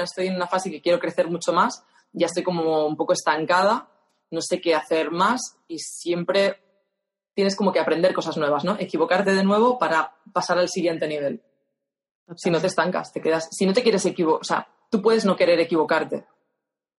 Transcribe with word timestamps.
ahora 0.00 0.10
estoy 0.10 0.26
en 0.28 0.36
una 0.36 0.46
fase 0.46 0.70
que 0.70 0.80
quiero 0.80 0.98
crecer 0.98 1.28
mucho 1.28 1.52
más, 1.52 1.84
ya 2.12 2.26
estoy 2.26 2.42
como 2.42 2.86
un 2.86 2.96
poco 2.96 3.12
estancada, 3.12 3.88
no 4.30 4.40
sé 4.40 4.60
qué 4.60 4.74
hacer 4.74 5.10
más 5.10 5.56
y 5.68 5.78
siempre 5.78 6.62
tienes 7.34 7.56
como 7.56 7.72
que 7.72 7.80
aprender 7.80 8.14
cosas 8.14 8.36
nuevas, 8.36 8.64
¿no? 8.64 8.76
Equivocarte 8.78 9.32
de 9.32 9.44
nuevo 9.44 9.78
para 9.78 10.14
pasar 10.32 10.58
al 10.58 10.68
siguiente 10.68 11.06
nivel. 11.08 11.42
Si 12.36 12.50
no 12.50 12.60
te 12.60 12.68
estancas, 12.68 13.12
te 13.12 13.20
quedas. 13.20 13.48
Si 13.50 13.66
no 13.66 13.72
te 13.72 13.82
quieres 13.82 14.04
equivocar, 14.06 14.40
o 14.40 14.44
sea, 14.44 14.68
tú 14.90 15.02
puedes 15.02 15.24
no 15.24 15.36
querer 15.36 15.58
equivocarte, 15.60 16.26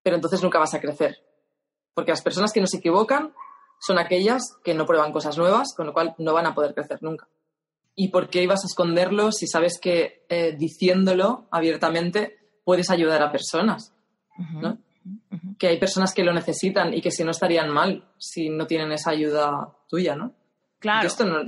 pero 0.03 0.15
entonces 0.15 0.41
nunca 0.43 0.59
vas 0.59 0.73
a 0.73 0.81
crecer. 0.81 1.23
Porque 1.93 2.11
las 2.11 2.21
personas 2.21 2.51
que 2.51 2.61
no 2.61 2.67
se 2.67 2.77
equivocan 2.77 3.33
son 3.79 3.97
aquellas 3.97 4.57
que 4.63 4.73
no 4.73 4.85
prueban 4.85 5.11
cosas 5.11 5.37
nuevas, 5.37 5.73
con 5.75 5.87
lo 5.87 5.93
cual 5.93 6.15
no 6.17 6.33
van 6.33 6.45
a 6.45 6.55
poder 6.55 6.73
crecer 6.73 7.01
nunca. 7.01 7.27
¿Y 7.95 8.09
por 8.09 8.29
qué 8.29 8.43
ibas 8.43 8.63
a 8.63 8.67
esconderlo 8.67 9.31
si 9.31 9.47
sabes 9.47 9.79
que 9.79 10.25
eh, 10.29 10.55
diciéndolo 10.57 11.47
abiertamente 11.51 12.40
puedes 12.63 12.89
ayudar 12.89 13.21
a 13.21 13.31
personas? 13.31 13.93
¿no? 14.37 14.77
Que 15.57 15.67
hay 15.67 15.79
personas 15.79 16.13
que 16.13 16.23
lo 16.23 16.33
necesitan 16.33 16.93
y 16.93 17.01
que 17.01 17.11
si 17.11 17.23
no 17.23 17.31
estarían 17.31 17.69
mal 17.69 18.03
si 18.17 18.49
no 18.49 18.67
tienen 18.67 18.91
esa 18.91 19.11
ayuda 19.11 19.75
tuya, 19.87 20.15
¿no? 20.15 20.33
Claro. 20.79 21.03
Yo 21.03 21.07
esto 21.07 21.25
no, 21.25 21.43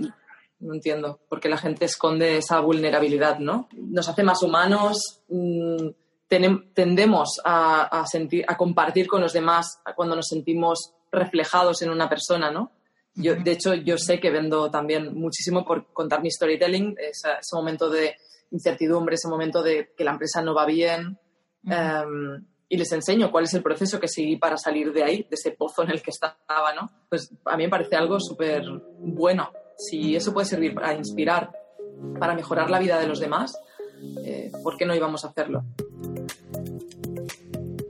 no 0.63 0.73
entiendo 0.73 1.19
por 1.29 1.39
qué 1.39 1.49
la 1.49 1.57
gente 1.57 1.85
esconde 1.85 2.37
esa 2.37 2.59
vulnerabilidad, 2.59 3.39
¿no? 3.39 3.67
Nos 3.73 4.07
hace 4.09 4.23
más 4.23 4.41
humanos, 4.41 5.21
mm, 5.29 5.89
tendemos 6.73 7.39
a, 7.43 8.03
sentir, 8.09 8.43
a 8.47 8.57
compartir 8.57 9.07
con 9.07 9.21
los 9.21 9.33
demás 9.33 9.79
cuando 9.95 10.15
nos 10.15 10.27
sentimos 10.27 10.93
reflejados 11.11 11.81
en 11.81 11.91
una 11.91 12.09
persona, 12.09 12.49
¿no? 12.49 12.71
Yo, 13.15 13.35
de 13.35 13.51
hecho, 13.51 13.75
yo 13.75 13.97
sé 13.99 14.19
que 14.19 14.31
vendo 14.31 14.71
también 14.71 15.13
muchísimo 15.13 15.63
por 15.63 15.93
contar 15.93 16.23
mi 16.23 16.31
storytelling, 16.31 16.95
ese, 16.97 17.29
momento 17.53 17.89
de 17.89 18.15
incertidumbre, 18.53 19.15
ese 19.15 19.27
momento 19.27 19.61
de 19.61 19.93
que 19.97 20.03
la 20.03 20.11
empresa 20.11 20.41
no 20.41 20.53
va 20.53 20.65
bien, 20.65 21.19
em, 21.65 22.45
y 22.69 22.77
les 22.77 22.91
enseño 22.91 23.31
cuál 23.31 23.43
es 23.43 23.53
el 23.53 23.61
proceso 23.61 23.99
que 23.99 24.07
seguí 24.07 24.37
para 24.37 24.57
salir 24.57 24.93
de 24.93 25.03
ahí, 25.03 25.17
de 25.23 25.35
ese 25.35 25.51
pozo 25.51 25.83
en 25.83 25.91
el 25.91 26.01
que 26.01 26.11
estaba, 26.11 26.73
¿no? 26.73 26.89
Pues 27.09 27.31
a 27.45 27.57
mí 27.57 27.63
me 27.65 27.69
parece 27.69 27.95
algo 27.95 28.19
súper 28.19 28.63
bueno. 28.99 29.51
Si 29.77 30.15
eso 30.15 30.33
puede 30.33 30.45
servir 30.45 30.73
para 30.73 30.93
inspirar, 30.93 31.51
para 32.19 32.35
mejorar 32.35 32.69
la 32.69 32.79
vida 32.79 32.99
de 32.99 33.07
los 33.07 33.19
demás, 33.19 33.59
eh, 34.23 34.51
¿por 34.63 34.77
qué 34.77 34.85
no 34.85 34.95
íbamos 34.95 35.23
a 35.25 35.29
hacerlo? 35.29 35.63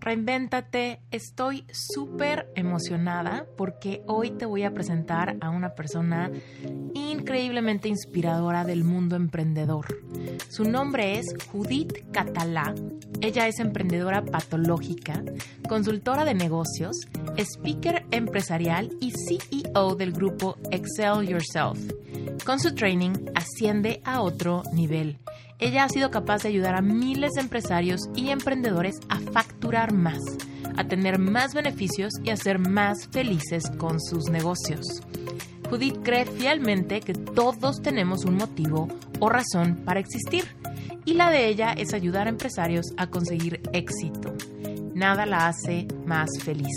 Reinvéntate, 0.00 1.02
estoy 1.10 1.66
súper 1.70 2.50
emocionada 2.54 3.44
porque 3.58 4.02
hoy 4.06 4.30
te 4.30 4.46
voy 4.46 4.62
a 4.62 4.72
presentar 4.72 5.36
a 5.42 5.50
una 5.50 5.74
persona 5.74 6.30
increíblemente 6.94 7.88
inspiradora 7.88 8.64
del 8.64 8.82
mundo 8.82 9.14
emprendedor. 9.14 9.86
Su 10.48 10.64
nombre 10.64 11.18
es 11.18 11.26
Judith 11.52 12.10
Catalá. 12.12 12.74
Ella 13.20 13.46
es 13.46 13.60
emprendedora 13.60 14.24
patológica, 14.24 15.22
consultora 15.68 16.24
de 16.24 16.32
negocios, 16.32 16.96
speaker 17.36 18.06
empresarial 18.10 18.90
y 19.02 19.12
CEO 19.12 19.96
del 19.96 20.12
grupo 20.12 20.56
Excel 20.70 21.28
Yourself. 21.28 21.78
Con 22.46 22.58
su 22.58 22.74
training 22.74 23.12
asciende 23.34 24.00
a 24.04 24.22
otro 24.22 24.62
nivel 24.72 25.18
ella 25.60 25.84
ha 25.84 25.88
sido 25.88 26.10
capaz 26.10 26.42
de 26.42 26.48
ayudar 26.48 26.74
a 26.74 26.82
miles 26.82 27.32
de 27.32 27.42
empresarios 27.42 28.08
y 28.16 28.30
emprendedores 28.30 28.98
a 29.08 29.18
facturar 29.18 29.92
más, 29.92 30.20
a 30.76 30.84
tener 30.84 31.18
más 31.18 31.54
beneficios 31.54 32.12
y 32.24 32.30
a 32.30 32.36
ser 32.36 32.58
más 32.58 33.08
felices 33.08 33.64
con 33.78 34.00
sus 34.00 34.30
negocios. 34.30 35.02
Judith 35.68 35.98
cree 36.02 36.24
fielmente 36.24 37.00
que 37.00 37.12
todos 37.14 37.80
tenemos 37.82 38.24
un 38.24 38.36
motivo 38.36 38.88
o 39.20 39.28
razón 39.28 39.82
para 39.84 40.00
existir 40.00 40.44
y 41.04 41.14
la 41.14 41.30
de 41.30 41.48
ella 41.48 41.72
es 41.72 41.94
ayudar 41.94 42.26
a 42.26 42.30
empresarios 42.30 42.86
a 42.96 43.06
conseguir 43.06 43.60
éxito. 43.72 44.34
Nada 44.94 45.26
la 45.26 45.46
hace 45.46 45.86
más 46.06 46.28
feliz. 46.42 46.74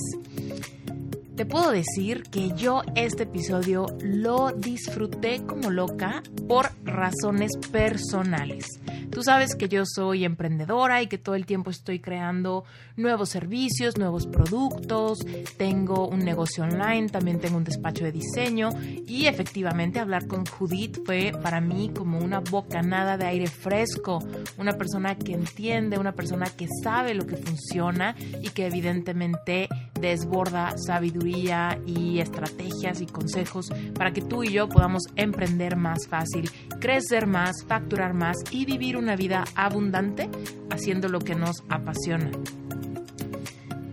Te 1.36 1.48
puedo 1.48 1.72
decir 1.72 2.24
que 2.30 2.52
yo 2.56 2.84
este 2.96 3.24
episodio 3.24 3.88
lo 4.02 4.52
disfruté 4.52 5.44
como 5.44 5.72
loca 5.72 6.22
por 6.48 6.70
razones 6.84 7.58
personales. 7.72 8.80
Tú 9.10 9.24
sabes 9.24 9.56
que 9.56 9.68
yo 9.68 9.84
soy 9.86 10.26
emprendedora 10.26 11.02
y 11.02 11.08
que 11.08 11.18
todo 11.18 11.34
el 11.34 11.48
tiempo 11.48 11.72
estoy 11.72 12.00
creando 12.00 12.66
nuevos 12.98 13.30
servicios, 13.30 13.98
nuevos 13.98 14.28
productos, 14.28 15.20
tengo 15.58 16.08
un 16.08 16.20
negocio 16.20 16.64
online, 16.64 17.10
también 17.10 17.40
tengo 17.40 17.58
un 17.58 17.64
despacho 17.64 18.04
de 18.04 18.12
diseño 18.12 18.70
y 19.08 19.26
efectivamente 19.26 20.00
hablar 20.00 20.28
con 20.28 20.46
Judith 20.46 21.00
fue 21.04 21.32
para 21.42 21.62
mí 21.62 21.92
como 21.96 22.20
una 22.20 22.42
bocanada 22.42 23.18
de 23.18 23.26
aire 23.26 23.48
fresco, 23.48 24.20
una 24.58 24.74
persona 24.74 25.16
que 25.16 25.34
entiende, 25.34 25.98
una 25.98 26.14
persona 26.14 26.46
que 26.46 26.68
sabe 26.84 27.16
lo 27.16 27.26
que 27.26 27.38
funciona 27.38 28.16
y 28.42 28.50
que 28.50 28.68
evidentemente 28.68 29.68
desborda 30.04 30.76
sabiduría 30.78 31.80
y 31.88 32.20
estrategias 32.20 33.00
y 33.02 33.06
consejos 33.06 33.72
para 33.96 34.12
que 34.12 34.22
tú 34.22 34.44
y 34.44 34.52
yo 34.52 34.68
podamos 34.68 35.04
emprender 35.16 35.78
más 35.78 36.08
fácil, 36.08 36.52
crecer 36.80 37.26
más, 37.26 37.64
facturar 37.66 38.14
más 38.14 38.36
y 38.52 38.66
vivir 38.66 38.98
una 38.98 39.16
vida 39.16 39.46
abundante 39.56 40.30
haciendo 40.70 41.08
lo 41.08 41.20
que 41.20 41.36
nos 41.36 41.64
apasiona. 41.70 42.30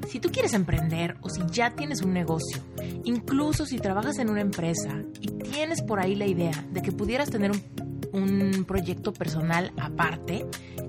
Si 0.08 0.18
tú 0.18 0.30
quieres 0.32 0.54
emprender 0.54 1.16
o 1.20 1.30
si 1.30 1.42
ya 1.52 1.70
tienes 1.70 2.02
un 2.02 2.12
negocio, 2.12 2.58
incluso 3.04 3.64
si 3.64 3.78
trabajas 3.78 4.18
en 4.18 4.28
una 4.28 4.40
empresa 4.40 5.04
y 5.20 5.28
tienes 5.28 5.82
por 5.82 6.00
ahí 6.00 6.16
la 6.16 6.26
idea 6.26 6.66
de 6.72 6.82
que 6.82 6.90
pudieras 6.90 7.30
tener 7.30 7.52
un, 7.52 8.64
proyecto 8.66 9.12
personal 9.12 9.72
aparte, 9.76 10.44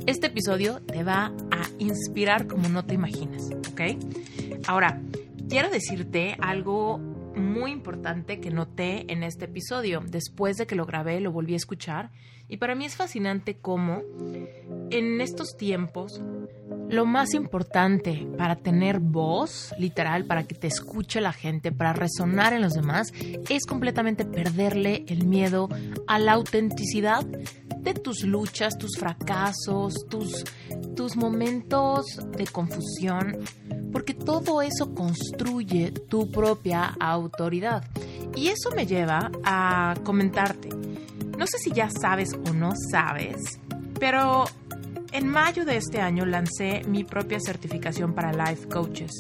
este 0.08 0.28
episodio 0.28 0.82
te 0.82 1.04
va 1.04 1.32
a 1.52 1.70
inspirar 1.78 2.48
como 2.48 2.68
no 2.68 2.84
te 2.84 2.96
imaginas, 2.96 3.50
¿ok? 3.72 3.82
Ahora, 4.68 5.02
quiero 5.50 5.70
decirte 5.70 6.36
algo 6.40 6.98
muy 7.36 7.72
importante 7.72 8.40
que 8.40 8.52
noté 8.52 9.12
en 9.12 9.24
este 9.24 9.46
episodio. 9.46 10.02
Después 10.06 10.58
de 10.58 10.68
que 10.68 10.76
lo 10.76 10.86
grabé, 10.86 11.20
lo 11.20 11.32
volví 11.32 11.54
a 11.54 11.58
escuchar 11.58 12.12
y 12.48 12.58
para 12.58 12.76
mí 12.76 12.86
es 12.86 12.96
fascinante 12.96 13.58
cómo 13.58 14.02
en 14.90 15.22
estos 15.22 15.56
tiempos 15.58 16.22
lo 16.92 17.06
más 17.06 17.34
importante 17.34 18.28
para 18.38 18.58
tener 18.58 19.00
voz, 19.00 19.74
literal, 19.80 20.26
para 20.26 20.44
que 20.44 20.56
te 20.56 20.68
escuche 20.68 21.22
la 21.22 21.32
gente, 21.32 21.72
para 21.72 21.94
resonar 21.94 22.54
en 22.54 22.62
los 22.62 22.74
demás, 22.74 23.08
es 23.50 23.66
completamente 23.66 24.26
perderle 24.26 25.06
el 25.08 25.26
miedo 25.26 25.70
a 26.08 26.20
la 26.20 26.34
autenticidad 26.34 27.26
de 27.26 27.94
tus 27.94 28.24
luchas, 28.24 28.78
tus 28.78 28.98
fracasos, 29.00 29.94
tus, 30.10 30.44
tus 30.96 31.16
momentos 31.16 32.06
de 32.38 32.46
confusión, 32.46 33.40
porque 33.94 34.14
todo 34.14 34.62
eso 34.62 34.94
construye 34.94 35.92
tu 35.92 36.30
propia 36.30 36.96
autoridad. 37.00 37.86
Y 38.36 38.50
eso 38.50 38.70
me 38.76 38.86
lleva 38.86 39.32
a 39.44 39.96
comentarte. 40.04 40.70
No 41.38 41.48
sé 41.48 41.58
si 41.58 41.72
ya 41.72 41.90
sabes 41.90 42.34
o 42.34 42.54
no 42.54 42.74
sabes, 42.92 43.38
pero 44.00 44.46
en 45.12 45.28
mayo 45.28 45.66
de 45.66 45.78
este 45.78 46.00
año 46.00 46.26
lancé 46.26 46.82
mi 46.88 47.04
propia 47.04 47.40
certificación 47.40 48.14
para 48.14 48.32
life 48.32 48.68
coaches. 48.68 49.12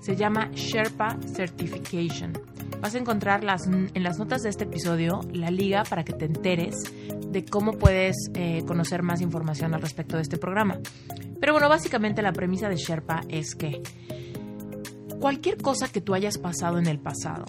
Se 0.00 0.16
llama 0.16 0.50
Sherpa 0.52 1.16
Certification. 1.34 2.32
Vas 2.80 2.94
a 2.94 2.98
encontrar 2.98 3.44
las, 3.44 3.66
en 3.66 4.02
las 4.02 4.18
notas 4.18 4.42
de 4.42 4.48
este 4.48 4.64
episodio 4.64 5.20
la 5.32 5.50
liga 5.50 5.82
para 5.84 6.04
que 6.04 6.12
te 6.12 6.24
enteres 6.24 6.76
de 7.26 7.44
cómo 7.44 7.72
puedes 7.72 8.16
eh, 8.34 8.62
conocer 8.66 9.02
más 9.02 9.20
información 9.20 9.74
al 9.74 9.82
respecto 9.82 10.16
de 10.16 10.22
este 10.22 10.38
programa. 10.38 10.78
Pero 11.40 11.52
bueno, 11.52 11.68
básicamente 11.68 12.22
la 12.22 12.32
premisa 12.32 12.68
de 12.68 12.76
Sherpa 12.76 13.22
es 13.28 13.54
que 13.54 13.82
cualquier 15.20 15.58
cosa 15.58 15.88
que 15.88 16.00
tú 16.00 16.14
hayas 16.14 16.38
pasado 16.38 16.78
en 16.78 16.86
el 16.86 16.98
pasado, 16.98 17.44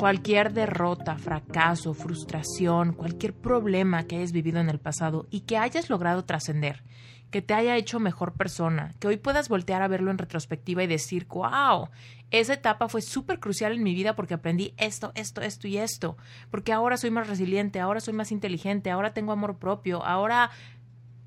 Cualquier 0.00 0.54
derrota, 0.54 1.18
fracaso, 1.18 1.92
frustración, 1.92 2.94
cualquier 2.94 3.34
problema 3.34 4.04
que 4.04 4.16
hayas 4.16 4.32
vivido 4.32 4.58
en 4.58 4.70
el 4.70 4.78
pasado 4.78 5.26
y 5.30 5.40
que 5.40 5.58
hayas 5.58 5.90
logrado 5.90 6.24
trascender, 6.24 6.82
que 7.30 7.42
te 7.42 7.54
haya 7.54 7.76
hecho 7.76 8.00
mejor 8.00 8.32
persona, 8.32 8.92
que 8.98 9.06
hoy 9.08 9.16
puedas 9.16 9.48
voltear 9.48 9.82
a 9.82 9.88
verlo 9.88 10.10
en 10.10 10.18
retrospectiva 10.18 10.82
y 10.82 10.88
decir, 10.88 11.26
wow, 11.28 11.88
esa 12.30 12.54
etapa 12.54 12.88
fue 12.88 13.02
súper 13.02 13.38
crucial 13.38 13.72
en 13.72 13.82
mi 13.82 13.94
vida 13.94 14.16
porque 14.16 14.34
aprendí 14.34 14.74
esto, 14.76 15.12
esto, 15.14 15.40
esto 15.40 15.68
y 15.68 15.78
esto, 15.78 16.16
porque 16.50 16.72
ahora 16.72 16.96
soy 16.96 17.10
más 17.10 17.28
resiliente, 17.28 17.80
ahora 17.80 18.00
soy 18.00 18.14
más 18.14 18.32
inteligente, 18.32 18.90
ahora 18.90 19.14
tengo 19.14 19.32
amor 19.32 19.58
propio, 19.58 20.04
ahora, 20.04 20.50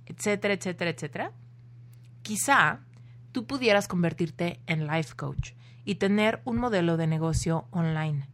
etcétera, 0.06 0.54
etcétera, 0.54 0.92
etcétera. 0.92 1.32
Quizá 2.22 2.82
tú 3.32 3.46
pudieras 3.46 3.88
convertirte 3.88 4.60
en 4.68 4.88
life 4.88 5.16
coach 5.16 5.52
y 5.86 5.96
tener 5.96 6.42
un 6.46 6.58
modelo 6.58 6.98
de 6.98 7.08
negocio 7.08 7.68
online. 7.72 8.28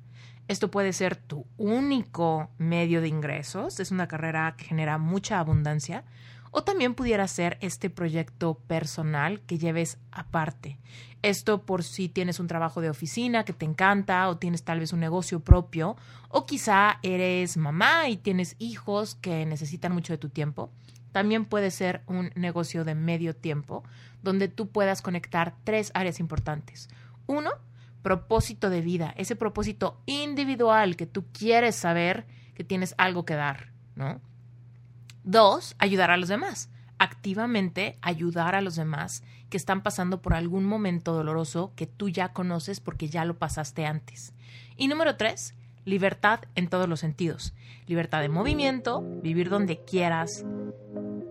Esto 0.48 0.72
puede 0.72 0.94
ser 0.94 1.16
tu 1.16 1.46
único 1.58 2.50
medio 2.58 3.02
de 3.02 3.08
ingresos, 3.08 3.80
es 3.80 3.92
una 3.92 4.08
carrera 4.08 4.56
que 4.58 4.66
genera 4.66 4.98
mucha 4.98 5.40
abundancia, 5.40 6.04
o 6.52 6.64
también 6.64 6.96
pudiera 6.96 7.28
ser 7.28 7.58
este 7.62 7.90
proyecto 7.90 8.56
personal 8.68 9.42
que 9.42 9.58
lleves 9.58 9.98
aparte. 10.12 10.80
Esto 11.22 11.66
por 11.66 11.84
si 11.84 12.08
tienes 12.08 12.40
un 12.40 12.48
trabajo 12.48 12.80
de 12.82 12.90
oficina 12.90 13.44
que 13.44 13.54
te 13.54 13.66
encanta 13.66 14.30
o 14.30 14.38
tienes 14.38 14.64
tal 14.64 14.80
vez 14.80 14.94
un 14.94 15.00
negocio 15.00 15.42
propio 15.42 15.98
o 16.30 16.46
quizá 16.46 17.00
eres 17.04 17.58
mamá 17.58 18.08
y 18.10 18.18
tienes 18.18 18.56
hijos 18.58 19.16
que 19.16 19.46
necesitan 19.46 19.92
mucho 19.92 20.14
de 20.14 20.18
tu 20.18 20.30
tiempo. 20.30 20.72
También 21.12 21.46
puede 21.46 21.72
ser 21.72 22.04
un 22.08 22.32
negocio 22.36 22.86
de 22.86 22.96
medio 22.96 23.36
tiempo 23.36 23.84
donde 24.22 24.48
tú 24.48 24.70
puedas 24.70 25.02
conectar 25.02 25.56
tres 25.64 25.92
áreas 25.94 26.20
importantes. 26.20 26.90
Uno, 27.26 27.52
propósito 28.02 28.70
de 28.70 28.82
vida, 28.82 29.14
ese 29.18 29.36
propósito 29.36 30.02
individual 30.06 30.96
que 30.96 31.06
tú 31.06 31.26
quieres 31.34 31.76
saber 31.76 32.26
que 32.54 32.64
tienes 32.64 32.96
algo 32.98 33.26
que 33.26 33.36
dar, 33.36 33.72
¿no? 33.96 34.22
Dos, 35.24 35.76
ayudar 35.80 36.12
a 36.12 36.18
los 36.18 36.30
demás. 36.30 36.70
Activamente 36.98 37.98
ayudar 38.02 38.56
a 38.56 38.62
los 38.62 38.76
demás 38.76 39.24
que 39.50 39.58
están 39.58 39.82
pasando 39.82 40.22
por 40.22 40.34
algún 40.34 40.66
momento 40.66 41.14
doloroso 41.14 41.72
que 41.76 41.88
tú 41.88 42.10
ya 42.10 42.34
conoces 42.34 42.80
porque 42.80 43.10
ya 43.10 43.26
lo 43.26 43.38
pasaste 43.38 43.86
antes. 43.86 44.34
Y 44.78 44.88
número 44.88 45.16
tres, 45.16 45.56
libertad 45.86 46.42
en 46.56 46.68
todos 46.68 46.88
los 46.88 47.00
sentidos. 47.00 47.54
Libertad 47.88 48.22
de 48.22 48.30
movimiento, 48.30 49.02
vivir 49.22 49.50
donde 49.50 49.84
quieras, 49.84 50.46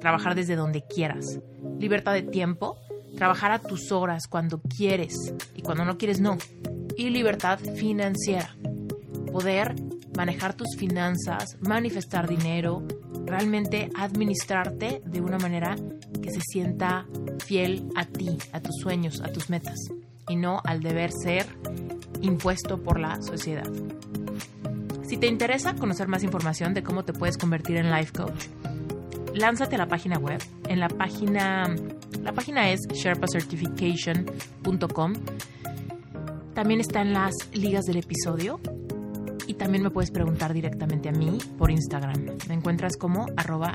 trabajar 0.00 0.34
desde 0.34 0.56
donde 0.56 0.84
quieras. 0.86 1.40
Libertad 1.78 2.12
de 2.12 2.22
tiempo, 2.22 2.78
trabajar 3.16 3.52
a 3.52 3.58
tus 3.58 3.92
horas 3.92 4.26
cuando 4.26 4.60
quieres 4.60 5.34
y 5.54 5.62
cuando 5.62 5.84
no 5.84 5.98
quieres 5.98 6.20
no. 6.20 6.38
Y 6.96 7.10
libertad 7.10 7.58
financiera, 7.58 8.54
poder 9.32 9.74
manejar 10.16 10.54
tus 10.54 10.76
finanzas, 10.76 11.56
manifestar 11.60 12.28
dinero, 12.28 12.82
realmente 13.28 13.90
administrarte 13.94 15.02
de 15.04 15.20
una 15.20 15.38
manera 15.38 15.76
que 16.22 16.30
se 16.30 16.40
sienta 16.40 17.06
fiel 17.44 17.88
a 17.94 18.04
ti, 18.04 18.38
a 18.52 18.60
tus 18.60 18.76
sueños, 18.80 19.20
a 19.22 19.32
tus 19.32 19.50
metas 19.50 19.76
y 20.28 20.36
no 20.36 20.60
al 20.64 20.80
deber 20.80 21.10
ser 21.12 21.46
impuesto 22.20 22.82
por 22.82 22.98
la 22.98 23.20
sociedad. 23.22 23.70
Si 25.02 25.16
te 25.16 25.26
interesa 25.26 25.74
conocer 25.74 26.08
más 26.08 26.22
información 26.22 26.74
de 26.74 26.82
cómo 26.82 27.04
te 27.04 27.12
puedes 27.12 27.38
convertir 27.38 27.76
en 27.76 27.90
life 27.90 28.12
coach, 28.12 28.46
lánzate 29.34 29.76
a 29.76 29.78
la 29.78 29.88
página 29.88 30.18
web. 30.18 30.42
En 30.68 30.80
la 30.80 30.88
página 30.88 31.74
la 32.22 32.32
página 32.32 32.70
es 32.70 32.80
sherpacertification.com. 32.92 35.12
También 36.54 36.80
están 36.80 37.12
las 37.12 37.32
ligas 37.54 37.84
del 37.86 37.98
episodio 37.98 38.60
y 39.48 39.54
también 39.54 39.82
me 39.82 39.90
puedes 39.90 40.10
preguntar 40.10 40.52
directamente 40.52 41.08
a 41.08 41.12
mí 41.12 41.38
por 41.56 41.70
Instagram. 41.70 42.36
Me 42.46 42.54
encuentras 42.54 42.96
como 42.96 43.26
arroba 43.36 43.74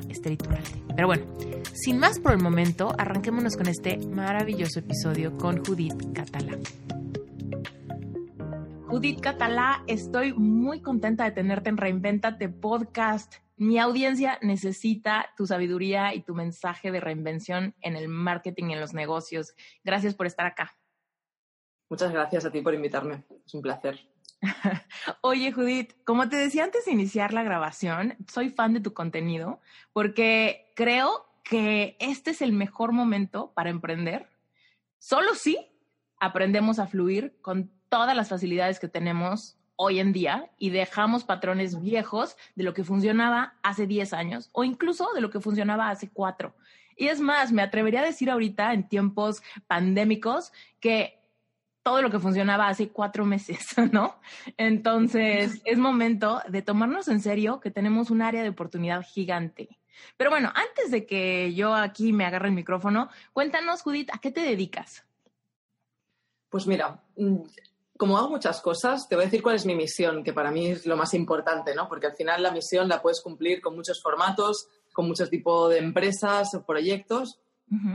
Pero 0.96 1.08
bueno, 1.08 1.26
sin 1.74 1.98
más 1.98 2.20
por 2.20 2.32
el 2.32 2.42
momento, 2.42 2.94
arranquémonos 2.98 3.58
con 3.58 3.68
este 3.68 3.98
maravilloso 3.98 4.80
episodio 4.80 5.36
con 5.36 5.66
Judith 5.66 6.14
Catalá. 6.14 6.58
Judith 8.88 9.20
Catalá, 9.20 9.84
estoy 9.88 10.34
muy 10.34 10.82
contenta 10.82 11.24
de 11.24 11.32
tenerte 11.32 11.70
en 11.70 11.78
Reinventate 11.78 12.48
Podcast. 12.50 13.34
Mi 13.58 13.80
audiencia 13.80 14.38
necesita 14.44 15.32
tu 15.36 15.48
sabiduría 15.48 16.14
y 16.14 16.22
tu 16.22 16.36
mensaje 16.36 16.92
de 16.92 17.00
reinvención 17.00 17.74
en 17.82 17.96
el 17.96 18.08
marketing 18.08 18.66
y 18.70 18.74
en 18.74 18.80
los 18.80 18.94
negocios. 18.94 19.56
Gracias 19.84 20.14
por 20.14 20.28
estar 20.28 20.46
acá. 20.46 20.78
Muchas 21.90 22.12
gracias 22.12 22.46
a 22.46 22.52
ti 22.52 22.62
por 22.62 22.76
invitarme. 22.76 23.24
Es 23.44 23.54
un 23.56 23.64
placer. 23.64 24.13
Oye, 25.22 25.52
Judith, 25.52 25.94
como 26.04 26.30
te 26.30 26.36
decía 26.36 26.64
antes 26.64 26.86
de 26.86 26.92
iniciar 26.92 27.34
la 27.34 27.44
grabación, 27.44 28.16
soy 28.32 28.50
fan 28.50 28.74
de 28.74 28.82
tu 28.82 28.94
contenido 28.94 29.62
porque 29.94 30.72
creo 30.76 31.26
que 31.44 31.96
este 32.00 32.32
es 32.32 32.42
el 32.42 32.52
mejor 32.52 32.92
momento 32.92 33.52
para 33.54 33.70
emprender. 33.70 34.30
Solo 35.00 35.36
si 35.36 35.58
aprendemos 36.20 36.80
a 36.80 36.88
fluir 36.88 37.38
con 37.42 37.72
todas 37.90 38.16
las 38.16 38.30
facilidades 38.30 38.80
que 38.80 38.88
tenemos 38.88 39.58
hoy 39.76 40.00
en 40.00 40.14
día 40.14 40.50
y 40.58 40.70
dejamos 40.70 41.24
patrones 41.24 41.82
viejos 41.82 42.38
de 42.56 42.64
lo 42.64 42.74
que 42.74 42.84
funcionaba 42.84 43.56
hace 43.64 43.88
10 43.88 44.14
años 44.14 44.50
o 44.54 44.64
incluso 44.64 45.10
de 45.14 45.22
lo 45.22 45.30
que 45.30 45.42
funcionaba 45.42 45.90
hace 45.90 46.10
4. 46.10 46.56
Y 46.96 47.08
es 47.08 47.20
más, 47.20 47.52
me 47.52 47.62
atrevería 47.62 48.02
a 48.02 48.06
decir 48.06 48.30
ahorita 48.30 48.74
en 48.74 48.88
tiempos 48.88 49.42
pandémicos 49.68 50.54
que 50.80 51.23
todo 51.84 52.02
lo 52.02 52.10
que 52.10 52.20
funcionaba 52.20 52.70
hace 52.70 52.90
cuatro 52.90 53.26
meses, 53.26 53.60
¿no? 53.92 54.16
Entonces, 54.58 55.62
es 55.66 55.78
momento 55.78 56.42
de 56.48 56.62
tomarnos 56.62 57.10
en 57.10 57.22
serio 57.22 57.60
que 57.60 57.72
tenemos 57.72 58.10
un 58.10 58.22
área 58.22 58.42
de 58.42 58.50
oportunidad 58.50 59.04
gigante. 59.04 59.78
Pero 60.18 60.32
bueno, 60.32 60.52
antes 60.56 60.90
de 60.90 61.06
que 61.06 61.54
yo 61.54 61.76
aquí 61.76 62.14
me 62.14 62.26
agarre 62.26 62.48
el 62.48 62.56
micrófono, 62.56 63.10
cuéntanos, 63.32 63.82
Judith, 63.84 64.10
¿a 64.12 64.18
qué 64.18 64.32
te 64.32 64.42
dedicas? 64.42 65.06
Pues 66.50 66.66
mira, 66.66 67.04
mm, 67.16 67.42
como 67.98 68.18
hago 68.18 68.30
muchas 68.30 68.62
cosas, 68.62 69.08
te 69.08 69.16
voy 69.16 69.24
a 69.24 69.28
decir 69.28 69.44
cuál 69.44 69.56
es 69.56 69.66
mi 69.66 69.76
misión, 69.76 70.24
que 70.24 70.34
para 70.34 70.52
mí 70.52 70.68
es 70.68 70.86
lo 70.86 70.98
más 70.98 71.14
importante, 71.14 71.76
¿no? 71.76 71.88
Porque 71.88 72.08
al 72.08 72.16
final 72.16 72.42
la 72.42 72.52
misión 72.52 72.88
la 72.88 73.02
puedes 73.02 73.22
cumplir 73.22 73.62
con 73.62 73.76
muchos 73.76 74.02
formatos, 74.02 74.68
con 74.94 75.08
muchos 75.08 75.30
tipos 75.30 75.70
de 75.70 75.80
empresas 75.80 76.54
o 76.56 76.66
proyectos, 76.66 77.40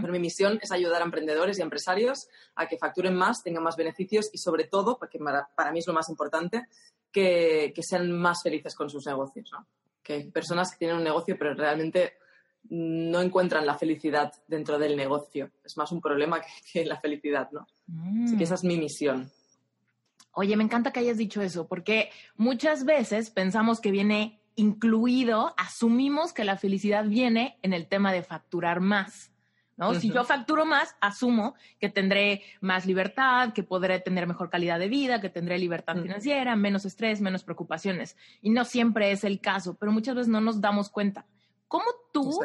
pero 0.01 0.13
mi 0.13 0.19
misión 0.19 0.59
es 0.63 0.73
ayudar 0.73 1.03
a 1.03 1.05
emprendedores 1.05 1.59
y 1.59 1.63
empresarios 1.63 2.29
a 2.55 2.67
que 2.67 2.79
facturen 2.79 3.15
más, 3.15 3.43
tengan 3.43 3.63
más 3.63 3.77
beneficios 3.77 4.31
y 4.33 4.39
sobre 4.39 4.65
todo, 4.65 4.99
porque 4.99 5.19
para, 5.19 5.73
mí 5.73 5.79
es 5.79 5.87
lo 5.87 5.93
más 5.93 6.09
importante, 6.09 6.67
que, 7.13 7.73
sean 7.81 8.13
más 8.13 8.43
felices 8.43 8.75
con 8.75 8.91
sus 8.91 9.07
negocios, 9.07 9.51
¿no? 9.53 9.67
Que 10.03 10.15
hay 10.15 10.31
personas 10.31 10.71
que 10.71 10.79
tienen 10.79 10.97
un 10.97 11.05
negocio 11.05 11.37
pero 11.39 11.55
realmente 11.55 12.15
no 12.71 13.21
encuentran 13.21 13.65
la 13.65 13.79
felicidad 13.79 14.33
dentro 14.47 14.79
del 14.79 14.97
negocio. 14.97 15.51
Es 15.65 15.77
más 15.77 15.93
un 15.93 16.01
problema 16.01 16.41
que, 16.73 16.85
la 16.85 17.01
felicidad, 17.01 17.49
¿no? 17.53 17.67
Así 18.25 18.37
que 18.37 18.41
mm. 18.41 18.43
esa 18.43 18.55
es 18.55 18.65
mi 18.65 18.79
misión. 18.79 19.31
Oye, 20.33 20.57
me 20.57 20.65
encanta 20.65 20.93
que 20.93 21.01
hayas 21.01 21.17
dicho 21.17 21.43
eso, 21.43 21.67
porque 21.67 22.11
muchas 22.37 22.85
veces 22.85 23.31
pensamos 23.31 23.81
que 23.81 23.91
viene 23.91 24.41
incluido, 24.59 25.55
asumimos 25.57 26.33
que 26.33 26.45
la 26.45 26.57
felicidad 26.57 27.05
viene 27.05 27.59
en 27.63 27.73
el 27.73 27.87
tema 27.87 28.13
de 28.13 28.23
facturar 28.23 28.81
más. 28.81 29.33
¿No? 29.79 29.95
Si 29.95 30.11
yo 30.11 30.25
facturo 30.25 30.67
más, 30.67 30.97
asumo 31.01 31.55
que 31.81 31.89
tendré 31.89 32.43
más 32.61 32.85
libertad, 32.85 33.53
que 33.53 33.63
podré 33.63 34.01
tener 34.01 34.27
mejor 34.27 34.51
calidad 34.51 34.79
de 34.79 34.89
vida, 34.89 35.21
que 35.21 35.31
tendré 35.31 35.57
libertad 35.57 35.97
financiera, 35.97 36.57
menos 36.57 36.85
estrés, 36.85 37.21
menos 37.21 37.45
preocupaciones. 37.45 38.17
Y 38.43 38.51
no 38.51 38.65
siempre 38.65 39.13
es 39.13 39.23
el 39.23 39.41
caso, 39.41 39.77
pero 39.79 39.93
muchas 39.93 40.17
veces 40.17 40.29
no 40.29 40.41
nos 40.41 40.61
damos 40.61 40.91
cuenta. 40.91 41.25
¿Cómo 41.69 41.87
tú 42.13 42.41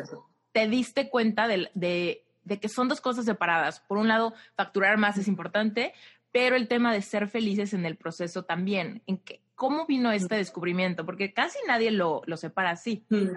te 0.51 0.67
diste 0.67 1.09
cuenta 1.09 1.47
de, 1.47 1.71
de, 1.73 2.59
que 2.59 2.69
son 2.69 2.87
dos 2.87 3.01
cosas 3.01 3.25
separadas? 3.25 3.79
Por 3.79 3.97
un 3.97 4.07
lado, 4.07 4.35
facturar 4.55 4.97
más 4.97 5.17
es 5.17 5.27
importante, 5.27 5.93
pero 6.31 6.55
el 6.55 6.67
tema 6.67 6.93
de 6.93 7.01
ser 7.01 7.27
felices 7.27 7.73
en 7.73 7.85
el 7.87 7.97
proceso 7.97 8.43
también. 8.43 9.01
¿En 9.07 9.17
qué, 9.17 9.41
¿Cómo 9.55 9.87
vino 9.87 10.11
este 10.11 10.35
descubrimiento? 10.35 11.03
Porque 11.03 11.33
casi 11.33 11.57
nadie 11.67 11.89
lo, 11.89 12.21
lo 12.27 12.37
separa 12.37 12.71
así. 12.71 13.05
Mm. 13.09 13.29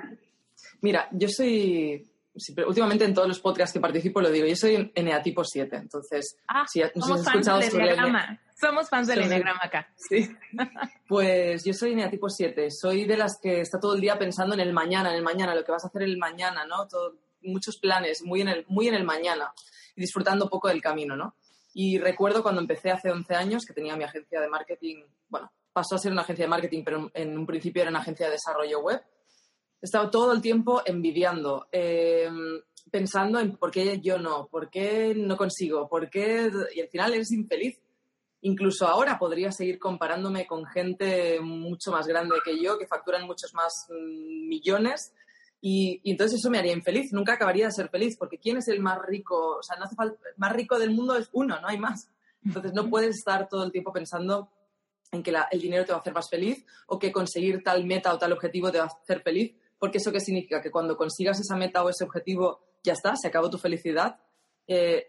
Mira, 0.80 1.08
yo 1.12 1.28
soy, 1.28 2.10
últimamente 2.66 3.04
en 3.04 3.14
todos 3.14 3.28
los 3.28 3.40
podcasts 3.40 3.72
que 3.72 3.80
participo 3.80 4.20
lo 4.20 4.30
digo, 4.30 4.46
yo 4.46 4.56
soy 4.56 4.92
eneatipo 4.94 5.44
7, 5.44 5.76
entonces... 5.76 6.36
Ah, 6.48 6.64
somos, 6.66 7.24
fans 7.24 7.46
del 7.46 8.38
somos 8.60 8.88
fans 8.88 9.08
del 9.08 9.22
enneagrama 9.22 9.60
acá. 9.62 9.88
Sí. 9.96 10.28
Pues 11.08 11.64
yo 11.64 11.72
soy 11.72 11.92
eneatipo 11.92 12.28
7, 12.28 12.68
soy 12.70 13.04
de 13.04 13.16
las 13.16 13.38
que 13.40 13.60
está 13.60 13.78
todo 13.78 13.94
el 13.94 14.00
día 14.00 14.18
pensando 14.18 14.54
en 14.54 14.60
el 14.60 14.72
mañana, 14.72 15.10
en 15.10 15.16
el 15.16 15.22
mañana, 15.22 15.54
lo 15.54 15.64
que 15.64 15.70
vas 15.70 15.84
a 15.84 15.88
hacer 15.88 16.02
en 16.02 16.10
el 16.10 16.18
mañana, 16.18 16.66
¿no? 16.66 16.88
muchos 17.42 17.78
planes, 17.78 18.22
muy 18.24 18.40
en, 18.40 18.48
el, 18.48 18.64
muy 18.68 18.88
en 18.88 18.94
el 18.94 19.04
mañana 19.04 19.52
y 19.94 20.00
disfrutando 20.00 20.50
poco 20.50 20.68
del 20.68 20.82
camino, 20.82 21.16
¿no? 21.16 21.36
Y 21.72 21.98
recuerdo 21.98 22.42
cuando 22.42 22.60
empecé 22.60 22.90
hace 22.90 23.10
11 23.10 23.34
años 23.34 23.64
que 23.64 23.74
tenía 23.74 23.96
mi 23.96 24.04
agencia 24.04 24.40
de 24.40 24.48
marketing, 24.48 25.04
bueno, 25.28 25.52
pasó 25.72 25.94
a 25.94 25.98
ser 25.98 26.10
una 26.10 26.22
agencia 26.22 26.46
de 26.46 26.48
marketing, 26.48 26.82
pero 26.84 27.10
en 27.12 27.36
un 27.36 27.46
principio 27.46 27.82
era 27.82 27.90
una 27.90 28.00
agencia 28.00 28.26
de 28.26 28.32
desarrollo 28.32 28.80
web. 28.80 29.02
Estaba 29.80 30.10
todo 30.10 30.32
el 30.32 30.40
tiempo 30.40 30.82
envidiando, 30.84 31.68
eh, 31.70 32.28
pensando 32.90 33.38
en 33.38 33.56
por 33.56 33.70
qué 33.70 34.00
yo 34.00 34.18
no, 34.18 34.46
por 34.46 34.70
qué 34.70 35.14
no 35.14 35.36
consigo, 35.36 35.88
por 35.88 36.08
qué... 36.10 36.50
Y 36.74 36.80
al 36.80 36.88
final 36.88 37.14
eres 37.14 37.32
infeliz. 37.32 37.80
incluso 38.42 38.86
ahora 38.86 39.18
podría 39.18 39.50
seguir 39.50 39.78
comparándome 39.78 40.46
con 40.46 40.64
gente 40.66 41.40
mucho 41.40 41.90
más 41.90 42.06
grande 42.06 42.36
que 42.44 42.62
yo, 42.62 42.78
que 42.78 42.86
facturan 42.86 43.26
muchos 43.26 43.52
más 43.54 43.86
mm, 43.88 44.48
millones. 44.48 45.12
Y, 45.60 46.00
entonces 46.04 46.38
eso 46.38 46.50
me 46.50 46.58
haría 46.58 46.72
infeliz. 46.72 47.12
Nunca 47.12 47.34
acabaría 47.34 47.66
de 47.66 47.72
ser 47.72 47.88
feliz, 47.88 48.16
porque 48.16 48.38
¿quién 48.38 48.58
es 48.58 48.68
el 48.68 48.80
más 48.80 48.98
rico? 49.04 49.56
O 49.58 49.62
sea, 49.62 49.76
no 49.76 49.84
hace 49.84 49.96
falta, 49.96 50.18
más 50.36 50.52
rico 50.52 50.78
del 50.78 50.90
mundo 50.90 51.16
es 51.16 51.28
uno, 51.32 51.60
no 51.60 51.68
hay 51.68 51.78
más. 51.78 52.08
Entonces 52.44 52.72
no 52.72 52.88
puedes 52.88 53.16
estar 53.16 53.48
todo 53.48 53.64
el 53.64 53.72
tiempo 53.72 53.92
pensando 53.92 54.50
en 55.12 55.22
que 55.22 55.34
el 55.50 55.60
dinero 55.60 55.84
te 55.84 55.92
va 55.92 55.98
a 55.98 56.00
hacer 56.00 56.12
más 56.12 56.28
feliz 56.28 56.64
o 56.86 56.98
que 56.98 57.12
conseguir 57.12 57.62
tal 57.62 57.84
meta 57.84 58.12
o 58.12 58.18
tal 58.18 58.32
objetivo 58.32 58.70
te 58.70 58.78
va 58.78 58.84
a 58.84 58.88
hacer 58.88 59.22
feliz, 59.22 59.54
porque 59.78 59.98
eso 59.98 60.12
qué 60.12 60.20
significa? 60.20 60.60
Que 60.60 60.70
cuando 60.70 60.96
consigas 60.96 61.40
esa 61.40 61.56
meta 61.56 61.84
o 61.84 61.88
ese 61.88 62.04
objetivo 62.04 62.60
ya 62.82 62.92
está, 62.92 63.16
se 63.16 63.28
acabó 63.28 63.50
tu 63.50 63.58
felicidad. 63.58 64.18
Eh, 64.66 65.06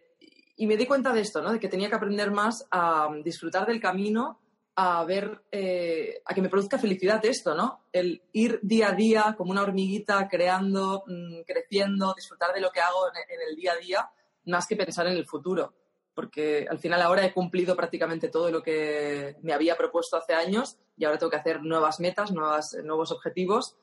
y 0.58 0.66
me 0.68 0.76
di 0.76 0.86
cuenta 0.86 1.14
de 1.14 1.22
esto, 1.22 1.42
¿no? 1.42 1.52
De 1.52 1.60
que 1.60 1.70
tenía 1.70 1.90
que 1.90 1.96
aprender 1.96 2.32
más 2.32 2.68
a 2.72 3.10
disfrutar 3.24 3.68
del 3.68 3.80
camino, 3.80 4.40
a 4.76 5.04
ver, 5.06 5.44
eh, 5.52 6.22
a 6.26 6.34
que 6.34 6.42
me 6.42 6.50
produzca 6.50 6.78
felicidad 6.78 7.24
esto, 7.26 7.56
¿no? 7.56 7.86
El 7.92 8.22
ir 8.34 8.60
día 8.62 8.90
a 8.90 8.92
día 8.94 9.36
como 9.38 9.52
una 9.52 9.64
hormiguita, 9.64 10.28
creando, 10.28 11.04
mm, 11.08 11.42
creciendo, 11.48 12.14
disfrutar 12.16 12.54
de 12.54 12.62
lo 12.62 12.70
que 12.70 12.82
hago 12.82 13.08
en, 13.08 13.50
el 13.50 13.56
día 13.56 13.74
a 13.74 13.78
día, 13.78 14.10
más 14.46 14.68
que 14.68 14.76
pensar 14.76 15.08
en 15.08 15.14
el 15.14 15.26
futuro. 15.26 15.74
Porque 16.14 16.68
al 16.70 16.80
final 16.80 17.02
ahora 17.02 17.26
he 17.26 17.34
cumplido 17.34 17.76
prácticamente 17.76 18.30
todo 18.30 18.52
lo 18.52 18.62
que 18.62 19.36
me 19.42 19.54
había 19.54 19.76
propuesto 19.76 20.18
hace 20.18 20.34
años 20.34 20.78
y 20.96 21.06
ahora 21.06 21.18
tengo 21.18 21.32
que 21.32 21.38
hacer 21.38 21.64
nuevas 21.64 22.00
metas, 22.00 22.32
nuevas, 22.32 22.76
nuevos 22.84 23.12
objetivos. 23.12 23.76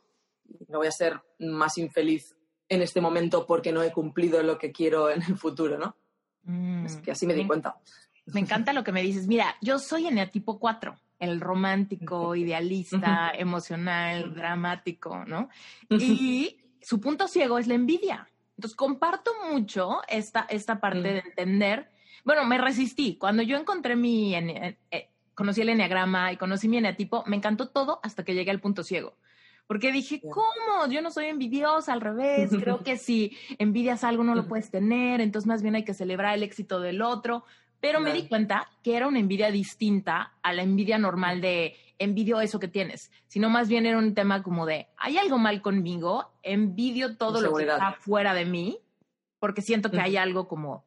No 0.69 0.79
voy 0.79 0.89
a 0.89 0.93
ser 0.93 1.21
más 1.39 1.79
infeliz 1.79 2.35
en 2.69 2.83
este 2.83 3.01
momento 3.01 3.47
porque 3.47 3.73
no 3.73 3.83
he 3.83 3.93
cumplido 3.93 4.43
lo 4.43 4.59
que 4.59 4.73
quiero 4.73 5.11
en 5.11 5.23
el 5.23 5.37
futuro, 5.37 5.79
¿no? 5.79 5.97
Mm, 6.45 6.87
es 6.87 6.97
que 6.97 7.11
así 7.13 7.27
me 7.27 7.35
di 7.35 7.47
cuenta. 7.47 7.77
Me 8.27 8.41
encanta 8.41 8.73
lo 8.73 8.85
que 8.85 8.93
me 8.93 9.03
dices. 9.03 9.27
Mira, 9.27 9.57
yo 9.61 9.79
soy 9.79 10.09
tipo 10.33 10.59
4, 10.59 10.97
el 11.19 11.41
romántico, 11.41 12.35
idealista, 12.37 13.33
emocional, 13.35 14.35
dramático, 14.35 15.25
¿no? 15.27 15.49
Y 15.91 16.61
su 16.81 17.01
punto 17.01 17.29
ciego 17.29 17.59
es 17.59 17.67
la 17.67 17.75
envidia. 17.75 18.29
Entonces, 18.57 18.77
comparto 18.77 19.33
mucho 19.51 20.01
esta, 20.09 20.47
esta 20.49 20.81
parte 20.81 21.01
de 21.01 21.19
entender. 21.19 21.91
Bueno, 22.25 22.45
me 22.45 22.59
resistí. 22.59 23.17
Cuando 23.17 23.43
yo 23.43 23.57
encontré 23.57 23.97
mi. 23.97 24.35
Eh, 24.35 24.79
conocí 25.35 25.61
el 25.61 25.69
enneagrama 25.71 26.33
y 26.33 26.37
conocí 26.37 26.69
mi 26.69 26.79
eneatipo, 26.79 27.25
me 27.27 27.37
encantó 27.37 27.69
todo 27.69 28.01
hasta 28.03 28.25
que 28.25 28.35
llegué 28.35 28.51
al 28.51 28.61
punto 28.61 28.85
ciego. 28.85 29.17
Porque 29.67 29.93
dije, 29.93 30.21
¿cómo? 30.21 30.91
Yo 30.91 31.01
no 31.01 31.11
soy 31.11 31.27
envidiosa, 31.27 31.93
al 31.93 32.01
revés. 32.01 32.51
Creo 32.61 32.79
que 32.85 32.97
si 32.97 33.37
envidias 33.59 34.05
algo 34.05 34.25
no 34.25 34.35
lo 34.35 34.47
puedes 34.47 34.71
tener, 34.71 35.21
entonces 35.21 35.47
más 35.47 35.63
bien 35.63 35.75
hay 35.75 35.85
que 35.85 35.95
celebrar 35.95 36.35
el 36.35 36.43
éxito 36.43 36.81
del 36.81 37.03
otro. 37.03 37.45
Pero 37.81 38.01
me 38.01 38.15
di 38.15 38.29
cuenta 38.29 38.71
que 38.83 38.97
era 38.97 39.07
una 39.07 39.19
envidia 39.19 39.51
distinta 39.51 40.33
a 40.43 40.55
la 40.55 40.63
envidia 40.63 40.97
normal 40.97 41.43
de 41.43 41.77
envidio 41.99 42.41
eso 42.41 42.59
que 42.59 42.69
tienes, 42.69 43.13
sino 43.27 43.51
más 43.51 43.69
bien 43.69 43.85
era 43.85 43.99
un 43.99 44.15
tema 44.15 44.43
como 44.43 44.65
de, 44.65 44.89
hay 44.97 45.19
algo 45.19 45.39
mal 45.39 45.61
conmigo, 45.61 46.33
envidio 46.43 47.17
todo 47.17 47.41
lo 47.41 47.55
que 47.55 47.65
está 47.65 47.93
fuera 47.93 48.33
de 48.33 48.47
mí, 48.47 48.79
porque 49.39 49.61
siento 49.61 49.91
que 49.91 50.01
hay 50.01 50.17
algo 50.17 50.49
como 50.49 50.87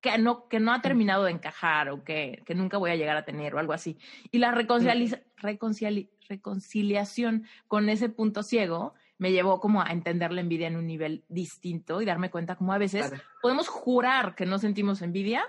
que 0.00 0.16
no, 0.16 0.48
que 0.48 0.60
no 0.60 0.72
ha 0.72 0.80
terminado 0.80 1.24
de 1.24 1.32
encajar 1.32 1.90
o 1.90 2.02
que, 2.04 2.42
que 2.46 2.54
nunca 2.54 2.78
voy 2.78 2.90
a 2.90 2.96
llegar 2.96 3.16
a 3.16 3.24
tener 3.24 3.54
o 3.54 3.58
algo 3.58 3.74
así. 3.74 3.98
Y 4.30 4.38
la 4.38 4.50
reconciliación 4.50 6.08
reconciliación 6.30 7.44
con 7.68 7.90
ese 7.90 8.08
punto 8.08 8.42
ciego 8.42 8.94
me 9.18 9.32
llevó 9.32 9.60
como 9.60 9.82
a 9.82 9.92
entender 9.92 10.32
la 10.32 10.40
envidia 10.40 10.68
en 10.68 10.76
un 10.76 10.86
nivel 10.86 11.24
distinto 11.28 12.00
y 12.00 12.06
darme 12.06 12.30
cuenta 12.30 12.56
como 12.56 12.72
a 12.72 12.78
veces 12.78 13.12
podemos 13.42 13.68
jurar 13.68 14.34
que 14.34 14.46
no 14.46 14.58
sentimos 14.58 15.02
envidia, 15.02 15.44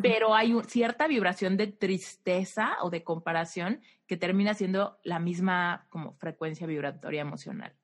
pero 0.00 0.34
hay 0.34 0.54
cierta 0.66 1.06
vibración 1.06 1.58
de 1.58 1.66
tristeza 1.66 2.78
o 2.80 2.88
de 2.88 3.04
comparación 3.04 3.82
que 4.06 4.16
termina 4.16 4.54
siendo 4.54 4.98
la 5.02 5.18
misma 5.18 5.86
como 5.90 6.14
frecuencia 6.14 6.66
vibratoria 6.66 7.20
emocional. 7.20 7.74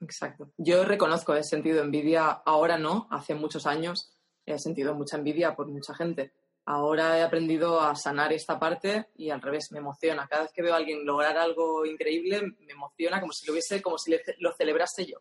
Exacto. 0.00 0.50
Yo 0.58 0.84
reconozco, 0.84 1.34
he 1.34 1.44
sentido 1.44 1.82
envidia, 1.82 2.26
ahora 2.44 2.76
no, 2.76 3.06
hace 3.10 3.34
muchos 3.34 3.66
años 3.66 4.12
he 4.44 4.58
sentido 4.58 4.94
mucha 4.94 5.16
envidia 5.16 5.54
por 5.54 5.68
mucha 5.68 5.94
gente 5.94 6.32
ahora 6.64 7.18
he 7.18 7.22
aprendido 7.22 7.80
a 7.80 7.94
sanar 7.94 8.32
esta 8.32 8.58
parte 8.58 9.08
y 9.16 9.30
al 9.30 9.40
revés, 9.40 9.72
me 9.72 9.78
emociona. 9.78 10.26
Cada 10.28 10.42
vez 10.42 10.52
que 10.52 10.62
veo 10.62 10.74
a 10.74 10.76
alguien 10.76 11.04
lograr 11.04 11.36
algo 11.36 11.84
increíble, 11.84 12.42
me 12.60 12.72
emociona 12.72 13.20
como 13.20 13.32
si 13.32 13.46
lo 13.46 13.52
hubiese, 13.52 13.82
como 13.82 13.98
si 13.98 14.14
lo 14.38 14.52
celebrase 14.52 15.06
yo. 15.06 15.18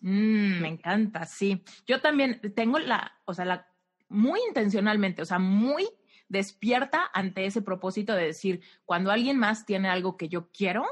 Mm, 0.00 0.60
me 0.60 0.68
encanta, 0.68 1.26
sí. 1.26 1.62
Yo 1.86 2.00
también 2.00 2.40
tengo 2.54 2.78
la, 2.78 3.12
o 3.24 3.34
sea, 3.34 3.44
la, 3.44 3.68
muy 4.08 4.40
intencionalmente, 4.48 5.22
o 5.22 5.26
sea, 5.26 5.38
muy 5.38 5.88
despierta 6.28 7.10
ante 7.12 7.44
ese 7.44 7.60
propósito 7.60 8.14
de 8.14 8.26
decir, 8.26 8.62
cuando 8.84 9.10
alguien 9.10 9.36
más 9.36 9.66
tiene 9.66 9.88
algo 9.88 10.16
que 10.16 10.28
yo 10.28 10.50
quiero, 10.52 10.86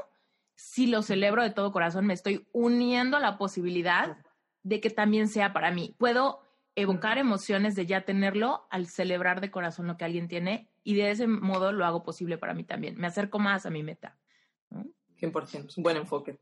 si 0.55 0.87
lo 0.87 1.01
celebro 1.01 1.41
de 1.41 1.51
todo 1.51 1.71
corazón, 1.71 2.05
me 2.05 2.13
estoy 2.13 2.47
uniendo 2.51 3.17
a 3.17 3.21
la 3.21 3.37
posibilidad 3.37 4.17
de 4.63 4.81
que 4.81 4.89
también 4.89 5.29
sea 5.29 5.53
para 5.53 5.71
mí. 5.71 5.95
Puedo 5.97 6.41
evocar 6.81 7.17
emociones 7.17 7.75
de 7.75 7.85
ya 7.85 8.01
tenerlo 8.01 8.67
al 8.69 8.87
celebrar 8.87 9.41
de 9.41 9.51
corazón 9.51 9.87
lo 9.87 9.97
que 9.97 10.05
alguien 10.05 10.27
tiene 10.27 10.69
y 10.83 10.95
de 10.95 11.11
ese 11.11 11.27
modo 11.27 11.71
lo 11.71 11.85
hago 11.85 12.03
posible 12.03 12.37
para 12.37 12.53
mí 12.53 12.63
también. 12.63 12.97
Me 12.97 13.07
acerco 13.07 13.39
más 13.39 13.65
a 13.65 13.69
mi 13.69 13.83
meta. 13.83 14.17
100%, 15.19 15.67
es 15.67 15.77
un 15.77 15.83
buen 15.83 15.97
enfoque. 15.97 16.39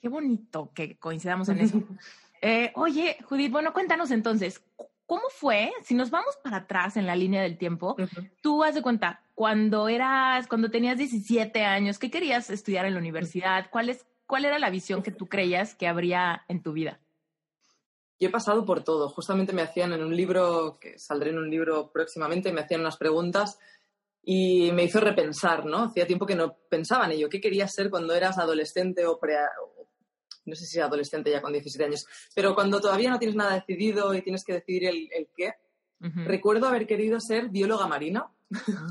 Qué 0.00 0.08
bonito 0.08 0.70
que 0.74 0.96
coincidamos 0.98 1.48
en 1.48 1.58
eso. 1.60 1.82
Eh, 2.46 2.72
oye, 2.74 3.16
Judith, 3.24 3.50
bueno, 3.50 3.72
cuéntanos 3.72 4.10
entonces, 4.10 4.62
¿cómo 5.06 5.22
fue, 5.30 5.72
si 5.82 5.94
nos 5.94 6.10
vamos 6.10 6.36
para 6.42 6.58
atrás 6.58 6.98
en 6.98 7.06
la 7.06 7.16
línea 7.16 7.40
del 7.40 7.56
tiempo, 7.56 7.96
tú 8.42 8.62
has 8.62 8.74
de 8.74 8.82
cuenta, 8.82 9.22
cuando 9.34 9.88
eras, 9.88 10.46
cuando 10.46 10.70
tenías 10.70 10.98
17 10.98 11.64
años, 11.64 11.98
¿qué 11.98 12.10
querías 12.10 12.50
estudiar 12.50 12.84
en 12.84 12.92
la 12.92 13.00
universidad? 13.00 13.70
¿Cuál, 13.70 13.88
es, 13.88 14.04
¿Cuál 14.26 14.44
era 14.44 14.58
la 14.58 14.68
visión 14.68 15.02
que 15.02 15.10
tú 15.10 15.26
creías 15.26 15.74
que 15.74 15.88
habría 15.88 16.44
en 16.48 16.60
tu 16.62 16.74
vida? 16.74 17.00
Yo 18.18 18.28
he 18.28 18.32
pasado 18.32 18.64
por 18.64 18.84
todo. 18.84 19.08
Justamente 19.08 19.52
me 19.52 19.62
hacían 19.62 19.92
en 19.92 20.02
un 20.02 20.16
libro, 20.16 20.78
que 20.80 20.98
saldré 20.98 21.30
en 21.30 21.38
un 21.38 21.50
libro 21.50 21.90
próximamente, 21.92 22.52
me 22.52 22.60
hacían 22.60 22.80
unas 22.80 22.96
preguntas 22.96 23.58
y 24.22 24.72
me 24.72 24.84
hizo 24.84 25.00
repensar, 25.00 25.66
¿no? 25.66 25.84
Hacía 25.84 26.06
tiempo 26.06 26.26
que 26.26 26.34
no 26.34 26.56
pensaba 26.68 27.06
en 27.06 27.12
ello. 27.12 27.28
¿Qué 27.28 27.40
querías 27.40 27.72
ser 27.72 27.90
cuando 27.90 28.14
eras 28.14 28.38
adolescente 28.38 29.06
o 29.06 29.18
pre... 29.18 29.36
No 30.46 30.54
sé 30.54 30.66
si 30.66 30.78
adolescente 30.78 31.30
ya 31.30 31.40
con 31.40 31.52
17 31.52 31.84
años, 31.84 32.06
pero 32.34 32.54
cuando 32.54 32.78
todavía 32.80 33.10
no 33.10 33.18
tienes 33.18 33.36
nada 33.36 33.54
decidido 33.54 34.14
y 34.14 34.20
tienes 34.20 34.44
que 34.44 34.54
decidir 34.54 34.84
el, 34.86 35.28
qué. 35.34 35.54
Recuerdo 35.98 36.66
haber 36.66 36.86
querido 36.86 37.18
ser 37.18 37.48
bióloga 37.48 37.86
marina. 37.86 38.30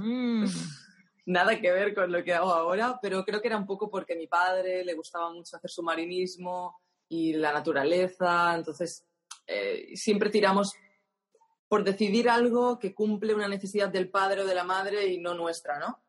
Mm. 0.01 0.46
nada 1.25 1.60
que 1.60 1.72
ver 1.72 1.94
con 1.94 2.12
lo 2.12 2.24
que 2.24 2.34
hago 2.34 2.53
ahora, 2.53 3.00
pero 3.01 3.24
creo 3.24 3.42
que 3.42 3.48
era 3.48 3.58
un 3.58 3.65
poco 3.65 3.89
porque 3.89 4.13
a 4.13 4.18
mi 4.18 4.27
padre 4.27 4.84
le 4.84 4.94
gustaba 4.94 5.32
mucho 5.32 5.56
hacer 5.56 5.70
submarinismo 5.70 6.80
y 7.08 7.34
la 7.34 7.53
naturaleza, 7.53 8.56
entonces 8.56 9.06
eh, 9.47 9.91
siempre 9.95 10.29
tiramos 10.29 10.73
por 11.67 11.83
decidir 11.83 12.29
algo 12.29 12.77
que 12.77 12.93
cumple 12.93 13.33
una 13.33 13.47
necesidad 13.47 13.89
del 13.89 14.09
padre 14.09 14.41
o 14.41 14.45
de 14.45 14.55
la 14.55 14.63
madre 14.63 15.07
y 15.07 15.19
no 15.19 15.33
nuestra, 15.33 15.79
¿no? 15.79 16.00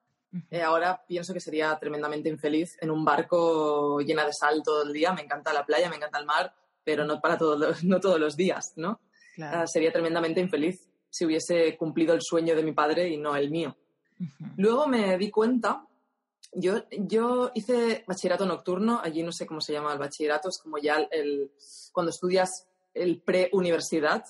Eh, 0.50 0.62
ahora 0.62 1.04
pienso 1.06 1.32
que 1.32 1.40
sería 1.40 1.78
tremendamente 1.78 2.28
infeliz 2.28 2.76
en 2.80 2.90
un 2.90 3.04
barco 3.04 4.00
llena 4.00 4.26
de 4.26 4.32
sal 4.32 4.62
todo 4.64 4.82
el 4.82 4.92
día. 4.92 5.12
Me 5.12 5.22
encanta 5.22 5.52
la 5.52 5.64
playa, 5.64 5.88
me 5.88 5.96
encanta 5.96 6.18
el 6.18 6.26
mar, 6.26 6.52
pero 6.82 7.04
no 7.04 7.20
para 7.20 7.38
todos 7.38 7.58
los, 7.58 7.82
no 7.84 8.00
todos 8.00 8.18
los 8.18 8.36
días, 8.36 8.72
¿no? 8.76 9.00
Ah, 9.40 9.66
sería 9.66 9.92
tremendamente 9.92 10.40
infeliz 10.40 10.88
si 11.08 11.24
hubiese 11.24 11.76
cumplido 11.76 12.14
el 12.14 12.22
sueño 12.22 12.54
de 12.54 12.62
mi 12.62 12.72
padre 12.72 13.08
y 13.08 13.16
no 13.16 13.34
el 13.36 13.50
mío. 13.50 13.76
Luego 14.56 14.86
me 14.86 15.16
di 15.18 15.30
cuenta, 15.30 15.86
yo, 16.52 16.84
yo 16.90 17.50
hice 17.54 18.04
bachillerato 18.06 18.46
nocturno, 18.46 19.00
allí 19.02 19.22
no 19.22 19.32
sé 19.32 19.46
cómo 19.46 19.60
se 19.60 19.72
llama 19.72 19.92
el 19.92 19.98
bachillerato, 19.98 20.48
es 20.48 20.58
como 20.58 20.78
ya 20.78 20.96
el, 21.10 21.50
cuando 21.92 22.10
estudias 22.10 22.68
el 22.94 23.20
pre-universidad. 23.20 24.24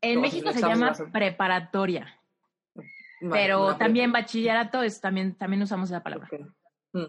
En 0.00 0.20
México 0.20 0.52
se 0.52 0.60
llama 0.60 0.92
preparatoria. 1.12 2.18
pero 3.30 3.76
también 3.76 4.12
bachillerato 4.12 4.82
es 4.82 5.00
también, 5.00 5.34
también 5.36 5.62
usamos 5.62 5.90
esa 5.90 6.02
palabra. 6.02 6.28
Mm. 6.92 7.06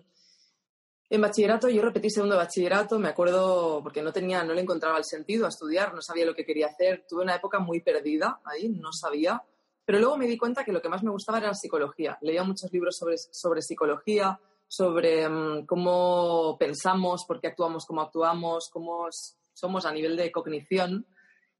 En 1.09 1.21
bachillerato 1.21 1.69
yo 1.69 1.81
repetí 1.83 2.09
segundo 2.09 2.37
bachillerato, 2.37 2.97
me 2.97 3.09
acuerdo 3.09 3.81
porque 3.83 4.01
no 4.01 4.11
tenía, 4.11 4.43
no 4.43 4.53
le 4.53 4.61
encontraba 4.61 4.97
el 4.97 5.03
sentido 5.03 5.45
a 5.45 5.49
estudiar, 5.49 5.93
no 5.93 6.01
sabía 6.01 6.25
lo 6.25 6.33
que 6.33 6.45
quería 6.45 6.67
hacer, 6.67 7.05
tuve 7.07 7.23
una 7.23 7.35
época 7.35 7.59
muy 7.59 7.81
perdida 7.81 8.41
ahí, 8.45 8.69
no 8.69 8.91
sabía, 8.91 9.43
pero 9.85 9.99
luego 9.99 10.17
me 10.17 10.25
di 10.25 10.37
cuenta 10.37 10.63
que 10.63 10.71
lo 10.71 10.81
que 10.81 10.89
más 10.89 11.03
me 11.03 11.11
gustaba 11.11 11.39
era 11.39 11.47
la 11.47 11.53
psicología. 11.53 12.17
Leía 12.21 12.43
muchos 12.43 12.71
libros 12.71 12.97
sobre, 12.97 13.17
sobre 13.17 13.61
psicología, 13.61 14.39
sobre 14.67 15.29
mm, 15.29 15.65
cómo 15.65 16.57
pensamos, 16.57 17.25
por 17.25 17.39
qué 17.39 17.47
actuamos 17.47 17.85
como 17.85 18.01
actuamos, 18.01 18.69
cómo 18.71 19.07
somos 19.53 19.85
a 19.85 19.91
nivel 19.91 20.17
de 20.17 20.31
cognición 20.31 21.07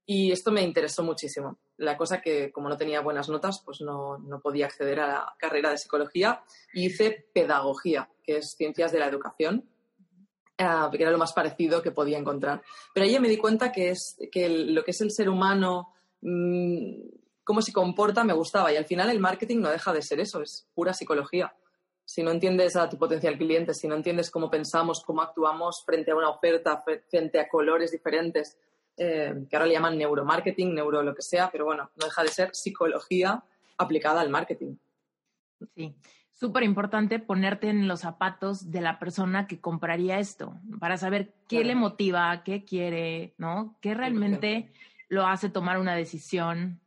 y 0.05 0.31
esto 0.31 0.51
me 0.51 0.61
interesó 0.61 1.03
muchísimo. 1.03 1.59
La 1.77 1.95
cosa 1.97 2.21
que 2.21 2.51
como 2.51 2.69
no 2.69 2.77
tenía 2.77 3.01
buenas 3.01 3.29
notas, 3.29 3.61
pues 3.63 3.81
no, 3.81 4.17
no 4.17 4.41
podía 4.41 4.65
acceder 4.65 4.99
a 4.99 5.07
la 5.07 5.35
carrera 5.37 5.69
de 5.69 5.77
psicología 5.77 6.43
y 6.73 6.87
hice 6.87 7.29
pedagogía, 7.33 8.09
que 8.23 8.37
es 8.37 8.55
ciencias 8.57 8.91
de 8.91 8.99
la 8.99 9.07
educación, 9.07 9.69
uh, 10.59 10.91
que 10.91 11.01
era 11.01 11.11
lo 11.11 11.17
más 11.17 11.33
parecido 11.33 11.81
que 11.81 11.91
podía 11.91 12.17
encontrar. 12.17 12.61
Pero 12.93 13.05
ahí 13.05 13.17
me 13.19 13.29
di 13.29 13.37
cuenta 13.37 13.71
que, 13.71 13.91
es, 13.91 14.17
que 14.31 14.49
lo 14.49 14.83
que 14.83 14.91
es 14.91 15.01
el 15.01 15.11
ser 15.11 15.29
humano, 15.29 15.93
mm, 16.21 17.07
cómo 17.43 17.61
se 17.61 17.71
comporta 17.71 18.25
me 18.25 18.33
gustaba. 18.33 18.73
Y 18.73 18.75
al 18.75 18.85
final 18.85 19.09
el 19.09 19.19
marketing 19.19 19.59
no 19.59 19.69
deja 19.69 19.93
de 19.93 20.01
ser 20.01 20.19
eso, 20.19 20.41
es 20.41 20.67
pura 20.73 20.93
psicología. 20.93 21.55
Si 22.13 22.21
no 22.21 22.29
entiendes 22.29 22.75
a 22.75 22.87
tu 22.87 22.99
potencial 22.99 23.35
cliente, 23.39 23.73
si 23.73 23.87
no 23.87 23.95
entiendes 23.95 24.29
cómo 24.29 24.47
pensamos, 24.47 25.03
cómo 25.03 25.23
actuamos 25.23 25.83
frente 25.83 26.11
a 26.11 26.15
una 26.15 26.29
oferta, 26.29 26.83
frente 27.09 27.39
a 27.39 27.49
colores 27.49 27.91
diferentes, 27.91 28.55
eh, 28.95 29.33
que 29.49 29.55
ahora 29.55 29.65
le 29.65 29.73
llaman 29.73 29.97
neuromarketing, 29.97 30.75
neuro 30.75 31.01
lo 31.01 31.15
que 31.15 31.23
sea, 31.23 31.49
pero 31.51 31.65
bueno, 31.65 31.89
no 31.95 32.05
deja 32.05 32.21
de 32.21 32.27
ser 32.27 32.49
psicología 32.53 33.43
aplicada 33.79 34.21
al 34.21 34.29
marketing. 34.29 34.75
Sí, 35.75 35.95
súper 36.31 36.61
importante 36.61 37.17
ponerte 37.17 37.69
en 37.69 37.87
los 37.87 38.01
zapatos 38.01 38.69
de 38.69 38.81
la 38.81 38.99
persona 38.99 39.47
que 39.47 39.59
compraría 39.59 40.19
esto, 40.19 40.59
para 40.79 40.97
saber 40.97 41.33
qué 41.47 41.63
le 41.63 41.73
motiva, 41.73 42.43
qué 42.43 42.63
quiere, 42.63 43.33
¿no? 43.39 43.75
¿Qué 43.81 43.95
realmente 43.95 44.71
lo 45.09 45.25
hace 45.25 45.49
tomar 45.49 45.79
una 45.79 45.95
decisión, 45.95 46.79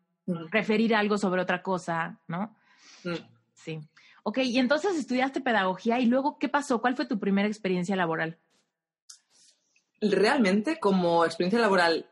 preferir 0.52 0.94
algo 0.94 1.18
sobre 1.18 1.42
otra 1.42 1.64
cosa, 1.64 2.20
¿no? 2.28 2.56
Sí. 3.54 3.80
Ok, 4.28 4.38
y 4.38 4.58
entonces 4.58 4.98
estudiaste 4.98 5.40
pedagogía 5.40 6.00
y 6.00 6.06
luego, 6.06 6.36
¿qué 6.40 6.48
pasó? 6.48 6.80
¿Cuál 6.80 6.96
fue 6.96 7.06
tu 7.06 7.20
primera 7.20 7.46
experiencia 7.46 7.94
laboral? 7.94 8.40
Realmente, 10.00 10.80
como 10.80 11.24
experiencia 11.24 11.60
laboral 11.60 12.10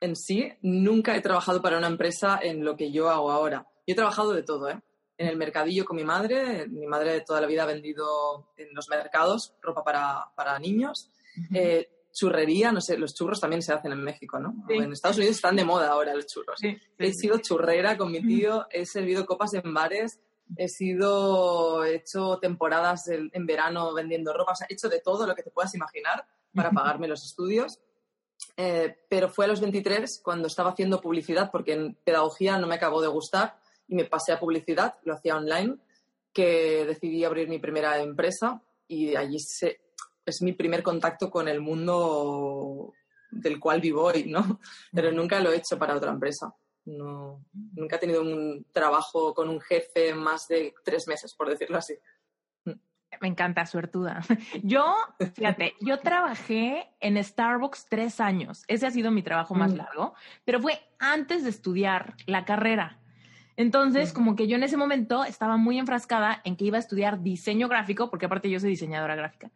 en 0.00 0.16
sí, 0.16 0.52
nunca 0.62 1.14
he 1.14 1.20
trabajado 1.20 1.62
para 1.62 1.78
una 1.78 1.86
empresa 1.86 2.40
en 2.42 2.64
lo 2.64 2.76
que 2.76 2.90
yo 2.90 3.10
hago 3.10 3.30
ahora. 3.30 3.64
Yo 3.86 3.92
he 3.92 3.94
trabajado 3.94 4.32
de 4.32 4.42
todo, 4.42 4.68
¿eh? 4.68 4.80
En 5.18 5.28
el 5.28 5.36
mercadillo 5.36 5.84
con 5.84 5.94
mi 5.94 6.02
madre. 6.02 6.66
Mi 6.66 6.88
madre 6.88 7.20
toda 7.20 7.40
la 7.40 7.46
vida 7.46 7.62
ha 7.62 7.66
vendido 7.66 8.50
en 8.56 8.74
los 8.74 8.88
mercados 8.88 9.54
ropa 9.62 9.84
para, 9.84 10.58
niños. 10.58 11.12
Eh, 11.54 11.88
churrería, 12.12 12.72
no 12.72 12.80
sé, 12.80 12.98
los 12.98 13.14
churros 13.14 13.38
también 13.38 13.62
se 13.62 13.72
hacen 13.72 13.92
en 13.92 14.02
México, 14.02 14.40
¿no? 14.40 14.64
En 14.68 14.90
Estados 14.90 15.18
Unidos 15.18 15.36
están 15.36 15.54
de 15.54 15.64
moda 15.64 15.90
ahora 15.90 16.12
los 16.12 16.26
churros. 16.26 16.58
he 16.60 17.12
sido 17.12 17.38
churrera 17.38 17.96
con 17.96 18.10
mi 18.10 18.20
tío, 18.20 18.66
he 18.70 18.84
servido 18.84 19.26
copas 19.26 19.54
en 19.54 19.72
bares, 19.72 20.18
he 20.56 20.68
sido, 20.68 21.84
he 21.84 21.96
hecho 21.96 22.38
temporadas 22.38 23.08
en, 23.08 23.46
verano 23.46 23.92
vendiendo 23.94 24.32
ropa, 24.32 24.54
he 24.68 24.74
hecho 24.74 24.88
de 24.88 25.00
todo 25.00 25.26
lo 25.26 25.34
que 25.34 25.42
te 25.42 25.50
puedas 25.50 25.74
imaginar 25.74 26.26
para 26.54 26.70
pagarme 26.70 27.08
los 27.08 27.24
estudios. 27.24 27.80
Eh, 28.56 28.96
pero 29.08 29.28
fue 29.28 29.46
a 29.46 29.48
los 29.48 29.60
23 29.60 30.20
cuando 30.22 30.46
estaba 30.46 30.70
haciendo 30.70 31.00
publicidad, 31.00 31.50
porque 31.50 31.72
en 31.72 31.94
pedagogía 31.94 32.58
no 32.58 32.66
me 32.66 32.76
acabó 32.76 33.00
de 33.00 33.08
gustar 33.08 33.58
y 33.88 33.94
me 33.94 34.04
pasé 34.04 34.32
a 34.32 34.40
publicidad, 34.40 34.96
lo 35.04 35.14
hacía 35.14 35.36
online, 35.36 35.76
que 36.32 36.84
decidí 36.86 37.24
abrir 37.24 37.48
mi 37.48 37.58
primera 37.58 37.98
empresa 38.00 38.60
y 38.88 39.16
allí 39.16 39.38
se, 39.38 39.80
es 40.24 40.42
mi 40.42 40.52
primer 40.52 40.82
contacto 40.82 41.30
con 41.30 41.48
el 41.48 41.60
mundo 41.60 42.92
del 43.30 43.58
cual 43.60 43.80
vivo 43.80 44.04
hoy, 44.04 44.24
¿no? 44.24 44.60
Pero 44.92 45.12
nunca 45.12 45.40
lo 45.40 45.52
he 45.52 45.56
hecho 45.56 45.78
para 45.78 45.96
otra 45.96 46.10
empresa. 46.10 46.54
No, 46.86 47.44
nunca 47.74 47.96
he 47.96 47.98
tenido 47.98 48.22
un 48.22 48.64
trabajo 48.72 49.34
con 49.34 49.48
un 49.48 49.60
jefe 49.60 50.14
más 50.14 50.46
de 50.48 50.72
tres 50.84 51.06
meses, 51.08 51.34
por 51.34 51.48
decirlo 51.50 51.78
así. 51.78 51.94
Me 53.20 53.28
encanta, 53.28 53.66
suertuda. 53.66 54.20
Yo, 54.62 54.94
fíjate, 55.34 55.74
yo 55.80 56.00
trabajé 56.00 56.88
en 57.00 57.22
Starbucks 57.22 57.86
tres 57.88 58.20
años. 58.20 58.64
Ese 58.68 58.86
ha 58.86 58.90
sido 58.90 59.10
mi 59.10 59.22
trabajo 59.22 59.54
más 59.54 59.72
mm. 59.72 59.76
largo, 59.76 60.14
pero 60.44 60.60
fue 60.60 60.78
antes 60.98 61.42
de 61.44 61.50
estudiar 61.50 62.14
la 62.26 62.44
carrera. 62.44 63.00
Entonces, 63.56 64.12
como 64.12 64.36
que 64.36 64.48
yo 64.48 64.56
en 64.56 64.64
ese 64.64 64.76
momento 64.76 65.24
estaba 65.24 65.56
muy 65.56 65.78
enfrascada 65.78 66.42
en 66.44 66.56
que 66.56 66.66
iba 66.66 66.76
a 66.76 66.80
estudiar 66.80 67.22
diseño 67.22 67.68
gráfico, 67.68 68.10
porque 68.10 68.26
aparte 68.26 68.50
yo 68.50 68.60
soy 68.60 68.70
diseñadora 68.70 69.16
gráfica. 69.16 69.50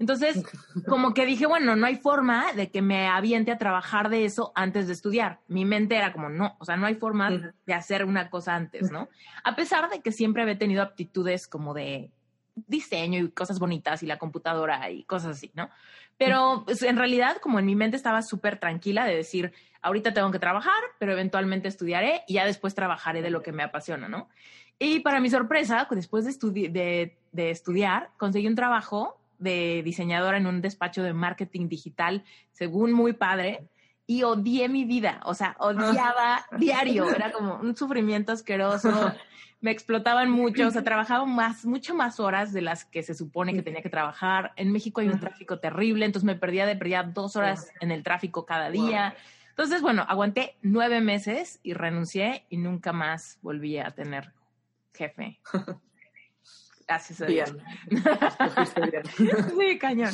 Entonces, 0.00 0.42
como 0.88 1.14
que 1.14 1.26
dije, 1.26 1.46
bueno, 1.46 1.76
no 1.76 1.86
hay 1.86 1.96
forma 1.96 2.52
de 2.54 2.70
que 2.70 2.82
me 2.82 3.06
aviente 3.06 3.52
a 3.52 3.58
trabajar 3.58 4.08
de 4.08 4.24
eso 4.24 4.50
antes 4.56 4.88
de 4.88 4.94
estudiar. 4.94 5.40
Mi 5.46 5.64
mente 5.64 5.94
era 5.94 6.12
como, 6.12 6.30
no, 6.30 6.56
o 6.58 6.64
sea, 6.64 6.76
no 6.76 6.86
hay 6.86 6.96
forma 6.96 7.52
de 7.66 7.74
hacer 7.74 8.04
una 8.04 8.30
cosa 8.30 8.56
antes, 8.56 8.90
¿no? 8.90 9.08
A 9.44 9.54
pesar 9.54 9.90
de 9.90 10.00
que 10.00 10.10
siempre 10.10 10.42
había 10.42 10.58
tenido 10.58 10.82
aptitudes 10.82 11.46
como 11.46 11.74
de 11.74 12.10
diseño 12.66 13.20
y 13.20 13.30
cosas 13.30 13.58
bonitas 13.58 14.02
y 14.02 14.06
la 14.06 14.18
computadora 14.18 14.90
y 14.90 15.04
cosas 15.04 15.36
así, 15.36 15.52
¿no? 15.54 15.70
Pero 16.16 16.64
pues, 16.64 16.82
en 16.82 16.96
realidad, 16.96 17.36
como 17.36 17.58
en 17.58 17.66
mi 17.66 17.76
mente 17.76 17.96
estaba 17.96 18.22
súper 18.22 18.58
tranquila 18.58 19.04
de 19.04 19.16
decir, 19.16 19.52
ahorita 19.82 20.14
tengo 20.14 20.30
que 20.30 20.38
trabajar, 20.38 20.82
pero 20.98 21.12
eventualmente 21.12 21.68
estudiaré 21.68 22.22
y 22.26 22.34
ya 22.34 22.46
después 22.46 22.74
trabajaré 22.74 23.20
de 23.22 23.30
lo 23.30 23.42
que 23.42 23.52
me 23.52 23.62
apasiona, 23.62 24.08
¿no? 24.08 24.28
Y 24.78 25.00
para 25.00 25.20
mi 25.20 25.28
sorpresa, 25.28 25.86
después 25.90 26.24
de, 26.24 27.14
de, 27.32 27.50
estudiar, 27.50 28.10
conseguí 28.16 28.46
un 28.46 28.54
trabajo 28.54 29.19
de 29.40 29.82
diseñadora 29.84 30.36
en 30.36 30.46
un 30.46 30.60
despacho 30.60 31.02
de 31.02 31.12
marketing 31.12 31.68
digital, 31.68 32.24
según 32.52 32.92
muy 32.92 33.12
padre, 33.12 33.68
y 34.06 34.22
odié 34.24 34.68
mi 34.68 34.84
vida, 34.84 35.20
o 35.24 35.34
sea, 35.34 35.56
odiaba 35.58 36.44
diario, 36.58 37.08
era 37.14 37.30
como 37.32 37.56
un 37.56 37.76
sufrimiento 37.76 38.32
asqueroso, 38.32 39.12
me 39.60 39.70
explotaban 39.70 40.30
mucho, 40.30 40.66
o 40.66 40.70
sea, 40.70 40.82
trabajaba 40.82 41.26
más, 41.26 41.64
mucho 41.64 41.94
más 41.94 42.18
horas 42.18 42.52
de 42.52 42.62
las 42.62 42.84
que 42.84 43.02
se 43.02 43.14
supone 43.14 43.52
que 43.52 43.62
tenía 43.62 43.82
que 43.82 43.90
trabajar. 43.90 44.52
En 44.56 44.72
México 44.72 45.00
hay 45.00 45.08
un 45.08 45.20
tráfico 45.20 45.58
terrible, 45.58 46.06
entonces 46.06 46.26
me 46.26 46.34
perdía 46.34 46.66
de 46.66 46.76
perdía 46.76 47.02
dos 47.02 47.36
horas 47.36 47.70
en 47.80 47.90
el 47.90 48.02
tráfico 48.02 48.46
cada 48.46 48.70
día. 48.70 49.14
Entonces, 49.50 49.82
bueno, 49.82 50.04
aguanté 50.08 50.56
nueve 50.62 51.00
meses 51.00 51.60
y 51.62 51.74
renuncié 51.74 52.46
y 52.48 52.56
nunca 52.56 52.92
más 52.92 53.38
volví 53.42 53.78
a 53.78 53.90
tener 53.90 54.32
jefe. 54.94 55.38
Gracias 56.90 57.20
a 57.22 57.26
Dios. 57.26 57.54
sí, 59.58 59.78
cañón. 59.78 60.12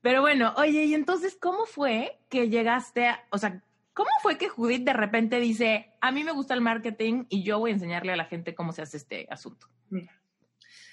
Pero 0.00 0.22
bueno, 0.22 0.54
oye, 0.56 0.84
y 0.84 0.94
entonces, 0.94 1.36
¿cómo 1.38 1.66
fue 1.66 2.18
que 2.30 2.48
llegaste 2.48 3.08
a, 3.08 3.24
o 3.30 3.36
sea, 3.36 3.62
¿Cómo 3.92 4.08
fue 4.22 4.38
que 4.38 4.48
Judith 4.48 4.84
de 4.84 4.92
repente 4.92 5.38
dice, 5.38 5.92
a 6.00 6.10
mí 6.10 6.24
me 6.24 6.32
gusta 6.32 6.54
el 6.54 6.60
marketing 6.60 7.26
y 7.28 7.44
yo 7.44 7.60
voy 7.60 7.70
a 7.70 7.74
enseñarle 7.74 8.12
a 8.12 8.16
la 8.16 8.24
gente 8.24 8.54
cómo 8.54 8.72
se 8.72 8.82
hace 8.82 8.96
este 8.96 9.28
asunto? 9.30 9.68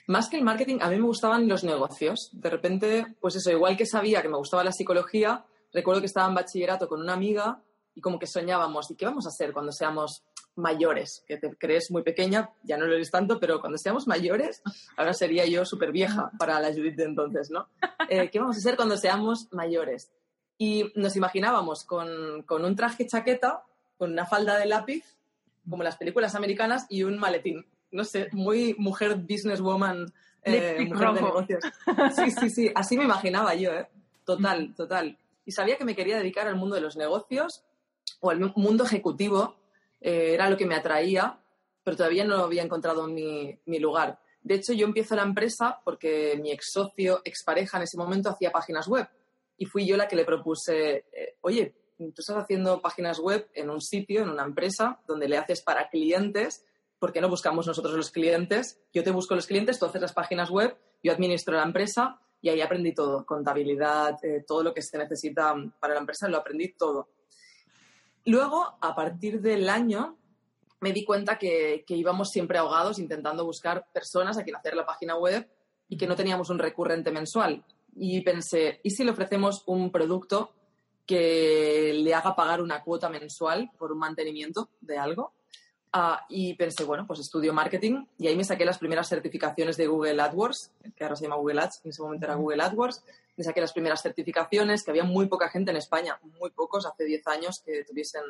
Más 0.06 0.30
que 0.30 0.38
el 0.38 0.44
marketing, 0.44 0.80
a 0.82 0.90
mí 0.90 0.98
me 0.98 1.08
gustaban 1.08 1.48
los 1.48 1.64
negocios. 1.64 2.30
De 2.34 2.50
repente, 2.52 3.08
pues 3.20 3.36
eso, 3.38 3.50
igual 3.50 3.76
que 3.76 3.88
sabía 3.88 4.22
que 4.22 4.30
me 4.30 4.38
gustaba 4.38 4.64
la 4.64 4.72
psicología, 4.72 5.44
recuerdo 5.74 6.02
que 6.02 6.08
estaba 6.08 6.28
en 6.28 6.36
bachillerato 6.36 6.88
con 6.88 7.02
una 7.02 7.14
amiga 7.14 7.64
y 7.96 8.02
como 8.02 8.20
que 8.20 8.28
soñábamos, 8.28 8.92
¿y 8.92 8.96
qué 8.96 9.06
vamos 9.06 9.26
a 9.26 9.30
hacer 9.30 9.52
cuando 9.52 9.72
seamos 9.72 10.24
mayores? 10.56 11.24
Que 11.28 11.38
te 11.38 11.56
crees 11.56 11.92
muy 11.92 12.04
pequeña, 12.04 12.50
ya 12.64 12.78
no 12.78 12.86
lo 12.86 12.96
eres 12.96 13.12
tanto, 13.12 13.40
pero 13.40 13.60
cuando 13.60 13.78
seamos 13.78 14.08
mayores, 14.08 14.62
ahora 14.98 15.14
sería 15.14 15.46
yo 15.46 15.66
súper 15.66 15.92
vieja 15.92 16.32
para 16.38 16.60
la 16.60 16.70
Judith 16.74 16.96
de 16.96 17.06
entonces, 17.06 17.50
¿no? 17.52 17.68
Eh, 18.10 18.30
¿Qué 18.30 18.40
vamos 18.40 18.58
a 18.58 18.60
hacer 18.60 18.76
cuando 18.76 18.98
seamos 18.98 19.48
mayores? 19.52 20.12
Y 20.58 20.92
nos 20.96 21.16
imaginábamos 21.16 21.86
con, 21.86 22.46
un 22.48 22.76
traje 22.76 23.08
chaqueta, 23.08 23.64
con 23.98 24.12
una 24.12 24.26
falda 24.26 24.58
de 24.58 24.66
lápiz, 24.66 25.04
como 25.70 25.84
las 25.84 25.98
películas 25.98 26.36
americanas, 26.36 26.86
y 26.90 27.04
un 27.04 27.18
maletín. 27.18 27.66
No 27.92 28.04
sé, 28.04 28.30
muy 28.32 28.76
mujer 28.78 29.16
businesswoman, 29.16 30.14
eh, 30.44 30.86
mujer 30.88 31.14
de 31.14 31.22
negocios. 31.22 31.64
Sí, 32.16 32.32
sí, 32.32 32.50
sí, 32.50 32.72
así 32.76 32.98
me 32.98 33.04
imaginaba 33.06 33.56
yo, 33.56 33.72
¿eh? 33.72 33.88
Total, 34.24 34.74
total. 34.76 35.18
Y 35.46 35.52
sabía 35.52 35.78
que 35.78 35.86
me 35.86 35.96
quería 35.96 36.18
dedicar 36.18 36.48
al 36.48 36.56
mundo 36.56 36.76
de 36.76 36.82
los 36.82 36.96
negocios 36.96 37.64
o 38.20 38.30
al 38.30 38.40
mundo 38.56 38.84
ejecutivo, 38.84 39.56
eh, 40.02 40.34
era 40.34 40.50
lo 40.50 40.58
que 40.58 40.66
me 40.66 40.76
atraía, 40.76 41.40
pero 41.84 41.96
todavía 41.96 42.26
no 42.26 42.36
había 42.38 42.64
encontrado 42.64 43.08
mi, 43.08 43.58
mi 43.66 43.80
lugar. 43.80 44.20
De 44.42 44.56
hecho, 44.56 44.74
yo 44.74 44.86
empiezo 44.86 45.16
la 45.16 45.24
empresa 45.24 45.80
porque 45.86 46.38
mi 46.42 46.52
ex 46.52 46.72
socio, 46.74 47.22
ex 47.24 47.44
pareja 47.44 47.78
en 47.78 47.84
ese 47.84 47.98
momento 47.98 48.30
hacía 48.30 48.52
páginas 48.52 48.88
web 48.88 49.08
y 49.58 49.66
fui 49.66 49.86
yo 49.86 49.96
la 49.96 50.08
que 50.08 50.16
le 50.16 50.26
propuse, 50.26 51.06
eh, 51.14 51.38
oye, 51.42 51.76
tú 51.98 52.16
estás 52.18 52.38
haciendo 52.38 52.82
páginas 52.82 53.20
web 53.20 53.48
en 53.54 53.70
un 53.70 53.80
sitio, 53.80 54.24
en 54.24 54.30
una 54.30 54.44
empresa, 54.44 55.00
donde 55.06 55.28
le 55.28 55.38
haces 55.38 55.62
para 55.62 55.88
clientes, 55.90 56.66
¿por 56.98 57.14
qué 57.14 57.22
no 57.22 57.30
buscamos 57.30 57.68
nosotros 57.68 57.94
los 57.94 58.10
clientes? 58.10 58.80
Yo 58.92 59.04
te 59.04 59.12
busco 59.12 59.36
los 59.36 59.46
clientes, 59.46 59.78
tú 59.78 59.86
haces 59.86 60.02
las 60.02 60.14
páginas 60.14 60.50
web, 60.50 60.76
yo 61.04 61.12
administro 61.12 61.56
la 61.56 61.64
empresa 61.64 62.20
y 62.42 62.50
ahí 62.50 62.62
aprendí 62.62 62.94
todo, 62.96 63.24
contabilidad, 63.24 64.18
eh, 64.24 64.44
todo 64.48 64.64
lo 64.64 64.74
que 64.74 64.82
se 64.82 64.98
necesita 64.98 65.54
para 65.80 65.94
la 65.94 66.00
empresa, 66.00 66.28
lo 66.28 66.38
aprendí 66.38 66.74
todo. 66.74 67.10
Luego, 68.26 68.78
a 68.82 68.96
partir 68.96 69.42
del 69.42 69.70
año, 69.70 70.18
me 70.80 70.94
di 70.94 71.04
cuenta 71.04 71.38
que, 71.38 71.84
que 71.86 71.96
íbamos 71.96 72.30
siempre 72.30 72.58
ahogados 72.58 73.00
intentando 73.00 73.46
buscar 73.46 73.88
personas 73.94 74.38
a 74.38 74.44
quien 74.44 74.56
hacer 74.56 74.76
la 74.76 74.86
página 74.86 75.16
web 75.16 75.48
y 75.88 75.98
que 75.98 76.08
no 76.08 76.16
teníamos 76.16 76.50
un 76.50 76.60
recurrente 76.60 77.12
mensual 77.12 77.64
y 77.96 78.22
pensé, 78.22 78.80
¿y 78.84 78.92
si 78.92 79.04
le 79.04 79.12
ofrecemos 79.12 79.64
un 79.66 79.92
producto 79.92 80.54
que 81.06 81.94
le 81.94 82.14
haga 82.14 82.36
pagar 82.36 82.62
una 82.62 82.84
cuota 82.84 83.10
mensual 83.10 83.70
por 83.78 83.92
un 83.92 84.00
mantenimiento 84.00 84.70
de 84.80 84.98
algo? 84.98 85.34
Ah, 85.94 86.26
y 86.30 86.54
pensé, 86.54 86.86
bueno, 86.86 87.06
pues 87.06 87.20
estudio 87.20 87.54
marketing 87.54 88.06
y 88.18 88.28
ahí 88.28 88.36
me 88.38 88.46
saqué 88.46 88.64
las 88.64 88.78
primeras 88.78 89.10
certificaciones 89.10 89.76
de 89.76 89.88
Google 89.88 90.22
AdWords, 90.22 90.72
que 90.96 91.04
ahora 91.04 91.18
se 91.18 91.24
llama 91.24 91.36
Google 91.36 91.62
Ads, 91.62 91.82
en 91.84 91.90
ese 91.90 92.02
momento 92.02 92.26
era 92.26 92.36
Google 92.36 92.64
AdWords. 92.64 93.04
Me 93.38 93.44
saqué 93.44 93.62
las 93.62 93.74
primeras 93.74 94.02
certificaciones, 94.02 94.84
que 94.84 94.92
había 94.92 95.04
muy 95.04 95.28
poca 95.28 95.50
gente 95.50 95.72
en 95.72 95.78
España, 95.78 96.20
muy 96.40 96.52
pocos, 96.52 96.86
hace 96.86 97.06
10 97.06 97.28
años 97.28 97.62
que 97.66 97.84
tuviesen 97.86 98.24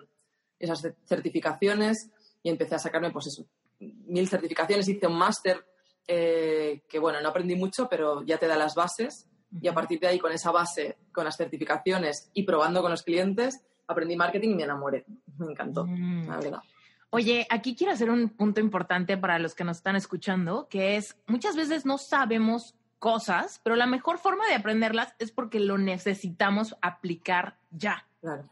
esas 0.59 0.87
certificaciones 1.05 2.09
y 2.43 2.49
empecé 2.49 2.75
a 2.75 2.79
sacarme, 2.79 3.11
pues 3.11 3.27
eso, 3.27 3.45
mil 3.79 4.27
certificaciones. 4.27 4.87
Hice 4.87 5.07
un 5.07 5.17
máster 5.17 5.65
eh, 6.07 6.83
que, 6.87 6.99
bueno, 6.99 7.21
no 7.21 7.29
aprendí 7.29 7.55
mucho, 7.55 7.87
pero 7.89 8.23
ya 8.23 8.37
te 8.37 8.47
da 8.47 8.55
las 8.55 8.75
bases 8.75 9.27
y 9.59 9.67
a 9.67 9.73
partir 9.73 9.99
de 9.99 10.07
ahí, 10.07 10.19
con 10.19 10.31
esa 10.31 10.51
base, 10.51 10.97
con 11.11 11.25
las 11.25 11.35
certificaciones 11.35 12.29
y 12.33 12.43
probando 12.43 12.81
con 12.81 12.91
los 12.91 13.03
clientes, 13.03 13.61
aprendí 13.87 14.15
marketing 14.15 14.51
y 14.51 14.55
me 14.55 14.63
enamoré. 14.63 15.05
Me 15.37 15.47
encantó, 15.47 15.85
mm. 15.85 16.27
la 16.27 16.37
verdad. 16.37 16.61
Oye, 17.09 17.45
aquí 17.49 17.75
quiero 17.75 17.91
hacer 17.91 18.09
un 18.09 18.29
punto 18.29 18.61
importante 18.61 19.17
para 19.17 19.37
los 19.37 19.53
que 19.53 19.65
nos 19.65 19.77
están 19.77 19.97
escuchando, 19.97 20.69
que 20.69 20.95
es 20.95 21.17
muchas 21.27 21.57
veces 21.57 21.85
no 21.85 21.97
sabemos 21.97 22.75
cosas, 23.01 23.59
pero 23.63 23.75
la 23.75 23.87
mejor 23.87 24.19
forma 24.19 24.47
de 24.47 24.53
aprenderlas 24.53 25.15
es 25.17 25.31
porque 25.31 25.59
lo 25.59 25.79
necesitamos 25.79 26.77
aplicar 26.83 27.57
ya. 27.71 28.05
Claro. 28.21 28.47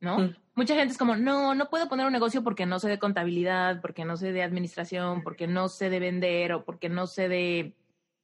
¿No? 0.00 0.20
Mm. 0.20 0.36
Mucha 0.54 0.76
gente 0.76 0.92
es 0.92 0.98
como, 0.98 1.16
no, 1.16 1.56
no 1.56 1.68
puedo 1.68 1.88
poner 1.88 2.06
un 2.06 2.12
negocio 2.12 2.44
porque 2.44 2.64
no 2.64 2.78
sé 2.78 2.88
de 2.88 3.00
contabilidad, 3.00 3.80
porque 3.80 4.04
no 4.04 4.16
sé 4.16 4.30
de 4.30 4.44
administración, 4.44 5.22
porque 5.24 5.48
no 5.48 5.68
sé 5.68 5.90
de 5.90 5.98
vender 5.98 6.52
o 6.52 6.64
porque 6.64 6.88
no 6.88 7.08
sé 7.08 7.28
de 7.28 7.74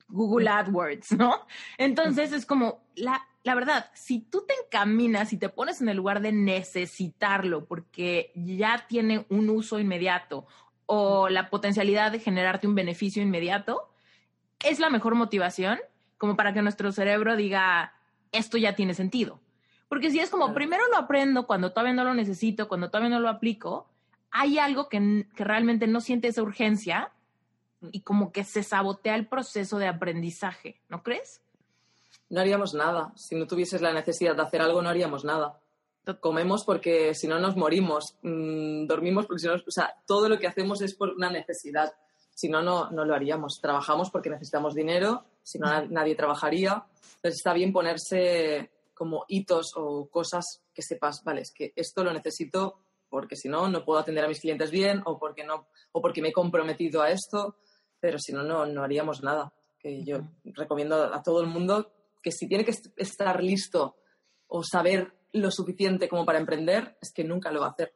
Google 0.06 0.48
AdWords, 0.48 1.10
¿no? 1.18 1.44
Entonces 1.76 2.32
es 2.32 2.46
como, 2.46 2.84
la, 2.94 3.26
la 3.42 3.56
verdad, 3.56 3.90
si 3.94 4.20
tú 4.20 4.44
te 4.46 4.54
encaminas 4.64 5.32
y 5.32 5.38
te 5.38 5.48
pones 5.48 5.80
en 5.80 5.88
el 5.88 5.96
lugar 5.96 6.20
de 6.20 6.30
necesitarlo 6.30 7.64
porque 7.64 8.30
ya 8.36 8.86
tiene 8.86 9.26
un 9.28 9.50
uso 9.50 9.80
inmediato 9.80 10.46
o 10.86 11.28
la 11.28 11.50
potencialidad 11.50 12.12
de 12.12 12.20
generarte 12.20 12.68
un 12.68 12.76
beneficio 12.76 13.24
inmediato, 13.24 13.90
es 14.64 14.78
la 14.80 14.90
mejor 14.90 15.14
motivación 15.14 15.78
como 16.18 16.36
para 16.36 16.52
que 16.52 16.62
nuestro 16.62 16.90
cerebro 16.92 17.36
diga, 17.36 17.92
esto 18.32 18.56
ya 18.56 18.74
tiene 18.74 18.94
sentido. 18.94 19.40
Porque 19.88 20.10
si 20.10 20.18
es 20.20 20.30
como, 20.30 20.46
Claro. 20.46 20.54
primero 20.54 20.82
lo 20.90 20.96
aprendo 20.96 21.46
cuando 21.46 21.70
todavía 21.70 21.92
no 21.92 22.04
lo 22.04 22.14
necesito, 22.14 22.68
cuando 22.68 22.88
todavía 22.88 23.10
no 23.10 23.20
lo 23.20 23.28
aplico, 23.28 23.88
hay 24.30 24.58
algo 24.58 24.88
que, 24.88 25.26
que 25.36 25.44
realmente 25.44 25.86
no 25.86 26.00
siente 26.00 26.28
esa 26.28 26.42
urgencia 26.42 27.12
y 27.92 28.00
como 28.00 28.32
que 28.32 28.44
se 28.44 28.62
sabotea 28.62 29.14
el 29.14 29.26
proceso 29.26 29.78
de 29.78 29.86
aprendizaje, 29.86 30.80
¿no 30.88 31.02
crees? 31.02 31.42
No 32.30 32.40
haríamos 32.40 32.74
nada. 32.74 33.12
Si 33.14 33.36
no 33.36 33.46
tuvieses 33.46 33.82
la 33.82 33.92
necesidad 33.92 34.34
de 34.34 34.42
hacer 34.42 34.62
algo, 34.62 34.80
no 34.82 34.88
haríamos 34.88 35.24
nada. 35.24 35.60
Comemos 36.20 36.64
porque 36.64 37.14
si 37.14 37.28
no 37.28 37.38
nos 37.38 37.56
morimos. 37.56 38.16
Mm, 38.22 38.86
dormimos 38.86 39.26
porque 39.26 39.40
si 39.40 39.46
no... 39.46 39.54
O 39.54 39.70
sea, 39.70 39.94
todo 40.06 40.28
lo 40.28 40.38
que 40.38 40.46
hacemos 40.46 40.80
es 40.82 40.94
por 40.94 41.10
una 41.10 41.30
necesidad. 41.30 41.92
Si 42.34 42.48
no, 42.48 42.62
no, 42.62 42.90
no 42.90 43.04
lo 43.04 43.14
haríamos. 43.14 43.60
Trabajamos 43.62 44.10
porque 44.10 44.30
necesitamos 44.30 44.74
dinero. 44.74 45.24
Si 45.42 45.58
no, 45.58 45.66
na- 45.68 45.86
nadie 45.88 46.14
trabajaría. 46.16 46.84
Entonces 47.16 47.38
está 47.38 47.52
bien 47.52 47.72
ponerse 47.72 48.70
como 48.92 49.24
hitos 49.28 49.72
o 49.76 50.08
cosas 50.08 50.62
que 50.72 50.82
sepas, 50.82 51.22
vale, 51.24 51.40
es 51.42 51.52
que 51.52 51.72
esto 51.76 52.04
lo 52.04 52.12
necesito 52.12 52.80
porque 53.08 53.36
si 53.36 53.48
no, 53.48 53.68
no 53.68 53.84
puedo 53.84 54.00
atender 54.00 54.24
a 54.24 54.28
mis 54.28 54.40
clientes 54.40 54.70
bien 54.70 55.00
o 55.04 55.18
porque, 55.18 55.44
no, 55.44 55.68
o 55.92 56.00
porque 56.02 56.20
me 56.22 56.28
he 56.28 56.32
comprometido 56.32 57.00
a 57.02 57.10
esto. 57.10 57.56
Pero 58.00 58.18
si 58.18 58.32
no, 58.32 58.42
no, 58.42 58.66
no 58.66 58.82
haríamos 58.82 59.22
nada. 59.22 59.52
Que 59.78 60.02
yo 60.04 60.18
recomiendo 60.44 61.12
a 61.14 61.22
todo 61.22 61.40
el 61.40 61.46
mundo 61.46 61.92
que 62.22 62.32
si 62.32 62.48
tiene 62.48 62.64
que 62.64 62.70
est- 62.72 62.92
estar 62.96 63.42
listo 63.42 63.96
o 64.48 64.62
saber 64.64 65.12
lo 65.32 65.50
suficiente 65.50 66.08
como 66.08 66.24
para 66.24 66.38
emprender, 66.38 66.96
es 67.00 67.12
que 67.12 67.22
nunca 67.24 67.50
lo 67.52 67.60
va 67.60 67.66
a 67.66 67.70
hacer. 67.70 67.94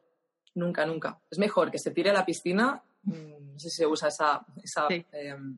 Nunca, 0.55 0.85
nunca. 0.85 1.19
Es 1.29 1.37
mejor 1.39 1.71
que 1.71 1.79
se 1.79 1.91
tire 1.91 2.09
a 2.09 2.13
la 2.13 2.25
piscina, 2.25 2.83
no 3.03 3.59
sé 3.59 3.69
si 3.69 3.77
se 3.77 3.87
usa 3.87 4.09
esa, 4.09 4.45
esa 4.63 4.87
Sí. 4.87 5.05
em, 5.11 5.57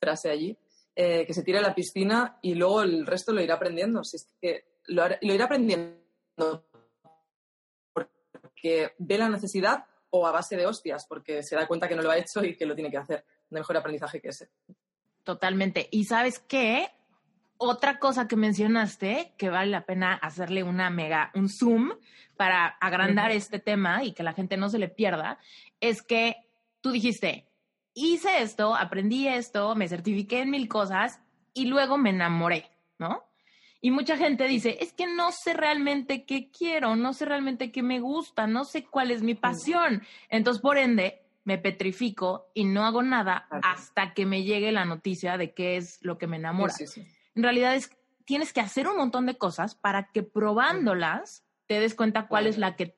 frase 0.00 0.30
allí, 0.30 0.56
eh, 0.94 1.24
que 1.26 1.34
se 1.34 1.42
tire 1.42 1.58
a 1.58 1.62
la 1.62 1.74
piscina 1.74 2.38
y 2.42 2.54
luego 2.54 2.82
el 2.82 3.06
resto 3.06 3.32
lo 3.32 3.40
irá 3.40 3.54
aprendiendo. 3.54 4.02
Si 4.04 4.16
es 4.16 4.26
que 4.40 4.64
lo, 4.86 5.04
irá 5.20 5.44
aprendiendo 5.44 6.64
porque 7.92 8.94
ve 8.98 9.18
la 9.18 9.28
necesidad 9.28 9.84
o 10.10 10.26
a 10.26 10.32
base 10.32 10.56
de 10.56 10.66
hostias, 10.66 11.06
porque 11.06 11.42
se 11.42 11.56
da 11.56 11.66
cuenta 11.66 11.88
que 11.88 11.94
no 11.94 12.02
lo 12.02 12.10
ha 12.10 12.18
hecho 12.18 12.42
y 12.42 12.56
que 12.56 12.66
lo 12.66 12.74
tiene 12.74 12.90
que 12.90 12.96
hacer. 12.96 13.24
No 13.50 13.58
mejor 13.58 13.76
aprendizaje 13.76 14.20
que 14.20 14.28
ese. 14.28 14.48
Totalmente. 15.24 15.88
Y 15.90 16.04
sabes 16.04 16.38
qué? 16.38 16.88
Otra 17.58 17.98
cosa 17.98 18.28
que 18.28 18.36
mencionaste 18.36 19.34
que 19.36 19.50
vale 19.50 19.70
la 19.70 19.84
pena 19.84 20.14
hacerle 20.14 20.62
una 20.62 20.90
mega, 20.90 21.30
un 21.34 21.48
zoom 21.48 21.92
para 22.36 22.66
agrandar 22.66 23.32
este 23.32 23.58
tema 23.58 24.04
y 24.04 24.12
que 24.12 24.22
la 24.22 24.32
gente 24.32 24.56
no 24.56 24.68
se 24.70 24.78
le 24.78 24.88
pierda, 24.88 25.38
es 25.80 26.02
que 26.02 26.36
tú 26.80 26.90
dijiste, 26.90 27.48
hice 27.94 28.42
esto, 28.42 28.74
aprendí 28.74 29.28
esto, 29.28 29.74
me 29.74 29.88
certifiqué 29.88 30.40
en 30.40 30.50
mil 30.50 30.68
cosas 30.68 31.20
y 31.54 31.66
luego 31.66 31.98
me 31.98 32.10
enamoré, 32.10 32.70
¿no? 32.98 33.24
Y 33.80 33.92
mucha 33.92 34.16
gente 34.16 34.48
dice, 34.48 34.78
es 34.80 34.92
que 34.92 35.06
no 35.06 35.30
sé 35.30 35.54
realmente 35.54 36.24
qué 36.24 36.50
quiero, 36.50 36.96
no 36.96 37.12
sé 37.12 37.24
realmente 37.24 37.70
qué 37.70 37.82
me 37.82 38.00
gusta, 38.00 38.46
no 38.46 38.64
sé 38.64 38.84
cuál 38.84 39.12
es 39.12 39.22
mi 39.22 39.34
pasión. 39.34 40.02
Entonces, 40.28 40.60
por 40.60 40.78
ende, 40.78 41.22
me 41.44 41.58
petrifico 41.58 42.50
y 42.54 42.64
no 42.64 42.84
hago 42.84 43.02
nada 43.02 43.46
hasta 43.62 44.14
que 44.14 44.26
me 44.26 44.42
llegue 44.42 44.72
la 44.72 44.84
noticia 44.84 45.38
de 45.38 45.54
qué 45.54 45.76
es 45.76 45.98
lo 46.02 46.18
que 46.18 46.26
me 46.26 46.36
enamora. 46.36 46.72
Sí, 46.72 46.86
sí, 46.88 47.02
sí. 47.02 47.08
En 47.36 47.44
realidad 47.44 47.76
es, 47.76 47.96
tienes 48.24 48.52
que 48.52 48.60
hacer 48.60 48.88
un 48.88 48.96
montón 48.96 49.26
de 49.26 49.38
cosas 49.38 49.76
para 49.76 50.10
que 50.10 50.24
probándolas 50.24 51.44
te 51.66 51.78
des 51.78 51.94
cuenta 51.94 52.26
cuál 52.26 52.48
es 52.48 52.58
la 52.58 52.74
que 52.74 52.97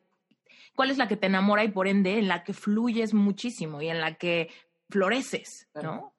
cuál 0.81 0.91
es 0.91 0.97
la 0.97 1.09
que 1.09 1.19
te 1.19 1.27
enamora 1.27 1.63
y 1.63 1.69
por 1.69 1.89
ende 1.89 2.19
en 2.19 2.27
la 2.27 2.43
que 2.43 2.55
fluyes 2.55 3.13
muchísimo 3.13 3.83
y 3.83 3.91
en 3.91 4.01
la 4.01 4.15
que 4.15 4.49
floreces, 4.89 5.69
¿no? 5.75 6.15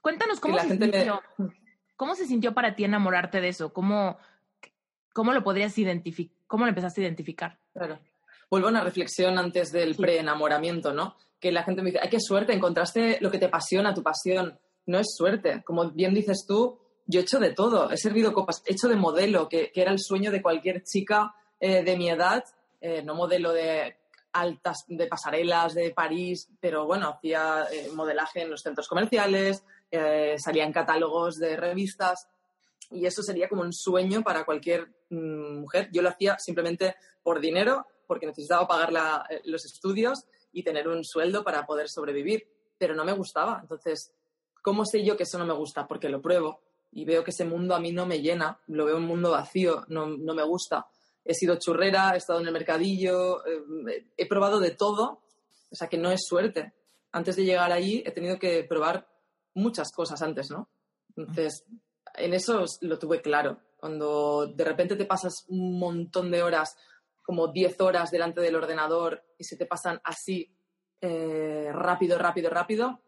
Cuéntanos 0.00 0.40
cómo 0.40 0.58
se 0.58 0.78
sintió. 0.78 1.20
¿Cómo 1.94 2.14
se 2.14 2.24
sintió 2.26 2.54
para 2.54 2.74
ti 2.74 2.84
enamorarte 2.84 3.42
de 3.42 3.48
eso? 3.48 3.74
¿Cómo, 3.74 4.16
cómo 5.12 5.34
lo 5.34 5.44
podrías 5.44 5.76
identificar? 5.76 6.34
¿Cómo 6.46 6.64
lo 6.64 6.70
empezaste 6.70 7.02
a 7.02 7.04
identificar? 7.04 7.58
Claro. 7.74 7.98
Vuelvo 8.50 8.68
a 8.68 8.70
una 8.70 8.82
reflexión 8.82 9.36
antes 9.36 9.72
del 9.72 9.94
Sí. 9.94 10.00
pre-enamoramiento, 10.00 10.94
¿no? 10.94 11.14
Que 11.38 11.52
la 11.52 11.62
gente 11.62 11.82
me 11.82 11.90
dice, 11.90 12.00
ay, 12.02 12.08
qué 12.08 12.18
suerte, 12.18 12.54
encontraste 12.54 13.18
lo 13.20 13.30
que 13.30 13.38
te 13.38 13.44
apasiona, 13.44 13.92
tu 13.92 14.02
pasión. 14.02 14.58
No 14.86 14.98
es 14.98 15.08
suerte. 15.14 15.62
Como 15.66 15.90
bien 15.90 16.14
dices 16.14 16.46
tú, 16.48 16.78
yo 17.04 17.20
he 17.20 17.24
hecho 17.24 17.40
de 17.40 17.52
todo. 17.52 17.90
He 17.90 17.98
servido 17.98 18.32
copas, 18.32 18.62
he 18.64 18.72
hecho 18.72 18.88
de 18.88 18.96
modelo, 18.96 19.50
que, 19.50 19.70
que 19.70 19.82
era 19.82 19.90
el 19.92 19.98
sueño 19.98 20.30
de 20.30 20.40
cualquier 20.40 20.82
chica 20.82 21.34
eh, 21.60 21.84
de 21.84 21.98
mi 21.98 22.08
edad. 22.08 22.42
Eh, 22.80 23.02
no 23.02 23.14
modelo 23.14 23.52
de 23.52 23.96
altas, 24.36 24.84
de 24.86 25.06
pasarelas 25.06 25.74
de 25.74 25.90
París, 25.92 26.50
pero 26.60 26.86
bueno, 26.86 27.08
hacía 27.08 27.66
eh, 27.72 27.90
modelaje 27.94 28.42
en 28.42 28.50
los 28.50 28.62
centros 28.62 28.88
comerciales, 28.88 29.64
eh, 29.90 30.36
salía 30.38 30.64
en 30.64 30.72
catálogos 30.72 31.38
de 31.38 31.56
revistas 31.56 32.28
y 32.90 33.06
eso 33.06 33.22
sería 33.22 33.48
como 33.48 33.62
un 33.62 33.72
sueño 33.72 34.22
para 34.22 34.44
cualquier 34.44 34.88
mm, 35.10 35.60
mujer. 35.60 35.88
Yo 35.92 36.02
lo 36.02 36.10
hacía 36.10 36.38
simplemente 36.38 36.96
por 37.22 37.40
dinero, 37.40 37.86
porque 38.06 38.26
necesitaba 38.26 38.68
pagar 38.68 39.24
eh, 39.30 39.40
los 39.44 39.64
estudios 39.64 40.26
y 40.52 40.62
tener 40.62 40.88
un 40.88 41.04
sueldo 41.04 41.42
para 41.42 41.66
poder 41.66 41.88
sobrevivir, 41.88 42.46
pero 42.78 42.94
no 42.94 43.04
me 43.04 43.12
gustaba. 43.12 43.58
Entonces, 43.60 44.14
¿cómo 44.62 44.84
sé 44.84 45.04
yo 45.04 45.16
que 45.16 45.24
eso 45.24 45.38
no 45.38 45.46
me 45.46 45.54
gusta? 45.54 45.86
Porque 45.86 46.08
lo 46.08 46.20
pruebo 46.20 46.60
y 46.92 47.04
veo 47.04 47.24
que 47.24 47.30
ese 47.30 47.44
mundo 47.44 47.74
a 47.74 47.80
mí 47.80 47.92
no 47.92 48.06
me 48.06 48.20
llena, 48.20 48.60
lo 48.68 48.84
veo 48.84 48.96
un 48.96 49.06
mundo 49.06 49.30
vacío, 49.32 49.84
no, 49.88 50.06
no 50.06 50.34
me 50.34 50.44
gusta. 50.44 50.86
He 51.26 51.34
sido 51.34 51.56
churrera, 51.56 52.12
he 52.14 52.18
estado 52.18 52.40
en 52.40 52.46
el 52.46 52.52
mercadillo, 52.52 53.44
eh, 53.46 54.06
he 54.16 54.26
probado 54.28 54.60
de 54.60 54.70
todo, 54.70 55.22
o 55.70 55.74
sea 55.74 55.88
que 55.88 55.98
no 55.98 56.10
es 56.10 56.24
suerte. 56.26 56.72
Antes 57.12 57.36
de 57.36 57.44
llegar 57.44 57.72
allí 57.72 58.02
he 58.06 58.12
tenido 58.12 58.38
que 58.38 58.64
probar 58.64 59.08
muchas 59.54 59.90
cosas 59.90 60.22
antes, 60.22 60.50
¿no? 60.50 60.68
Entonces, 61.16 61.64
en 62.14 62.34
eso 62.34 62.64
lo 62.82 62.98
tuve 62.98 63.20
claro. 63.20 63.60
Cuando 63.76 64.46
de 64.46 64.64
repente 64.64 64.96
te 64.96 65.06
pasas 65.06 65.44
un 65.48 65.78
montón 65.78 66.30
de 66.30 66.42
horas, 66.42 66.76
como 67.22 67.48
10 67.48 67.80
horas 67.80 68.10
delante 68.10 68.40
del 68.40 68.54
ordenador 68.54 69.24
y 69.36 69.44
se 69.44 69.56
te 69.56 69.66
pasan 69.66 70.00
así 70.04 70.54
eh, 71.00 71.70
rápido, 71.72 72.18
rápido, 72.18 72.50
rápido, 72.50 73.00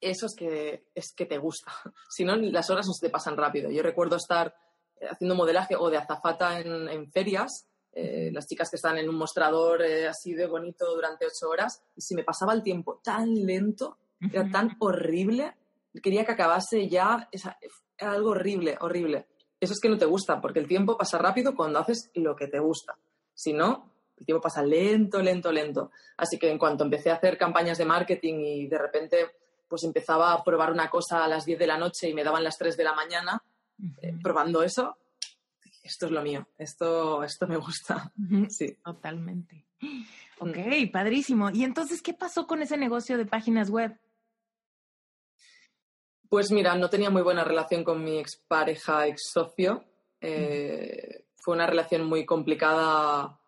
eso 0.00 0.26
es 0.26 0.34
que, 0.34 0.86
es 0.94 1.12
que 1.14 1.26
te 1.26 1.38
gusta. 1.38 1.72
Si 2.08 2.24
no, 2.24 2.36
las 2.36 2.70
horas 2.70 2.86
no 2.86 2.92
se 2.92 3.06
te 3.06 3.12
pasan 3.12 3.36
rápido. 3.36 3.70
Yo 3.70 3.82
recuerdo 3.82 4.16
estar 4.16 4.54
haciendo 5.08 5.34
modelaje 5.34 5.76
o 5.76 5.88
de 5.90 5.96
azafata 5.98 6.60
en, 6.60 6.88
en 6.88 7.10
ferias, 7.10 7.66
eh, 7.92 8.30
las 8.32 8.46
chicas 8.46 8.70
que 8.70 8.76
están 8.76 8.98
en 8.98 9.08
un 9.08 9.16
mostrador 9.16 9.82
eh, 9.82 10.06
así 10.08 10.32
de 10.34 10.46
bonito 10.46 10.86
durante 10.94 11.26
ocho 11.26 11.48
horas, 11.48 11.82
y 11.96 12.00
si 12.00 12.14
me 12.14 12.24
pasaba 12.24 12.52
el 12.52 12.62
tiempo 12.62 13.00
tan 13.02 13.34
lento, 13.46 13.98
era 14.32 14.48
tan 14.50 14.76
horrible, 14.80 15.54
quería 16.02 16.24
que 16.24 16.32
acabase 16.32 16.88
ya, 16.88 17.28
esa- 17.32 17.58
era 17.96 18.12
algo 18.12 18.30
horrible, 18.30 18.76
horrible. 18.80 19.26
Eso 19.58 19.72
es 19.72 19.80
que 19.80 19.88
no 19.88 19.98
te 19.98 20.04
gusta, 20.06 20.40
porque 20.40 20.58
el 20.60 20.68
tiempo 20.68 20.96
pasa 20.96 21.18
rápido 21.18 21.54
cuando 21.54 21.78
haces 21.78 22.10
lo 22.14 22.34
que 22.36 22.46
te 22.46 22.58
gusta. 22.58 22.96
Si 23.34 23.52
no, 23.52 23.90
el 24.18 24.24
tiempo 24.26 24.42
pasa 24.42 24.62
lento, 24.62 25.20
lento, 25.22 25.50
lento. 25.52 25.90
Así 26.16 26.38
que 26.38 26.50
en 26.50 26.58
cuanto 26.58 26.84
empecé 26.84 27.10
a 27.10 27.14
hacer 27.14 27.36
campañas 27.38 27.76
de 27.78 27.84
marketing 27.86 28.34
y 28.40 28.66
de 28.68 28.78
repente 28.78 29.16
pues 29.68 29.84
empezaba 29.84 30.32
a 30.32 30.42
probar 30.44 30.72
una 30.72 30.90
cosa 30.90 31.24
a 31.24 31.28
las 31.28 31.44
10 31.44 31.58
de 31.58 31.66
la 31.66 31.78
noche 31.78 32.08
y 32.08 32.14
me 32.14 32.24
daban 32.24 32.42
las 32.44 32.58
3 32.58 32.76
de 32.76 32.84
la 32.84 32.92
mañana, 32.94 33.42
eh, 34.02 34.16
probando 34.22 34.62
eso, 34.62 34.96
esto 35.82 36.06
es 36.06 36.12
lo 36.12 36.22
mío, 36.22 36.46
esto, 36.58 37.22
esto 37.22 37.46
me 37.46 37.56
gusta. 37.56 38.12
Sí. 38.48 38.76
Totalmente. 38.84 39.66
Ok, 40.38 40.56
padrísimo. 40.92 41.50
¿Y 41.50 41.64
entonces 41.64 42.02
qué 42.02 42.14
pasó 42.14 42.46
con 42.46 42.62
ese 42.62 42.76
negocio 42.76 43.18
de 43.18 43.26
páginas 43.26 43.70
web? 43.70 43.98
Pues 46.28 46.52
mira, 46.52 46.76
no 46.76 46.88
tenía 46.88 47.10
muy 47.10 47.22
buena 47.22 47.42
relación 47.42 47.82
con 47.82 48.04
mi 48.04 48.18
expareja, 48.18 49.06
ex 49.08 49.30
socio. 49.32 49.84
Eh, 50.20 51.24
Fue 51.34 51.54
una 51.54 51.66
relación 51.66 52.06
muy 52.06 52.24
complicada, 52.24 53.40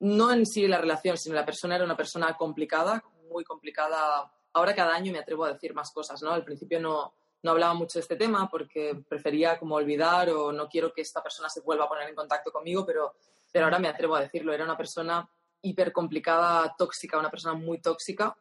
no 0.00 0.32
en 0.32 0.46
sí 0.46 0.66
la 0.66 0.78
relación, 0.78 1.18
sino 1.18 1.34
la 1.34 1.44
persona 1.44 1.74
era 1.74 1.84
una 1.84 1.96
persona 1.96 2.34
complicada, 2.34 3.04
muy 3.30 3.44
complicada. 3.44 4.32
Ahora 4.52 4.74
cada 4.74 4.94
año 4.94 5.12
me 5.12 5.18
atrevo 5.18 5.44
a 5.44 5.52
decir 5.52 5.74
más 5.74 5.92
cosas, 5.92 6.22
¿no? 6.22 6.30
Al 6.30 6.44
principio 6.44 6.80
no, 6.80 7.12
no 7.46 7.52
hablaba 7.52 7.74
mucho 7.74 8.00
de 8.00 8.02
este 8.02 8.16
tema 8.16 8.48
porque 8.50 9.04
prefería 9.08 9.56
como 9.56 9.76
olvidar 9.76 10.28
o 10.30 10.50
no 10.50 10.68
quiero 10.68 10.92
que 10.92 11.02
esta 11.02 11.22
persona 11.22 11.48
se 11.48 11.60
vuelva 11.60 11.84
a 11.84 11.88
poner 11.88 12.08
en 12.08 12.16
contacto 12.16 12.50
conmigo, 12.50 12.84
pero, 12.84 13.14
pero 13.52 13.66
ahora 13.66 13.78
me 13.78 13.86
atrevo 13.86 14.16
a 14.16 14.20
decirlo. 14.20 14.52
Era 14.52 14.64
una 14.64 14.76
persona 14.76 15.30
hiper 15.62 15.92
complicada, 15.92 16.74
tóxica, 16.76 17.16
una 17.16 17.30
persona 17.30 17.54
muy 17.54 17.80
tóxica, 17.80 18.36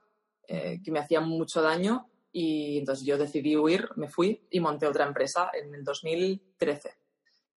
eh, 0.48 0.80
que 0.84 0.92
me 0.92 0.98
hacía 0.98 1.22
mucho 1.22 1.62
daño 1.62 2.10
y 2.32 2.80
entonces 2.80 3.06
yo 3.06 3.16
decidí 3.16 3.56
huir, 3.56 3.90
me 3.96 4.10
fui 4.10 4.48
y 4.50 4.60
monté 4.60 4.88
otra 4.88 5.06
empresa 5.06 5.52
en 5.54 5.76
el 5.76 5.84
2013. 5.84 6.96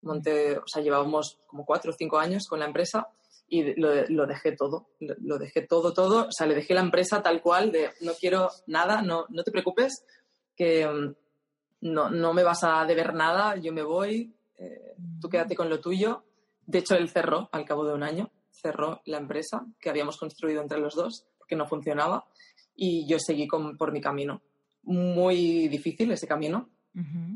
Monté, 0.03 0.59
o 0.59 0.67
sea, 0.67 0.83
llevábamos 0.83 1.39
como 1.47 1.65
cuatro 1.65 1.89
o 1.89 1.95
cinco 1.97 2.19
años 2.19 2.45
con 2.47 2.59
la 2.59 2.67
empresa 2.67 3.09
y 3.47 3.73
lo, 3.73 4.27
dejé 4.27 4.51
todo, 4.51 4.89
lo, 4.99 5.39
dejé 5.39 5.63
todo, 5.63 5.93
todo, 5.93 6.27
o 6.27 6.31
sea, 6.31 6.45
le 6.45 6.53
dejé 6.53 6.75
la 6.75 6.81
empresa 6.81 7.23
tal 7.23 7.41
cual 7.41 7.71
de 7.71 7.89
no 8.01 8.13
quiero 8.13 8.51
nada, 8.67 9.01
no, 9.01 9.25
no 9.29 9.43
te 9.43 9.51
preocupes, 9.51 10.05
que 10.55 10.85
mm, 10.85 11.15
no, 11.81 12.09
no 12.09 12.33
me 12.33 12.43
vas 12.43 12.63
a 12.63 12.85
deber 12.85 13.13
nada, 13.13 13.55
yo 13.55 13.71
me 13.71 13.83
voy, 13.83 14.33
eh, 14.57 14.95
tú 15.19 15.29
quédate 15.29 15.55
con 15.55 15.69
lo 15.69 15.79
tuyo. 15.79 16.23
De 16.65 16.79
hecho, 16.79 16.95
él 16.95 17.09
cerró 17.09 17.49
al 17.51 17.65
cabo 17.65 17.85
de 17.85 17.93
un 17.93 18.03
año, 18.03 18.31
cerró 18.51 19.01
la 19.05 19.17
empresa 19.17 19.65
que 19.79 19.89
habíamos 19.89 20.17
construido 20.17 20.61
entre 20.61 20.79
los 20.79 20.95
dos, 20.95 21.25
porque 21.37 21.55
no 21.55 21.67
funcionaba, 21.67 22.25
y 22.75 23.07
yo 23.07 23.17
seguí 23.19 23.47
con, 23.47 23.77
por 23.77 23.91
mi 23.91 24.01
camino. 24.01 24.41
Muy 24.83 25.67
difícil 25.67 26.11
ese 26.11 26.27
camino, 26.27 26.69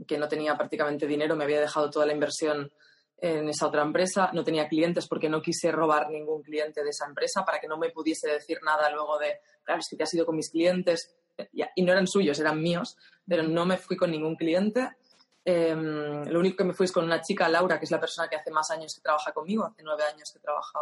que 0.08 0.18
no 0.18 0.28
tenía 0.28 0.58
prácticamente 0.58 1.08
dinero, 1.08 1.36
me 1.36 1.46
había 1.46 1.62
dejado 1.62 1.90
toda 1.90 2.06
la 2.06 2.14
inversión 2.14 2.72
en 3.18 3.48
esa 3.48 3.68
otra 3.68 3.84
empresa, 3.84 4.32
no 4.34 4.44
tenía 4.44 4.68
clientes 4.68 5.08
porque 5.08 5.30
no 5.30 5.42
quise 5.42 5.72
robar 5.72 6.10
ningún 6.10 6.44
cliente 6.44 6.84
de 6.84 6.90
esa 6.90 7.06
empresa 7.06 7.46
para 7.46 7.60
que 7.60 7.68
no 7.68 7.78
me 7.78 7.90
pudiese 7.90 8.28
decir 8.28 8.60
nada 8.66 8.90
luego 8.90 9.18
de, 9.18 9.40
claro, 9.64 9.80
es 9.80 9.88
que 9.90 9.96
te 9.96 10.04
has 10.04 10.14
ido 10.14 10.26
con 10.26 10.36
mis 10.36 10.50
clientes, 10.50 11.16
y 11.52 11.82
no 11.82 11.92
eran 11.92 12.08
suyos, 12.08 12.40
eran 12.40 12.62
míos, 12.62 12.98
pero 13.28 13.44
no 13.44 13.66
me 13.66 13.78
fui 13.78 13.96
con 13.96 14.12
ningún 14.12 14.36
cliente. 14.36 14.98
Em, 15.46 16.24
lo 16.26 16.40
único 16.40 16.58
que 16.58 16.64
me 16.64 16.74
fui 16.74 16.86
es 16.86 16.92
con 16.92 17.06
una 17.06 17.22
chica, 17.22 17.50
Laura, 17.50 17.78
que 17.78 17.86
es 17.86 17.92
la 17.92 18.00
persona 18.00 18.28
que 18.30 18.36
hace 18.36 18.52
más 18.52 18.72
años 18.72 18.96
que 18.96 19.02
trabaja 19.02 19.34
conmigo, 19.34 19.66
hace 19.66 19.84
nueve 19.84 20.04
años 20.04 20.32
que 20.32 20.40
trabaja 20.40 20.80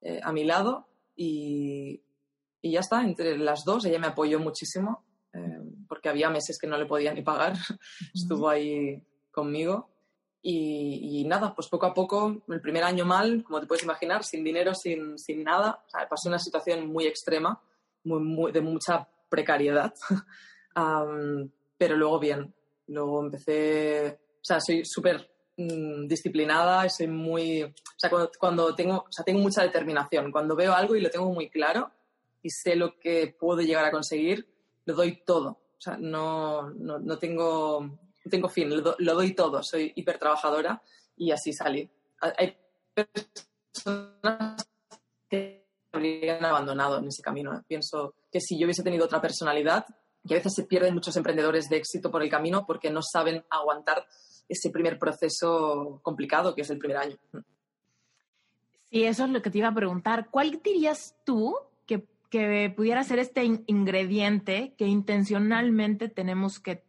eh, 0.00 0.20
a 0.22 0.32
mi 0.32 0.44
lado, 0.44 0.86
y, 1.16 2.00
y, 2.60 2.70
ya 2.70 2.80
está, 2.80 3.02
entre 3.02 3.36
las 3.38 3.64
dos, 3.64 3.84
ella 3.84 3.98
me 3.98 4.06
apoyó 4.08 4.38
muchísimo, 4.38 5.04
em, 5.32 5.86
porque 5.86 6.08
había 6.08 6.30
meses 6.30 6.58
que 6.58 6.66
no 6.66 6.76
le 6.76 6.86
podía 6.86 7.12
ni 7.12 7.22
pagar, 7.22 7.54
estuvo 8.14 8.48
ahí 8.48 9.02
conmigo. 9.32 9.90
Y, 10.48 11.24
nada, 11.26 11.52
pues 11.56 11.66
poco 11.66 11.86
a 11.86 11.92
poco, 11.92 12.44
el 12.46 12.60
primer 12.60 12.84
año 12.84 13.04
mal, 13.04 13.42
como 13.42 13.58
te 13.58 13.66
puedes 13.66 13.82
imaginar, 13.82 14.22
sin 14.22 14.44
dinero, 14.44 14.74
sin, 14.74 15.18
sin 15.18 15.42
nada, 15.42 15.82
o 15.84 15.90
sea, 15.90 16.08
pasé 16.08 16.28
una 16.28 16.38
situación 16.38 16.86
muy 16.86 17.04
extrema, 17.08 17.60
muy, 18.04 18.52
de 18.52 18.60
mucha 18.60 19.08
precariedad, 19.28 19.92
pero 21.76 21.96
luego 21.96 22.18
bien, 22.18 22.54
luego 22.88 23.24
empecé, 23.24 24.18
o 24.40 24.44
sea, 24.44 24.60
soy 24.60 24.84
súper 24.84 25.30
mm, 25.56 26.06
disciplinada, 26.06 26.88
soy 26.88 27.08
muy, 27.08 27.62
o 27.62 27.72
sea, 27.96 28.10
cuando, 28.38 28.74
tengo, 28.74 28.98
o 28.98 29.12
sea, 29.12 29.24
tengo 29.24 29.40
mucha 29.40 29.62
determinación, 29.62 30.32
cuando 30.32 30.56
veo 30.56 30.72
algo 30.72 30.96
y 30.96 31.00
lo 31.00 31.10
tengo 31.10 31.32
muy 31.32 31.48
claro 31.50 31.90
y 32.42 32.50
sé 32.50 32.76
lo 32.76 32.98
que 32.98 33.36
puedo 33.38 33.60
llegar 33.60 33.84
a 33.84 33.90
conseguir, 33.90 34.48
lo 34.84 34.94
doy 34.94 35.22
todo, 35.24 35.50
o 35.50 35.80
sea, 35.80 35.96
no, 35.98 36.70
no, 36.70 36.98
no 36.98 37.18
tengo 37.18 37.98
tengo 38.30 38.48
fin, 38.48 38.70
lo, 38.70 39.14
doy 39.14 39.34
todo, 39.34 39.62
soy 39.62 39.92
hiper 39.94 40.18
trabajadora 40.18 40.82
y 41.16 41.30
así 41.30 41.52
salí. 41.52 41.88
Hay 42.20 42.56
personas 42.94 44.68
que 45.28 45.66
me 45.92 45.98
habrían 45.98 46.44
abandonado 46.44 46.98
en 46.98 47.08
ese 47.08 47.22
camino. 47.22 47.62
Pienso 47.66 48.14
que 48.30 48.40
si 48.40 48.58
yo 48.58 48.66
hubiese 48.66 48.82
tenido 48.82 49.04
otra 49.04 49.20
personalidad, 49.20 49.86
que 50.26 50.34
a 50.34 50.38
veces 50.38 50.54
se 50.54 50.64
pierden 50.64 50.94
muchos 50.94 51.16
emprendedores 51.16 51.68
de 51.68 51.76
éxito 51.76 52.10
por 52.10 52.22
el 52.22 52.30
camino 52.30 52.64
porque 52.66 52.90
no 52.90 53.02
saben 53.02 53.44
aguantar 53.50 54.06
ese 54.48 54.70
primer 54.70 54.98
proceso 54.98 56.00
complicado 56.02 56.54
que 56.54 56.62
es 56.62 56.70
el 56.70 56.78
primer 56.78 56.96
año. 56.98 57.16
Sí, 58.90 59.04
eso 59.04 59.24
es 59.24 59.30
lo 59.30 59.42
que 59.42 59.50
te 59.50 59.58
iba 59.58 59.68
a 59.68 59.74
preguntar. 59.74 60.28
¿Cuál 60.30 60.60
dirías 60.62 61.16
tú 61.24 61.56
que, 61.86 62.06
que 62.30 62.72
pudiera 62.74 63.02
ser 63.04 63.18
este 63.18 63.44
ingrediente 63.44 64.74
que 64.78 64.86
intencionalmente 64.86 66.08
tenemos 66.08 66.60
que 66.60 66.86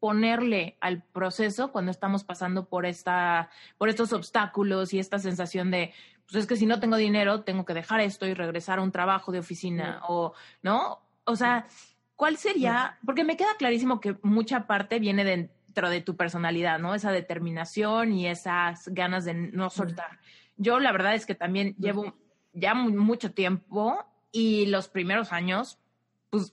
ponerle 0.00 0.78
al 0.80 1.02
proceso 1.02 1.70
cuando 1.70 1.90
estamos 1.90 2.24
pasando 2.24 2.64
por 2.64 2.86
esta, 2.86 3.50
por 3.76 3.90
estos 3.90 4.12
obstáculos 4.12 4.92
y 4.94 4.98
esta 4.98 5.18
sensación 5.18 5.70
de, 5.70 5.92
pues 6.24 6.42
es 6.42 6.46
que 6.48 6.56
si 6.56 6.66
no 6.66 6.80
tengo 6.80 6.96
dinero, 6.96 7.42
tengo 7.42 7.66
que 7.66 7.74
dejar 7.74 8.00
esto 8.00 8.26
y 8.26 8.32
regresar 8.32 8.78
a 8.78 8.82
un 8.82 8.92
trabajo 8.92 9.30
de 9.30 9.38
oficina, 9.38 10.00
o, 10.08 10.32
¿no? 10.62 11.00
O 11.24 11.36
sea, 11.36 11.66
¿cuál 12.20 12.36
sería? 12.36 12.98
Porque 13.06 13.24
me 13.24 13.38
queda 13.38 13.56
clarísimo 13.56 13.98
que 13.98 14.14
mucha 14.20 14.66
parte 14.66 14.98
viene 14.98 15.24
dentro 15.24 15.88
de 15.88 16.02
tu 16.02 16.16
personalidad, 16.16 16.78
¿no? 16.78 16.94
Esa 16.94 17.12
determinación 17.12 18.12
y 18.12 18.26
esas 18.26 18.88
ganas 18.88 19.24
de 19.24 19.32
no 19.32 19.70
soltar. 19.70 20.20
Yo 20.58 20.80
la 20.80 20.92
verdad 20.92 21.14
es 21.14 21.24
que 21.24 21.34
también 21.34 21.74
llevo 21.78 22.14
ya 22.52 22.74
mucho 22.74 23.32
tiempo 23.32 24.04
y 24.32 24.66
los 24.66 24.88
primeros 24.88 25.32
años, 25.32 25.78
pues 26.28 26.52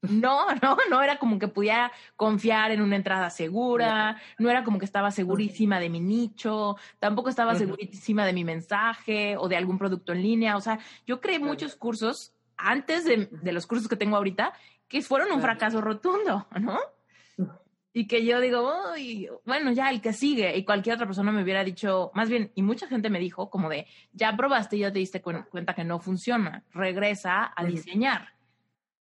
no, 0.00 0.46
no, 0.62 0.76
no 0.88 1.02
era 1.02 1.18
como 1.18 1.40
que 1.40 1.48
pudiera 1.48 1.90
confiar 2.14 2.70
en 2.70 2.80
una 2.80 2.94
entrada 2.94 3.30
segura, 3.30 4.22
no 4.38 4.48
era 4.48 4.62
como 4.62 4.78
que 4.78 4.84
estaba 4.84 5.10
segurísima 5.10 5.80
de 5.80 5.90
mi 5.90 5.98
nicho, 5.98 6.76
tampoco 7.00 7.30
estaba 7.30 7.56
segurísima 7.56 8.24
de 8.24 8.32
mi 8.32 8.44
mensaje 8.44 9.36
o 9.38 9.48
de 9.48 9.56
algún 9.56 9.76
producto 9.76 10.12
en 10.12 10.22
línea. 10.22 10.56
O 10.56 10.60
sea, 10.60 10.78
yo 11.04 11.20
creé 11.20 11.40
muchos 11.40 11.74
cursos 11.74 12.32
antes 12.58 13.04
de, 13.04 13.52
los 13.52 13.66
cursos 13.66 13.88
que 13.88 13.96
tengo 13.96 14.16
ahorita 14.16 14.52
que 14.88 15.00
fueron 15.02 15.32
un 15.32 15.40
fracaso 15.40 15.80
rotundo, 15.80 16.46
¿no? 16.60 16.80
Y 17.92 18.06
que 18.06 18.24
yo 18.24 18.40
digo, 18.40 18.70
bueno, 19.44 19.72
ya 19.72 19.90
el 19.90 20.00
que 20.00 20.12
sigue, 20.12 20.56
y 20.56 20.64
cualquier 20.64 20.96
otra 20.96 21.06
persona 21.06 21.32
me 21.32 21.42
hubiera 21.42 21.64
dicho, 21.64 22.10
más 22.14 22.28
bien, 22.28 22.52
y 22.54 22.62
mucha 22.62 22.86
gente 22.86 23.10
me 23.10 23.18
dijo, 23.18 23.50
como 23.50 23.68
de, 23.68 23.86
ya 24.12 24.36
probaste 24.36 24.76
y 24.76 24.80
ya 24.80 24.92
te 24.92 24.98
diste 24.98 25.22
cuenta 25.22 25.74
que 25.74 25.84
no 25.84 25.98
funciona, 25.98 26.64
regresa 26.72 27.52
a 27.56 27.64
diseñar. 27.64 28.34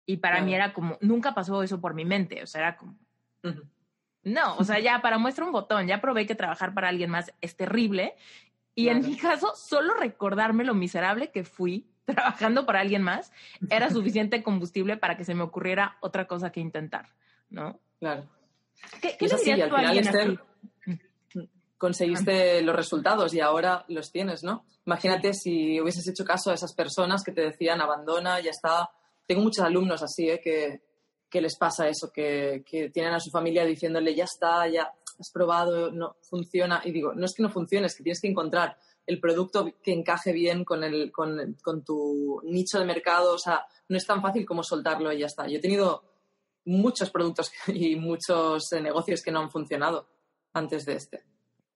Y 0.06 0.18
para 0.18 0.42
mí 0.42 0.56
era 0.56 0.74
como, 0.74 0.98
nunca 1.02 1.34
pasó 1.34 1.62
eso 1.64 1.82
por 1.82 1.94
mi 1.94 2.06
mente, 2.06 2.42
o 2.42 2.48
sea, 2.48 2.62
era 2.62 2.78
como, 2.78 2.98
no, 4.24 4.56
o 4.58 4.64
sea, 4.64 4.80
ya 4.80 5.02
para 5.02 5.18
muestra 5.18 5.46
un 5.46 5.52
botón, 5.52 5.88
ya 5.88 6.02
probé 6.02 6.26
que 6.26 6.36
trabajar 6.36 6.74
para 6.74 6.90
alguien 6.90 7.10
más 7.10 7.34
es 7.42 7.56
terrible. 7.56 8.16
Y 8.76 8.90
en 8.90 9.04
mi 9.04 9.18
caso, 9.18 9.54
solo 9.56 9.96
recordarme 9.96 10.64
lo 10.64 10.76
miserable 10.76 11.32
que 11.32 11.44
fui 11.44 11.90
trabajando 12.08 12.66
para 12.66 12.80
alguien 12.80 13.04
más 13.04 13.32
era 13.70 13.90
suficiente 13.90 14.42
combustible 14.42 14.98
para 14.98 15.18
que 15.18 15.26
se 15.26 15.36
me 15.36 15.44
ocurriera 15.44 15.98
otra 16.02 16.26
cosa 16.26 16.52
que 16.52 16.60
intentar, 16.60 17.10
¿no? 17.50 17.80
Claro. 18.00 18.28
¿Qué, 19.02 19.18
qué 19.18 19.28
le 19.28 19.64
al 19.64 19.70
final 19.70 19.98
este, 19.98 20.40
conseguiste 21.78 22.62
los 22.62 22.76
resultados 22.76 23.34
y 23.34 23.40
ahora 23.40 23.86
los 23.90 24.12
tienes, 24.12 24.44
¿no? 24.44 24.66
Imagínate 24.86 25.34
si 25.34 25.80
hubieses 25.82 26.08
hecho 26.08 26.24
caso 26.24 26.52
a 26.52 26.54
esas 26.54 26.74
personas 26.74 27.24
que 27.24 27.32
te 27.32 27.42
decían 27.42 27.82
abandona, 27.82 28.40
ya 28.40 28.52
está, 28.52 28.90
tengo 29.26 29.42
muchos 29.42 29.66
alumnos 29.66 30.02
así, 30.02 30.30
¿eh? 30.30 30.40
que, 30.42 30.82
que, 31.30 31.42
les 31.42 31.58
pasa 31.58 31.88
eso, 31.88 32.10
que, 32.12 32.64
que, 32.66 32.90
tienen 32.90 33.14
a 33.14 33.20
su 33.20 33.30
familia 33.32 33.66
diciéndole, 33.66 34.16
ya 34.16 34.24
está, 34.24 34.68
ya 34.68 34.94
has 35.20 35.32
probado, 35.32 35.92
no 35.92 36.16
funciona. 36.22 36.82
Y 36.86 36.92
digo, 36.92 37.14
no 37.14 37.26
es 37.26 37.34
que 37.36 37.44
no 37.44 37.50
funcione, 37.50 37.88
es 37.88 37.96
que 37.96 38.04
tienes 38.04 38.22
que 38.22 38.30
encontrar 38.30 38.78
el 39.08 39.20
producto 39.22 39.74
que 39.82 39.94
encaje 39.94 40.34
bien 40.34 40.66
con, 40.66 40.84
el, 40.84 41.12
con, 41.12 41.56
con 41.64 41.84
tu 41.84 42.42
nicho 42.44 42.78
de 42.78 42.86
mercado. 42.86 43.34
O 43.34 43.40
sea, 43.40 43.66
no 43.88 43.98
es 43.98 44.06
tan 44.06 44.22
fácil 44.22 44.46
como 44.46 44.62
soltarlo 44.64 45.12
y 45.12 45.20
ya 45.20 45.26
está. 45.26 45.48
Yo 45.48 45.58
he 45.58 45.62
tenido 45.62 46.04
muchos 46.66 47.10
productos 47.10 47.52
y 47.68 47.96
muchos 47.96 48.72
eh, 48.74 48.82
negocios 48.82 49.24
que 49.24 49.32
no 49.32 49.40
han 49.40 49.50
funcionado 49.50 50.08
antes 50.54 50.86
de 50.86 50.94
este. 50.94 51.24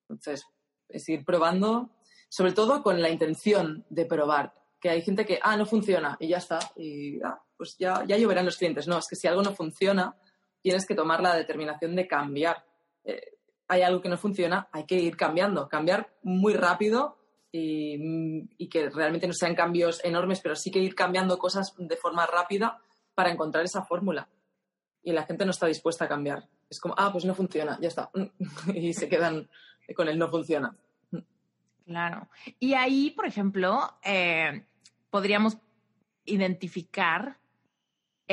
Entonces, 0.09 0.45
es 0.89 1.07
ir 1.07 1.23
probando, 1.23 1.89
sobre 2.29 2.51
todo 2.51 2.83
con 2.83 3.01
la 3.01 3.09
intención 3.09 3.85
de 3.89 4.05
probar 4.05 4.53
que 4.81 4.89
hay 4.89 5.01
gente 5.03 5.25
que, 5.25 5.39
ah, 5.41 5.55
no 5.55 5.65
funciona 5.65 6.17
y 6.19 6.29
ya 6.29 6.37
está, 6.37 6.59
y 6.75 7.21
ah, 7.21 7.39
pues 7.55 7.77
ya, 7.77 8.03
ya 8.05 8.17
lloverán 8.17 8.45
los 8.45 8.57
clientes. 8.57 8.87
No, 8.87 8.97
es 8.97 9.07
que 9.07 9.15
si 9.15 9.27
algo 9.27 9.43
no 9.43 9.53
funciona, 9.53 10.17
tienes 10.59 10.85
que 10.85 10.95
tomar 10.95 11.21
la 11.21 11.35
determinación 11.35 11.95
de 11.95 12.07
cambiar. 12.07 12.65
Eh, 13.03 13.37
hay 13.67 13.83
algo 13.83 14.01
que 14.01 14.09
no 14.09 14.17
funciona, 14.17 14.67
hay 14.71 14.85
que 14.85 14.95
ir 14.95 15.15
cambiando, 15.15 15.69
cambiar 15.69 16.17
muy 16.23 16.53
rápido 16.53 17.20
y, 17.51 18.47
y, 18.57 18.69
que 18.69 18.89
realmente 18.89 19.27
no 19.27 19.33
sean 19.33 19.55
cambios 19.55 20.03
enormes, 20.03 20.39
pero 20.41 20.55
sí 20.55 20.71
que 20.71 20.79
ir 20.79 20.95
cambiando 20.95 21.37
cosas 21.37 21.73
de 21.77 21.97
forma 21.97 22.25
rápida 22.25 22.79
para 23.13 23.31
encontrar 23.31 23.65
esa 23.65 23.83
fórmula. 23.83 24.29
Y 25.03 25.11
la 25.11 25.23
gente 25.23 25.45
no 25.45 25.51
está 25.51 25.67
dispuesta 25.67 26.05
a 26.05 26.07
cambiar. 26.07 26.47
Es 26.69 26.79
como, 26.79 26.95
ah, 26.97 27.11
pues 27.11 27.25
no 27.25 27.35
funciona, 27.35 27.77
ya 27.81 27.89
está. 27.89 28.09
y 28.73 28.93
se 28.93 29.09
quedan 29.09 29.49
con 29.95 30.07
el 30.07 30.17
no 30.17 30.29
funciona. 30.29 30.75
Claro. 31.85 32.29
Y 32.59 32.73
ahí, 32.73 33.11
por 33.11 33.25
ejemplo, 33.25 33.97
eh, 34.03 34.65
podríamos 35.09 35.57
identificar 36.23 37.40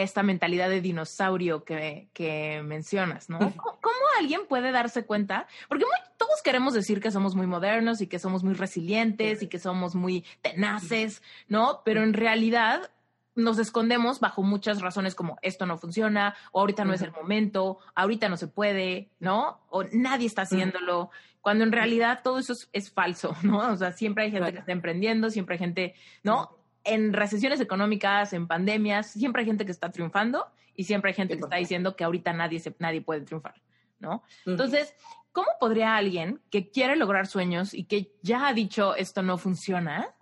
esta 0.02 0.22
mentalidad 0.22 0.68
de 0.68 0.80
dinosaurio 0.80 1.64
que, 1.64 2.08
que 2.12 2.62
mencionas, 2.64 3.28
¿no? 3.28 3.38
¿Cómo, 3.38 3.96
alguien 4.18 4.42
puede 4.48 4.72
darse 4.72 5.04
cuenta? 5.04 5.46
Porque 5.68 5.84
todos 6.16 6.42
queremos 6.42 6.74
decir 6.74 7.00
que 7.00 7.10
somos 7.10 7.34
muy 7.36 7.46
modernos 7.46 8.00
y 8.00 8.08
que 8.08 8.18
somos 8.18 8.42
muy 8.42 8.54
resilientes 8.54 9.42
y 9.42 9.46
que 9.46 9.58
somos 9.58 9.94
muy 9.94 10.24
tenaces, 10.42 11.22
¿no? 11.46 11.82
Pero 11.84 12.02
en 12.02 12.14
realidad 12.14 12.90
nos 13.36 13.58
escondemos 13.58 14.18
bajo 14.18 14.42
muchas 14.42 14.80
razones 14.80 15.14
como 15.14 15.38
esto 15.42 15.64
no 15.66 15.78
funciona, 15.78 16.34
o 16.50 16.60
ahorita 16.60 16.84
no 16.84 16.92
es 16.92 17.02
el 17.02 17.12
momento, 17.12 17.78
ahorita 17.94 18.28
no 18.28 18.36
se 18.36 18.48
puede, 18.48 19.10
¿no? 19.20 19.60
O 19.70 19.84
nadie 19.84 20.26
está 20.26 20.42
haciéndolo, 20.42 21.10
cuando 21.40 21.64
en 21.64 21.72
realidad 21.72 22.20
todo 22.22 22.38
eso 22.38 22.52
es, 22.72 22.90
falso, 22.90 23.36
¿no? 23.42 23.72
O 23.72 23.76
sea, 23.76 23.92
siempre 23.92 24.24
hay 24.24 24.30
gente 24.30 24.52
que 24.52 24.58
está 24.58 24.72
emprendiendo, 24.72 25.30
siempre 25.30 25.54
hay 25.54 25.58
gente, 25.58 25.94
¿no? 26.22 26.57
En 26.84 27.12
recesiones 27.12 27.60
económicas, 27.60 28.32
en 28.32 28.46
pandemias, 28.46 29.12
siempre 29.12 29.42
hay 29.42 29.46
gente 29.46 29.64
que 29.64 29.72
está 29.72 29.90
triunfando 29.90 30.46
y 30.74 30.84
siempre 30.84 31.10
hay 31.10 31.14
gente 31.14 31.34
que 31.36 31.42
está 31.42 31.56
diciendo 31.56 31.96
que 31.96 32.04
ahorita 32.04 32.32
nadie, 32.32 32.60
se, 32.60 32.74
nadie 32.78 33.00
puede 33.00 33.22
triunfar, 33.22 33.60
¿no? 33.98 34.22
Entonces, 34.46 34.94
¿cómo 35.32 35.48
podría 35.58 35.96
alguien 35.96 36.40
que 36.50 36.70
quiere 36.70 36.96
lograr 36.96 37.26
sueños 37.26 37.74
y 37.74 37.84
que 37.84 38.12
ya 38.22 38.46
ha 38.46 38.52
dicho 38.52 38.94
esto 38.94 39.22
no 39.22 39.38
funciona, 39.38 40.14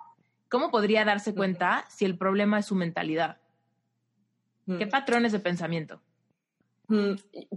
¿cómo 0.48 0.70
podría 0.70 1.04
darse 1.04 1.34
cuenta 1.34 1.84
si 1.88 2.04
el 2.04 2.16
problema 2.16 2.58
es 2.58 2.66
su 2.66 2.74
mentalidad? 2.74 3.38
¿Qué 4.66 4.86
patrones 4.86 5.30
de 5.32 5.38
pensamiento? 5.38 6.00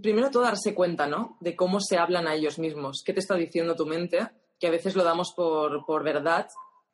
Primero 0.02 0.30
todo 0.32 0.44
darse 0.44 0.74
cuenta, 0.74 1.08
¿no? 1.08 1.38
De 1.40 1.56
cómo 1.56 1.80
se 1.80 1.98
hablan 1.98 2.28
a 2.28 2.36
ellos 2.36 2.60
mismos. 2.60 3.04
¿Qué 3.06 3.14
te 3.14 3.20
está 3.20 3.36
diciendo 3.36 3.76
tu 3.76 3.86
mente? 3.86 4.28
Que 4.60 4.68
a 4.68 4.72
veces 4.72 4.96
lo 4.96 5.04
damos 5.04 5.34
por, 5.36 5.86
por 5.86 6.04
verdad, 6.04 6.48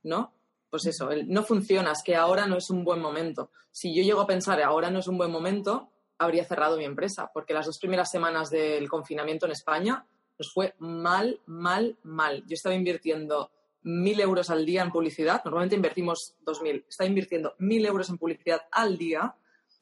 ¿no? 0.04 0.34
Pues 0.76 0.88
eso, 0.88 1.10
no 1.28 1.42
funciona, 1.44 1.94
es 1.94 2.04
que 2.04 2.18
ahora 2.18 2.48
no 2.48 2.58
es 2.58 2.70
un 2.70 2.84
buen 2.84 3.00
momento. 3.00 3.50
Si 3.72 3.96
yo 3.96 4.04
llego 4.04 4.20
a 4.20 4.28
pensar 4.28 4.62
ahora 4.62 4.92
no 4.92 5.00
es 5.00 5.08
un 5.08 5.18
buen 5.18 5.32
momento, 5.32 5.90
habría 6.18 6.44
cerrado 6.44 6.76
mi 6.76 6.84
empresa, 6.84 7.32
porque 7.34 7.54
las 7.54 7.66
dos 7.66 7.80
primeras 7.80 8.12
semanas 8.12 8.50
del 8.50 8.90
confinamiento 8.90 9.46
en 9.46 9.54
España 9.54 10.06
nos 10.38 10.52
fue 10.52 10.76
mal, 10.80 11.40
mal, 11.46 11.98
mal. 12.04 12.44
Yo 12.46 12.56
estaba 12.56 12.76
invirtiendo 12.76 13.52
mil 13.84 14.20
euros 14.20 14.50
al 14.50 14.66
día 14.66 14.82
en 14.82 14.92
publicidad, 14.92 15.42
normalmente 15.46 15.78
invertimos 15.78 16.36
dos 16.42 16.62
mil, 16.62 16.86
estaba 16.90 17.08
invirtiendo 17.08 17.56
mil 17.60 17.86
euros 17.86 18.10
en 18.10 18.18
publicidad 18.18 18.64
al 18.70 18.98
día 18.98 19.34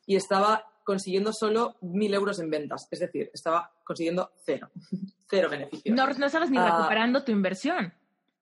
y 0.05 0.15
estaba 0.15 0.63
consiguiendo 0.83 1.33
solo 1.33 1.75
mil 1.81 2.13
euros 2.13 2.37
en 2.37 2.51
ventas, 2.51 2.87
es 2.91 2.99
decir, 2.99 3.31
estaba 3.33 3.73
consiguiendo 3.83 4.31
cero, 4.45 4.69
cero 5.27 5.49
beneficio. 5.49 5.95
No, 5.95 6.05
no 6.05 6.25
estabas 6.27 6.51
ni 6.51 6.59
ah, 6.59 6.69
recuperando 6.69 7.23
tu 7.23 7.31
inversión. 7.31 7.91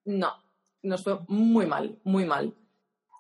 No, 0.04 0.36
nos 0.84 1.04
fue 1.04 1.20
muy 1.28 1.66
mal, 1.66 2.00
muy 2.04 2.26
mal. 2.26 2.56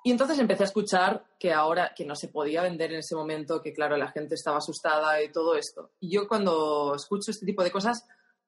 Y 0.03 0.11
entonces 0.11 0.39
empecé 0.39 0.63
a 0.63 0.65
escuchar 0.65 1.25
que 1.39 1.53
ahora, 1.53 1.93
que 1.95 2.05
no 2.05 2.15
se 2.15 2.27
podía 2.27 2.63
vender 2.63 2.91
en 2.91 2.99
ese 2.99 3.15
momento, 3.15 3.61
que 3.61 3.73
claro, 3.73 3.97
la 3.97 4.11
gente 4.11 4.35
estaba 4.35 4.57
asustada 4.57 5.21
y 5.21 5.31
todo 5.31 5.55
esto. 5.55 5.91
Y 5.99 6.11
yo 6.11 6.27
cuando 6.27 6.95
escucho 6.95 7.29
este 7.29 7.45
tipo 7.45 7.63
de 7.63 7.71
cosas, 7.71 8.07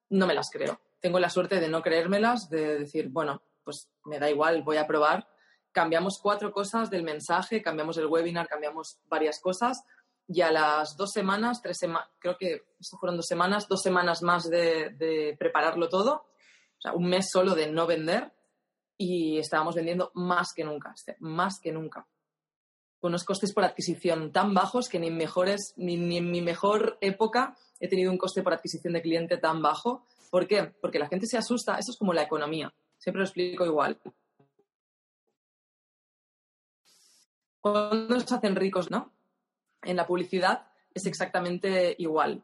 no 0.10 0.26
me 0.26 0.34
las 0.34 0.50
creo. 0.50 0.80
Tengo 1.00 1.20
la 1.20 1.30
suerte 1.30 1.60
de 1.60 1.70
no 1.70 1.82
creérmelas, 1.82 2.50
de 2.50 2.80
decir, 2.80 3.10
bueno, 3.10 3.44
pues 3.64 3.90
me 4.06 4.20
da 4.20 4.30
igual, 4.30 4.64
voy 4.64 4.78
a 4.78 4.88
probar. 4.88 5.28
Cambiamos 5.72 6.20
cuatro 6.22 6.52
cosas 6.52 6.90
del 6.90 7.04
mensaje, 7.04 7.62
cambiamos 7.62 7.98
el 7.98 8.08
webinar, 8.08 8.48
cambiamos 8.48 9.00
varias 9.08 9.40
cosas 9.40 9.84
y 10.28 10.42
a 10.42 10.52
las 10.52 10.96
dos 10.96 11.12
semanas, 11.12 11.62
tres 11.62 11.78
semanas, 11.78 12.10
creo 12.20 12.38
que 12.38 12.64
fueron 13.00 13.18
dos 13.18 13.28
semanas, 13.28 13.68
dos 13.68 13.82
semanas 13.82 14.22
más 14.22 14.50
de, 14.50 15.36
prepararlo 15.38 15.90
todo, 15.90 16.14
o 16.14 16.82
sea, 16.82 16.94
un 16.94 17.10
mes 17.10 17.30
solo 17.30 17.56
de 17.56 17.68
no 17.68 17.86
vender 17.88 18.32
y 18.98 19.38
estábamos 19.38 19.76
vendiendo 19.76 20.12
más 20.14 20.54
que 20.54 20.64
nunca, 20.64 20.94
este, 20.96 21.16
más 21.20 21.60
que 21.60 21.72
nunca. 21.72 22.08
Unos 23.02 23.24
costes 23.26 23.54
por 23.54 23.66
adquisición 23.66 24.32
tan 24.32 24.54
bajos 24.54 24.88
que 24.88 25.00
ni, 25.00 25.12
mejores, 25.12 25.74
ni, 25.76 25.98
ni 25.98 26.18
en 26.18 26.32
mi 26.32 26.42
mejor 26.42 26.98
época 27.02 27.58
he 27.80 27.90
tenido 27.90 28.12
un 28.12 28.18
coste 28.18 28.42
por 28.42 28.54
adquisición 28.54 28.94
de 28.94 29.02
cliente 29.02 29.38
tan 29.38 29.62
bajo. 29.62 30.06
¿Por 30.32 30.48
qué? 30.48 30.74
Porque 30.82 31.00
la 31.00 31.10
gente 31.10 31.28
se 31.28 31.38
asusta, 31.38 31.78
eso 31.78 31.92
es 31.92 31.98
como 31.98 32.14
la 32.14 32.24
economía 32.24 32.74
Siempre 33.04 33.20
lo 33.20 33.26
explico 33.26 33.66
igual. 33.66 34.00
Cuando 37.60 38.18
se 38.18 38.34
hacen 38.34 38.56
ricos, 38.56 38.90
¿no? 38.90 39.12
En 39.82 39.98
la 39.98 40.08
publicidad 40.08 40.68
es 40.94 41.06
exactamente 41.06 41.94
igual. 41.98 42.42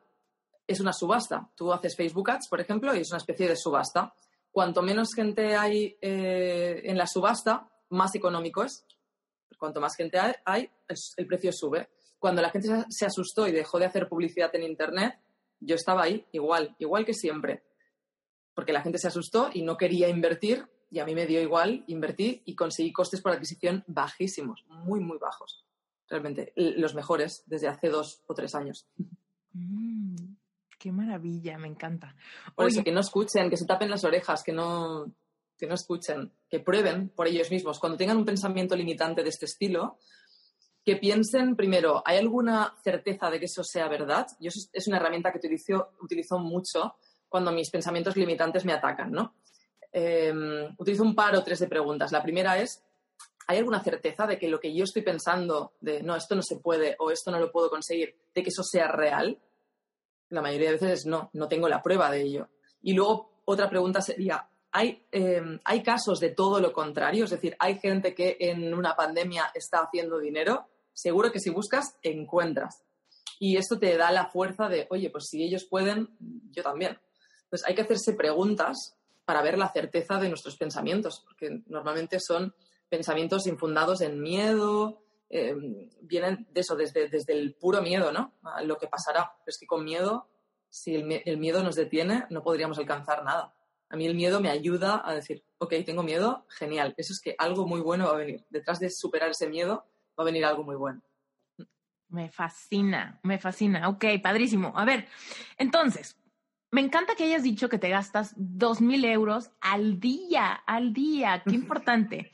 Es 0.68 0.82
una 0.82 0.92
subasta. 0.92 1.50
Tú 1.56 1.72
haces 1.72 1.96
Facebook 1.96 2.32
Ads, 2.32 2.50
por 2.50 2.60
ejemplo, 2.60 2.94
y 2.94 3.00
es 3.00 3.10
una 3.10 3.20
especie 3.20 3.48
de 3.48 3.56
subasta. 3.56 4.14
Cuanto 4.52 4.82
menos 4.82 5.14
gente 5.14 5.56
hay 5.56 5.98
eh, 6.02 6.82
en 6.84 6.98
la 6.98 7.08
subasta, 7.08 7.70
más 7.90 8.16
económico 8.16 8.64
es. 8.64 8.86
Cuanto 9.58 9.82
más 9.82 9.96
gente 9.96 10.18
hay, 10.46 10.70
el 11.18 11.28
precio 11.28 11.52
sube. 11.52 11.90
Cuando 12.18 12.42
la 12.42 12.50
gente 12.50 12.86
se 12.90 13.06
asustó 13.06 13.48
y 13.48 13.52
dejó 13.52 13.80
de 13.80 13.86
hacer 13.86 14.08
publicidad 14.08 14.54
en 14.56 14.64
Internet, 14.64 15.20
yo 15.60 15.76
estaba 15.76 16.04
ahí 16.04 16.26
igual, 16.32 16.76
igual 16.80 17.06
que 17.06 17.14
siempre 17.14 17.64
porque 18.60 18.74
la 18.74 18.82
gente 18.82 18.98
se 18.98 19.08
asustó 19.08 19.50
y 19.54 19.62
no 19.62 19.78
quería 19.78 20.10
invertir 20.10 20.68
y 20.92 21.00
a 21.00 21.06
mí 21.06 21.16
me 21.16 21.26
dio 21.26 21.42
igual, 21.42 21.86
invertí 21.88 22.42
y 22.44 22.56
conseguí 22.56 22.92
costes 22.92 23.22
por 23.22 23.32
adquisición 23.32 23.86
bajísimos, 23.88 24.66
muy, 24.68 25.00
muy 25.00 25.18
bajos. 25.18 25.66
Realmente, 26.10 26.52
los 26.58 26.94
mejores 26.94 27.44
desde 27.46 27.70
hace 27.70 27.88
dos 27.88 28.22
o 28.28 28.34
tres 28.34 28.56
años. 28.56 28.86
Mm, 29.54 30.34
qué 30.80 30.92
maravilla, 30.92 31.58
me 31.58 31.68
encanta. 31.68 32.15
Por 32.56 32.68
eso, 32.68 32.84
que 32.84 32.92
no 32.92 33.02
escuchen, 33.02 33.50
que 33.50 33.58
se 33.58 33.65
tapen 33.65 33.89
las 33.89 34.04
orejas, 34.04 34.42
que 34.44 34.54
no, 34.54 35.12
que 35.58 35.68
no 35.68 35.76
escuchen, 35.76 36.32
que 36.50 36.62
prueben 36.62 37.10
por 37.10 37.28
ellos 37.28 37.52
mismos. 37.52 37.80
Cuando 37.80 37.98
tengan 37.98 38.18
un 38.18 38.26
pensamiento 38.26 38.76
limitante 38.76 39.22
de 39.22 39.30
este 39.30 39.46
estilo, 39.46 40.00
que 40.84 40.96
piensen 40.96 41.56
primero, 41.56 42.02
¿hay 42.06 42.18
alguna 42.18 42.74
certeza 42.84 43.30
de 43.30 43.39
que 43.39 43.46
eso 43.46 43.63
sea 43.63 43.88
verdad? 43.89 44.26
Yo 44.39 44.50
es 44.72 44.88
una 44.88 44.98
herramienta 44.98 45.32
que 45.32 45.38
utilizo, 45.38 45.92
utilizo 46.02 46.39
mucho 46.39 46.96
cuando 47.28 47.52
mis 47.52 47.70
pensamientos 47.70 48.15
limitantes 48.15 48.65
me 48.65 48.74
atacan, 48.74 49.12
¿no? 49.12 49.36
Em, 49.92 50.76
utilizo 50.78 51.04
un 51.04 51.15
par 51.15 51.36
o 51.36 51.44
tres 51.44 51.60
de 51.60 51.68
preguntas. 51.68 52.12
La 52.12 52.24
primera 52.24 52.58
es, 52.58 52.84
¿hay 53.48 53.58
alguna 53.58 53.84
certeza 53.84 54.26
de 54.28 54.38
que 54.38 54.48
lo 54.48 54.60
que 54.60 54.74
yo 54.74 54.84
estoy 54.84 55.02
pensando 55.02 55.74
de, 55.82 56.02
no, 56.02 56.15
esto 56.15 56.36
no 56.36 56.42
se 56.42 56.58
puede 56.58 56.96
o 57.00 57.12
esto 57.12 57.32
no 57.32 57.39
lo 57.39 57.52
puedo 57.52 57.70
conseguir, 57.70 58.15
de 58.34 58.44
que 58.44 58.50
eso 58.50 58.63
sea 58.63 58.88
real? 58.88 59.39
La 60.30 60.42
mayoría 60.42 60.68
de 60.68 60.74
veces 60.74 61.00
es 61.00 61.06
no, 61.06 61.30
no 61.34 61.48
tengo 61.48 61.68
la 61.68 61.82
prueba 61.82 62.12
de 62.12 62.22
ello. 62.22 62.50
Y 62.82 62.94
luego 62.94 63.42
otra 63.46 63.70
pregunta 63.70 64.02
sería, 64.02 64.48
¿hay, 64.72 65.06
em, 65.12 65.60
¿hay 65.63 65.84
casos 65.84 66.20
de 66.20 66.30
todo 66.30 66.60
lo 66.60 66.72
contrario? 66.72 67.26
Es 67.26 67.32
decir, 67.32 67.56
¿hay 67.60 67.80
gente 67.80 68.13
que 68.13 68.38
en 68.39 68.74
una 68.74 68.96
pandemia 68.96 69.52
está 69.54 69.80
haciendo 69.80 70.20
dinero? 70.20 70.68
Seguro 70.94 71.32
que 71.32 71.39
si 71.39 71.50
buscas, 71.50 71.96
encuentras. 72.02 72.84
Y 73.39 73.58
esto 73.58 73.80
te 73.80 73.98
da 73.98 74.12
la 74.12 74.30
fuerza 74.30 74.68
de, 74.68 74.88
oye, 74.89 75.10
pues 75.10 75.28
si 75.30 75.44
ellos 75.44 75.65
pueden, 75.70 76.10
yo 76.52 76.62
también. 76.62 77.00
Entonces 77.44 77.68
hay 77.68 77.74
que 77.74 77.82
hacerse 77.82 78.13
preguntas 78.13 78.96
para 79.26 79.42
ver 79.42 79.58
la 79.58 79.72
certeza 79.72 80.20
de 80.20 80.28
nuestros 80.28 80.58
pensamientos, 80.58 81.24
porque 81.26 81.62
normalmente 81.68 82.20
son 82.20 82.54
pensamientos 82.89 83.48
infundados 83.48 84.02
en 84.02 84.22
miedo, 84.22 85.04
eh, 85.30 85.56
vienen 86.02 86.48
de 86.52 86.62
eso, 86.62 86.76
desde, 86.76 87.08
desde, 87.08 87.34
el 87.34 87.54
puro 87.56 87.82
miedo, 87.82 88.12
¿no? 88.12 88.34
A 88.44 88.63
lo 88.63 88.78
que 88.78 88.88
pasará. 88.88 89.32
Pero 89.39 89.52
es 89.52 89.58
que 89.58 89.68
con 89.68 89.84
miedo, 89.84 90.28
si 90.70 90.96
el, 90.96 91.22
el, 91.26 91.38
miedo 91.38 91.63
nos 91.63 91.76
detiene, 91.76 92.26
no 92.30 92.44
podríamos 92.44 92.80
alcanzar 92.80 93.24
nada. 93.24 93.56
A 93.89 93.96
mí 93.96 94.06
el 94.06 94.15
miedo 94.15 94.39
me 94.39 94.50
ayuda 94.50 95.02
a 95.04 95.13
decir, 95.13 95.44
ok, 95.58 95.74
tengo 95.86 96.04
miedo, 96.04 96.46
genial. 96.50 96.94
Eso 96.98 97.13
es 97.13 97.22
que 97.22 97.36
algo 97.38 97.68
muy 97.68 97.82
bueno 97.82 98.06
va 98.06 98.13
a 98.13 98.18
venir. 98.18 98.46
Detrás 98.50 98.80
de 98.80 98.89
superar 98.89 99.30
ese 99.30 99.48
miedo 99.48 99.86
va 100.18 100.24
a 100.24 100.26
venir 100.26 100.46
algo 100.46 100.63
muy 100.63 100.76
bueno. 100.76 101.02
Me 102.10 102.30
fascina, 102.30 103.20
me 103.24 103.38
fascina. 103.38 103.88
Ok, 103.88 104.06
padrísimo. 104.22 104.74
A 104.76 104.84
ver, 104.84 105.08
entonces, 105.58 106.20
me 106.72 106.82
encanta 106.82 107.15
que 107.15 107.24
hayas 107.24 107.44
dicho 107.44 107.70
que 107.70 107.80
te 107.80 107.89
gastas 107.89 108.34
dos 108.36 108.82
mil 108.82 109.06
euros 109.06 109.52
al 109.62 110.00
día, 110.00 110.54
al 110.54 110.94
día, 110.94 111.44
qué 111.44 111.56
importante. 111.56 112.32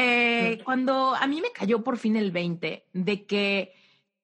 Eh, 0.00 0.62
cuando 0.64 1.16
a 1.16 1.26
mí 1.26 1.40
me 1.40 1.50
cayó 1.50 1.82
por 1.82 1.98
fin 1.98 2.14
el 2.14 2.30
20 2.30 2.86
de 2.92 3.26
que 3.26 3.74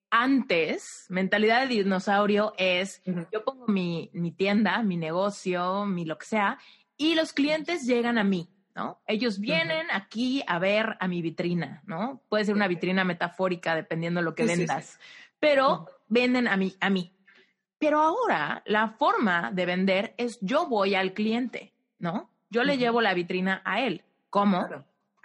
antes, 0.08 1.06
mentalidad 1.08 1.62
de 1.62 1.74
dinosaurio 1.74 2.54
es, 2.56 3.02
yo 3.32 3.42
pongo 3.44 3.66
mi, 3.66 4.08
mi 4.12 4.30
tienda, 4.30 4.80
mi 4.84 4.96
negocio, 4.96 5.84
mi 5.84 6.04
lo 6.04 6.16
que 6.16 6.26
sea, 6.26 6.58
y 6.96 7.16
los 7.16 7.32
clientes 7.32 7.86
llegan 7.88 8.18
a 8.18 8.22
mí, 8.22 8.48
¿no? 8.76 9.00
Ellos 9.08 9.40
vienen 9.40 9.88
aquí 9.92 10.44
a 10.46 10.60
ver 10.60 10.96
a 11.00 11.08
mi 11.08 11.20
vitrina, 11.22 11.82
¿no? 11.86 12.22
Puede 12.28 12.44
ser 12.44 12.54
una 12.54 12.68
vitrina 12.68 13.02
metafórica 13.02 13.74
dependiendo 13.74 14.20
de 14.20 14.24
lo 14.26 14.36
que 14.36 14.44
vendas, 14.44 15.00
pero 15.40 15.90
venden 16.06 16.46
a 16.46 16.56
mí, 16.56 16.76
a 16.78 16.88
mí. 16.88 17.12
Pero 17.78 18.00
ahora 18.00 18.62
la 18.66 18.90
forma 18.90 19.50
de 19.52 19.66
vender 19.66 20.14
es 20.18 20.38
yo 20.40 20.68
voy 20.68 20.94
al 20.94 21.14
cliente, 21.14 21.72
¿no? 21.98 22.30
Yo 22.48 22.62
le 22.62 22.78
llevo 22.78 23.00
la 23.00 23.14
vitrina 23.14 23.60
a 23.64 23.80
él. 23.80 24.04
¿Cómo? 24.30 24.68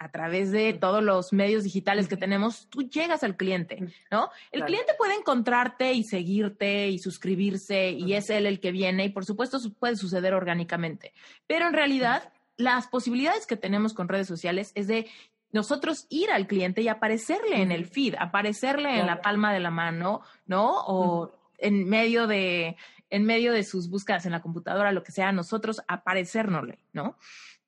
A 0.00 0.10
través 0.10 0.50
de 0.50 0.72
todos 0.72 1.02
los 1.04 1.34
medios 1.34 1.62
digitales 1.62 2.08
que 2.08 2.16
tenemos, 2.16 2.68
tú 2.70 2.88
llegas 2.88 3.22
al 3.22 3.36
cliente, 3.36 3.92
¿no? 4.10 4.30
El 4.50 4.64
cliente 4.64 4.94
puede 4.96 5.14
encontrarte 5.14 5.92
y 5.92 6.04
seguirte 6.04 6.88
y 6.88 6.98
suscribirse 6.98 7.90
y 7.90 8.14
es 8.14 8.30
él 8.30 8.46
el 8.46 8.60
que 8.60 8.72
viene 8.72 9.04
y 9.04 9.10
por 9.10 9.26
supuesto 9.26 9.58
puede 9.78 9.96
suceder 9.96 10.32
orgánicamente. 10.32 11.12
Pero 11.46 11.66
en 11.66 11.74
realidad 11.74 12.32
las 12.56 12.86
posibilidades 12.88 13.46
que 13.46 13.56
tenemos 13.56 13.92
con 13.92 14.08
redes 14.08 14.26
sociales 14.26 14.72
es 14.74 14.86
de 14.86 15.06
nosotros 15.52 16.06
ir 16.08 16.30
al 16.30 16.46
cliente 16.46 16.80
y 16.80 16.88
aparecerle 16.88 17.60
en 17.60 17.70
el 17.70 17.84
feed, 17.84 18.14
aparecerle 18.18 19.00
en 19.00 19.06
la 19.06 19.20
palma 19.20 19.52
de 19.52 19.60
la 19.60 19.70
mano, 19.70 20.22
¿no? 20.46 20.82
O 20.86 21.32
en 21.58 21.88
medio 21.88 22.26
de, 22.26 22.76
en 23.10 23.24
medio 23.24 23.52
de 23.52 23.64
sus 23.64 23.90
búsquedas 23.90 24.24
en 24.26 24.32
la 24.32 24.40
computadora, 24.40 24.92
lo 24.92 25.02
que 25.02 25.12
sea, 25.12 25.32
nosotros 25.32 25.82
aparecérnosle, 25.88 26.78
¿no? 26.92 27.16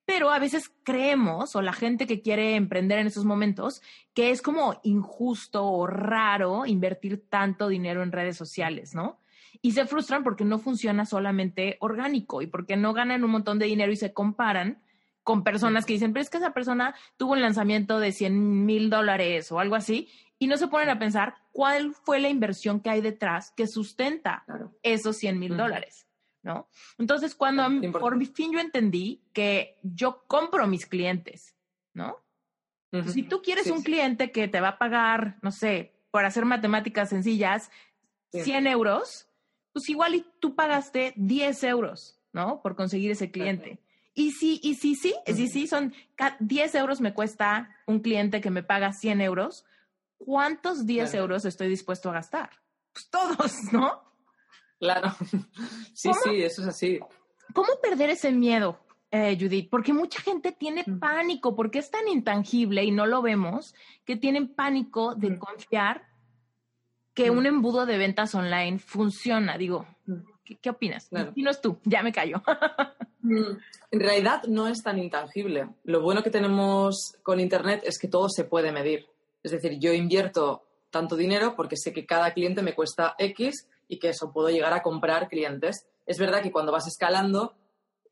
Pero 0.05 0.31
a 0.31 0.39
veces 0.39 0.73
creemos, 0.83 1.55
o 1.55 1.63
la 1.63 1.73
gente 1.73 2.07
que 2.07 2.23
quiere 2.23 2.57
emprender 2.57 2.99
en 2.99 3.07
esos 3.07 3.25
momentos, 3.25 3.83
que 4.15 4.31
es 4.31 4.43
como 4.43 4.81
injusto 4.83 5.65
o 5.65 5.87
raro 5.87 6.67
invertir 6.67 7.29
tanto 7.29 7.69
dinero 7.69 8.03
en 8.03 8.13
redes 8.13 8.37
sociales, 8.37 8.95
¿no? 8.95 9.21
Y 9.61 9.73
se 9.73 9.87
frustran 9.87 10.25
porque 10.25 10.45
no 10.45 10.59
funciona 10.59 11.07
solamente 11.07 11.77
orgánico 11.81 12.43
y 12.43 12.49
porque 12.49 12.77
no 12.77 12.93
ganan 12.93 13.23
un 13.23 13.31
montón 13.31 13.59
de 13.59 13.67
dinero 13.67 13.93
y 13.93 13.97
se 13.97 14.13
comparan 14.13 14.83
con 15.23 15.45
personas 15.45 15.87
que 15.87 15.93
dicen, 15.93 16.13
pero 16.13 16.23
es 16.23 16.31
que 16.31 16.39
esa 16.39 16.53
persona 16.53 16.95
tuvo 17.17 17.33
un 17.33 17.43
lanzamiento 17.43 18.01
de 18.01 18.11
100 18.11 18.67
mil 18.67 18.91
dólares 18.91 19.53
o 19.53 19.61
algo 19.61 19.77
así, 19.77 20.09
y 20.39 20.49
no 20.49 20.57
se 20.57 20.67
ponen 20.67 20.89
a 20.89 20.99
pensar 20.99 21.37
cuál 21.53 21.95
fue 21.95 22.19
la 22.19 22.29
inversión 22.29 22.81
que 22.81 22.91
hay 22.91 23.01
detrás 23.01 23.53
que 23.53 23.69
sustenta 23.69 24.45
esos 24.83 25.17
100 25.17 25.39
mil 25.39 25.57
dólares. 25.57 26.09
¿No? 26.43 26.69
Entonces, 26.99 27.35
cuando 27.35 27.69
por 27.93 28.25
fin 28.27 28.53
yo 28.53 28.61
entendí 28.61 29.23
que 29.33 29.79
yo 29.83 30.25
compro 30.27 30.67
mis 30.67 30.87
clientes, 30.87 31.55
¿no? 31.95 32.19
Si 33.07 33.23
tú 33.23 33.41
quieres 33.41 33.69
un 33.69 33.83
cliente 33.83 34.33
que 34.33 34.49
te 34.49 34.61
va 34.61 34.69
a 34.69 34.79
pagar, 34.79 35.39
no 35.41 35.51
sé, 35.51 35.95
por 36.11 36.27
hacer 36.27 36.45
matemáticas 36.45 37.09
sencillas, 37.09 37.71
100 38.33 38.67
euros, 38.67 39.29
pues 39.73 39.89
igual 39.89 40.15
y 40.15 40.27
tú 40.41 40.55
pagaste 40.55 41.15
10 41.17 41.65
euros, 41.65 42.19
¿no? 42.33 42.61
Por 42.61 42.77
conseguir 42.77 43.11
ese 43.11 43.31
cliente. 43.31 43.79
Y 44.15 44.33
sí, 44.33 44.61
y 44.63 44.75
sí, 44.75 44.95
sí, 44.95 45.15
sí, 45.27 45.49
sí, 45.49 45.67
son 45.67 45.95
10 46.41 46.75
euros 46.75 47.01
me 47.01 47.15
cuesta 47.15 47.75
un 47.87 48.01
cliente 48.01 48.43
que 48.43 48.51
me 48.51 48.63
paga 48.63 48.93
100 48.93 49.23
euros. 49.23 49.65
¿Cuántos 50.19 50.85
10 50.85 51.15
euros 51.15 51.47
estoy 51.47 51.69
dispuesto 51.69 52.11
a 52.11 52.15
gastar? 52.15 52.51
Pues 52.93 53.09
todos, 53.09 53.53
¿no? 53.73 54.12
Claro. 54.83 55.15
Sí, 55.95 56.11
sí, 56.25 56.43
eso 56.43 56.63
es 56.63 56.69
así. 56.69 56.99
¿Cómo 57.53 57.69
perder 57.81 58.11
ese 58.11 58.33
miedo, 58.33 58.81
eh, 59.11 59.37
Judith? 59.39 59.69
Porque 59.71 59.93
mucha 59.93 60.21
gente 60.21 60.51
tiene 60.51 60.83
mm. 60.85 60.99
pánico, 60.99 61.55
porque 61.55 61.79
es 61.79 61.91
tan 61.91 62.09
intangible 62.09 62.83
y 62.83 62.91
no 62.91 63.07
lo 63.07 63.23
vemos, 63.23 63.75
que 64.05 64.17
tienen 64.17 64.49
pánico 64.49 65.15
de 65.15 65.31
mm. 65.31 65.39
confiar 65.39 66.09
que 67.15 67.31
mm. 67.31 67.37
un 67.39 67.47
embudo 67.47 67.87
de 67.87 67.99
ventas 67.99 68.35
online 68.35 68.79
funciona. 68.79 69.57
Digo, 69.59 69.87
¿qué, 70.61 70.71
opinas? 70.71 71.09
Claro. 71.09 71.31
Dinos 71.33 71.61
tú, 71.61 71.79
ya 71.85 72.03
me 72.03 72.13
callo. 72.13 72.43
En 73.25 74.01
realidad 74.01 74.43
no 74.49 74.67
es 74.67 74.83
tan 74.83 74.99
intangible. 74.99 75.69
Lo 75.85 76.01
bueno 76.01 76.25
que 76.25 76.31
tenemos 76.31 77.15
con 77.23 77.39
Internet 77.39 77.83
es 77.85 77.97
que 78.01 78.09
todo 78.09 78.29
se 78.29 78.43
puede 78.43 78.73
medir. 78.73 79.07
Es 79.45 79.53
decir, 79.53 79.79
yo 79.79 79.93
invierto 79.93 80.65
tanto 80.91 81.15
dinero 81.15 81.55
porque 81.55 81.77
sé 81.77 81.93
que 81.93 82.05
cada 82.05 82.33
cliente 82.33 82.63
me 82.63 82.75
cuesta 82.75 83.15
X 83.17 83.69
y 83.93 83.99
que 83.99 84.09
eso 84.09 84.33
puedo 84.33 84.49
llegar 84.49 84.73
a 84.73 84.83
comprar 84.83 85.29
clientes. 85.29 85.87
Es 86.07 86.19
verdad 86.19 86.43
que 86.43 86.51
cuando 86.51 86.73
vas 86.73 86.87
escalando, 86.87 87.55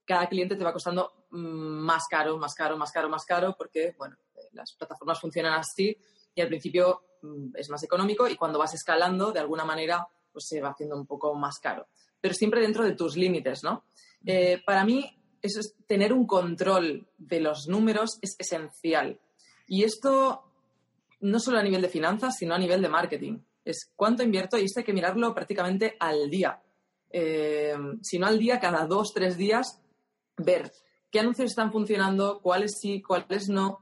cada 0.04 0.28
cliente 0.28 0.54
te 0.54 0.62
va 0.62 0.74
costando 0.74 1.24
mm, 1.30 1.38
más 1.38 2.04
caro, 2.06 2.36
más 2.36 2.52
caro, 2.52 2.76
más 2.76 2.92
caro, 2.92 3.08
más 3.08 3.24
caro, 3.24 3.54
porque, 3.56 3.94
bueno, 3.96 4.14
eh, 4.34 4.50
las 4.52 4.74
plataformas 4.74 5.18
funcionan 5.18 5.54
así 5.54 5.96
y 6.34 6.40
al 6.42 6.48
principio 6.48 7.00
mm, 7.22 7.56
es 7.56 7.70
más 7.70 7.82
económico 7.82 8.28
y 8.28 8.36
cuando 8.36 8.58
vas 8.58 8.74
escalando, 8.74 9.32
de 9.32 9.40
alguna 9.40 9.64
manera, 9.64 10.06
pues 10.30 10.48
se 10.48 10.60
va 10.60 10.68
haciendo 10.68 10.96
un 10.96 11.06
poco 11.06 11.34
más 11.34 11.58
caro. 11.58 11.86
Pero 12.20 12.34
siempre 12.34 12.60
dentro 12.60 12.84
de 12.84 12.94
tus 12.94 13.16
límites, 13.16 13.64
¿no? 13.64 13.86
Eh, 14.26 14.62
para 14.66 14.84
mí, 14.84 15.18
eso 15.40 15.60
es, 15.60 15.74
tener 15.86 16.12
un 16.12 16.26
control 16.26 17.08
de 17.16 17.40
los 17.40 17.68
números 17.68 18.18
es 18.20 18.36
esencial. 18.38 19.18
Y 19.66 19.84
esto 19.84 20.44
no 21.20 21.40
solo 21.40 21.58
a 21.58 21.62
nivel 21.62 21.80
de 21.80 21.88
finanzas, 21.88 22.36
sino 22.36 22.54
a 22.54 22.58
nivel 22.58 22.82
de 22.82 22.88
marketing 22.90 23.38
es 23.64 23.90
cuánto 23.94 24.22
invierto 24.22 24.58
y 24.58 24.64
esto 24.64 24.80
hay 24.80 24.84
que 24.84 24.92
mirarlo 24.92 25.34
prácticamente 25.34 25.96
al 25.98 26.30
día. 26.30 26.60
Eh, 27.10 27.74
si 28.02 28.18
no 28.18 28.26
al 28.26 28.38
día, 28.38 28.60
cada 28.60 28.86
dos, 28.86 29.12
tres 29.14 29.36
días, 29.36 29.80
ver 30.36 30.72
qué 31.10 31.20
anuncios 31.20 31.50
están 31.50 31.72
funcionando, 31.72 32.40
cuáles 32.40 32.78
sí, 32.80 33.02
cuáles 33.02 33.48
no. 33.48 33.80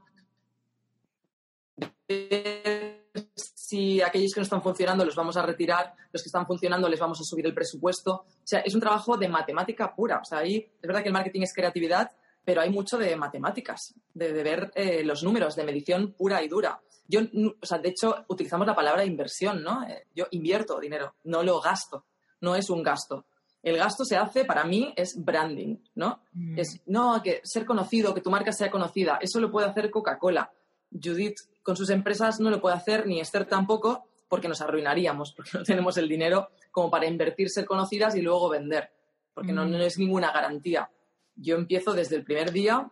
si 3.33 4.01
aquellos 4.01 4.33
que 4.33 4.39
no 4.39 4.43
están 4.43 4.63
funcionando 4.63 5.05
los 5.05 5.15
vamos 5.15 5.37
a 5.37 5.43
retirar, 5.43 5.93
los 6.11 6.23
que 6.23 6.27
están 6.27 6.47
funcionando 6.47 6.89
les 6.89 6.99
vamos 6.99 7.19
a 7.21 7.23
subir 7.23 7.45
el 7.45 7.53
presupuesto. 7.53 8.13
O 8.13 8.25
sea, 8.43 8.61
es 8.61 8.73
un 8.73 8.81
trabajo 8.81 9.15
de 9.15 9.29
matemática 9.29 9.93
pura. 9.93 10.19
O 10.19 10.25
sea, 10.25 10.39
ahí 10.39 10.57
es 10.57 10.87
verdad 10.87 11.03
que 11.03 11.09
el 11.09 11.13
marketing 11.13 11.41
es 11.41 11.53
creatividad, 11.53 12.11
pero 12.43 12.61
hay 12.61 12.71
mucho 12.71 12.97
de 12.97 13.15
matemáticas, 13.15 13.93
de, 14.13 14.31
ver 14.43 14.71
eh, 14.73 15.03
los 15.03 15.23
números, 15.23 15.55
de 15.55 15.63
medición 15.63 16.13
pura 16.13 16.41
y 16.41 16.47
dura. 16.47 16.81
Yo, 17.09 17.21
o 17.59 17.65
sea, 17.65 17.79
de 17.79 17.89
hecho, 17.89 18.23
utilizamos 18.27 18.67
la 18.67 18.75
palabra 18.75 19.03
inversión, 19.03 19.63
¿no? 19.63 19.83
Eh, 19.83 20.05
yo 20.15 20.27
invierto 20.29 20.79
dinero, 20.79 21.15
no 21.23 21.41
lo 21.41 21.59
gasto, 21.59 22.05
no 22.41 22.55
es 22.55 22.69
un 22.69 22.83
gasto. 22.83 23.25
El 23.63 23.77
gasto 23.77 24.05
se 24.05 24.15
hace, 24.15 24.45
para 24.45 24.63
mí, 24.63 24.93
es 24.95 25.15
branding, 25.17 25.77
¿no? 25.95 26.21
Mm. 26.33 26.59
Es, 26.59 26.81
no, 26.85 27.19
que 27.23 27.41
ser 27.43 27.65
conocido, 27.65 28.13
que 28.13 28.21
tu 28.21 28.29
marca 28.29 28.51
sea 28.51 28.69
conocida. 28.69 29.17
Eso 29.19 29.39
lo 29.39 29.49
puede 29.49 29.67
hacer 29.67 29.89
Coca-Cola. 29.89 30.53
Judith 30.91 31.37
con 31.63 31.75
sus 31.75 31.89
empresas 31.89 32.39
no 32.39 32.51
lo 32.51 32.61
puede 32.61 32.75
hacer, 32.75 33.07
ni 33.07 33.19
Esther 33.19 33.45
tampoco, 33.45 34.05
porque 34.27 34.47
nos 34.47 34.61
arruinaríamos, 34.61 35.33
porque 35.33 35.57
no 35.57 35.63
tenemos 35.63 35.97
el 35.97 36.07
dinero 36.07 36.49
como 36.71 36.91
para 36.91 37.07
invertir, 37.07 37.49
ser 37.49 37.65
conocidas 37.65 38.15
y 38.15 38.21
luego 38.21 38.49
vender, 38.49 38.91
porque 39.33 39.51
no, 39.51 39.65
mm. 39.65 39.71
no 39.71 39.77
es 39.79 39.97
ninguna 39.97 40.31
garantía. 40.31 40.91
Yo 41.35 41.55
empiezo 41.55 41.93
desde 41.93 42.17
el 42.17 42.23
primer 42.23 42.51
día 42.51 42.87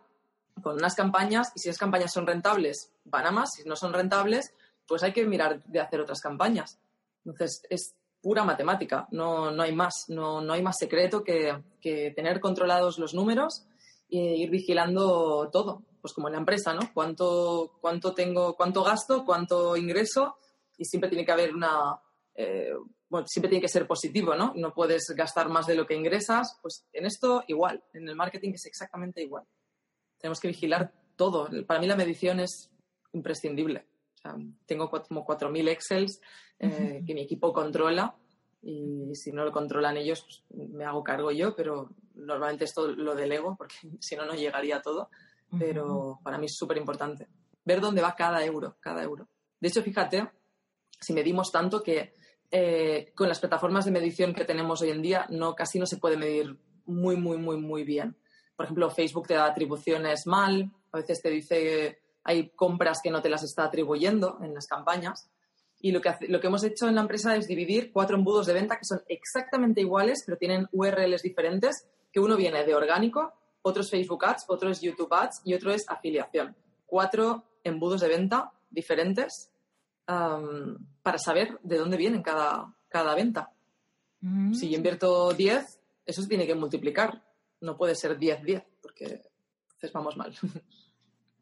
con 0.60 0.74
unas 0.74 0.94
campañas 0.94 1.52
y 1.54 1.60
si 1.60 1.68
esas 1.68 1.78
campañas 1.78 2.12
son 2.12 2.26
rentables, 2.26 2.92
van 3.08 3.26
a 3.26 3.30
más, 3.30 3.54
si 3.54 3.68
no 3.68 3.76
son 3.76 3.92
rentables, 3.92 4.54
pues 4.86 5.02
hay 5.02 5.12
que 5.12 5.26
mirar 5.26 5.62
de 5.64 5.80
hacer 5.80 6.00
otras 6.00 6.20
campañas. 6.20 6.78
Entonces, 7.24 7.62
es 7.68 7.94
pura 8.20 8.44
matemática, 8.44 9.06
no, 9.10 9.50
no 9.50 9.62
hay 9.62 9.74
más, 9.74 10.04
no, 10.08 10.40
no 10.40 10.52
hay 10.52 10.62
más 10.62 10.76
secreto 10.78 11.22
que, 11.22 11.62
tener 12.14 12.40
controlados 12.40 12.98
los 12.98 13.14
números 13.14 13.66
e 14.10 14.36
ir 14.36 14.50
vigilando 14.50 15.48
todo, 15.50 15.84
pues 16.02 16.12
como 16.12 16.28
en 16.28 16.32
la 16.32 16.40
empresa, 16.40 16.74
¿no? 16.74 16.80
Cuánto, 16.92 17.78
cuánto 17.80 18.12
tengo, 18.12 18.54
cuánto 18.56 18.82
gasto, 18.82 19.24
cuánto 19.24 19.76
ingreso 19.76 20.36
y 20.76 20.84
siempre 20.84 21.08
tiene 21.08 21.24
que 21.24 21.32
haber 21.32 21.54
una, 21.54 21.98
eh, 22.34 22.74
bueno, 23.08 23.26
siempre 23.26 23.48
tiene 23.48 23.62
que 23.62 23.68
ser 23.68 23.86
positivo, 23.86 24.34
¿no? 24.34 24.52
No 24.54 24.74
puedes 24.74 25.06
gastar 25.16 25.48
más 25.48 25.66
de 25.66 25.76
lo 25.76 25.86
que 25.86 25.94
ingresas, 25.94 26.58
pues 26.60 26.86
en 26.92 27.06
esto 27.06 27.42
igual, 27.46 27.82
en 27.94 28.08
el 28.08 28.16
marketing 28.16 28.52
es 28.54 28.66
exactamente 28.66 29.22
igual 29.22 29.46
tenemos 30.18 30.40
que 30.40 30.48
vigilar 30.48 30.92
todo. 31.16 31.48
Para 31.66 31.80
mí 31.80 31.86
la 31.86 31.96
medición 31.96 32.40
es 32.40 32.70
imprescindible. 33.12 33.86
tengo 34.66 34.90
como 34.90 35.26
4.000 35.26 35.68
Excels 35.68 36.20
eh, 36.58 37.02
que 37.06 37.14
mi 37.14 37.22
equipo 37.22 37.52
controla 37.52 38.16
y 38.62 39.14
si 39.14 39.32
no 39.32 39.44
lo 39.44 39.52
controlan 39.52 39.96
ellos, 39.96 40.22
pues 40.22 40.68
me 40.70 40.84
hago 40.84 41.04
cargo 41.04 41.30
yo, 41.30 41.54
pero 41.54 41.90
normalmente 42.14 42.64
esto 42.64 42.88
lo 42.88 43.14
delego 43.14 43.56
porque 43.56 43.76
si 44.00 44.16
no, 44.16 44.24
no 44.24 44.34
llegaría 44.34 44.80
todo. 44.80 45.10
Pero 45.58 46.20
para 46.22 46.36
mí 46.36 46.44
es 46.44 46.56
súper 46.56 46.76
importante 46.76 47.26
ver 47.64 47.80
dónde 47.80 48.02
va 48.02 48.14
cada 48.14 48.44
euro, 48.44 48.76
cada 48.80 49.02
euro. 49.02 49.28
De 49.58 49.68
hecho, 49.68 49.82
fíjate, 49.82 50.28
si 51.00 51.14
medimos 51.14 51.50
tanto 51.50 51.82
que 51.82 52.12
eh, 52.50 53.12
con 53.14 53.28
las 53.28 53.40
plataformas 53.40 53.86
de 53.86 53.90
medición 53.90 54.34
que 54.34 54.44
tenemos 54.44 54.82
hoy 54.82 54.90
en 54.90 55.00
día, 55.00 55.26
no, 55.30 55.54
casi 55.54 55.78
no 55.78 55.86
se 55.86 55.96
puede 55.96 56.18
medir 56.18 56.58
muy, 56.84 57.16
muy, 57.16 57.38
muy, 57.38 57.56
muy 57.56 57.82
bien 57.82 58.14
por 58.58 58.64
ejemplo, 58.64 58.90
Facebook 58.90 59.28
te 59.28 59.34
da 59.34 59.46
atribuciones 59.46 60.26
mal, 60.26 60.68
a 60.90 60.96
veces 60.96 61.22
te 61.22 61.30
dice 61.30 62.00
hay 62.28 62.50
compras 62.50 63.00
que 63.02 63.10
no 63.10 63.22
te 63.22 63.30
las 63.30 63.42
está 63.42 63.64
atribuyendo 63.64 64.38
en 64.42 64.52
las 64.52 64.66
campañas. 64.66 65.30
Y 65.80 65.92
lo 65.92 66.02
que, 66.02 66.14
lo 66.28 66.40
que 66.40 66.48
hemos 66.48 66.62
hecho 66.62 66.86
en 66.86 66.94
la 66.94 67.00
empresa 67.00 67.34
es 67.34 67.46
dividir 67.46 67.90
cuatro 67.90 68.16
embudos 68.16 68.46
de 68.46 68.52
venta 68.52 68.76
que 68.76 68.84
son 68.84 69.00
exactamente 69.08 69.80
iguales, 69.80 70.22
pero 70.26 70.36
tienen 70.36 70.68
URLs 70.72 71.22
diferentes, 71.22 71.86
que 72.12 72.20
uno 72.20 72.36
viene 72.36 72.64
de 72.64 72.74
orgánico, 72.74 73.32
otro 73.62 73.82
es 73.82 73.90
Facebook 73.90 74.24
Ads, 74.26 74.44
otro 74.48 74.70
es 74.70 74.80
YouTube 74.82 75.12
Ads 75.12 75.40
y 75.44 75.54
otro 75.54 75.72
es 75.72 75.88
afiliación. 75.88 76.54
Cuatro 76.84 77.44
embudos 77.64 78.02
de 78.02 78.08
venta 78.08 78.52
diferentes 78.70 79.50
para 80.04 81.18
saber 81.18 81.58
de 81.62 81.78
dónde 81.78 81.96
vienen 81.96 82.22
cada, 82.22 82.74
cada 82.88 83.14
venta. 83.14 83.52
Mm. 84.20 84.52
Si 84.52 84.68
yo 84.68 84.76
invierto 84.76 85.32
10, 85.32 85.80
eso 86.04 86.22
se 86.22 86.28
tiene 86.28 86.46
que 86.46 86.54
multiplicar 86.54 87.22
no 87.60 87.76
puede 87.76 87.94
ser 87.94 88.18
10-10, 88.18 88.64
porque 88.82 89.04
entonces 89.04 89.92
vamos 89.92 90.16
mal. 90.16 90.34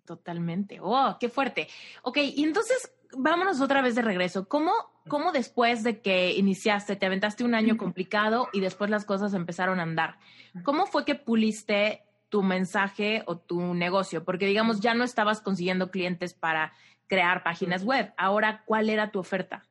Totalmente. 0.06 0.78
¡Oh, 0.80 1.16
qué 1.18 1.28
fuerte! 1.28 1.68
Ok, 2.02 2.18
y 2.18 2.44
entonces 2.44 2.92
vámonos 3.12 3.60
otra 3.60 3.82
vez 3.82 3.94
de 3.94 4.02
regreso. 4.02 4.48
¿Cómo, 4.48 4.72
¿Cómo 5.08 5.32
después 5.32 5.82
de 5.82 6.00
que 6.00 6.32
iniciaste, 6.34 6.96
te 6.96 7.06
aventaste 7.06 7.44
un 7.44 7.54
año 7.54 7.76
complicado 7.76 8.48
y 8.52 8.60
después 8.60 8.90
las 8.90 9.04
cosas 9.04 9.34
empezaron 9.34 9.80
a 9.80 9.82
andar? 9.82 10.18
¿Cómo 10.64 10.86
fue 10.86 11.04
que 11.04 11.14
puliste 11.14 12.04
tu 12.28 12.42
mensaje 12.42 13.22
o 13.26 13.36
tu 13.36 13.74
negocio? 13.74 14.24
Porque 14.24 14.46
digamos, 14.46 14.80
ya 14.80 14.94
no 14.94 15.04
estabas 15.04 15.40
consiguiendo 15.40 15.90
clientes 15.90 16.34
para 16.34 16.72
crear 17.06 17.42
páginas 17.42 17.84
web. 17.84 18.12
Ahora, 18.16 18.62
¿cuál 18.64 18.88
era 18.90 19.10
tu 19.10 19.18
oferta? 19.18 19.66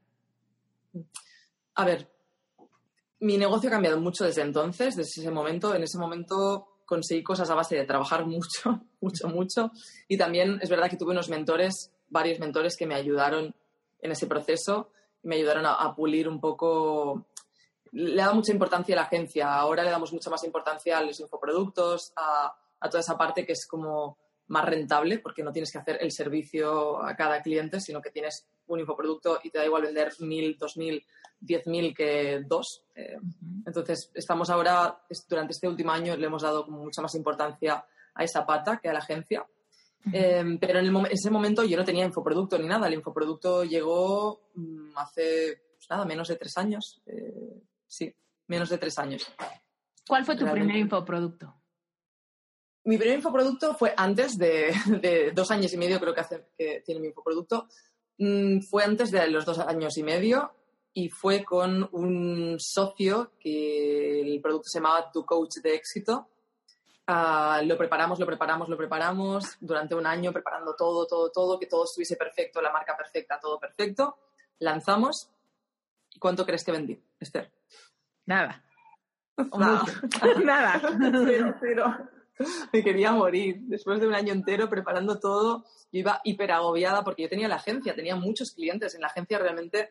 A 1.76 1.86
ver, 1.86 2.10
mi 3.20 3.38
negocio 3.38 3.70
ha 3.70 3.74
cambiado 3.74 4.00
mucho 4.00 4.24
desde 4.24 4.42
entonces, 4.42 4.96
desde 4.96 5.22
ese 5.22 5.32
momento. 5.32 5.74
En 5.74 5.84
ese 5.84 5.98
momento 5.98 6.75
conseguí 6.86 7.24
cosas 7.24 7.50
a 7.50 7.56
base 7.56 7.76
de 7.76 7.86
trabajar 7.86 8.26
mucho, 8.26 8.82
mucho, 9.02 9.28
mucho. 9.28 9.72
Y 10.08 10.18
también 10.18 10.60
es 10.62 10.70
verdad 10.70 10.90
que 10.90 10.98
tuve 10.98 11.12
unos 11.12 11.30
mentores, 11.30 11.92
varios 12.10 12.40
mentores 12.40 12.76
que 12.78 12.86
me 12.86 12.96
ayudaron 12.96 13.56
en 14.02 14.12
ese 14.12 14.28
proceso, 14.28 14.90
me 15.24 15.36
ayudaron 15.36 15.66
a, 15.66 15.96
pulir 15.96 16.30
un 16.30 16.40
poco. 16.40 17.26
Le 17.92 18.16
dado 18.16 18.36
mucha 18.36 18.52
importancia 18.52 18.94
a 18.94 18.98
la 18.98 19.04
agencia. 19.04 19.56
Ahora 19.56 19.84
le 19.84 19.90
damos 19.90 20.14
mucha 20.14 20.30
más 20.30 20.44
importancia 20.44 20.98
a 20.98 21.02
los 21.02 21.20
infoproductos, 21.20 22.14
a, 22.16 22.56
a 22.80 22.90
toda 22.90 23.02
esa 23.02 23.18
parte 23.18 23.46
que 23.46 23.54
es 23.54 23.66
como 23.68 24.18
más 24.48 24.66
rentable 24.66 25.20
porque 25.20 25.44
no 25.44 25.52
tienes 25.52 25.72
que 25.72 25.80
hacer 25.80 25.98
el 26.02 26.12
servicio 26.12 27.04
a 27.04 27.16
cada 27.16 27.42
cliente, 27.42 27.80
sino 27.80 28.02
que 28.02 28.12
tienes 28.12 28.48
un 28.68 28.80
infoproducto 28.80 29.40
y 29.44 29.50
te 29.50 29.60
da 29.60 29.66
igual 29.66 29.84
vender 29.84 30.14
mil, 30.20 30.58
dos 30.58 30.78
mil, 30.78 31.04
diez 31.40 31.66
mil 31.68 31.94
que 31.94 32.42
dos. 32.46 32.84
Eh, 32.96 33.18
entonces, 33.66 34.12
estamos 34.14 34.50
ahora, 34.50 35.00
durante 35.28 35.54
este 35.54 35.68
último 35.68 35.92
año, 35.92 36.16
le 36.16 36.26
hemos 36.28 36.44
dado 36.44 36.68
mucha 36.68 37.02
más 37.02 37.16
importancia 37.16 37.86
a 38.14 38.24
esa 38.24 38.46
pata 38.46 38.80
que 38.82 38.90
a 38.90 38.94
la 38.94 39.00
agencia. 39.00 39.46
Em, 40.12 40.60
pero 40.60 40.80
en, 40.80 40.96
ese 41.10 41.32
momento 41.32 41.64
yo 41.64 41.78
no 41.78 41.84
tenía 41.84 42.06
infoproducto 42.06 42.58
ni 42.60 42.68
nada. 42.68 42.88
El 42.88 42.94
infoproducto 42.94 43.64
llegó 43.64 44.50
mm, 44.54 44.98
hace, 44.98 45.64
pues 45.76 45.90
nada, 45.90 46.06
menos 46.06 46.28
de 46.28 46.36
tres 46.36 46.58
años. 46.58 47.02
Eh, 47.08 47.62
sí, 47.88 48.14
menos 48.48 48.70
de 48.70 48.78
tres 48.78 49.00
años. 49.00 49.26
¿Cuál 50.08 50.24
fue 50.24 50.38
tu 50.38 50.46
primer 50.46 50.76
infoproducto? 50.76 51.55
Mi 52.86 52.98
primer 52.98 53.18
infoproducto 53.18 53.74
fue 53.74 53.94
antes 53.98 54.38
de, 54.38 55.32
dos 55.34 55.50
años 55.50 55.74
y 55.74 55.78
medio, 55.78 56.00
creo 56.00 56.14
que, 56.14 56.22
hace, 56.22 56.46
que 56.56 56.82
tiene 56.86 57.02
mi 57.02 57.08
infoproducto. 57.08 57.68
Mm, 58.20 58.62
fue 58.62 58.84
antes 58.84 59.12
de 59.12 59.28
los 59.28 59.44
dos 59.44 59.60
años 59.60 59.98
y 59.98 60.04
medio 60.04 60.52
y 60.94 61.10
fue 61.10 61.44
con 61.44 61.90
un 61.92 62.58
socio 62.60 63.32
que 63.40 64.22
el 64.22 64.40
producto 64.40 64.70
se 64.70 64.78
llamaba 64.78 65.12
Tu 65.12 65.26
Coach 65.26 65.58
de 65.64 65.74
Éxito. 65.74 66.30
Ah, 67.08 67.62
lo 67.66 67.76
preparamos, 67.76 68.20
lo 68.20 68.26
preparamos, 68.28 68.70
lo 68.70 68.78
preparamos 68.78 69.58
durante 69.60 69.96
un 69.96 70.06
año, 70.06 70.32
preparando 70.32 70.76
todo, 70.76 71.08
todo, 71.08 71.32
todo, 71.32 71.60
que 71.60 71.66
todo 71.66 71.86
estuviese 71.86 72.16
perfecto, 72.16 72.62
la 72.62 72.72
marca 72.72 72.96
perfecta, 72.96 73.40
todo 73.40 73.60
perfecto. 73.60 74.18
Lanzamos. 74.60 75.30
¿Y 76.14 76.20
cuánto 76.20 76.46
crees 76.46 76.64
que 76.64 76.72
vendí, 76.72 77.04
Esther? 77.20 77.52
Nada. 78.28 78.64
Nada. 79.58 79.84
Nada. 80.44 80.82
Cero, 81.26 81.56
cero. 81.60 82.10
me 82.74 82.84
quería 82.84 83.12
morir. 83.12 83.58
Después 83.62 84.00
de 84.00 84.08
un 84.08 84.16
año 84.16 84.34
entero 84.34 84.70
preparando 84.70 85.20
todo, 85.20 85.66
yo 85.92 86.00
iba 86.00 86.22
hiper 86.24 86.52
agobiada 86.52 87.04
porque 87.04 87.24
yo 87.24 87.30
tenía 87.30 87.48
la 87.48 87.56
agencia, 87.56 87.96
tenía 87.96 88.16
muchos 88.16 88.52
clientes. 88.52 88.96
En 88.96 89.02
la 89.02 89.08
agencia 89.08 89.40
realmente 89.40 89.90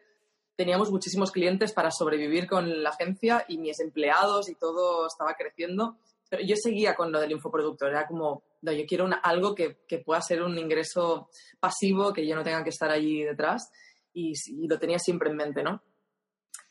teníamos 0.56 0.90
muchísimos 0.90 1.32
clientes 1.32 1.72
para 1.72 1.90
sobrevivir 1.90 2.46
con 2.46 2.82
la 2.82 2.90
agencia 2.90 3.44
y 3.48 3.58
mis 3.58 3.80
empleados 3.80 4.48
y 4.48 4.54
todo 4.54 5.06
estaba 5.06 5.34
creciendo. 5.34 5.98
Pero 6.28 6.42
yo 6.44 6.54
seguía 6.56 6.94
con 6.94 7.12
lo 7.12 7.20
del 7.20 7.32
infoproductor, 7.32 7.90
era 7.90 8.06
como, 8.06 8.42
no, 8.62 8.72
yo 8.72 8.84
quiero 8.86 9.08
algo 9.22 9.54
que, 9.54 9.76
pueda 10.04 10.20
ser 10.20 10.42
un 10.42 10.58
ingreso 10.58 11.28
pasivo, 11.60 12.12
que 12.12 12.26
yo 12.26 12.34
no 12.34 12.42
tenga 12.42 12.64
que 12.64 12.70
estar 12.70 12.90
allí 12.90 13.22
detrás 13.22 13.70
y, 14.12 14.32
y 14.46 14.66
lo 14.66 14.78
tenía 14.78 14.98
siempre 14.98 15.30
en 15.30 15.36
mente, 15.36 15.62
¿no? 15.62 15.82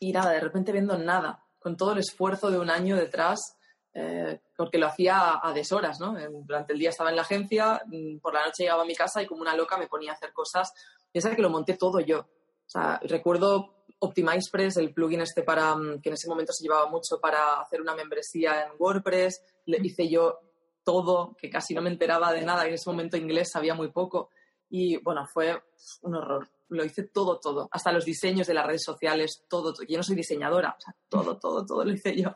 Y 0.00 0.12
nada, 0.12 0.32
de 0.32 0.40
repente 0.40 0.72
viendo 0.72 0.98
nada, 0.98 1.44
con 1.60 1.76
todo 1.76 1.92
el 1.92 2.00
esfuerzo 2.00 2.50
de 2.50 2.58
un 2.58 2.68
año 2.68 2.96
detrás, 2.96 3.56
eh, 3.94 4.40
porque 4.56 4.78
lo 4.78 4.86
hacía 4.86 5.40
a, 5.42 5.52
deshoras, 5.52 6.00
¿no? 6.00 6.14
Durante 6.44 6.72
el 6.72 6.78
día 6.78 6.90
estaba 6.90 7.10
en 7.10 7.16
la 7.16 7.22
agencia, 7.22 7.82
mm, 7.86 8.18
por 8.18 8.34
la 8.34 8.44
noche 8.44 8.64
llegaba 8.64 8.82
a 8.82 8.86
mi 8.86 8.94
casa 8.94 9.22
y 9.22 9.26
como 9.26 9.42
una 9.42 9.56
loca 9.56 9.76
me 9.76 9.88
ponía 9.88 10.12
a 10.12 10.14
hacer 10.14 10.32
cosas. 10.32 10.72
Piensa 11.10 11.34
que 11.34 11.42
lo 11.42 11.50
monté 11.50 11.74
todo 11.74 12.00
yo. 12.00 12.20
O 12.20 12.70
sea, 12.70 13.00
recuerdo 13.02 13.84
OptimizePress, 13.98 14.76
el 14.76 14.92
plugin 14.92 15.20
este 15.20 15.42
para, 15.42 15.74
mm, 15.74 16.00
que 16.00 16.08
en 16.08 16.14
ese 16.14 16.28
momento 16.28 16.52
se 16.52 16.64
llevaba 16.64 16.88
mucho 16.88 17.20
para 17.20 17.60
hacer 17.60 17.80
una 17.80 17.94
membresía 17.94 18.64
en 18.64 18.72
WordPress. 18.78 19.42
Le 19.66 19.78
hice 19.82 20.08
yo 20.08 20.38
todo, 20.84 21.34
que 21.36 21.50
casi 21.50 21.74
no 21.74 21.82
me 21.82 21.90
enteraba 21.90 22.32
de 22.32 22.42
nada. 22.42 22.66
En 22.66 22.74
ese 22.74 22.88
momento 22.88 23.16
inglés 23.16 23.50
sabía 23.50 23.74
muy 23.74 23.90
poco. 23.90 24.30
Y 24.70 24.96
bueno, 24.98 25.26
fue 25.26 25.62
un 26.02 26.14
horror. 26.14 26.48
Lo 26.68 26.84
hice 26.84 27.04
todo, 27.04 27.38
todo. 27.38 27.68
Hasta 27.70 27.92
los 27.92 28.04
diseños 28.04 28.46
de 28.46 28.54
las 28.54 28.66
redes 28.66 28.82
sociales, 28.84 29.44
todo. 29.48 29.72
todo. 29.72 29.86
Yo 29.86 29.96
no 29.96 30.02
soy 30.02 30.16
diseñadora. 30.16 30.76
O 30.76 30.80
sea, 30.80 30.94
todo, 31.08 31.38
todo, 31.38 31.64
todo 31.64 31.84
lo 31.84 31.92
hice 31.92 32.16
yo. 32.16 32.34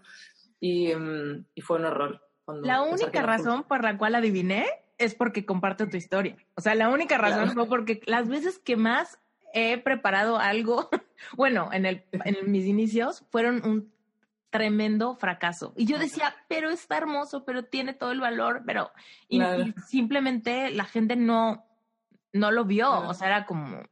Mm, 0.60 1.44
y, 1.54 1.60
fue 1.60 1.78
un 1.78 1.84
error. 1.84 2.22
La 2.62 2.82
única 2.82 3.22
razón 3.22 3.64
por 3.64 3.82
la 3.82 3.96
cual 3.98 4.14
adiviné 4.14 4.66
es 4.96 5.14
porque 5.14 5.44
comparto 5.44 5.88
tu 5.88 5.96
historia. 5.96 6.36
O 6.54 6.60
sea, 6.60 6.74
la 6.74 6.88
única 6.88 7.18
razón 7.18 7.52
fue 7.52 7.66
porque 7.66 8.00
las 8.06 8.28
veces 8.28 8.58
que 8.58 8.76
más 8.76 9.18
he 9.54 9.78
preparado 9.78 10.38
algo, 10.38 10.88
bueno, 11.36 11.70
en, 11.72 11.86
el, 11.86 12.04
en 12.12 12.50
mis 12.50 12.66
inicios, 12.66 13.24
fueron 13.30 13.64
un 13.64 13.92
tremendo 14.50 15.14
fracaso. 15.16 15.74
Y 15.76 15.84
yo 15.84 15.98
decía, 15.98 16.34
pero 16.48 16.70
está 16.70 16.96
hermoso, 16.96 17.44
pero 17.44 17.64
tiene 17.64 17.92
todo 17.92 18.12
el 18.12 18.20
valor, 18.20 18.62
pero 18.66 18.90
y, 19.28 19.40
simplemente 19.86 20.70
la 20.70 20.84
gente 20.84 21.16
no, 21.16 21.66
no 22.32 22.50
lo 22.50 22.64
vio. 22.64 22.90
O 22.90 23.14
sea, 23.14 23.28
era 23.28 23.46
como, 23.46 23.82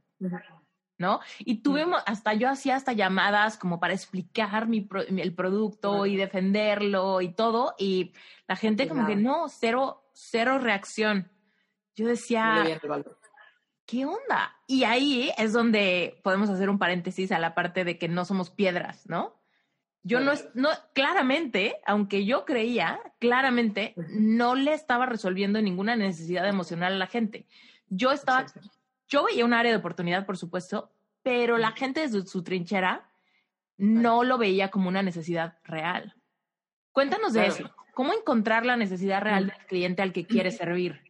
¿no? 0.98 1.20
Y 1.38 1.62
tuvimos, 1.62 2.02
hasta 2.06 2.34
yo 2.34 2.48
hacía 2.48 2.76
hasta 2.76 2.92
llamadas 2.92 3.58
como 3.58 3.80
para 3.80 3.94
explicar 3.94 4.68
mi, 4.68 4.88
el 5.16 5.34
producto 5.34 6.06
y 6.06 6.16
defenderlo 6.16 7.20
y 7.20 7.32
todo, 7.32 7.74
y 7.78 8.12
la 8.48 8.56
gente 8.56 8.88
como 8.88 9.06
que 9.06 9.16
no, 9.16 9.48
cero, 9.48 10.04
cero 10.12 10.58
reacción. 10.58 11.30
Yo 11.94 12.06
decía, 12.06 12.80
¿qué 13.86 14.04
onda? 14.04 14.54
Y 14.66 14.84
ahí 14.84 15.32
es 15.38 15.52
donde 15.52 16.20
podemos 16.22 16.50
hacer 16.50 16.68
un 16.68 16.78
paréntesis 16.78 17.32
a 17.32 17.38
la 17.38 17.54
parte 17.54 17.84
de 17.84 17.98
que 17.98 18.08
no 18.08 18.24
somos 18.24 18.50
piedras, 18.50 19.08
¿no? 19.08 19.34
Yo 20.02 20.20
no, 20.20 20.34
no, 20.54 20.68
claramente, 20.92 21.78
aunque 21.84 22.24
yo 22.24 22.44
creía, 22.44 23.00
claramente 23.18 23.94
no 24.10 24.54
le 24.54 24.72
estaba 24.72 25.04
resolviendo 25.04 25.60
ninguna 25.60 25.96
necesidad 25.96 26.46
emocional 26.46 26.92
a 26.92 26.96
la 26.96 27.08
gente. 27.08 27.48
Yo 27.88 28.12
estaba 28.12 28.46
yo 29.08 29.24
veía 29.24 29.44
un 29.44 29.54
área 29.54 29.72
de 29.72 29.78
oportunidad, 29.78 30.26
por 30.26 30.36
supuesto, 30.36 30.90
pero 31.22 31.58
la 31.58 31.72
gente 31.72 32.00
desde 32.00 32.26
su 32.26 32.42
trinchera 32.42 33.10
no 33.76 34.24
lo 34.24 34.38
veía 34.38 34.70
como 34.70 34.88
una 34.88 35.02
necesidad 35.02 35.58
real. 35.64 36.14
Cuéntanos 36.92 37.32
de 37.32 37.46
eso. 37.46 37.70
¿Cómo 37.94 38.12
encontrar 38.12 38.64
la 38.64 38.76
necesidad 38.76 39.22
real 39.22 39.46
del 39.46 39.66
cliente 39.66 40.02
al 40.02 40.12
que 40.12 40.26
quiere 40.26 40.50
servir? 40.50 41.00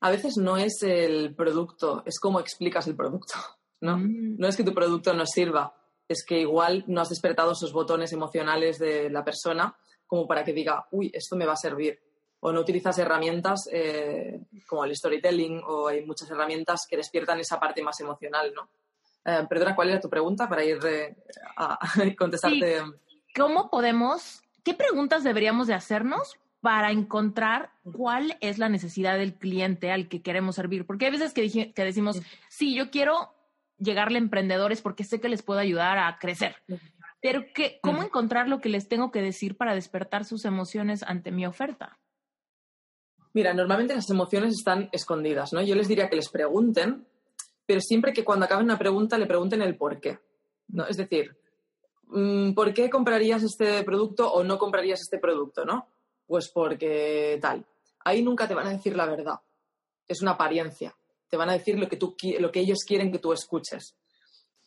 A 0.00 0.10
veces 0.10 0.36
no 0.36 0.56
es 0.56 0.82
el 0.82 1.34
producto, 1.34 2.02
es 2.06 2.18
cómo 2.18 2.40
explicas 2.40 2.88
el 2.88 2.96
producto, 2.96 3.34
¿no? 3.80 3.98
Mm. 3.98 4.36
No 4.38 4.48
es 4.48 4.56
que 4.56 4.64
tu 4.64 4.74
producto 4.74 5.14
no 5.14 5.26
sirva, 5.26 5.74
es 6.08 6.24
que 6.26 6.40
igual 6.40 6.84
no 6.88 7.00
has 7.00 7.08
despertado 7.08 7.52
esos 7.52 7.72
botones 7.72 8.12
emocionales 8.12 8.78
de 8.78 9.10
la 9.10 9.24
persona 9.24 9.76
como 10.06 10.26
para 10.26 10.44
que 10.44 10.52
diga, 10.52 10.86
uy, 10.90 11.10
esto 11.14 11.36
me 11.36 11.46
va 11.46 11.52
a 11.52 11.56
servir 11.56 11.98
o 12.44 12.52
no 12.52 12.60
utilizas 12.60 12.98
herramientas 12.98 13.68
eh, 13.72 14.40
como 14.66 14.84
el 14.84 14.96
storytelling 14.96 15.62
o 15.64 15.86
hay 15.86 16.04
muchas 16.04 16.28
herramientas 16.28 16.86
que 16.88 16.96
despiertan 16.96 17.38
esa 17.38 17.60
parte 17.60 17.82
más 17.82 18.00
emocional, 18.00 18.52
¿no? 18.52 18.68
Eh, 19.24 19.46
perdona, 19.48 19.76
¿cuál 19.76 19.90
era 19.90 20.00
tu 20.00 20.10
pregunta 20.10 20.48
para 20.48 20.64
ir 20.64 20.78
eh, 20.84 21.14
a, 21.56 21.78
contestarte? 22.18 22.82
¿Cómo 23.36 23.70
podemos, 23.70 24.42
qué 24.64 24.74
preguntas 24.74 25.22
deberíamos 25.22 25.68
de 25.68 25.74
hacernos 25.74 26.36
para 26.60 26.90
encontrar 26.90 27.70
cuál 27.96 28.36
es 28.40 28.58
la 28.58 28.68
necesidad 28.68 29.16
del 29.18 29.34
cliente 29.34 29.92
al 29.92 30.08
que 30.08 30.20
queremos 30.20 30.56
servir? 30.56 30.84
Porque 30.84 31.06
hay 31.06 31.12
veces 31.12 31.32
que, 31.32 31.72
que 31.72 31.84
decimos, 31.84 32.20
sí, 32.48 32.74
yo 32.74 32.90
quiero 32.90 33.32
llegarle 33.78 34.18
a 34.18 34.22
emprendedores 34.22 34.82
porque 34.82 35.04
sé 35.04 35.20
que 35.20 35.28
les 35.28 35.42
puedo 35.42 35.60
ayudar 35.60 35.98
a 35.98 36.18
crecer. 36.18 36.56
Pero 37.20 37.44
¿qué, 37.54 37.78
¿cómo 37.84 38.02
encontrar 38.02 38.48
lo 38.48 38.60
que 38.60 38.68
les 38.68 38.88
tengo 38.88 39.12
que 39.12 39.22
decir 39.22 39.56
para 39.56 39.76
despertar 39.76 40.24
sus 40.24 40.44
emociones 40.44 41.04
ante 41.04 41.30
mi 41.30 41.46
oferta? 41.46 42.00
Mira, 43.34 43.54
normalmente 43.54 43.94
las 43.94 44.10
emociones 44.10 44.54
están 44.54 44.88
escondidas, 44.92 45.52
¿no? 45.52 45.62
Yo 45.62 45.74
les 45.74 45.88
diría 45.88 46.08
que 46.08 46.16
les 46.16 46.28
pregunten, 46.28 47.06
pero 47.64 47.80
siempre 47.80 48.12
que 48.12 48.24
cuando 48.24 48.44
acaben 48.44 48.64
una 48.64 48.78
pregunta 48.78 49.16
le 49.16 49.26
pregunten 49.26 49.62
el 49.62 49.76
por 49.76 50.00
qué, 50.00 50.18
¿no? 50.68 50.86
Es 50.86 50.98
decir, 50.98 51.34
mm, 52.08 52.52
¿por 52.52 52.74
qué 52.74 52.90
comprarías 52.90 53.42
este 53.42 53.82
producto 53.84 54.30
o 54.30 54.44
no 54.44 54.58
comprarías 54.58 55.00
este 55.00 55.18
producto, 55.18 55.64
no? 55.64 55.88
Pues 56.26 56.50
porque 56.50 57.38
tal. 57.40 57.64
Ahí 58.04 58.22
nunca 58.22 58.46
te 58.46 58.54
van 58.54 58.66
a 58.66 58.72
decir 58.72 58.96
la 58.96 59.06
verdad. 59.06 59.40
Es 60.06 60.20
una 60.20 60.32
apariencia. 60.32 60.94
Te 61.28 61.36
van 61.38 61.48
a 61.48 61.54
decir 61.54 61.78
lo 61.78 61.88
que, 61.88 61.96
tú, 61.96 62.14
lo 62.38 62.52
que 62.52 62.60
ellos 62.60 62.80
quieren 62.86 63.10
que 63.10 63.18
tú 63.18 63.32
escuches. 63.32 63.96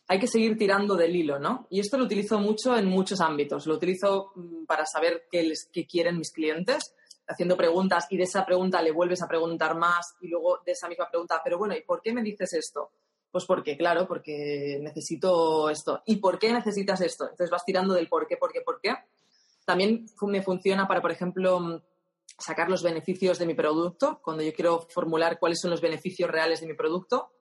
Hay 0.07 0.19
que 0.19 0.27
seguir 0.27 0.57
tirando 0.57 0.95
del 0.95 1.15
hilo, 1.15 1.37
¿no? 1.37 1.67
Y 1.69 1.79
esto 1.79 1.97
lo 1.97 2.05
utilizo 2.05 2.39
mucho 2.39 2.75
en 2.75 2.87
muchos 2.87 3.21
ámbitos. 3.21 3.67
Lo 3.67 3.75
utilizo 3.75 4.31
mm, 4.35 4.65
para 4.65 4.85
saber 4.85 5.25
qué, 5.29 5.43
les, 5.43 5.69
qué 5.71 5.85
quieren 5.85 6.17
mis 6.17 6.31
clientes 6.31 6.95
haciendo 7.27 7.57
preguntas 7.57 8.07
y 8.09 8.17
de 8.17 8.23
esa 8.23 8.45
pregunta 8.45 8.81
le 8.81 8.91
vuelves 8.91 9.21
a 9.21 9.27
preguntar 9.27 9.75
más 9.75 10.15
y 10.21 10.27
luego 10.27 10.59
de 10.65 10.73
esa 10.73 10.87
misma 10.87 11.09
pregunta, 11.09 11.41
pero 11.43 11.57
bueno, 11.57 11.75
¿y 11.75 11.81
por 11.81 12.01
qué 12.01 12.13
me 12.13 12.21
dices 12.21 12.53
esto? 12.53 12.91
Pues 13.31 13.45
porque, 13.45 13.75
claro, 13.75 14.07
porque 14.07 14.79
necesito 14.81 15.69
esto. 15.69 16.01
¿Y 16.05 16.17
por 16.17 16.39
qué 16.39 16.53
necesitas 16.53 17.01
esto? 17.01 17.25
Entonces 17.25 17.49
vas 17.49 17.65
tirando 17.65 17.93
del 17.93 18.07
por 18.07 18.27
qué, 18.27 18.37
por 18.37 18.51
qué, 18.51 18.61
por 18.61 18.79
qué. 18.79 18.95
También 19.65 20.05
me 20.21 20.41
funciona 20.41 20.87
para, 20.87 21.01
por 21.01 21.11
ejemplo, 21.11 21.81
sacar 22.37 22.69
los 22.69 22.83
beneficios 22.83 23.39
de 23.39 23.45
mi 23.45 23.53
producto, 23.53 24.21
cuando 24.23 24.43
yo 24.43 24.53
quiero 24.53 24.87
formular 24.89 25.39
cuáles 25.39 25.59
son 25.59 25.71
los 25.71 25.81
beneficios 25.81 26.29
reales 26.29 26.61
de 26.61 26.67
mi 26.67 26.75
producto. 26.75 27.31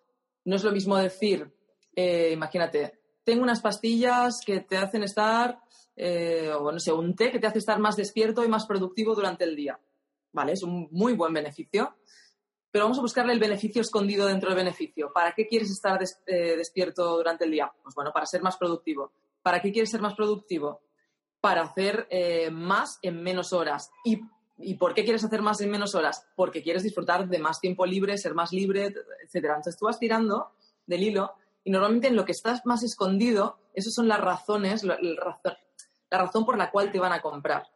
No 0.45 0.57
es 0.57 0.65
lo 0.65 0.73
mismo 0.73 0.97
decir, 0.97 1.53
eh, 1.95 2.31
imagínate, 2.33 3.01
tengo 3.25 3.43
unas 3.43 3.61
pastillas 3.61 4.41
que 4.45 4.61
te 4.61 4.77
hacen 4.77 5.03
estar 5.03 5.61
eh, 5.97 6.51
o 6.53 6.73
no 6.73 6.79
sé, 6.79 6.93
un 6.93 7.15
té 7.15 7.31
que 7.31 7.39
te 7.39 7.47
hace 7.47 7.59
estar 7.59 7.79
más 7.79 7.97
despierto 7.97 8.45
y 8.45 8.49
más 8.49 8.67
productivo 8.67 9.15
durante 9.15 9.45
el 9.45 9.55
día. 9.55 9.79
¿Vale? 10.33 10.53
Es 10.53 10.63
un 10.63 10.89
muy 10.91 11.15
buen 11.15 11.33
beneficio. 11.33 11.97
Pero 12.71 12.87
vamos 12.87 12.99
a 12.99 13.03
buscarle 13.03 13.33
el 13.33 13.39
beneficio 13.39 13.83
escondido 13.83 14.27
dentro 14.27 14.51
del 14.51 14.57
beneficio. 14.57 15.13
¿Para 15.13 15.33
qué 15.33 15.47
quieres 15.47 15.71
estar 15.71 16.01
eh, 16.27 16.57
despierto 16.57 17.17
durante 17.17 17.45
el 17.45 17.53
día? 17.53 17.73
Pues 17.83 17.95
bueno, 17.95 18.11
para 18.13 18.27
ser 18.27 18.43
más 18.43 18.57
productivo. 18.57 19.13
¿Para 19.43 19.61
qué 19.61 19.71
quieres 19.71 19.91
ser 19.91 20.01
más 20.01 20.15
productivo? 20.15 20.81
Para 21.41 21.63
hacer 21.63 22.09
eh, 22.11 22.51
más 22.51 22.99
en 23.03 23.23
menos 23.23 23.53
horas. 23.53 23.91
Y 24.05 24.21
¿Y 24.57 24.75
por 24.75 24.95
qué 24.95 25.03
quieres 25.03 25.25
hacer 25.25 25.43
más 25.43 25.61
en 25.61 25.71
menos 25.71 25.95
horas? 25.95 26.27
Porque 26.37 26.63
quieres 26.63 26.85
disfrutar 26.85 27.29
de 27.29 27.39
más 27.39 27.61
tiempo 27.61 27.85
libre, 27.87 28.17
ser 28.19 28.35
más 28.35 28.53
libre, 28.53 28.95
etcétera. 29.25 29.55
Entonces 29.57 29.77
tú 29.77 29.87
vas 29.87 29.99
tirando 29.99 30.53
del 30.87 31.03
hilo 31.03 31.35
y 31.65 31.71
normalmente 31.71 32.09
en 32.09 32.17
lo 32.17 32.25
que 32.25 32.33
estás 32.33 32.65
más 32.65 32.83
escondido, 32.83 33.59
esas 33.73 33.95
son 33.95 34.07
las 34.07 34.21
razones, 34.21 34.85
la, 34.85 34.99
la 36.17 36.25
razón 36.25 36.45
por 36.45 36.57
la 36.57 36.71
cual 36.71 36.91
te 36.91 36.99
van 36.99 37.13
a 37.13 37.21
comprar. 37.21 37.67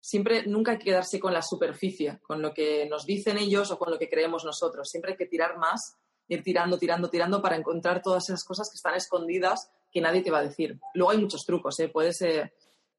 Siempre, 0.00 0.46
nunca 0.46 0.72
hay 0.72 0.78
que 0.78 0.84
quedarse 0.84 1.18
con 1.18 1.32
la 1.32 1.42
superficie, 1.42 2.20
con 2.22 2.40
lo 2.40 2.54
que 2.54 2.86
nos 2.88 3.04
dicen 3.04 3.38
ellos 3.38 3.70
o 3.70 3.78
con 3.78 3.90
lo 3.90 3.98
que 3.98 4.08
creemos 4.08 4.44
nosotros. 4.44 4.88
Siempre 4.88 5.12
hay 5.12 5.16
que 5.16 5.26
tirar 5.26 5.58
más, 5.58 5.96
ir 6.28 6.42
tirando, 6.42 6.78
tirando, 6.78 7.10
tirando 7.10 7.42
para 7.42 7.56
encontrar 7.56 8.02
todas 8.02 8.28
esas 8.28 8.44
cosas 8.44 8.70
que 8.70 8.76
están 8.76 8.94
escondidas 8.94 9.70
que 9.90 10.00
nadie 10.00 10.22
te 10.22 10.30
va 10.30 10.38
a 10.38 10.42
decir. 10.42 10.78
Luego 10.94 11.10
hay 11.10 11.18
muchos 11.18 11.44
trucos, 11.44 11.78
¿eh? 11.80 11.88
puedes, 11.88 12.20
eh, 12.22 12.52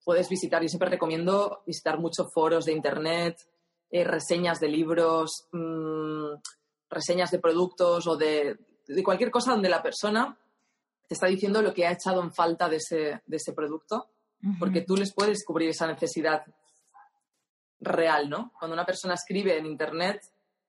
puedes 0.03 0.27
visitar, 0.29 0.61
yo 0.61 0.67
siempre 0.67 0.89
recomiendo 0.89 1.61
visitar 1.65 1.99
muchos 1.99 2.33
foros 2.33 2.65
de 2.65 2.73
internet, 2.73 3.37
eh, 3.89 4.03
reseñas 4.03 4.59
de 4.59 4.67
libros, 4.67 5.47
mmm, 5.51 6.33
reseñas 6.89 7.31
de 7.31 7.39
productos 7.39 8.07
o 8.07 8.17
de, 8.17 8.57
de, 8.87 9.03
cualquier 9.03 9.31
cosa 9.31 9.51
donde 9.51 9.69
la 9.69 9.81
persona 9.83 10.37
te 11.07 11.13
está 11.13 11.27
diciendo 11.27 11.61
lo 11.61 11.73
que 11.73 11.85
ha 11.85 11.91
echado 11.91 12.21
en 12.21 12.33
falta 12.33 12.67
de 12.67 12.77
ese, 12.77 13.21
de 13.25 13.37
ese 13.37 13.53
producto, 13.53 14.09
uh 14.43 14.47
-huh. 14.47 14.59
porque 14.59 14.81
tú 14.81 14.95
les 14.95 15.13
puedes 15.13 15.37
descubrir 15.37 15.69
esa 15.69 15.87
necesidad 15.87 16.43
real, 17.79 18.29
¿no? 18.29 18.51
Cuando 18.57 18.73
una 18.73 18.85
persona 18.85 19.13
escribe 19.13 19.57
en 19.57 19.65
internet 19.65 20.21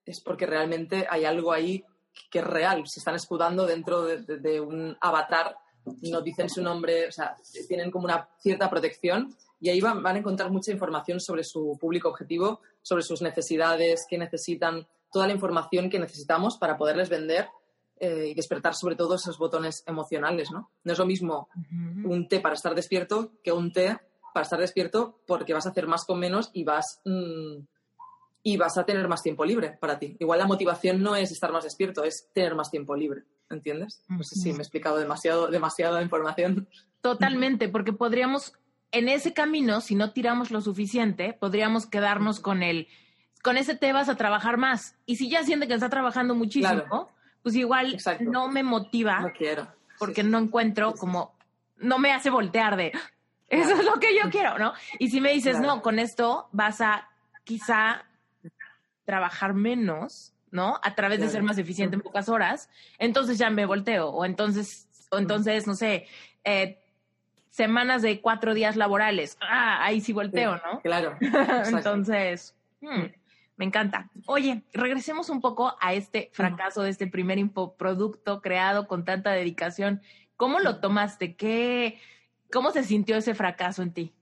es 0.05 0.21
porque 0.21 0.47
realmente 0.47 1.07
hay 1.09 1.25
algo 1.25 1.53
ahí 1.53 1.85
que 2.31 2.41
es 2.41 2.45
real, 2.45 2.83
se 2.87 3.01
están 3.01 3.15
escudando 3.15 3.67
dentro 3.67 4.03
de, 4.03 4.23
de, 4.23 4.39
de 4.39 4.61
un 4.61 4.97
avatar 5.01 5.57
no 6.03 6.21
dicen 6.21 6.49
su 6.49 6.63
nombre, 6.63 7.09
o 7.09 7.13
sea, 7.13 7.37
tienen 7.67 7.91
como 7.91 8.05
una 8.05 8.29
cierta 8.41 8.69
protección 8.69 9.35
y 9.61 9.71
ahí 9.71 9.81
van, 9.81 10.03
van, 10.03 10.17
a 10.17 10.19
encontrar 10.19 10.51
mucha 10.51 10.73
información 10.73 11.21
sobre 11.21 11.45
su 11.45 11.77
público 11.81 12.09
objetivo, 12.09 12.61
sobre 12.83 13.03
sus 13.03 13.23
necesidades, 13.23 14.07
qué 14.09 14.19
necesitan, 14.19 14.87
toda 15.13 15.27
la 15.27 15.33
información 15.33 15.91
que 15.91 15.99
necesitamos 15.99 16.59
para 16.59 16.77
poderles 16.77 17.09
vender 17.09 17.49
eh, 18.01 18.29
y 18.29 18.35
despertar 18.35 18.75
sobre 18.75 18.97
todo 18.97 19.15
esos 19.15 19.39
botones 19.39 19.83
emocionales, 19.87 20.51
¿no? 20.51 20.71
No 20.85 20.93
es 20.93 20.99
lo 20.99 21.07
mismo 21.07 21.49
uh 21.55 21.61
-huh. 21.61 22.11
un 22.11 22.29
té 22.29 22.41
para 22.41 22.55
estar 22.55 22.75
despierto 22.75 23.33
que 23.43 23.53
un 23.53 23.73
té 23.73 23.99
para 24.35 24.45
estar 24.45 24.61
despierto 24.61 25.21
porque 25.27 25.55
vas 25.55 25.67
a 25.67 25.71
hacer 25.71 25.87
más 25.87 26.05
con 26.05 26.19
menos 26.19 26.51
y 26.53 26.65
vas... 26.65 27.01
Mmm, 27.05 27.65
y 28.43 28.57
vas 28.57 28.79
a 28.79 28.85
tener 28.85 29.07
más 29.09 29.23
tiempo 29.23 29.45
libre 29.45 29.77
para 29.81 29.99
ti. 29.99 30.17
Igual 30.19 30.39
la 30.39 30.47
motivación 30.47 31.03
no 31.03 31.17
es 31.17 31.33
estar 31.33 31.53
más 31.53 31.65
despierto, 31.65 32.05
es 32.05 32.31
tener 32.33 32.55
más 32.55 32.71
tiempo 32.71 32.97
libre. 32.97 33.25
¿Entiendes? 33.51 34.03
No 34.09 34.23
sé 34.23 34.37
si 34.37 34.53
me 34.53 34.59
he 34.59 34.63
explicado 34.63 34.97
demasiado, 34.99 35.49
demasiada 35.49 36.03
información. 36.03 36.69
Totalmente, 37.01 37.69
porque 37.69 37.93
podríamos, 37.93 38.53
en 38.91 39.09
ese 39.09 39.33
camino, 39.33 39.81
si 39.81 39.95
no 39.95 40.13
tiramos 40.13 40.51
lo 40.51 40.61
suficiente, 40.61 41.33
podríamos 41.33 41.87
quedarnos 41.87 42.41
con 42.41 42.63
el, 42.63 42.89
con 43.43 43.57
ese 43.57 43.75
te 43.75 43.93
vas 43.93 44.09
a 44.09 44.17
trabajar 44.17 44.57
más. 44.57 44.97
Y 45.07 45.17
si 45.17 45.31
ya 45.31 45.45
siente 45.45 45.67
que 45.67 45.75
está 45.75 45.89
trabajando 45.89 46.35
muchísimo, 46.35 46.85
claro. 46.85 47.09
Pues 47.49 47.57
igual 47.57 47.95
Exacto. 47.95 48.25
no 48.31 48.49
me 48.49 48.63
motiva. 48.63 49.21
No 49.21 49.33
quiero. 49.33 49.67
Porque 49.99 50.23
sí, 50.23 50.29
no 50.29 50.37
encuentro 50.37 50.93
como, 50.93 51.35
no 51.79 51.99
me 51.99 52.13
hace 52.13 52.29
voltear 52.29 52.77
de, 52.77 52.89
eso 53.49 53.65
claro. 53.65 53.81
es 53.81 53.87
lo 53.87 53.95
que 53.99 54.15
yo 54.15 54.31
quiero, 54.31 54.59
¿no? 54.59 54.75
Y 54.99 55.09
si 55.09 55.23
me 55.23 55.33
dices, 55.33 55.57
claro. 55.57 55.77
no, 55.77 55.83
con 55.83 55.99
esto 55.99 56.51
vas 56.53 56.83
a 56.83 57.09
quizá 57.45 58.05
trabajar 59.07 59.55
menos, 59.55 60.35
¿no? 60.51 60.79
A 60.83 60.95
través 60.95 61.17
claro. 61.17 61.31
de 61.31 61.33
ser 61.33 61.43
más 61.43 61.57
eficiente 61.57 61.97
en 61.97 62.03
pocas 62.03 62.29
horas, 62.29 62.69
entonces 62.99 63.39
ya 63.39 63.49
me 63.49 63.65
volteo. 63.65 64.11
O 64.11 64.27
entonces, 64.27 64.87
o 65.11 65.17
entonces 65.17 65.67
no 65.67 65.75
sé, 65.75 66.07
eh, 66.45 66.79
semanas 67.49 68.03
de 68.03 68.21
cuatro 68.21 68.53
días 68.53 68.77
laborales. 68.77 69.39
Ah, 69.41 69.83
ahí 69.83 70.03
sí 70.03 70.13
volteo, 70.13 70.57
sí, 70.57 70.63
¿no? 70.71 70.81
Claro. 70.83 71.17
entonces, 71.65 72.55
hmm, 72.83 73.05
me 73.59 73.65
encanta. 73.65 74.09
Oye, 74.27 74.63
regresemos 74.73 75.29
un 75.31 75.41
poco 75.41 75.77
a 75.81 75.93
este 75.93 76.31
fracaso 76.33 76.83
de 76.83 76.91
este 76.91 77.09
primer 77.09 77.39
infoproducto 77.39 78.41
creado 78.41 78.87
con 78.87 79.05
tanta 79.05 79.33
dedicación. 79.33 80.01
¿Cómo 80.37 80.61
lo 80.61 80.79
tomaste? 80.79 81.35
¿Qué, 81.35 82.01
¿Cómo 82.53 82.71
se 82.71 82.85
sintió 82.85 83.17
ese 83.17 83.35
fracaso 83.35 83.83
en 83.83 83.93
ti? 83.93 84.15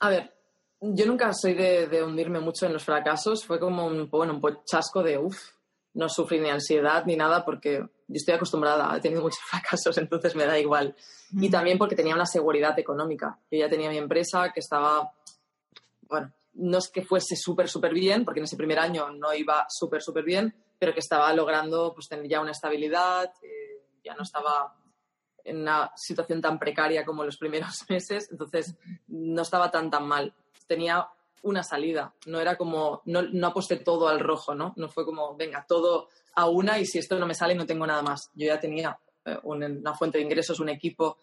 A 0.00 0.10
ver, 0.10 0.34
yo 0.80 1.06
nunca 1.06 1.32
soy 1.32 1.54
de, 1.54 1.86
de, 1.86 2.02
hundirme 2.02 2.40
mucho 2.40 2.66
en 2.66 2.74
los 2.74 2.84
fracasos. 2.84 3.46
Fue 3.46 3.58
como 3.58 3.86
un, 3.86 4.10
bueno, 4.10 4.34
un 4.34 4.58
chasco 4.66 5.02
de, 5.02 5.16
uff, 5.16 5.38
no 5.94 6.10
sufrí 6.10 6.40
ni 6.40 6.50
ansiedad 6.50 7.04
ni 7.06 7.16
nada 7.16 7.42
porque 7.42 7.78
yo 7.78 8.14
estoy 8.14 8.34
acostumbrada, 8.34 8.94
he 8.94 9.00
tenido 9.00 9.22
muchos 9.22 9.40
fracasos, 9.50 9.96
entonces 9.96 10.36
me 10.36 10.44
da 10.44 10.58
igual. 10.58 10.94
Mm. 11.30 11.44
Y 11.44 11.50
también 11.50 11.78
porque 11.78 11.96
tenía 11.96 12.14
una 12.14 12.26
seguridad 12.26 12.78
económica. 12.78 13.38
Yo 13.50 13.60
ya 13.60 13.70
tenía 13.70 13.88
mi 13.88 13.96
empresa 13.96 14.52
que 14.52 14.60
estaba, 14.60 15.10
bueno, 16.02 16.30
no 16.60 16.78
es 16.78 16.90
que 16.90 17.02
fuese 17.02 17.36
súper, 17.36 17.68
súper 17.68 17.92
bien, 17.92 18.24
porque 18.24 18.40
en 18.40 18.44
ese 18.44 18.56
primer 18.56 18.78
año 18.78 19.10
no 19.10 19.34
iba 19.34 19.66
súper, 19.68 20.02
súper 20.02 20.24
bien, 20.24 20.54
pero 20.78 20.94
que 20.94 21.00
estaba 21.00 21.32
logrando 21.32 21.92
pues, 21.94 22.08
tener 22.08 22.28
ya 22.28 22.40
una 22.40 22.52
estabilidad, 22.52 23.32
eh, 23.42 23.82
ya 24.04 24.14
no 24.14 24.22
estaba 24.22 24.76
en 25.44 25.58
una 25.58 25.90
situación 25.96 26.40
tan 26.40 26.58
precaria 26.58 27.04
como 27.04 27.24
los 27.24 27.36
primeros 27.36 27.84
meses, 27.88 28.28
entonces 28.30 28.76
no 29.08 29.42
estaba 29.42 29.70
tan, 29.70 29.90
tan 29.90 30.06
mal 30.06 30.34
tenía 30.70 31.08
una 31.42 31.64
salida. 31.64 32.14
No 32.26 32.38
era 32.38 32.56
como, 32.56 33.02
no, 33.06 33.22
no, 33.22 33.48
aposté 33.48 33.76
todo 33.78 34.06
al 34.08 34.20
rojo, 34.20 34.54
¿no? 34.54 34.72
No 34.76 34.88
fue 34.88 35.04
como, 35.04 35.34
venga, 35.36 35.64
todo 35.66 36.08
a 36.36 36.48
una 36.48 36.78
y 36.78 36.86
si 36.86 36.98
esto 36.98 37.18
no 37.18 37.26
me 37.26 37.34
sale 37.34 37.56
no 37.56 37.66
tengo 37.66 37.86
nada 37.86 38.02
más. 38.02 38.30
Yo 38.34 38.46
ya 38.46 38.60
tenía 38.60 38.96
eh, 39.24 39.36
una 39.42 39.94
fuente 39.94 40.18
de 40.18 40.24
ingresos, 40.24 40.60
un 40.60 40.68
equipo 40.68 41.18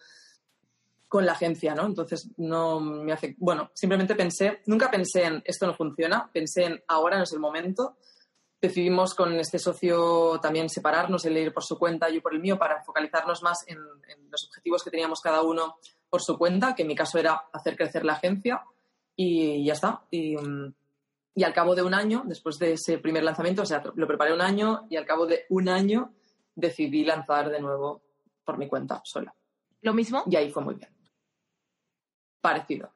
con 1.08 1.26
la 1.26 1.34
agencia, 1.34 1.74
¿no? 1.74 1.86
Entonces 1.86 2.30
no 2.38 2.80
me 2.80 3.14
hace, 3.14 3.36
bueno, 3.40 3.72
simplemente 3.74 4.16
pensé, 4.16 4.62
nunca 4.66 4.92
pensé 4.92 5.24
en 5.24 5.42
esto 5.46 5.66
no 5.66 5.74
funciona, 5.74 6.30
pensé 6.32 6.66
en 6.66 6.84
ahora 6.88 7.18
no 7.18 7.24
es 7.24 7.32
el 7.34 7.40
momento. 7.40 7.98
Decidimos 8.60 9.14
con 9.14 9.34
este 9.34 9.60
socio 9.60 10.40
también 10.42 10.68
separarnos, 10.68 11.24
él 11.26 11.38
ir 11.38 11.54
por 11.54 11.64
su 11.64 11.78
cuenta, 11.78 12.10
yo 12.10 12.22
por 12.22 12.34
el 12.34 12.42
mío, 12.42 12.58
para 12.58 12.84
focalizarnos 12.84 13.44
más 13.44 13.64
en, 13.68 13.78
en 13.78 14.32
los 14.32 14.46
objetivos 14.48 14.84
que 14.84 14.90
teníamos 14.90 15.22
cada 15.22 15.44
uno 15.44 15.78
por 16.10 16.22
su 16.22 16.38
cuenta, 16.38 16.74
que 16.76 16.82
en 16.82 16.88
mi 16.88 16.96
caso 16.96 17.20
era 17.20 17.44
hacer 17.54 17.78
crecer 17.78 18.04
la 18.04 18.14
agencia 18.14 18.64
y 19.16 19.66
ya 19.66 19.74
está. 19.74 20.02
Y, 20.12 20.36
y, 21.36 21.44
al 21.44 21.54
cabo 21.54 21.76
de 21.76 21.84
un 21.84 21.94
año, 21.94 22.24
después 22.26 22.58
de 22.58 22.74
ese 22.74 22.98
primer 22.98 23.24
lanzamiento, 23.24 23.62
o 23.62 23.66
sea, 23.66 23.84
lo 23.96 24.08
preparé 24.08 24.34
un 24.34 24.42
año 24.42 24.88
y 24.90 24.96
al 24.96 25.06
cabo 25.06 25.26
de 25.26 25.46
un 25.50 25.70
año 25.70 26.14
decidí 26.56 27.06
lanzar 27.06 27.50
de 27.50 27.60
nuevo 27.60 28.02
por 28.44 28.58
mi 28.58 28.68
cuenta 28.68 29.02
sola. 29.04 29.34
¿Lo 29.82 29.94
mismo? 29.94 30.24
Y 30.30 30.36
ahí 30.36 30.50
fue 30.50 30.64
muy 30.64 30.76
bien. 30.76 30.97
Parecido. 32.42 32.92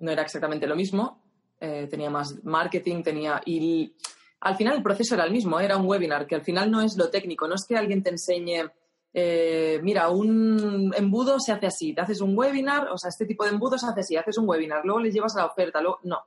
No 0.00 0.10
era 0.10 0.22
exactamente 0.22 0.66
lo 0.66 0.76
mismo, 0.76 1.22
eh, 1.60 1.86
tenía 1.90 2.10
más 2.10 2.42
marketing, 2.44 3.02
tenía... 3.02 3.40
Y 3.44 3.94
al 4.40 4.56
final 4.56 4.76
el 4.76 4.82
proceso 4.82 5.14
era 5.14 5.24
el 5.24 5.32
mismo, 5.32 5.60
era 5.60 5.76
un 5.76 5.86
webinar, 5.86 6.26
que 6.26 6.34
al 6.34 6.42
final 6.42 6.70
no 6.70 6.80
es 6.80 6.96
lo 6.96 7.10
técnico, 7.10 7.48
no 7.48 7.54
es 7.54 7.64
que 7.66 7.76
alguien 7.76 8.02
te 8.02 8.10
enseñe 8.10 8.70
eh, 9.12 9.80
mira, 9.82 10.10
un 10.10 10.92
embudo 10.96 11.40
se 11.40 11.52
hace 11.52 11.66
así, 11.66 11.94
te 11.94 12.02
haces 12.02 12.20
un 12.20 12.36
webinar, 12.36 12.88
o 12.88 12.98
sea, 12.98 13.08
este 13.08 13.26
tipo 13.26 13.44
de 13.44 13.50
embudo 13.50 13.78
se 13.78 13.86
hace 13.86 14.00
así, 14.00 14.16
haces 14.16 14.38
un 14.38 14.48
webinar, 14.48 14.84
luego 14.84 15.00
le 15.00 15.10
llevas 15.10 15.34
a 15.36 15.40
la 15.40 15.46
oferta, 15.46 15.80
luego, 15.80 16.00
no. 16.04 16.24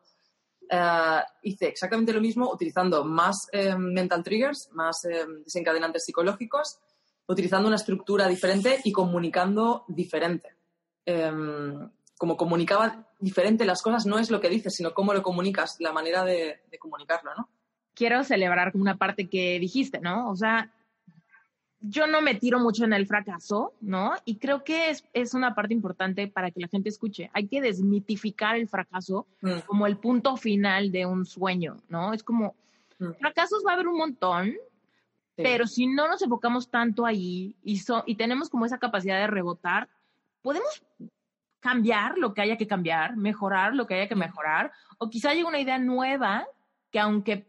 Uh, 0.73 1.19
hice 1.43 1.67
exactamente 1.67 2.13
lo 2.13 2.21
mismo 2.21 2.49
utilizando 2.49 3.03
más 3.03 3.47
eh, 3.51 3.75
mental 3.75 4.23
triggers, 4.23 4.69
más 4.71 5.03
eh, 5.03 5.25
desencadenantes 5.43 6.05
psicológicos, 6.05 6.79
utilizando 7.27 7.67
una 7.67 7.75
estructura 7.75 8.27
diferente 8.27 8.79
y 8.85 8.91
comunicando 8.91 9.83
diferente. 9.89 10.55
Como 12.21 12.37
comunicaba 12.37 13.07
diferente 13.17 13.65
las 13.65 13.81
cosas, 13.81 14.05
no 14.05 14.19
es 14.19 14.29
lo 14.29 14.39
que 14.39 14.47
dices, 14.47 14.75
sino 14.75 14.93
cómo 14.93 15.11
lo 15.11 15.23
comunicas, 15.23 15.77
la 15.79 15.91
manera 15.91 16.23
de, 16.23 16.61
de 16.69 16.77
comunicarlo, 16.77 17.33
¿no? 17.35 17.49
Quiero 17.95 18.23
celebrar 18.23 18.73
una 18.75 18.95
parte 18.95 19.27
que 19.27 19.59
dijiste, 19.59 19.99
¿no? 19.99 20.29
O 20.29 20.35
sea, 20.35 20.71
yo 21.79 22.05
no 22.05 22.21
me 22.21 22.35
tiro 22.35 22.59
mucho 22.59 22.85
en 22.85 22.93
el 22.93 23.07
fracaso, 23.07 23.73
¿no? 23.81 24.13
Y 24.23 24.37
creo 24.37 24.63
que 24.63 24.91
es, 24.91 25.03
es, 25.13 25.33
una 25.33 25.55
parte 25.55 25.73
importante 25.73 26.27
para 26.27 26.51
que 26.51 26.59
la 26.59 26.67
gente 26.67 26.89
escuche. 26.89 27.31
Hay 27.33 27.47
que 27.47 27.59
desmitificar 27.59 28.55
el 28.55 28.67
fracaso 28.69 29.25
mm. 29.41 29.61
como 29.65 29.87
el 29.87 29.97
punto 29.97 30.37
final 30.37 30.91
de 30.91 31.07
un 31.07 31.25
sueño, 31.25 31.77
¿no? 31.89 32.13
Es 32.13 32.21
como, 32.21 32.53
mm. 32.99 33.13
fracasos 33.19 33.63
va 33.65 33.71
a 33.71 33.73
haber 33.73 33.87
un 33.87 33.97
montón, 33.97 34.51
sí. 34.51 35.41
pero 35.41 35.65
si 35.65 35.87
no 35.87 36.07
nos 36.07 36.21
enfocamos 36.21 36.69
tanto 36.69 37.03
ahí 37.03 37.55
y, 37.63 37.79
so, 37.79 38.03
y 38.05 38.13
tenemos 38.13 38.47
como 38.47 38.67
esa 38.67 38.77
capacidad 38.77 39.17
de 39.17 39.25
rebotar, 39.25 39.89
podemos 40.43 40.83
cambiar 41.61 42.17
lo 42.17 42.33
que 42.33 42.41
haya 42.41 42.57
que 42.57 42.67
cambiar, 42.67 43.15
mejorar 43.15 43.73
lo 43.73 43.87
que 43.87 43.93
haya 43.93 44.09
que 44.09 44.15
mejorar, 44.15 44.73
o 44.97 45.09
quizá 45.09 45.33
llegue 45.33 45.45
una 45.45 45.59
idea 45.59 45.77
nueva 45.77 46.45
que 46.91 46.99
aunque 46.99 47.47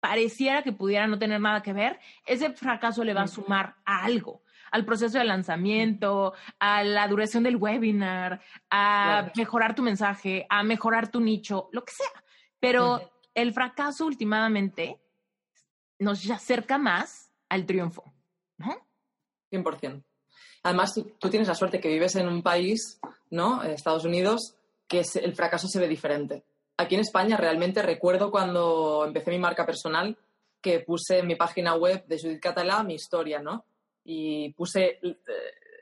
pareciera 0.00 0.62
que 0.62 0.72
pudiera 0.72 1.06
no 1.06 1.18
tener 1.18 1.40
nada 1.40 1.62
que 1.62 1.72
ver, 1.72 2.00
ese 2.26 2.52
fracaso 2.52 3.04
le 3.04 3.14
va 3.14 3.22
a 3.22 3.28
sumar 3.28 3.76
a 3.84 4.04
algo, 4.04 4.42
al 4.72 4.84
proceso 4.84 5.18
de 5.18 5.24
lanzamiento, 5.24 6.34
a 6.58 6.82
la 6.82 7.06
duración 7.06 7.44
del 7.44 7.56
webinar, 7.56 8.40
a 8.70 9.20
claro. 9.20 9.32
mejorar 9.36 9.74
tu 9.74 9.82
mensaje, 9.82 10.46
a 10.50 10.62
mejorar 10.62 11.08
tu 11.08 11.20
nicho, 11.20 11.68
lo 11.72 11.84
que 11.84 11.92
sea. 11.92 12.24
Pero 12.58 13.12
el 13.34 13.52
fracaso 13.52 14.06
últimamente 14.06 15.00
nos 15.98 16.28
acerca 16.30 16.76
más 16.76 17.32
al 17.48 17.66
triunfo, 17.66 18.12
¿no? 18.58 18.76
100%. 19.52 20.02
Además, 20.64 20.94
tú, 20.94 21.30
tienes 21.30 21.46
la 21.46 21.54
suerte 21.54 21.80
que 21.80 21.88
vives 21.88 22.16
en 22.16 22.26
un 22.26 22.42
país, 22.42 22.98
¿no? 23.30 23.62
Estados 23.62 24.04
Unidos, 24.04 24.56
que 24.88 25.02
el 25.22 25.34
fracaso 25.34 25.68
se 25.68 25.78
ve 25.78 25.86
diferente. 25.86 26.42
Aquí 26.76 26.96
en 26.96 27.02
España 27.02 27.36
realmente 27.36 27.82
recuerdo 27.82 28.30
cuando 28.30 29.04
empecé 29.06 29.30
mi 29.30 29.38
marca 29.38 29.64
personal 29.64 30.18
que 30.60 30.80
puse 30.80 31.20
en 31.20 31.28
mi 31.28 31.36
página 31.36 31.76
web 31.76 32.04
de 32.06 32.18
Judith 32.18 32.40
Catalá 32.40 32.82
mi 32.82 32.94
historia, 32.94 33.40
¿no? 33.40 33.64
Y 34.04 34.52
puse 34.54 34.98
eh, 35.02 35.18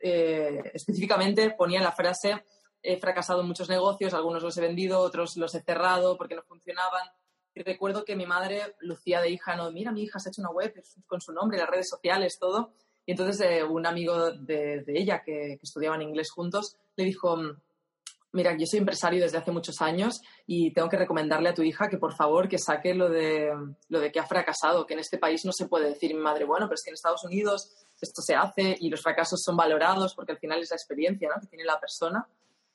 eh, 0.03 0.71
específicamente, 0.75 1.53
ponía 1.53 1.81
la 1.81 1.93
frase 1.93 2.45
he 2.83 2.99
fracasado 2.99 3.41
en 3.41 3.47
muchos 3.47 3.69
negocios, 3.69 4.13
algunos 4.13 4.43
los 4.43 4.57
he 4.59 4.61
vendido, 4.61 5.01
otros 5.01 5.37
los 5.37 5.55
he 5.55 5.63
cerrado 5.63 6.17
porque 6.19 6.35
no 6.35 6.43
funcionaban. 6.43 7.09
Y 7.55 7.63
recuerdo 7.63 8.05
que 8.05 8.17
mi 8.17 8.27
madre 8.27 8.75
lucía 8.81 9.21
de 9.21 9.31
hija, 9.31 9.55
no, 9.55 9.71
mira, 9.71 9.93
mi 9.93 10.03
hija 10.03 10.19
se 10.19 10.29
ha 10.29 10.31
hecho 10.31 10.43
una 10.43 10.51
web 10.51 10.75
con 11.07 11.21
su 11.21 11.33
nombre, 11.33 11.59
las 11.59 11.69
redes 11.69 11.89
sociales, 11.89 12.39
todo. 12.41 12.73
Y 13.07 13.13
entonces 13.13 13.41
eh, 13.47 13.65
un 13.65 13.87
amigo 13.87 14.31
de, 14.33 14.85
ella 14.89 15.23
que, 15.25 15.57
que, 15.59 15.61
estudiaban 15.63 16.03
inglés 16.03 16.31
juntos 16.31 16.77
le 16.97 17.05
dijo, 17.05 17.37
mira, 18.33 18.57
yo 18.57 18.67
soy 18.67 18.79
empresario 18.79 19.23
desde 19.23 19.39
hace 19.39 19.51
muchos 19.51 19.81
años 19.81 20.21
y 20.47 20.73
tengo 20.73 20.89
que 20.89 20.97
recomendarle 20.97 21.51
a 21.51 21.55
tu 21.55 21.63
hija 21.63 21.89
que 21.89 21.99
por 21.99 22.15
favor 22.15 22.49
que 22.49 22.59
saque 22.59 22.95
lo 22.95 23.09
de, 23.09 23.53
lo 23.89 24.01
de 24.01 24.11
que 24.11 24.21
ha 24.21 24.27
fracasado, 24.27 24.87
que 24.87 24.95
en 24.95 25.01
este 25.01 25.19
país 25.19 25.45
no 25.45 25.53
se 25.53 25.67
puede 25.67 25.89
decir 25.89 26.15
mi 26.15 26.21
madre, 26.21 26.45
bueno, 26.45 26.67
pero 26.67 26.75
es 26.75 26.83
que 26.83 26.91
en 26.91 26.95
Estados 26.95 27.25
Unidos 27.25 27.71
esto 28.01 28.23
se 28.23 28.35
hace 28.35 28.77
y 28.81 28.89
los 28.89 29.03
fracasos 29.03 29.41
son 29.43 29.57
valorados 29.57 30.15
porque 30.15 30.33
al 30.33 30.39
final 30.39 30.61
es 30.61 30.71
la 30.71 30.77
experiencia 30.77 31.29
¿no? 31.29 31.41
que 31.41 31.47
tiene 31.47 31.65
la 31.65 31.79
persona. 31.79 32.27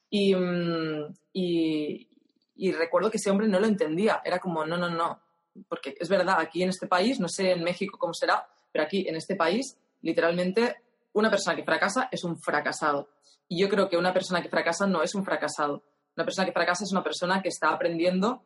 Y, 0.10 0.34
mm, 0.34 1.14
y, 1.34 2.08
y 2.56 2.72
recuerdo 2.72 3.12
que 3.12 3.18
ese 3.18 3.30
hombre 3.30 3.48
no 3.48 3.60
lo 3.60 3.68
entendía, 3.68 4.22
era 4.24 4.40
como, 4.40 4.66
no, 4.66 4.78
no, 4.78 4.90
no, 4.90 5.20
porque 5.68 5.96
es 6.00 6.08
verdad, 6.08 6.38
aquí 6.40 6.64
en 6.64 6.70
este 6.70 6.88
país, 6.88 7.20
no 7.20 7.28
sé 7.28 7.52
en 7.52 7.64
México 7.64 7.98
cómo 7.98 8.14
será, 8.14 8.48
pero 8.72 8.86
aquí 8.86 9.08
en 9.08 9.16
este 9.16 9.36
país, 9.36 9.78
literalmente, 10.02 10.84
una 11.14 11.30
persona 11.30 11.56
que 11.56 11.64
fracasa 11.64 12.10
es 12.12 12.24
un 12.24 12.38
fracasado. 12.38 13.10
Y 13.48 13.62
yo 13.62 13.70
creo 13.70 13.90
que 13.90 13.98
una 13.98 14.14
persona 14.14 14.42
que 14.42 14.50
fracasa 14.50 14.88
no 14.88 15.02
es 15.02 15.16
un 15.16 15.24
fracasado. 15.24 15.84
Una 16.16 16.26
persona 16.26 16.46
que 16.46 16.54
fracasa 16.54 16.84
es 16.84 16.92
una 16.92 17.04
persona 17.04 17.42
que 17.42 17.50
está 17.50 17.70
aprendiendo, 17.70 18.44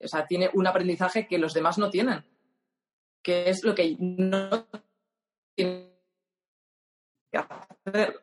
o 0.00 0.08
sea, 0.08 0.26
tiene 0.26 0.50
un 0.54 0.66
aprendizaje 0.66 1.26
que 1.26 1.38
los 1.38 1.54
demás 1.54 1.78
no 1.78 1.90
tienen, 1.90 2.24
que 3.22 3.48
es 3.48 3.64
lo 3.64 3.74
que 3.74 3.96
no 3.98 4.66
tiene 5.54 5.96
que 7.30 7.38
hacer 7.38 8.20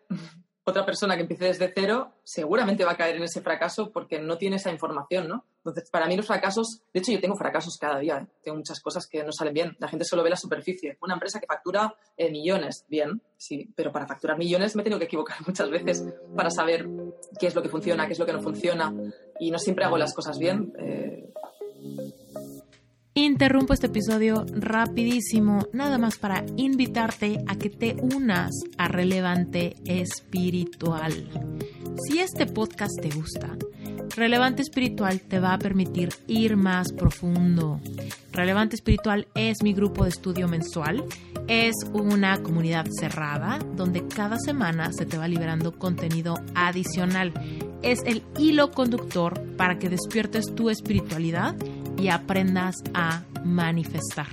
otra 0.65 0.85
persona 0.85 1.15
que 1.15 1.21
empiece 1.21 1.45
desde 1.45 1.71
cero 1.73 2.13
seguramente 2.23 2.85
va 2.85 2.91
a 2.91 2.97
caer 2.97 3.17
en 3.17 3.23
ese 3.23 3.41
fracaso 3.41 3.91
porque 3.91 4.19
no 4.19 4.37
tiene 4.37 4.55
esa 4.55 4.71
información, 4.71 5.27
¿no? 5.27 5.45
Entonces, 5.57 5.89
para 5.89 6.07
mí 6.07 6.15
los 6.15 6.27
fracasos, 6.27 6.81
de 6.93 6.99
hecho 6.99 7.11
yo 7.11 7.19
tengo 7.19 7.35
fracasos 7.35 7.77
cada 7.77 7.99
día, 7.99 8.17
¿eh? 8.17 8.27
tengo 8.43 8.57
muchas 8.57 8.79
cosas 8.79 9.07
que 9.07 9.23
no 9.23 9.31
salen 9.31 9.53
bien, 9.53 9.75
la 9.79 9.87
gente 9.87 10.05
solo 10.05 10.23
ve 10.23 10.29
la 10.29 10.35
superficie. 10.35 10.97
Una 11.01 11.13
empresa 11.13 11.39
que 11.39 11.47
factura 11.47 11.95
eh, 12.17 12.31
millones, 12.31 12.85
bien, 12.87 13.21
sí, 13.37 13.69
pero 13.75 13.91
para 13.91 14.07
facturar 14.07 14.37
millones 14.37 14.75
me 14.75 14.81
he 14.81 14.83
tenido 14.83 14.99
que 14.99 15.05
equivocar 15.05 15.37
muchas 15.47 15.69
veces 15.69 16.03
para 16.35 16.49
saber 16.49 16.87
qué 17.39 17.47
es 17.47 17.55
lo 17.55 17.61
que 17.61 17.69
funciona, 17.69 18.07
qué 18.07 18.13
es 18.13 18.19
lo 18.19 18.25
que 18.25 18.33
no 18.33 18.41
funciona 18.41 18.93
y 19.39 19.51
no 19.51 19.59
siempre 19.59 19.85
hago 19.85 19.97
las 19.97 20.13
cosas 20.13 20.37
bien. 20.37 20.73
Eh, 20.79 21.29
Interrumpo 23.15 23.73
este 23.73 23.85
episodio 23.85 24.43
rapidísimo, 24.55 25.67
nada 25.71 25.99
más 25.99 26.17
para 26.17 26.43
invitarte 26.57 27.43
a 27.45 27.55
que 27.57 27.69
te 27.69 27.95
unas 28.01 28.49
a 28.75 28.87
Relevante 28.87 29.75
Espiritual. 29.85 31.29
Si 32.07 32.17
este 32.17 32.47
podcast 32.47 32.99
te 32.99 33.11
gusta, 33.11 33.55
Relevante 34.15 34.63
Espiritual 34.63 35.21
te 35.21 35.39
va 35.39 35.53
a 35.53 35.59
permitir 35.59 36.09
ir 36.25 36.57
más 36.57 36.91
profundo. 36.91 37.79
Relevante 38.31 38.75
Espiritual 38.75 39.27
es 39.35 39.61
mi 39.61 39.73
grupo 39.73 40.05
de 40.05 40.09
estudio 40.09 40.47
mensual. 40.47 41.03
Es 41.47 41.75
una 41.93 42.41
comunidad 42.41 42.87
cerrada 42.99 43.59
donde 43.75 44.07
cada 44.07 44.39
semana 44.39 44.91
se 44.91 45.05
te 45.05 45.19
va 45.19 45.27
liberando 45.27 45.77
contenido 45.77 46.35
adicional. 46.55 47.31
Es 47.83 47.99
el 48.07 48.23
hilo 48.39 48.71
conductor 48.71 49.39
para 49.55 49.77
que 49.77 49.89
despiertes 49.89 50.55
tu 50.55 50.71
espiritualidad 50.71 51.55
y 51.97 52.09
aprendas 52.09 52.75
a 52.93 53.21
manifestar. 53.43 54.27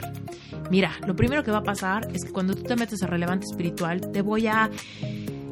Mira, 0.71 0.93
lo 1.07 1.17
primero 1.17 1.43
que 1.43 1.51
va 1.51 1.59
a 1.59 1.65
pasar 1.65 2.09
es 2.15 2.25
que 2.25 2.33
cuando 2.33 2.55
tú 2.55 2.63
te 2.63 2.77
metes 2.77 3.03
a 3.03 3.07
relevante 3.07 3.47
espiritual, 3.51 4.13
te 4.13 4.23
voy 4.23 4.47
a 4.47 4.71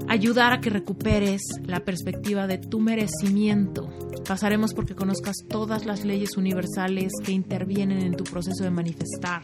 ayudar 0.08 0.52
a 0.52 0.60
que 0.60 0.70
recuperes 0.70 1.42
la 1.64 1.80
perspectiva 1.80 2.46
de 2.46 2.58
tu 2.58 2.80
merecimiento. 2.80 3.88
Pasaremos 4.26 4.74
porque 4.74 4.94
conozcas 4.94 5.36
todas 5.48 5.86
las 5.86 6.04
leyes 6.04 6.36
universales 6.36 7.12
que 7.24 7.32
intervienen 7.32 8.02
en 8.02 8.14
tu 8.14 8.24
proceso 8.24 8.64
de 8.64 8.70
manifestar. 8.70 9.42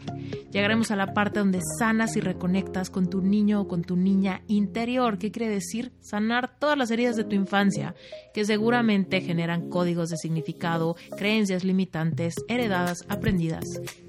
Llegaremos 0.51 0.91
a 0.91 0.95
la 0.95 1.13
parte 1.13 1.39
donde 1.39 1.59
sanas 1.79 2.15
y 2.15 2.19
reconectas 2.19 2.89
con 2.89 3.09
tu 3.09 3.21
niño 3.21 3.61
o 3.61 3.67
con 3.67 3.83
tu 3.83 3.95
niña 3.95 4.41
interior. 4.47 5.17
¿Qué 5.17 5.31
quiere 5.31 5.51
decir? 5.51 5.91
Sanar 6.01 6.59
todas 6.59 6.77
las 6.77 6.91
heridas 6.91 7.15
de 7.15 7.23
tu 7.23 7.35
infancia, 7.35 7.95
que 8.33 8.45
seguramente 8.45 9.21
generan 9.21 9.69
códigos 9.69 10.09
de 10.09 10.17
significado, 10.17 10.95
creencias 11.17 11.63
limitantes, 11.63 12.35
heredadas, 12.47 12.99
aprendidas, 13.07 13.65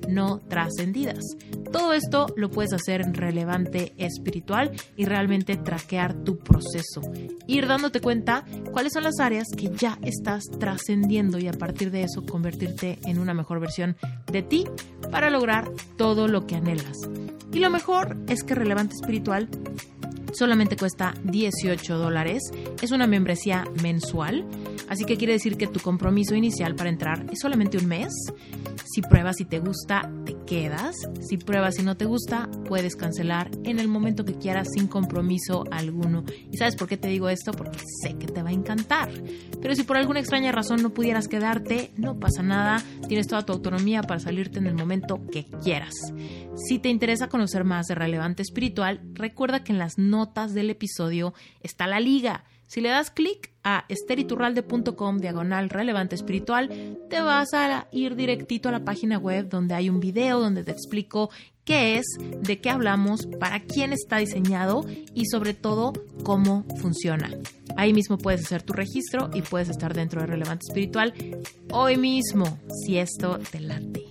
no 0.09 0.41
trascendidas. 0.41 1.25
Todo 1.73 1.95
esto 1.95 2.27
lo 2.37 2.51
puedes 2.51 2.73
hacer 2.73 3.03
relevante 3.13 3.95
espiritual 3.99 4.73
y 4.97 5.05
realmente 5.05 5.57
traquear 5.57 6.15
tu 6.23 6.39
proceso. 6.47 7.01
Ir 7.47 7.67
dándote 7.67 8.01
cuenta 8.01 8.45
cuáles 8.73 8.93
son 8.93 9.05
las 9.05 9.19
áreas 9.21 9.49
que 9.57 9.71
ya 9.77 9.99
estás 10.03 10.45
trascendiendo 10.59 11.39
y 11.39 11.49
a 11.49 11.53
partir 11.53 11.91
de 11.91 12.03
eso 12.03 12.25
convertirte 12.25 12.99
en 13.05 13.19
una 13.19 13.35
mejor 13.35 13.61
versión 13.61 13.97
de 14.31 14.43
ti 14.43 14.65
para 15.11 15.31
lograr 15.31 15.71
todo 15.97 16.29
lo 16.29 16.47
que 16.47 16.57
anhelas. 16.57 16.97
Y 17.53 17.59
lo 17.59 17.71
mejor 17.71 18.17
es 18.29 18.43
que 18.43 18.55
Relevante 18.55 18.95
Espiritual 18.95 19.49
solamente 20.37 20.77
cuesta 20.77 21.15
18 21.25 21.97
dólares, 21.97 22.43
es 22.83 22.91
una 22.91 23.07
membresía 23.07 23.65
mensual, 23.83 24.45
así 24.89 25.05
que 25.05 25.17
quiere 25.17 25.33
decir 25.33 25.57
que 25.57 25.67
tu 25.67 25.81
compromiso 25.81 26.35
inicial 26.35 26.75
para 26.75 26.91
entrar 26.91 27.25
es 27.33 27.41
solamente 27.41 27.79
un 27.79 27.87
mes. 27.87 28.13
Si 28.85 29.03
pruebas 29.03 29.41
y 29.41 29.45
te 29.45 29.59
gusta, 29.59 30.11
te 30.25 30.37
quedas. 30.47 30.97
Si 31.21 31.37
pruebas 31.37 31.79
y 31.79 31.83
no 31.83 31.97
te 31.97 32.05
gusta, 32.05 32.49
puedes 32.67 32.97
cancelar 32.97 33.51
en 33.65 33.79
el 33.79 33.89
momento 33.89 34.25
que 34.25 34.35
quieras 34.35 34.69
sin 34.75 34.87
compromiso 34.87 35.65
alguno. 35.71 36.25
¿Y 36.51 36.57
sabes 36.57 36.77
por 36.77 36.89
qué 36.89 36.97
te 36.97 37.09
digo 37.09 37.29
esto? 37.29 37.53
Porque 37.53 37.79
sé 38.03 38.17
que 38.17 38.27
te 38.27 38.43
va 38.43 38.51
a 38.51 38.55
encantar. 38.55 39.11
Pero 39.61 39.75
si 39.75 39.83
por 39.83 39.97
alguna 39.97 40.21
extraña 40.21 40.53
razón 40.53 40.83
no 40.83 40.91
pudieras 40.91 41.29
quedarte, 41.29 41.91
no 41.97 42.19
pasa 42.19 42.43
nada. 42.43 42.83
Tienes 43.09 43.27
toda 43.27 43.45
tu 43.45 43.53
autonomía 43.53 44.03
para 44.03 44.21
salirte 44.21 44.59
en 44.59 44.67
el 44.67 44.75
momento 44.75 45.21
que 45.31 45.45
quieras. 45.63 45.95
Si 46.69 46.79
te 46.79 46.89
interesa 46.89 47.29
conocer 47.29 47.65
más 47.65 47.87
de 47.87 47.95
Relevante 47.95 48.43
Espiritual, 48.43 49.01
recuerda 49.13 49.63
que 49.63 49.73
en 49.73 49.79
las 49.79 49.99
notas 49.99 50.55
del 50.55 50.71
episodio 50.71 51.35
está 51.63 51.87
la 51.87 52.01
liga. 52.01 52.45
Si 52.67 52.81
le 52.81 52.89
das 52.89 53.11
clic 53.11 53.53
a 53.63 53.85
esteriturralde.com 53.89 55.19
diagonal 55.19 55.71
relevante 55.71 56.15
espiritual, 56.15 56.99
te 57.09 57.21
vas 57.21 57.55
a 57.55 57.87
ir 57.93 58.17
directito 58.17 58.69
a 58.69 58.73
la 58.73 58.85
página 58.85 59.19
web 59.19 59.49
donde 59.49 59.75
hay 59.75 59.89
un 59.89 60.01
video 60.01 60.41
donde 60.41 60.65
te 60.65 60.73
explico 60.73 61.31
qué 61.65 61.99
es, 61.99 62.07
de 62.41 62.61
qué 62.61 62.71
hablamos, 62.71 63.27
para 63.41 63.61
quién 63.61 63.93
está 63.93 64.19
diseñado 64.19 64.85
y 65.15 65.27
sobre 65.27 65.55
todo 65.55 65.93
cómo 66.23 66.65
funciona. 66.81 67.31
Ahí 67.77 67.93
mismo 67.93 68.19
puedes 68.19 68.45
hacer 68.45 68.63
tu 68.63 68.73
registro 68.73 69.31
y 69.35 69.43
puedes 69.43 69.69
estar 69.69 69.93
dentro 69.93 70.21
de 70.21 70.29
Relevante 70.29 70.65
Espiritual 70.69 71.13
hoy 71.71 71.97
mismo, 71.97 72.59
si 72.85 72.99
esto 72.99 73.39
te 73.51 73.61
late. 73.61 74.05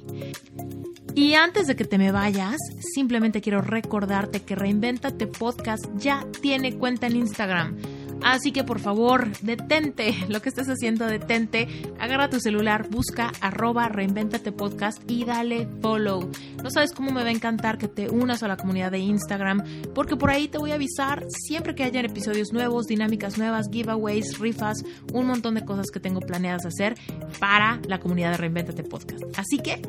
Y 1.15 1.33
antes 1.35 1.67
de 1.67 1.77
que 1.77 1.85
te 1.85 1.97
me 1.97 2.11
vayas, 2.11 2.57
simplemente 2.93 3.39
quiero 3.39 3.61
recordarte 3.61 4.41
que 4.41 4.55
Reinventate 4.55 5.27
Podcast 5.27 5.85
ya 5.97 6.27
tiene 6.41 6.77
cuenta 6.77 7.07
en 7.07 7.15
Instagram. 7.15 7.77
Así 8.23 8.51
que 8.51 8.63
por 8.63 8.79
favor, 8.79 9.29
detente 9.41 10.15
lo 10.29 10.41
que 10.41 10.49
estés 10.49 10.67
haciendo, 10.67 11.05
detente, 11.05 11.67
agarra 11.99 12.29
tu 12.29 12.39
celular, 12.39 12.89
busca 12.89 13.31
arroba 13.41 13.87
reinventate 13.89 14.51
podcast 14.51 14.99
y 15.09 15.25
dale 15.25 15.67
follow. 15.81 16.29
No 16.63 16.71
sabes 16.71 16.91
cómo 16.91 17.11
me 17.11 17.21
va 17.21 17.29
a 17.29 17.31
encantar 17.31 17.77
que 17.77 17.87
te 17.87 18.09
unas 18.09 18.41
a 18.43 18.47
la 18.47 18.57
comunidad 18.57 18.91
de 18.91 18.99
Instagram, 18.99 19.63
porque 19.93 20.15
por 20.15 20.29
ahí 20.29 20.47
te 20.47 20.57
voy 20.57 20.71
a 20.71 20.75
avisar 20.75 21.25
siempre 21.29 21.75
que 21.75 21.83
hayan 21.83 22.05
episodios 22.05 22.51
nuevos, 22.51 22.85
dinámicas 22.85 23.37
nuevas, 23.37 23.69
giveaways, 23.71 24.39
rifas, 24.39 24.83
un 25.13 25.27
montón 25.27 25.55
de 25.55 25.65
cosas 25.65 25.87
que 25.91 25.99
tengo 25.99 26.19
planeadas 26.19 26.65
hacer 26.65 26.95
para 27.39 27.79
la 27.87 27.99
comunidad 27.99 28.31
de 28.31 28.37
Reinventate 28.37 28.83
Podcast. 28.83 29.23
Así 29.37 29.59
que 29.59 29.81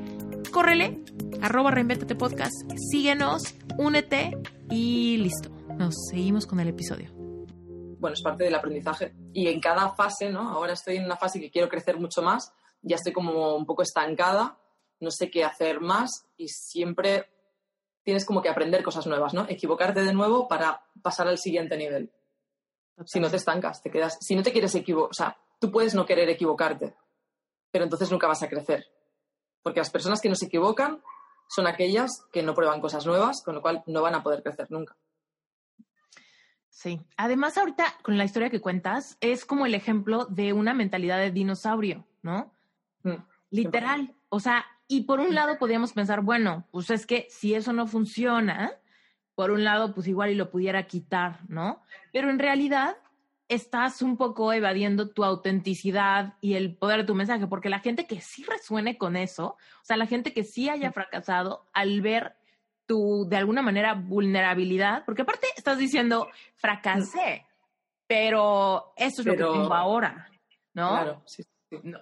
córrele, 0.51 1.01
arroba 1.43 1.70
reinventate 1.70 2.14
podcast, 2.14 2.55
síguenos, 2.91 3.55
únete 3.79 4.37
y 4.70 5.16
listo. 5.18 5.51
Nos 5.79 5.95
seguimos 6.11 6.47
con 6.47 6.61
el 6.61 6.68
episodio. 6.68 7.15
Bueno, 7.99 8.14
es 8.14 8.22
parte 8.22 8.44
del 8.44 8.55
aprendizaje. 8.55 9.14
Y 9.32 9.49
en 9.49 9.61
cada 9.61 9.90
fase, 9.90 10.30
¿no? 10.30 10.51
Ahora 10.51 10.74
estoy 10.74 10.97
en 10.97 11.05
una 11.05 11.16
fase 11.16 11.40
que 11.40 11.51
quiero 11.51 11.68
crecer 11.68 11.99
mucho 11.99 12.22
más, 12.22 12.53
ya 12.82 12.97
estoy 12.97 13.12
como 13.12 13.57
un 13.57 13.66
poco 13.66 13.82
estancada, 13.82 14.59
no 15.01 15.11
sé 15.11 15.30
qué 15.30 15.44
hacer 15.44 15.80
más 15.80 16.26
y 16.36 16.49
siempre 16.49 17.30
tienes 18.03 18.24
como 18.24 18.40
que 18.40 18.49
aprender 18.49 18.82
cosas 18.82 19.07
nuevas, 19.07 19.34
¿no? 19.34 19.47
Equivocarte 19.49 20.05
de 20.05 20.14
nuevo 20.14 20.47
para 20.47 20.84
pasar 21.03 21.26
al 21.26 21.38
siguiente 21.38 21.76
nivel. 21.76 22.12
Si 23.05 23.20
no 23.20 23.28
te 23.28 23.36
estancas, 23.36 23.82
te 23.82 23.90
quedas. 23.90 24.16
Si 24.20 24.34
no 24.34 24.42
te 24.42 24.53
quieres 24.53 24.74
equivocar, 24.74 25.11
o 25.11 25.14
sea, 25.14 25.36
tú 25.59 25.70
puedes 25.70 25.94
no 25.94 26.07
querer 26.07 26.28
equivocarte, 26.28 26.94
pero 27.70 27.84
entonces 27.84 28.11
nunca 28.11 28.26
vas 28.26 28.42
a 28.42 28.49
crecer. 28.49 28.86
Porque 29.62 29.80
las 29.80 29.90
personas 29.90 30.20
que 30.20 30.28
no 30.28 30.36
se 30.36 30.47
equivocan 30.47 31.03
son 31.49 31.66
aquellas 31.66 32.24
que 32.32 32.42
no 32.42 32.55
prueban 32.55 32.80
cosas 32.80 33.05
nuevas, 33.07 33.42
con 33.42 33.57
lo 33.57 33.62
cual 33.62 33.82
no 33.86 34.03
van 34.03 34.14
a 34.14 34.22
poder 34.22 34.42
crecer 34.42 34.70
nunca. 34.70 34.97
Sí. 36.77 37.01
Además, 37.16 37.57
ahorita 37.57 37.95
con 38.03 38.18
la 38.18 38.24
historia 38.27 38.51
que 38.51 38.61
cuentas, 38.61 39.16
es 39.22 39.47
como 39.47 39.64
el 39.64 39.74
ejemplo 39.74 40.27
de 40.27 40.53
una 40.53 40.74
mentalidad 40.74 41.16
de 41.16 41.31
dinosaurio, 41.31 42.07
¿no? 42.20 42.53
Mm, 43.03 43.14
Literal. 43.49 44.14
O 44.29 44.41
sea, 44.41 44.66
y 44.87 45.05
por 45.05 45.20
un 45.20 45.35
lado 45.35 45.59
podríamos 45.59 45.95
pensar, 45.95 46.20
bueno, 46.20 46.68
pues 46.72 46.91
es 46.91 47.07
que 47.07 47.29
si 47.31 47.55
eso 47.55 47.72
no 47.72 47.87
funciona, 47.87 48.74
por 49.35 49.53
un 49.53 49.64
lado, 49.64 49.95
pues 49.95 50.07
igual 50.07 50.29
y 50.33 50.35
lo 50.35 50.51
pudiera 50.51 50.87
quitar, 50.87 51.41
¿no? 51.49 51.83
Pero 52.12 52.29
en 52.29 52.39
realidad 52.39 52.99
estás 53.49 54.03
un 54.03 54.18
poco 54.18 54.53
evadiendo 54.53 55.09
tu 55.09 55.24
autenticidad 55.24 56.35
y 56.43 56.57
el 56.57 56.77
poder 56.77 56.99
de 56.99 57.05
tu 57.05 57.14
mensaje, 57.14 57.47
porque 57.47 57.70
la 57.70 57.81
gente 57.81 58.07
que 58.07 58.20
sí 58.20 58.45
resuene 58.45 58.99
con 58.99 59.16
eso, 59.16 59.57
o 59.81 59.85
sea, 59.85 59.97
la 59.97 60.07
gente 60.07 60.35
que 60.35 60.45
sí 60.45 60.68
haya 60.68 60.93
fracasado 60.93 61.70
al 61.72 62.03
ver 62.03 62.37
tu, 62.87 63.26
de 63.28 63.37
alguna 63.37 63.62
manera, 63.62 63.95
vulnerabilidad, 63.95 65.05
porque 65.05 65.22
aparte 65.22 65.49
estás 65.57 65.78
diciendo, 65.78 66.28
fracasé, 66.55 67.47
pero 68.07 68.93
eso 68.97 69.22
es 69.22 69.26
lo 69.26 69.32
que 69.32 69.39
tengo 69.39 69.74
ahora, 69.74 70.28
¿no? 70.74 70.91
Claro, 70.91 71.22
sí. 71.26 71.45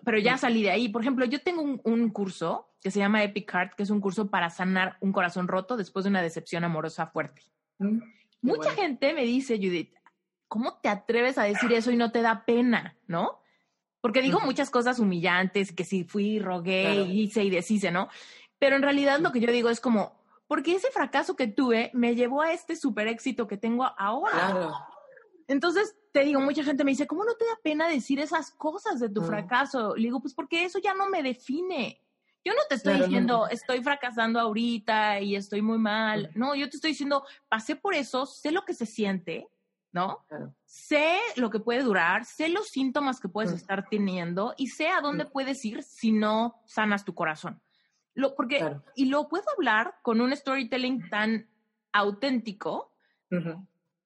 pero 0.04 0.18
ya 0.18 0.36
salí 0.36 0.62
de 0.62 0.70
ahí. 0.70 0.88
Por 0.88 1.02
ejemplo, 1.02 1.24
yo 1.24 1.40
tengo 1.40 1.62
un, 1.62 1.80
un, 1.84 2.10
curso 2.10 2.74
que 2.80 2.90
se 2.90 2.98
llama 2.98 3.22
Epic 3.22 3.50
Heart, 3.50 3.74
que 3.74 3.82
es 3.82 3.90
un 3.90 4.00
curso 4.00 4.28
para 4.28 4.50
sanar 4.50 4.98
un 5.00 5.12
corazón 5.12 5.48
roto 5.48 5.76
después 5.76 6.04
de 6.04 6.10
una 6.10 6.22
decepción 6.22 6.64
amorosa 6.64 7.06
fuerte. 7.06 7.42
Mm, 7.78 8.00
Mucha 8.44 8.72
gente 8.72 9.14
me 9.14 9.24
dice, 9.24 9.56
Judith, 9.56 9.94
¿cómo 10.48 10.78
te 10.82 10.90
atreves 10.90 11.38
a 11.38 11.44
decir 11.44 11.72
eso 11.72 11.90
y 11.90 11.96
no 11.96 12.12
te 12.12 12.20
da 12.20 12.44
pena, 12.44 12.94
no? 13.06 13.40
Porque 14.02 14.20
digo 14.20 14.38
muchas 14.40 14.68
cosas 14.68 14.98
humillantes, 14.98 15.72
que 15.72 15.84
si 15.84 16.04
fui, 16.04 16.38
rogué, 16.38 17.06
hice 17.06 17.42
y 17.42 17.48
deshice, 17.48 17.90
¿no? 17.90 18.10
Pero 18.58 18.76
en 18.76 18.82
realidad 18.82 19.18
lo 19.20 19.32
que 19.32 19.40
yo 19.40 19.50
digo 19.50 19.70
es 19.70 19.80
como, 19.80 20.12
porque 20.54 20.76
ese 20.76 20.92
fracaso 20.92 21.34
que 21.34 21.48
tuve 21.48 21.90
me 21.94 22.14
llevó 22.14 22.40
a 22.40 22.52
este 22.52 22.76
super 22.76 23.08
éxito 23.08 23.48
que 23.48 23.56
tengo 23.56 23.90
ahora. 23.98 24.30
Claro. 24.30 24.72
Entonces, 25.48 25.96
te 26.12 26.20
digo, 26.20 26.40
mucha 26.40 26.62
gente 26.62 26.84
me 26.84 26.92
dice, 26.92 27.08
¿cómo 27.08 27.24
no 27.24 27.34
te 27.34 27.44
da 27.44 27.58
pena 27.60 27.88
decir 27.88 28.20
esas 28.20 28.52
cosas 28.52 29.00
de 29.00 29.08
tu 29.08 29.20
fracaso? 29.22 29.96
Le 29.96 30.02
digo, 30.02 30.20
pues 30.20 30.32
porque 30.32 30.64
eso 30.64 30.78
ya 30.78 30.94
no 30.94 31.08
me 31.08 31.24
define. 31.24 32.00
Yo 32.44 32.52
no 32.52 32.60
te 32.68 32.76
estoy 32.76 33.00
diciendo, 33.00 33.48
estoy 33.50 33.82
fracasando 33.82 34.38
ahorita 34.38 35.18
y 35.18 35.34
estoy 35.34 35.60
muy 35.60 35.78
mal. 35.78 36.30
No, 36.36 36.54
yo 36.54 36.70
te 36.70 36.76
estoy 36.76 36.92
diciendo, 36.92 37.24
pasé 37.48 37.74
por 37.74 37.92
eso, 37.92 38.24
sé 38.24 38.52
lo 38.52 38.64
que 38.64 38.74
se 38.74 38.86
siente, 38.86 39.48
¿no? 39.90 40.24
Sé 40.66 41.18
lo 41.34 41.50
que 41.50 41.58
puede 41.58 41.82
durar, 41.82 42.26
sé 42.26 42.48
los 42.48 42.68
síntomas 42.68 43.18
que 43.18 43.28
puedes 43.28 43.50
estar 43.50 43.88
teniendo 43.88 44.54
y 44.56 44.68
sé 44.68 44.86
a 44.86 45.00
dónde 45.00 45.24
puedes 45.24 45.64
ir 45.64 45.82
si 45.82 46.12
no 46.12 46.62
sanas 46.64 47.04
tu 47.04 47.12
corazón. 47.12 47.60
Lo, 48.14 48.34
porque, 48.34 48.76
Y 48.94 49.06
lo 49.06 49.28
puedo 49.28 49.44
hablar 49.56 49.96
con 50.02 50.20
un 50.20 50.34
storytelling 50.34 51.08
tan 51.10 51.48
auténtico 51.92 52.92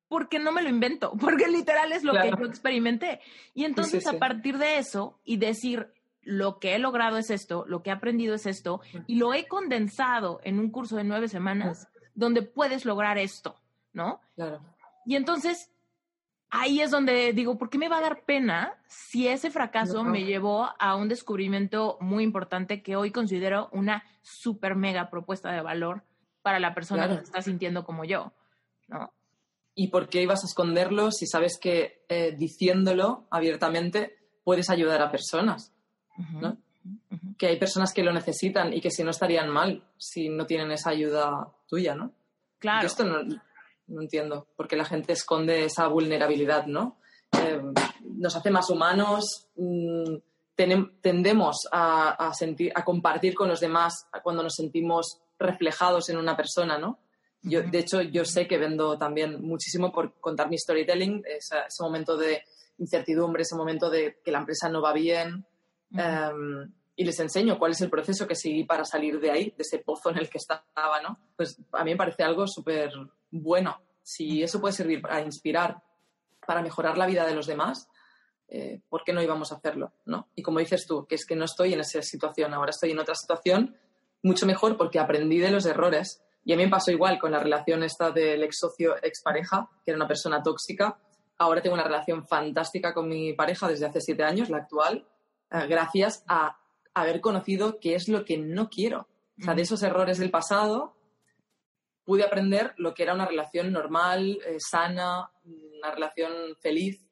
porque 0.09 0.39
no 0.39 0.53
me 0.53 0.63
lo 0.63 0.71
invento, 0.71 1.13
porque 1.21 1.49
literal 1.49 1.93
es 1.93 2.03
lo 2.03 2.15
que 2.15 2.31
yo 2.31 2.47
experimenté. 2.47 3.21
Y 3.55 3.65
entonces 3.65 4.07
a 4.07 4.19
partir 4.19 4.59
de 4.59 4.79
eso 4.79 5.19
y 5.25 5.37
decir, 5.37 5.93
lo 6.23 6.59
que 6.59 6.75
he 6.75 6.79
logrado 6.79 7.19
es 7.19 7.31
esto, 7.31 7.65
lo 7.67 7.83
que 7.83 7.91
he 7.91 7.93
aprendido 7.93 8.35
es 8.35 8.47
esto, 8.47 8.81
y 9.07 9.17
lo 9.17 9.33
he 9.35 9.47
condensado 9.47 10.41
en 10.45 10.59
un 10.59 10.71
curso 10.71 10.97
de 10.97 11.05
nueve 11.05 11.29
semanas 11.29 11.89
donde 12.15 12.43
puedes 12.43 12.85
lograr 12.85 13.17
esto, 13.19 13.61
¿no? 13.93 14.21
Claro. 14.35 14.61
Y 15.07 15.17
entonces 15.17 15.71
ahí 16.51 16.81
es 16.81 16.91
donde 16.91 17.33
digo, 17.33 17.59
¿por 17.59 17.71
qué 17.71 17.79
me 17.79 17.89
va 17.89 17.99
a 17.99 18.03
dar 18.03 18.25
pena 18.25 18.77
si 18.87 19.29
ese 19.29 19.51
fracaso 19.51 20.05
me 20.05 20.25
llevó 20.25 20.69
a 20.79 20.97
un 20.97 21.09
descubrimiento 21.09 21.99
muy 22.01 22.25
importante 22.25 22.83
que 22.83 22.97
hoy 22.97 23.11
considero 23.11 23.69
una 23.73 24.05
super 24.23 24.75
mega 24.75 25.11
propuesta 25.11 25.53
de 25.53 25.61
valor 25.61 26.03
para 26.43 26.59
la 26.59 26.75
persona 26.75 27.09
que 27.09 27.17
se 27.17 27.23
está 27.23 27.43
sintiendo 27.43 27.85
como 27.85 28.05
yo, 28.05 28.33
¿no? 28.87 29.13
¿Y 29.75 29.89
por 29.89 30.09
qué 30.09 30.23
ibas 30.23 30.43
a 30.43 30.47
esconderlo 30.47 31.13
si 31.13 31.27
sabes 31.27 31.57
que 31.61 32.05
eh, 32.09 32.35
diciéndolo 32.37 33.29
abiertamente 33.31 34.19
puedes 34.43 34.71
ayudar 34.71 35.01
a 35.03 35.11
personas? 35.11 35.73
¿no? 36.33 36.59
Que 37.37 37.47
hay 37.47 37.59
personas 37.59 37.93
que 37.93 38.03
lo 38.03 38.13
necesitan 38.13 38.73
y 38.73 38.81
que 38.81 38.91
si 38.91 39.05
no 39.05 39.11
estarían 39.11 39.49
mal 39.49 39.85
si 39.97 40.29
no 40.29 40.47
tienen 40.47 40.73
esa 40.73 40.91
ayuda 40.91 41.53
tuya, 41.69 41.95
¿no? 41.95 42.13
Claro. 42.59 42.87
esto 42.87 43.05
no, 43.05 43.21
no 43.89 44.03
entiendo 44.03 44.47
por 44.57 44.69
qué 44.69 44.77
la 44.77 44.85
gente 44.85 45.13
esconde 45.13 45.65
esa 45.65 45.89
vulnerabilidad, 45.89 46.67
¿no? 46.67 46.99
Eh, 47.33 47.61
nos 48.03 48.37
hace 48.37 48.51
más 48.51 48.71
humanos, 48.71 49.49
mm, 49.57 50.17
tendemos 51.01 51.69
a, 51.71 52.33
sentir, 52.35 52.73
a 52.75 52.85
compartir 52.85 53.35
con 53.35 53.49
los 53.49 53.61
demás 53.61 54.09
cuando 54.23 54.43
nos 54.43 54.55
sentimos 54.57 55.21
reflejados 55.39 56.09
en 56.09 56.17
una 56.17 56.37
persona, 56.37 56.79
¿no? 56.79 56.99
Yo, 57.43 57.63
de 57.63 57.79
hecho, 57.79 58.03
yo 58.03 58.25
sé 58.25 58.49
que 58.49 58.59
vendo 58.59 58.99
también 58.99 59.41
muchísimo 59.41 59.93
por 59.93 60.19
contar 60.21 60.51
mi 60.51 60.59
storytelling, 60.59 61.23
ese, 61.27 61.57
momento 61.81 62.17
de 62.17 62.43
incertidumbre, 62.79 63.43
ese 63.43 63.55
momento 63.55 63.89
de 63.89 64.19
que 64.25 64.33
la 64.33 64.39
empresa 64.39 64.69
no 64.69 64.83
va 64.83 64.93
bien, 64.93 65.47
em, 65.93 66.73
y 66.97 67.05
les 67.05 67.21
enseño 67.21 67.57
cuál 67.61 67.71
es 67.71 67.81
el 67.81 67.91
proceso 67.91 68.27
que 68.27 68.35
seguí 68.35 68.65
para 68.65 68.85
salir 68.85 69.21
de 69.21 69.31
ahí, 69.31 69.55
de 69.57 69.63
ese 69.63 69.79
pozo 69.79 70.11
en 70.11 70.19
el 70.19 70.29
que 70.29 70.39
estaba, 70.39 71.01
¿no? 71.01 71.17
Pues 71.37 71.57
a 71.71 71.85
mí 71.85 71.93
me 71.93 71.97
parece 71.97 72.25
algo 72.25 72.49
súper 72.49 72.91
bueno. 73.31 73.81
Si 74.03 74.43
eso 74.43 74.61
puede 74.61 74.73
servir 74.73 75.03
para 75.03 75.21
inspirar, 75.21 75.83
para 76.47 76.63
mejorar 76.63 76.97
la 76.97 77.07
vida 77.07 77.27
de 77.27 77.35
los 77.35 77.47
demás, 77.47 77.89
eh, 78.49 78.81
¿por 78.89 79.05
qué 79.05 79.13
no 79.13 79.23
íbamos 79.23 79.53
a 79.53 79.57
hacerlo? 79.57 79.93
¿no? 80.07 80.29
Y 80.35 80.43
como 80.43 80.61
dices 80.61 80.87
tú, 80.87 81.07
que 81.07 81.17
es 81.17 81.27
que 81.27 81.37
no 81.37 81.45
estoy 81.45 81.75
en 81.75 81.81
esa 81.81 82.01
situación, 82.03 82.55
ahora 82.55 82.71
estoy 82.71 82.93
en 82.93 82.99
otra 82.99 83.15
situación 83.15 83.77
mucho 84.23 84.47
mejor 84.47 84.77
porque 84.77 84.99
aprendí 84.99 85.39
de 85.39 85.51
los 85.51 85.67
errores. 85.67 86.23
Y 86.45 86.53
a 86.53 86.57
mí 86.57 86.65
me 86.65 86.71
pasó 86.71 86.91
igual 86.91 87.19
con 87.19 87.33
la 87.33 87.41
relación 87.41 87.83
esta 87.83 88.11
del 88.11 88.43
ex 88.43 88.59
socio, 88.59 88.97
ex 89.03 89.23
pareja, 89.23 89.69
que 89.85 89.91
era 89.91 89.97
una 89.97 90.09
persona 90.09 90.43
tóxica. 90.43 90.99
Ahora 91.37 91.61
tengo 91.61 91.75
una 91.75 91.85
relación 91.85 92.27
fantástica 92.27 92.95
con 92.95 93.09
mi 93.09 93.35
pareja 93.35 93.69
desde 93.69 93.87
hace 93.87 94.01
siete 94.01 94.25
años, 94.25 94.49
la 94.49 94.59
actual, 94.59 95.07
eh, 95.51 95.67
gracias 95.69 96.25
a 96.27 96.59
haber 96.95 97.21
conocido 97.21 97.79
qué 97.81 97.95
es 97.95 98.09
lo 98.09 98.25
que 98.25 98.39
no 98.39 98.69
quiero. 98.71 99.09
O 99.41 99.45
sea, 99.45 99.55
de 99.55 99.63
esos 99.63 99.83
errores 99.83 100.19
del 100.19 100.31
pasado 100.31 100.97
pude 102.09 102.25
aprender 102.25 102.73
lo 102.79 102.95
que 102.95 103.03
era 103.03 103.13
una 103.13 103.27
relación 103.27 103.71
normal, 103.71 104.39
eh, 104.47 104.57
sana, 104.61 105.31
una 105.45 105.91
relación 105.91 106.33
feliz. 106.59 107.07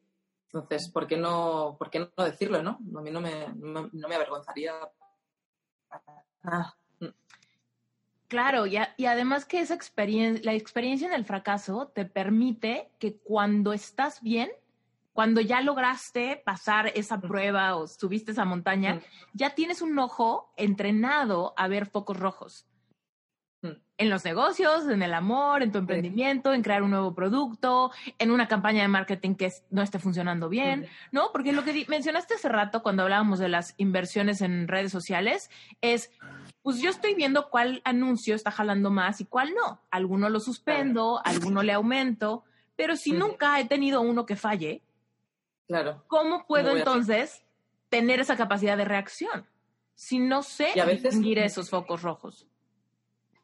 Entonces, 0.47 0.88
¿por 0.88 1.07
qué 1.07 1.18
no, 1.18 1.76
por 1.78 1.90
qué 1.90 1.99
no 1.99 2.24
decirlo, 2.24 2.62
no? 2.62 2.78
A 2.97 3.03
mí 3.03 3.11
no 3.11 3.20
me, 3.20 3.47
no, 3.57 3.90
me 3.92 4.14
avergonzaría. 4.14 4.72
Claro, 8.26 8.66
y, 8.66 8.78
y, 8.97 9.05
además 9.05 9.44
que 9.44 9.61
esa 9.61 9.74
experiencia, 9.74 10.42
la 10.51 10.55
experiencia 10.55 11.07
en 11.07 11.12
el 11.12 11.26
fracaso 11.26 11.88
te 11.94 12.07
permite 12.07 12.90
que 12.99 13.18
cuando 13.18 13.74
estás 13.74 14.22
bien, 14.22 14.51
cuando 15.12 15.42
ya 15.42 15.61
lograste 15.61 16.42
pasar 16.42 16.90
esa 16.94 17.20
prueba 17.20 17.76
o 17.76 17.86
subiste 17.86 18.32
esa 18.32 18.47
montaña, 18.47 19.03
ya 19.34 19.55
tienes 19.55 19.82
un 19.82 19.99
ojo 19.99 20.55
entrenado 20.57 21.53
a 21.59 21.68
ver 21.68 21.84
focos 21.84 22.18
rojos. 22.18 22.66
En 23.99 24.11
los 24.11 24.24
negocios, 24.26 24.86
en 24.88 25.03
el 25.03 25.14
amor, 25.14 25.62
en 25.62 25.72
tu 25.72 25.78
emprendimiento, 25.78 26.53
en 26.53 26.62
crear 26.62 26.82
un 26.82 26.90
nuevo 26.90 27.14
producto, 27.14 27.90
en 28.18 28.30
una 28.30 28.47
campaña 28.47 28.82
de 28.82 28.88
marketing 28.88 29.34
que 29.36 29.51
no 29.70 29.80
esté 29.80 29.99
funcionando 29.99 30.51
bien, 30.51 30.86
¿no? 31.12 31.30
Porque 31.32 31.53
lo 31.53 31.64
que 31.64 31.86
mencionaste 31.88 32.34
hace 32.34 32.51
rato 32.51 32.82
cuando 32.82 33.05
hablábamos 33.05 33.38
de 33.38 33.49
las 33.49 33.74
inversiones 33.78 34.42
en 34.42 34.68
redes 34.68 34.92
sociales 34.92 35.51
es, 35.80 36.11
pues 36.62 36.80
yo 36.80 36.90
estoy 36.90 37.14
viendo 37.14 37.49
cuál 37.49 37.80
anuncio 37.84 38.34
está 38.34 38.51
jalando 38.51 38.90
más 38.90 39.22
y 39.22 39.24
cuál 39.24 39.55
no. 39.55 39.80
Alguno 39.90 40.28
lo 40.28 40.40
suspendo, 40.40 41.22
alguno 41.24 41.62
le 41.62 41.72
aumento, 41.72 42.44
pero 42.76 42.97
si 42.97 43.12
nunca 43.12 43.59
he 43.59 43.64
tenido 43.64 44.03
uno 44.03 44.26
que 44.26 44.36
falle, 44.36 44.82
claro. 45.66 46.05
¿cómo 46.07 46.47
puedo 46.47 46.76
entonces 46.76 47.42
tener 47.88 48.20
esa 48.20 48.36
capacidad 48.36 48.76
de 48.76 48.84
reacción 48.84 49.47
si 49.94 50.18
no 50.18 50.42
sé 50.42 50.74
distinguir 50.86 51.38
esos 51.38 51.70
focos 51.70 52.03
rojos? 52.03 52.47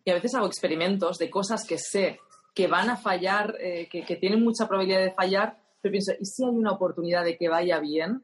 Y 0.04 0.10
a 0.10 0.14
veces 0.14 0.34
hago 0.34 0.46
experimentos 0.46 1.18
de 1.18 1.30
cosas 1.30 1.64
que 1.66 1.78
sé 1.78 2.20
que 2.54 2.66
van 2.66 2.90
a 2.90 2.96
fallar, 2.96 3.56
eh, 3.60 3.88
que, 3.88 4.16
tienen 4.16 4.42
mucha 4.42 4.68
probabilidad 4.68 5.00
de 5.00 5.12
fallar, 5.12 5.56
pero 5.80 5.92
pienso, 5.92 6.12
¿y 6.20 6.26
si 6.26 6.44
hay 6.44 6.50
una 6.50 6.72
oportunidad 6.72 7.24
de 7.24 7.36
que 7.36 7.48
vaya 7.48 7.78
bien? 7.80 8.22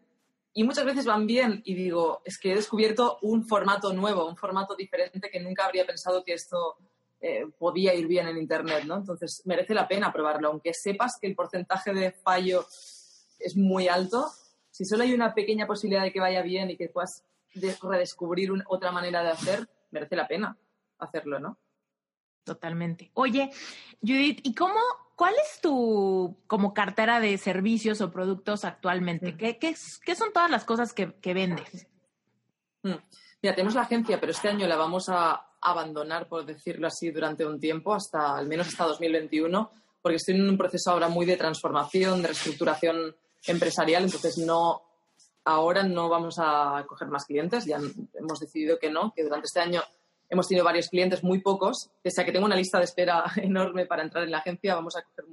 Y 0.52 0.64
muchas 0.64 0.84
veces 0.84 1.06
van 1.06 1.26
bien 1.26 1.62
y 1.64 1.74
digo, 1.74 2.20
es 2.24 2.38
que 2.38 2.52
he 2.52 2.54
descubierto 2.54 3.18
un 3.22 3.46
formato 3.46 3.92
nuevo, 3.92 4.28
un 4.28 4.36
formato 4.36 4.74
diferente 4.74 5.30
que 5.30 5.40
nunca 5.40 5.64
habría 5.64 5.86
pensado 5.86 6.24
que 6.24 6.34
esto 6.34 6.76
eh, 7.20 7.46
podía 7.58 7.94
ir 7.94 8.06
bien 8.06 8.28
en 8.28 8.36
Internet, 8.36 8.84
¿no? 8.84 8.96
Entonces 8.96 9.42
merece 9.44 9.72
la 9.72 9.88
pena 9.88 10.12
probarlo, 10.12 10.48
aunque 10.48 10.74
sepas 10.74 11.16
que 11.20 11.26
el 11.26 11.34
porcentaje 11.34 11.92
de 11.94 12.12
fallo 12.12 12.66
es 13.38 13.56
muy 13.56 13.88
alto, 13.88 14.30
si 14.70 14.84
solo 14.84 15.04
hay 15.04 15.12
una 15.12 15.34
pequeña 15.34 15.66
posibilidad 15.66 16.02
de 16.02 16.12
que 16.12 16.20
vaya 16.20 16.42
bien 16.42 16.70
y 16.70 16.76
que 16.76 16.88
puedas 16.88 17.24
redescubrir 17.82 18.50
otra 18.68 18.92
manera 18.92 19.22
de 19.22 19.30
hacer, 19.30 19.68
merece 19.90 20.16
la 20.16 20.28
pena 20.28 20.56
hacerlo, 20.98 21.38
¿no? 21.38 21.58
Totalmente. 22.44 23.10
Oye, 23.14 23.50
Judith, 24.00 24.40
¿y 24.42 24.54
cómo, 24.54 24.80
cuál 25.16 25.34
es 25.34 25.60
tu 25.60 26.38
como 26.46 26.72
cartera 26.72 27.20
de 27.20 27.36
servicios 27.38 28.00
o 28.00 28.10
productos 28.10 28.64
actualmente? 28.64 29.36
¿Qué, 29.36 29.58
qué, 29.58 29.74
son 30.14 30.32
todas 30.32 30.50
las 30.50 30.64
cosas 30.64 30.92
que, 30.92 31.34
vendes? 31.34 31.86
Mm. 32.82 32.94
Mira, 33.42 33.54
tenemos 33.54 33.74
la 33.74 33.82
agencia, 33.82 34.18
pero 34.18 34.32
este 34.32 34.48
año 34.48 34.66
la 34.66 34.76
vamos 34.76 35.08
a 35.08 35.48
abandonar, 35.60 36.28
por 36.28 36.46
decirlo 36.46 36.86
así, 36.86 37.10
durante 37.10 37.44
un 37.44 37.60
tiempo, 37.60 37.94
hasta 37.94 38.36
al 38.36 38.46
menos 38.46 38.68
hasta 38.68 38.84
2021, 38.84 39.70
porque 40.00 40.16
estoy 40.16 40.36
en 40.36 40.48
un 40.48 40.56
proceso 40.56 40.90
ahora 40.90 41.08
muy 41.08 41.26
de 41.26 41.36
transformación, 41.36 42.22
de 42.22 42.28
reestructuración 42.28 43.14
empresarial, 43.46 44.04
entonces 44.04 44.38
no, 44.38 44.82
ahora 45.44 45.82
no 45.82 46.08
vamos 46.08 46.36
a 46.38 46.84
coger 46.86 47.08
más 47.08 47.24
clientes, 47.24 47.64
ya 47.64 47.76
hemos 47.76 48.40
decidido 48.40 48.78
que 48.78 48.90
no, 48.90 49.12
que 49.14 49.22
durante 49.22 49.46
este 49.46 49.60
año 49.60 49.82
hemos 50.28 50.48
tenido 50.48 50.64
varios 50.64 50.88
clientes, 50.88 51.22
muy 51.22 51.40
pocos, 51.40 51.90
pese 52.02 52.20
a 52.20 52.24
que 52.24 52.32
tengo 52.32 52.46
una 52.46 52.56
lista 52.56 52.78
de 52.78 52.84
espera 52.84 53.24
enorme 53.36 53.86
para 53.86 54.02
entrar 54.02 54.24
en 54.24 54.30
la 54.30 54.38
agencia, 54.38 54.74
vamos 54.74 54.96
a 54.96 55.02
coger, 55.02 55.24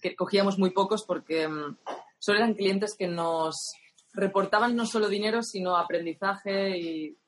que 0.00 0.16
cogíamos 0.16 0.58
muy 0.58 0.70
pocos 0.70 1.04
porque 1.06 1.46
mm, 1.46 1.76
solo 2.18 2.38
eran 2.38 2.54
clientes 2.54 2.94
que 2.98 3.06
nos 3.06 3.72
reportaban 4.12 4.74
no 4.74 4.86
solo 4.86 5.08
dinero, 5.08 5.42
sino 5.42 5.76
aprendizaje 5.76 6.78
y, 6.78 7.18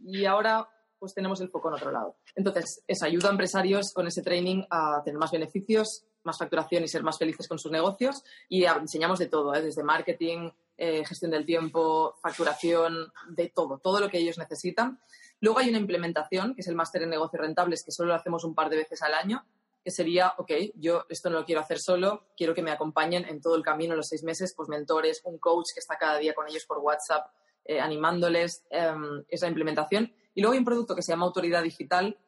y 0.00 0.24
ahora 0.26 0.68
pues 0.98 1.14
tenemos 1.14 1.40
el 1.40 1.50
foco 1.50 1.68
en 1.68 1.74
otro 1.74 1.92
lado. 1.92 2.16
Entonces, 2.34 2.82
es 2.86 3.02
ayuda 3.02 3.28
a 3.28 3.32
empresarios 3.32 3.92
con 3.94 4.06
ese 4.06 4.22
training 4.22 4.64
a 4.70 5.02
tener 5.04 5.18
más 5.18 5.30
beneficios, 5.30 6.04
más 6.24 6.38
facturación 6.38 6.84
y 6.84 6.88
ser 6.88 7.02
más 7.02 7.18
felices 7.18 7.46
con 7.48 7.58
sus 7.58 7.70
negocios. 7.70 8.22
Y 8.48 8.64
enseñamos 8.64 9.18
de 9.18 9.26
todo, 9.26 9.54
¿eh? 9.54 9.62
desde 9.62 9.82
marketing, 9.82 10.50
eh, 10.76 11.04
gestión 11.04 11.30
del 11.30 11.46
tiempo, 11.46 12.16
facturación, 12.20 13.12
de 13.28 13.48
todo, 13.48 13.78
todo 13.78 14.00
lo 14.00 14.08
que 14.08 14.18
ellos 14.18 14.38
necesitan. 14.38 14.98
Luego 15.40 15.58
hay 15.58 15.68
una 15.68 15.78
implementación, 15.78 16.54
que 16.54 16.62
es 16.62 16.68
el 16.68 16.74
máster 16.74 17.02
en 17.02 17.10
negocios 17.10 17.40
rentables, 17.40 17.84
que 17.84 17.92
solo 17.92 18.10
lo 18.10 18.14
hacemos 18.14 18.44
un 18.44 18.54
par 18.54 18.70
de 18.70 18.76
veces 18.76 19.02
al 19.02 19.14
año, 19.14 19.44
que 19.84 19.90
sería, 19.92 20.34
ok, 20.38 20.50
yo 20.74 21.04
esto 21.08 21.30
no 21.30 21.38
lo 21.38 21.44
quiero 21.44 21.60
hacer 21.60 21.78
solo, 21.78 22.26
quiero 22.36 22.54
que 22.54 22.62
me 22.62 22.72
acompañen 22.72 23.24
en 23.24 23.40
todo 23.40 23.54
el 23.54 23.62
camino, 23.62 23.94
los 23.94 24.08
seis 24.08 24.24
meses, 24.24 24.52
pues 24.56 24.68
mentores, 24.68 25.20
un 25.24 25.38
coach 25.38 25.66
que 25.72 25.78
está 25.80 25.96
cada 25.96 26.18
día 26.18 26.34
con 26.34 26.48
ellos 26.48 26.64
por 26.66 26.78
WhatsApp, 26.78 27.28
eh, 27.64 27.78
animándoles 27.78 28.64
em, 28.70 29.24
esa 29.28 29.46
implementación. 29.46 30.12
Y 30.34 30.40
luego 30.40 30.54
hay 30.54 30.58
un 30.58 30.64
producto 30.64 30.96
que 30.96 31.02
se 31.02 31.12
llama 31.12 31.26
Autoridad 31.26 31.62
Digital, 31.62 32.18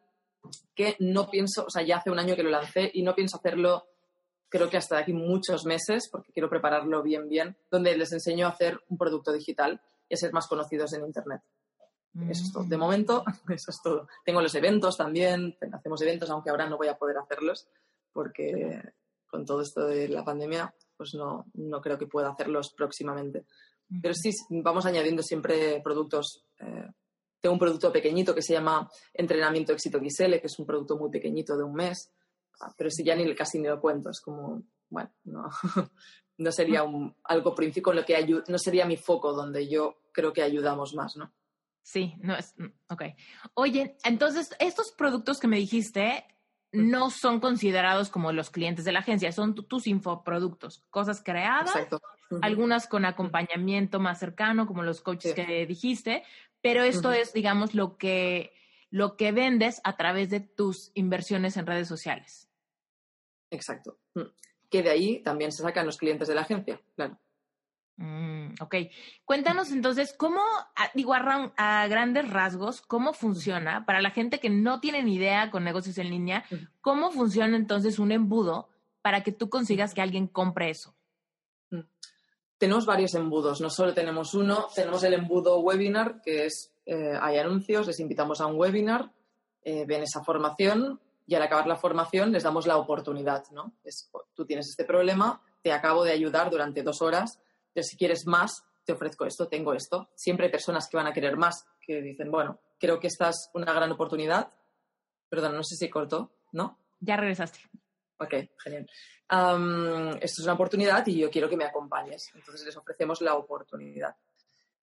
que 0.74 0.94
no 1.00 1.28
pienso, 1.30 1.64
o 1.66 1.70
sea, 1.70 1.82
ya 1.82 1.96
hace 1.96 2.10
un 2.10 2.20
año 2.20 2.36
que 2.36 2.44
lo 2.44 2.50
lancé 2.50 2.90
y 2.94 3.02
no 3.02 3.14
pienso 3.14 3.38
hacerlo, 3.38 3.88
creo 4.48 4.70
que 4.70 4.76
hasta 4.76 4.94
de 4.96 5.02
aquí 5.02 5.12
muchos 5.12 5.66
meses, 5.66 6.08
porque 6.08 6.32
quiero 6.32 6.48
prepararlo 6.48 7.02
bien, 7.02 7.28
bien, 7.28 7.56
donde 7.70 7.96
les 7.96 8.12
enseño 8.12 8.46
a 8.46 8.50
hacer 8.50 8.80
un 8.88 8.96
producto 8.96 9.32
digital 9.32 9.80
y 10.08 10.14
a 10.14 10.16
ser 10.16 10.32
más 10.32 10.46
conocidos 10.46 10.92
en 10.92 11.04
Internet. 11.04 11.42
Eso 12.28 12.44
es 12.44 12.52
todo. 12.52 12.64
De 12.64 12.76
mm. 12.76 12.80
momento, 12.80 13.24
eso 13.48 13.70
es 13.70 13.80
todo. 13.82 14.08
Tengo 14.24 14.40
los 14.40 14.54
eventos 14.54 14.96
también, 14.96 15.56
hacemos 15.72 16.00
eventos, 16.02 16.30
aunque 16.30 16.50
ahora 16.50 16.68
no 16.68 16.76
voy 16.76 16.88
a 16.88 16.96
poder 16.96 17.18
hacerlos, 17.18 17.68
porque 18.12 18.82
con 19.28 19.44
todo 19.44 19.62
esto 19.62 19.86
de 19.86 20.08
la 20.08 20.24
pandemia, 20.24 20.74
pues 20.96 21.14
no, 21.14 21.46
no 21.54 21.80
creo 21.80 21.98
que 21.98 22.06
pueda 22.06 22.30
hacerlos 22.30 22.72
próximamente. 22.76 23.44
Pero 24.02 24.14
sí, 24.14 24.30
vamos 24.50 24.84
añadiendo 24.84 25.22
siempre 25.22 25.80
productos. 25.82 26.44
Eh, 26.60 26.88
tengo 27.40 27.54
un 27.54 27.58
producto 27.58 27.92
pequeñito 27.92 28.34
que 28.34 28.42
se 28.42 28.52
llama 28.52 28.90
Entrenamiento 29.14 29.72
Éxito 29.72 29.98
XL, 29.98 30.40
que 30.40 30.46
es 30.46 30.58
un 30.58 30.66
producto 30.66 30.96
muy 30.98 31.10
pequeñito 31.10 31.56
de 31.56 31.64
un 31.64 31.74
mes, 31.74 32.10
ah, 32.60 32.74
pero 32.76 32.90
si 32.90 33.04
ya 33.04 33.14
ni 33.14 33.32
casi 33.34 33.58
ni 33.58 33.68
lo 33.68 33.80
cuento, 33.80 34.10
es 34.10 34.20
como, 34.20 34.62
bueno, 34.90 35.10
no, 35.24 35.48
no 36.38 36.52
sería 36.52 36.82
un, 36.82 37.16
algo 37.24 37.54
principio 37.54 37.92
lo 37.92 38.04
que 38.04 38.42
no 38.48 38.58
sería 38.58 38.86
mi 38.86 38.96
foco 38.96 39.32
donde 39.32 39.68
yo 39.68 39.98
creo 40.12 40.32
que 40.32 40.42
ayudamos 40.42 40.94
más, 40.94 41.16
¿no? 41.16 41.32
Sí, 41.82 42.14
no 42.20 42.36
es, 42.36 42.54
mm, 42.58 42.66
ok. 42.90 43.02
Oye, 43.54 43.96
entonces, 44.04 44.54
estos 44.58 44.92
productos 44.92 45.40
que 45.40 45.48
me 45.48 45.56
dijiste 45.56 46.24
no 46.70 47.10
son 47.10 47.40
considerados 47.40 48.10
como 48.10 48.32
los 48.32 48.50
clientes 48.50 48.84
de 48.84 48.92
la 48.92 48.98
agencia, 48.98 49.32
son 49.32 49.54
tus 49.54 49.86
infoproductos, 49.86 50.84
cosas 50.90 51.22
creadas, 51.22 51.72
algunas 52.42 52.86
con 52.86 53.06
acompañamiento 53.06 54.00
más 54.00 54.18
cercano, 54.18 54.66
como 54.66 54.82
los 54.82 55.00
coaches 55.00 55.32
que 55.32 55.64
dijiste, 55.66 56.24
pero 56.60 56.82
esto 56.82 57.12
es, 57.12 57.32
digamos, 57.32 57.74
lo 57.74 57.96
que, 57.96 58.52
lo 58.90 59.16
que 59.16 59.32
vendes 59.32 59.80
a 59.84 59.96
través 59.96 60.28
de 60.28 60.40
tus 60.40 60.90
inversiones 60.94 61.56
en 61.56 61.66
redes 61.66 61.88
sociales. 61.88 62.50
Exacto. 63.50 63.98
Mm. 64.14 64.22
Que 64.68 64.82
de 64.82 64.90
ahí 64.90 65.22
también 65.22 65.52
se 65.52 65.62
sacan 65.62 65.86
los 65.86 65.96
clientes 65.96 66.28
de 66.28 66.34
la 66.34 66.42
agencia, 66.42 66.80
claro. 66.94 67.18
Mm, 67.98 68.54
ok. 68.60 68.74
Cuéntanos 69.24 69.70
entonces, 69.70 70.14
¿cómo, 70.16 70.40
digo, 70.94 71.14
a, 71.14 71.86
grandes 71.88 72.30
rasgos, 72.30 72.80
cómo 72.80 73.12
funciona 73.12 73.84
para 73.84 74.00
la 74.00 74.10
gente 74.10 74.40
que 74.40 74.50
no 74.50 74.80
tiene 74.80 75.02
ni 75.02 75.16
idea 75.16 75.50
con 75.50 75.64
negocios 75.64 75.98
en 75.98 76.10
línea, 76.10 76.44
cómo 76.80 77.10
funciona 77.10 77.56
entonces 77.56 77.98
un 77.98 78.12
embudo 78.12 78.68
para 79.02 79.22
que 79.22 79.32
tú 79.32 79.50
consigas 79.50 79.94
que 79.94 80.02
alguien 80.02 80.26
compre 80.26 80.70
eso? 80.70 80.94
Mm 81.70 81.82
tenemos 82.58 82.86
varios 82.86 83.14
embudos, 83.14 83.60
no 83.60 83.70
solo 83.70 83.94
tenemos 83.94 84.34
uno, 84.34 84.66
tenemos 84.74 85.02
el 85.04 85.14
embudo 85.14 85.60
webinar, 85.60 86.20
que 86.20 86.46
es, 86.46 86.72
eh, 86.84 87.16
hay 87.20 87.38
anuncios, 87.38 87.86
les 87.86 88.00
invitamos 88.00 88.40
a 88.40 88.46
un 88.46 88.58
webinar, 88.58 89.12
eh, 89.62 89.84
ven 89.86 90.02
esa 90.02 90.22
formación 90.24 91.00
y 91.26 91.36
al 91.36 91.42
acabar 91.42 91.68
la 91.68 91.76
formación 91.76 92.32
les 92.32 92.42
damos 92.42 92.66
la 92.66 92.76
oportunidad, 92.76 93.44
¿no? 93.52 93.72
Es, 93.84 94.10
tú 94.34 94.44
tienes 94.44 94.68
este 94.68 94.84
problema, 94.84 95.40
te 95.62 95.72
acabo 95.72 96.02
de 96.02 96.10
ayudar 96.10 96.50
durante 96.50 96.82
dos 96.82 97.00
horas, 97.00 97.38
si 97.82 97.96
quieres 97.96 98.26
más, 98.26 98.62
te 98.84 98.92
ofrezco 98.92 99.26
esto, 99.26 99.48
tengo 99.48 99.74
esto. 99.74 100.08
Siempre 100.14 100.46
hay 100.46 100.52
personas 100.52 100.88
que 100.88 100.96
van 100.96 101.06
a 101.06 101.12
querer 101.12 101.36
más, 101.36 101.66
que 101.80 102.00
dicen, 102.00 102.30
bueno, 102.30 102.60
creo 102.78 102.98
que 102.98 103.08
esta 103.08 103.30
es 103.30 103.50
una 103.54 103.72
gran 103.72 103.92
oportunidad. 103.92 104.52
Perdón, 105.28 105.56
no 105.56 105.62
sé 105.62 105.76
si 105.76 105.90
cortó, 105.90 106.32
¿no? 106.52 106.78
Ya 107.00 107.16
regresaste. 107.16 107.60
Ok, 108.18 108.34
genial. 108.62 108.88
esto 110.20 110.40
es 110.40 110.44
una 110.44 110.54
oportunidad 110.54 111.06
y 111.06 111.18
yo 111.18 111.30
quiero 111.30 111.48
que 111.48 111.56
me 111.56 111.64
acompañes. 111.64 112.30
Entonces 112.34 112.66
les 112.66 112.76
ofrecemos 112.76 113.20
la 113.20 113.34
oportunidad. 113.34 114.16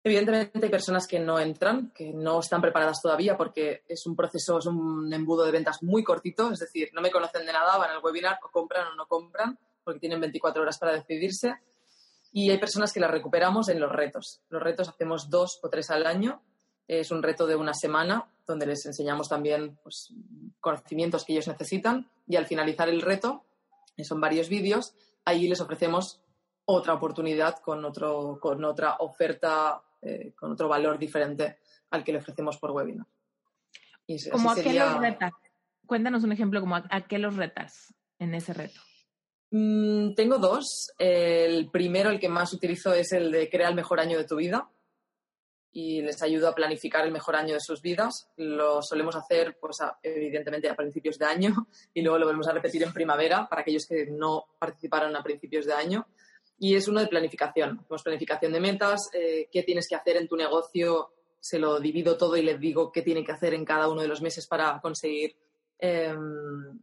Evidentemente 0.03 0.59
hay 0.63 0.71
personas 0.71 1.07
que 1.07 1.19
no 1.19 1.39
entran, 1.39 1.91
que 1.91 2.11
no 2.15 2.41
están 2.41 2.63
preparadas 2.63 3.03
todavía 3.03 3.37
porque 3.37 3.83
es 3.87 4.07
un 4.07 4.17
proceso, 4.17 4.59
es 4.59 4.65
un 4.65 5.13
embudo 5.13 5.45
de 5.45 5.53
ventas 5.53 5.83
muy 5.83 6.03
cortito, 6.03 6.51
es 6.53 6.61
decir, 6.61 6.89
no 6.95 7.03
me 7.03 7.11
conocen 7.11 7.45
de 7.45 7.53
nada, 7.53 7.77
van 7.77 7.91
al 7.91 8.03
webinar 8.03 8.39
o 8.43 8.51
compran 8.51 8.87
o 8.87 8.95
no 8.95 9.07
compran 9.07 9.59
porque 9.85 10.01
tienen 10.01 10.21
24 10.21 10.63
horas 10.63 10.79
para 10.79 10.93
decidirse. 10.93 11.55
Y 12.33 12.51
hay 12.51 12.59
personas 12.59 12.93
que 12.93 13.01
las 13.01 13.11
recuperamos 13.11 13.69
en 13.69 13.81
los 13.81 13.91
retos. 13.91 14.41
Los 14.49 14.63
retos 14.63 14.89
hacemos 14.89 15.31
dos 15.31 15.59
o 15.63 15.69
tres 15.69 15.91
al 15.91 16.07
año. 16.07 16.43
Es 16.87 17.11
un 17.11 17.23
reto 17.23 17.47
de 17.47 17.57
una 17.57 17.75
semana 17.75 18.29
donde 18.47 18.67
les 18.67 18.85
enseñamos 18.87 19.29
también 19.29 19.79
pues, 19.83 20.13
conocimientos 20.61 21.25
que 21.25 21.33
ellos 21.33 21.49
necesitan 21.49 22.11
y 22.27 22.37
al 22.37 22.47
finalizar 22.47 22.89
el 22.89 23.01
reto, 23.01 23.45
que 23.97 24.05
son 24.05 24.21
varios 24.21 24.49
vídeos, 24.49 24.95
ahí 25.25 25.49
les 25.49 25.61
ofrecemos 25.61 26.23
otra 26.65 26.95
oportunidad 26.95 27.59
con, 27.61 27.85
otro, 27.85 28.39
con 28.41 28.65
otra 28.65 28.97
oferta, 29.01 29.83
eh, 30.03 30.33
con 30.37 30.53
otro 30.53 30.69
valor 30.69 30.99
diferente 30.99 31.59
al 31.91 32.05
que 32.05 32.13
le 32.13 32.19
ofrecemos 32.19 32.59
por 32.59 32.71
webinar. 32.71 33.07
¿Cómo 34.31 34.51
a 34.51 34.57
qué 34.57 34.73
los 34.73 34.99
retas? 34.99 35.33
Cuéntanos 35.87 36.25
un 36.25 36.33
ejemplo, 36.33 36.61
como 36.61 36.77
a, 36.77 37.07
qué 37.09 37.19
los 37.19 37.37
retas 37.37 37.95
en 38.19 38.35
ese 38.35 38.53
reto. 38.53 38.81
Mm, 39.51 40.15
tengo 40.15 40.39
dos. 40.39 40.93
El 40.99 41.71
primero, 41.71 42.11
el 42.11 42.21
que 42.21 42.29
más 42.29 42.53
utilizo, 42.53 42.93
es 42.93 43.13
el 43.13 43.31
de 43.31 43.49
crea 43.49 43.69
el 43.69 43.75
mejor 43.75 44.01
año 44.01 44.19
de 44.19 44.25
tu 44.25 44.37
vida 44.37 44.71
y 45.73 46.03
les 46.03 46.21
ayudo 46.23 46.49
a 46.49 46.55
planificar 46.55 47.05
el 47.05 47.13
mejor 47.13 47.37
año 47.37 47.55
de 47.55 47.61
sus 47.61 47.81
vidas. 47.81 48.29
Lo 48.37 48.83
solemos 48.83 49.15
hacer, 49.17 49.57
pues, 49.61 49.79
evidentemente, 50.03 50.69
a 50.69 50.75
principios 50.75 51.19
de 51.19 51.27
año 51.27 51.67
y 51.95 52.03
luego 52.03 52.19
lo 52.19 52.27
volvemos 52.27 52.49
a 52.49 52.53
repetir 52.53 52.83
en 52.83 52.93
primavera 52.93 53.49
para 53.49 53.63
aquellos 53.63 53.87
que 53.87 54.07
no 54.07 54.47
participaron 54.59 55.15
a 55.17 55.23
principios 55.23 55.67
de 55.67 55.75
año. 55.75 56.07
Y 56.59 56.75
es 56.75 56.89
uno 56.89 57.01
de 57.01 57.07
planificación. 57.07 57.81
Hacemos 57.81 58.03
planificación 58.03 58.53
de 58.53 58.61
metas, 58.61 59.09
eh, 59.15 59.49
qué 59.51 59.63
tienes 59.63 59.89
que 59.89 59.95
hacer 59.95 60.17
en 60.17 60.29
tu 60.29 60.37
negocio, 60.37 61.13
se 61.41 61.59
lo 61.59 61.81
divido 61.81 62.19
todo 62.19 62.37
y 62.37 62.43
les 62.43 62.61
digo 62.61 62.93
qué 62.93 63.01
tiene 63.01 63.25
que 63.25 63.33
hacer 63.33 63.55
en 63.55 63.65
cada 63.65 63.89
uno 63.89 64.03
de 64.03 64.09
los 64.09 64.21
meses 64.21 64.47
para 64.47 64.79
conseguir 64.81 65.35
em, 65.79 66.79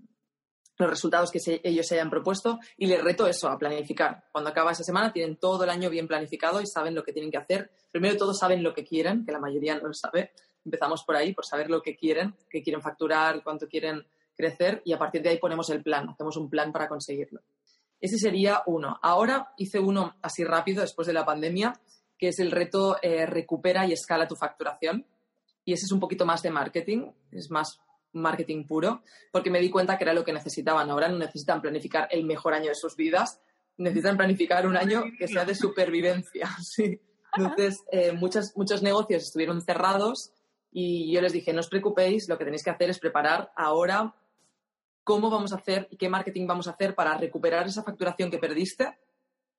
los 0.78 0.90
resultados 0.90 1.32
que 1.32 1.40
ellos 1.64 1.88
se 1.88 1.96
hayan 1.96 2.10
propuesto 2.10 2.60
y 2.78 2.88
les 2.88 3.04
reto 3.04 3.28
eso, 3.28 3.48
a 3.50 3.58
planificar. 3.58 4.26
Cuando 4.32 4.50
acaba 4.50 4.72
esa 4.72 4.84
semana 4.84 5.12
tienen 5.12 5.38
todo 5.38 5.64
el 5.64 5.70
año 5.70 5.90
bien 5.90 6.08
planificado 6.08 6.62
y 6.62 6.68
saben 6.68 6.94
lo 6.94 7.04
que 7.04 7.14
tienen 7.14 7.32
que 7.32 7.38
hacer. 7.38 7.72
Primero 7.92 8.18
todos 8.18 8.38
saben 8.38 8.64
lo 8.64 8.74
que 8.74 8.84
quieren, 8.84 9.26
que 9.26 9.32
la 9.32 9.40
mayoría 9.40 9.78
no 9.78 9.88
lo 9.88 9.94
sabe. 9.94 10.32
Empezamos 10.64 11.04
por 11.04 11.16
ahí, 11.16 11.34
por 11.34 11.46
saber 11.46 11.70
lo 11.70 11.82
que 11.82 11.96
quieren, 11.96 12.36
qué 12.50 12.62
quieren 12.62 12.82
facturar, 12.82 13.42
cuánto 13.44 13.68
quieren 13.68 14.06
crecer 14.36 14.82
y 14.86 14.94
a 14.94 15.00
partir 15.00 15.24
de 15.24 15.30
ahí 15.30 15.38
ponemos 15.40 15.70
el 15.72 15.82
plan, 15.82 16.10
hacemos 16.10 16.38
un 16.38 16.50
plan 16.50 16.72
para 16.72 16.88
conseguirlo. 16.88 17.42
Ese 18.00 18.20
sería 18.20 18.62
uno. 18.68 19.00
Ahora 19.02 19.54
hice 19.58 19.80
uno 19.80 20.16
así 20.22 20.44
rápido 20.44 20.82
después 20.82 21.08
de 21.08 21.14
la 21.14 21.26
pandemia, 21.26 21.74
que 22.18 22.28
es 22.30 22.40
el 22.40 22.52
reto 22.52 22.98
eh, 23.02 23.26
recupera 23.26 23.88
y 23.88 23.94
escala 23.94 24.28
tu 24.28 24.36
facturación. 24.36 25.06
Y 25.66 25.74
ese 25.74 25.86
es 25.86 25.92
un 25.92 26.00
poquito 26.00 26.26
más 26.26 26.42
de 26.44 26.52
marketing, 26.52 27.12
es 27.32 27.50
más 27.50 27.80
marketing 28.14 28.66
puro, 28.66 29.04
porque 29.32 29.50
me 29.50 29.60
di 29.60 29.70
cuenta 29.70 29.98
que 29.98 30.04
era 30.04 30.14
lo 30.14 30.24
que 30.24 30.34
necesitaban. 30.34 30.90
Ahora 30.90 31.10
no 31.10 31.18
necesitan 31.18 31.62
planificar 31.62 32.08
el 32.12 32.26
mejor 32.26 32.54
año 32.54 32.70
de 32.70 32.76
sus 32.76 32.96
vidas, 32.96 33.42
necesitan 33.78 34.18
planificar 34.18 34.68
un 34.68 34.78
año 34.78 35.04
que 35.18 35.28
sea 35.28 35.46
de 35.46 35.56
supervivencia. 35.56 36.50
Entonces, 37.38 37.84
eh, 37.92 38.14
muchos, 38.14 38.54
muchos 38.56 38.82
negocios 38.82 39.24
estuvieron 39.24 39.62
cerrados 39.62 40.32
y 40.72 41.12
yo 41.12 41.22
les 41.22 41.34
dije, 41.34 41.54
no 41.54 41.60
os 41.60 41.70
preocupéis, 41.70 42.28
lo 42.28 42.38
que 42.38 42.46
tenéis 42.46 42.64
que 42.64 42.70
hacer 42.70 42.90
es 42.90 43.00
preparar 43.00 43.52
ahora 43.56 44.16
cómo 45.04 45.30
vamos 45.30 45.54
a 45.54 45.58
hacer 45.58 45.88
y 45.90 45.98
qué 45.98 46.10
marketing 46.10 46.48
vamos 46.48 46.68
a 46.68 46.72
hacer 46.72 46.94
para 46.94 47.18
recuperar 47.18 47.68
esa 47.68 47.84
facturación 47.84 48.30
que 48.30 48.40
perdiste, 48.40 48.98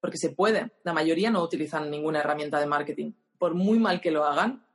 porque 0.01 0.19
se 0.19 0.31
puede. 0.31 0.73
La 0.85 0.93
mayoría 0.93 1.31
no 1.31 1.43
utilizan 1.43 1.91
ninguna 1.91 2.21
herramienta 2.21 2.61
de 2.61 2.67
marketing. 2.67 3.13
Por 3.39 3.55
muy 3.55 3.79
mal 3.79 4.01
que 4.01 4.11
lo 4.11 4.25
hagan, 4.25 4.67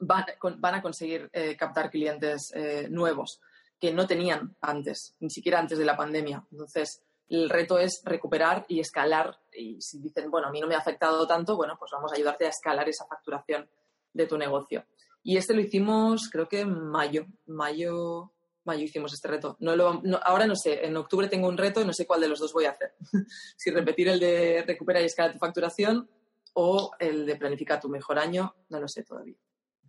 van, 0.00 0.74
a 0.74 0.82
conseguir 0.82 1.28
eh, 1.32 1.56
captar 1.56 1.90
clientes 1.90 2.52
eh, 2.54 2.88
nuevos 2.90 3.40
que 3.78 3.92
no 3.92 4.06
tenían 4.06 4.56
antes, 4.60 5.14
ni 5.20 5.30
siquiera 5.30 5.58
antes 5.58 5.78
de 5.78 5.84
la 5.84 5.96
pandemia. 5.96 6.44
Entonces, 6.50 7.02
el 7.28 7.48
reto 7.48 7.78
es 7.78 8.02
recuperar 8.04 8.64
y 8.68 8.80
escalar. 8.80 9.38
Y 9.52 9.80
si 9.80 10.00
dicen, 10.00 10.30
bueno, 10.30 10.48
a 10.48 10.50
mí 10.50 10.60
no 10.60 10.66
me 10.66 10.74
ha 10.74 10.78
afectado 10.78 11.26
tanto, 11.26 11.56
bueno, 11.56 11.76
pues 11.78 11.90
vamos 11.92 12.12
a 12.12 12.16
ayudarte 12.16 12.46
a 12.46 12.50
escalar 12.50 12.88
esa 12.88 13.06
facturación 13.06 13.68
de 14.12 14.26
tu 14.26 14.36
negocio. 14.36 14.84
Y 15.22 15.36
este 15.36 15.54
lo 15.54 15.60
hicimos, 15.60 16.28
creo 16.30 16.48
que 16.48 16.60
en 16.60 16.88
mayo, 16.88 17.26
mayo, 17.46 18.32
mayo 18.64 18.84
hicimos 18.84 19.12
este 19.12 19.28
reto. 19.28 19.56
No 19.60 19.76
lo, 19.76 20.02
ahora 20.24 20.46
no 20.46 20.56
sé, 20.56 20.84
en 20.86 20.96
octubre 20.96 21.28
tengo 21.28 21.48
un 21.48 21.58
reto 21.58 21.80
y 21.80 21.84
no 21.84 21.92
sé 21.92 22.06
cuál 22.06 22.20
de 22.20 22.28
los 22.28 22.38
dos 22.38 22.52
voy 22.52 22.64
a 22.64 22.70
hacer. 22.70 22.94
si 23.56 23.70
repetir 23.70 24.08
el 24.08 24.20
de 24.20 24.64
recuperar 24.66 25.02
y 25.02 25.06
escalar 25.06 25.32
tu 25.32 25.38
facturación 25.38 26.08
o 26.54 26.92
el 26.98 27.26
de 27.26 27.36
planificar 27.36 27.80
tu 27.80 27.88
mejor 27.88 28.18
año, 28.18 28.54
no 28.70 28.80
lo 28.80 28.88
sé 28.88 29.04
todavía. 29.04 29.36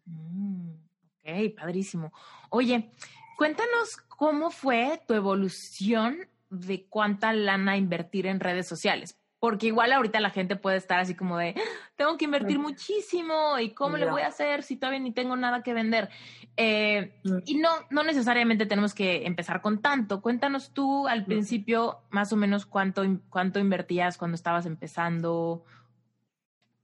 Mm, 0.09 0.71
ok, 0.71 1.55
padrísimo. 1.55 2.11
Oye, 2.49 2.91
cuéntanos 3.37 3.97
cómo 4.07 4.51
fue 4.51 5.01
tu 5.07 5.13
evolución 5.13 6.27
de 6.49 6.85
cuánta 6.87 7.31
lana 7.33 7.77
invertir 7.77 8.25
en 8.27 8.39
redes 8.39 8.67
sociales. 8.67 9.15
Porque 9.39 9.67
igual 9.67 9.93
ahorita 9.93 10.19
la 10.19 10.31
gente 10.31 10.57
puede 10.57 10.75
estar 10.75 10.99
así 10.99 11.15
como 11.15 11.37
de, 11.37 11.55
tengo 11.95 12.17
que 12.17 12.25
invertir 12.25 12.59
muchísimo 12.59 13.57
y 13.57 13.69
cómo 13.69 13.95
le 13.95 14.11
voy 14.11 14.21
a 14.21 14.27
hacer 14.27 14.63
si 14.63 14.75
todavía 14.75 14.99
ni 14.99 15.13
tengo 15.13 15.37
nada 15.37 15.63
que 15.63 15.73
vender. 15.73 16.09
Eh, 16.57 17.13
y 17.45 17.55
no, 17.55 17.69
no 17.89 18.03
necesariamente 18.03 18.65
tenemos 18.65 18.93
que 18.93 19.25
empezar 19.25 19.61
con 19.61 19.81
tanto. 19.81 20.21
Cuéntanos 20.21 20.73
tú 20.73 21.07
al 21.07 21.23
principio 21.23 21.99
más 22.09 22.33
o 22.33 22.35
menos 22.35 22.65
cuánto, 22.65 23.03
cuánto 23.29 23.59
invertías 23.59 24.17
cuando 24.17 24.35
estabas 24.35 24.65
empezando 24.65 25.63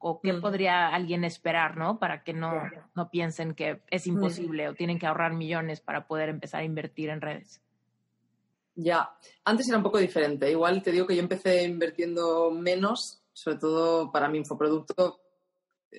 o 0.08 0.22
qué 0.22 0.36
podría 0.36 0.89
alguien 0.89 1.24
esperar, 1.24 1.78
¿no? 1.78 1.97
Para 1.97 2.24
que 2.24 2.32
no, 2.32 2.51
no 2.93 3.10
piensen 3.10 3.56
que 3.56 3.82
es 3.89 4.06
imposible 4.06 4.70
o 4.70 4.76
tienen 4.76 4.99
que 4.99 5.08
ahorrar 5.08 5.34
millones 5.34 5.82
para 5.82 6.06
poder 6.06 6.30
empezar 6.30 6.62
a 6.62 6.64
invertir 6.64 7.10
en 7.10 7.22
redes. 7.22 7.60
Ya, 8.76 9.18
antes 9.43 9.68
era 9.68 9.78
un 9.78 9.84
poco 9.84 9.97
diferente. 9.97 10.51
Igual 10.51 10.84
te 10.84 10.91
digo 10.91 11.08
que 11.08 11.16
yo 11.16 11.24
empecé 11.24 11.64
invirtiendo 11.64 12.51
menos, 12.51 13.24
sobre 13.34 13.58
todo 13.58 14.12
para 14.12 14.30
mi 14.30 14.38
infoproducto 14.38 15.22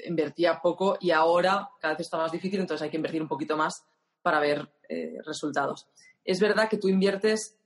invertía 0.05 0.61
poco 0.63 0.99
y 1.01 1.11
ahora 1.11 1.69
cada 1.81 1.95
vez 1.95 2.03
está 2.03 2.17
más 2.17 2.31
difícil, 2.31 2.61
entonces 2.61 2.85
hay 2.85 2.91
que 2.91 2.99
invertir 2.99 3.23
un 3.23 3.29
poquito 3.29 3.57
más 3.57 3.85
para 4.23 4.39
ver 4.39 4.71
eh, 4.89 5.19
resultados. 5.27 5.89
Es 6.25 6.39
verdad 6.39 6.69
que 6.69 6.79
tú 6.79 6.87
inviertes 6.87 7.59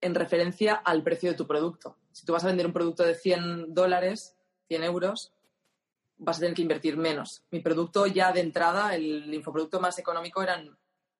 en 0.00 0.14
referencia 0.14 0.74
al 0.74 1.02
precio 1.02 1.30
de 1.30 1.36
tu 1.36 1.48
producto. 1.48 1.96
Si 2.12 2.24
tú 2.24 2.34
vas 2.34 2.44
a 2.44 2.48
vender 2.48 2.66
un 2.66 2.72
producto 2.72 3.02
de 3.02 3.16
100 3.16 3.74
dólares, 3.74 4.36
100 4.68 4.84
euros, 4.84 5.32
vas 6.18 6.36
a 6.36 6.40
tener 6.40 6.54
que 6.54 6.62
invertir 6.62 6.96
menos. 6.96 7.44
Mi 7.50 7.60
producto 7.60 8.06
ya 8.06 8.32
de 8.32 8.40
entrada, 8.40 8.94
el 8.94 9.32
infoproducto 9.32 9.80
más 9.80 9.98
económico 9.98 10.42
eran 10.42 10.76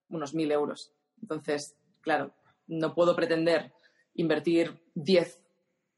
unos 0.08 0.34
1.000 0.34 0.52
euros. 0.52 0.92
Entonces, 1.20 1.76
claro, 2.00 2.34
no 2.66 2.94
puedo 2.94 3.14
pretender 3.14 3.72
invertir 4.14 4.80
10 4.94 5.42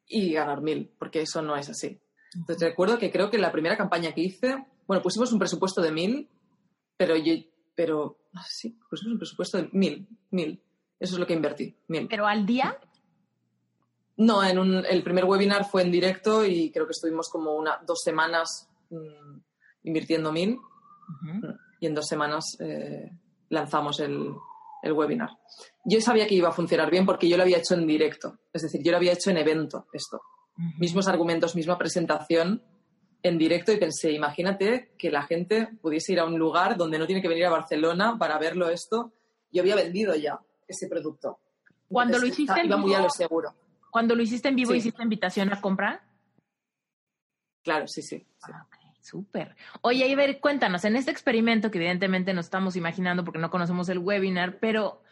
y 0.07 0.33
ganar 0.33 0.61
1000, 0.61 0.93
porque 0.99 1.23
eso 1.23 1.41
no 1.43 1.57
es 1.57 1.69
así. 1.69 2.01
Entonces 2.35 2.69
recuerdo 2.69 2.99
que 2.99 3.11
creo 3.11 3.31
que 3.31 3.39
la 3.39 3.53
primera 3.53 3.77
campaña 3.77 4.13
que 4.13 4.21
hice, 4.21 4.67
bueno, 4.87 5.03
pusimos 5.03 5.33
un 5.33 5.39
presupuesto 5.39 5.81
de 5.81 5.93
1000, 5.93 6.29
pero 6.97 7.17
yo, 7.17 7.33
pero, 7.75 8.19
ah, 8.35 8.45
sí, 8.49 8.79
pusimos 8.89 9.13
un 9.13 9.19
presupuesto 9.19 9.59
de 9.59 9.69
1000, 9.73 10.09
1000. 10.31 10.63
Eso 10.99 11.15
es 11.15 11.19
lo 11.19 11.27
que 11.27 11.33
invertí, 11.33 11.75
1000. 11.89 12.09
¿Pero 12.09 12.27
al 12.27 12.45
día? 12.45 12.79
No, 14.17 14.45
en 14.45 14.59
un, 14.59 14.85
el 14.85 15.03
primer 15.03 15.25
webinar 15.25 15.65
fue 15.65 15.83
en 15.83 15.91
directo 15.91 16.45
y 16.45 16.71
creo 16.71 16.87
que 16.87 16.93
estuvimos 16.93 17.29
como 17.31 17.55
una, 17.55 17.81
dos 17.87 18.03
semanas 18.03 18.70
mm, 18.91 19.41
invirtiendo 19.85 20.33
1000 20.33 20.59
y 21.81 21.87
en 21.87 21.95
dos 21.95 22.07
semanas 22.07 22.57
eh, 22.61 23.11
lanzamos 23.49 24.01
el, 24.01 24.33
el 24.83 24.93
webinar. 24.93 25.31
Yo 25.85 26.01
sabía 26.01 26.27
que 26.27 26.35
iba 26.35 26.49
a 26.49 26.53
funcionar 26.53 26.91
bien 26.91 27.07
porque 27.07 27.29
yo 27.29 27.37
lo 27.37 27.43
había 27.43 27.59
hecho 27.59 27.75
en 27.75 27.87
directo, 27.87 28.39
es 28.53 28.63
decir, 28.63 28.83
yo 28.83 28.91
lo 28.91 28.99
había 28.99 29.13
hecho 29.13 29.31
en 29.31 29.39
evento 29.39 29.87
esto. 29.93 30.21
Mismos 30.79 31.09
argumentos, 31.09 31.57
misma 31.57 31.79
presentación 31.79 32.63
en 33.23 33.39
directo 33.39 33.73
y 33.73 33.79
pensé, 33.79 34.13
imagínate 34.13 34.93
que 34.99 35.11
la 35.11 35.23
gente 35.23 35.69
pudiese 35.81 36.13
ir 36.13 36.21
a 36.21 36.25
un 36.25 36.39
lugar 36.39 36.77
donde 36.77 36.99
no 36.99 37.07
tiene 37.07 37.23
que 37.23 37.29
venir 37.29 37.47
a 37.47 37.51
Barcelona 37.51 38.17
para 38.19 38.39
verlo 38.39 38.69
esto. 38.69 39.13
Yo 39.51 39.63
había 39.63 39.77
vendido 39.77 40.15
ya 40.15 40.39
ese 40.67 40.89
producto. 40.89 41.39
Cuando 41.89 42.19
lo 42.19 42.27
hiciste 42.27 42.61
en 42.61 42.69
vivo, 42.69 42.79
muy 42.79 42.95
a 42.95 43.01
lo 43.01 43.11
seguro. 43.11 43.55
Cuando 43.91 44.15
lo 44.15 44.23
hiciste 44.23 44.49
en 44.49 44.57
vivo, 44.57 44.75
¿hiciste 44.75 45.03
invitación 45.03 45.53
a 45.53 45.61
comprar? 45.61 46.03
Claro, 47.63 47.87
sí, 47.89 48.03
sí. 48.03 48.25
Ah, 48.43 48.67
Súper. 49.01 49.57
Oye, 49.81 50.07
y 50.07 50.15
ver, 50.15 50.41
cuéntanos, 50.41 50.85
en 50.85 50.97
este 50.97 51.11
experimento 51.11 51.71
que 51.71 51.79
evidentemente 51.79 52.35
nos 52.35 52.47
estamos 52.47 52.77
imaginando 52.77 53.25
porque 53.25 53.39
no 53.39 53.51
conocemos 53.51 53.89
el 53.89 53.99
webinar, 53.99 54.59
pero 54.59 55.03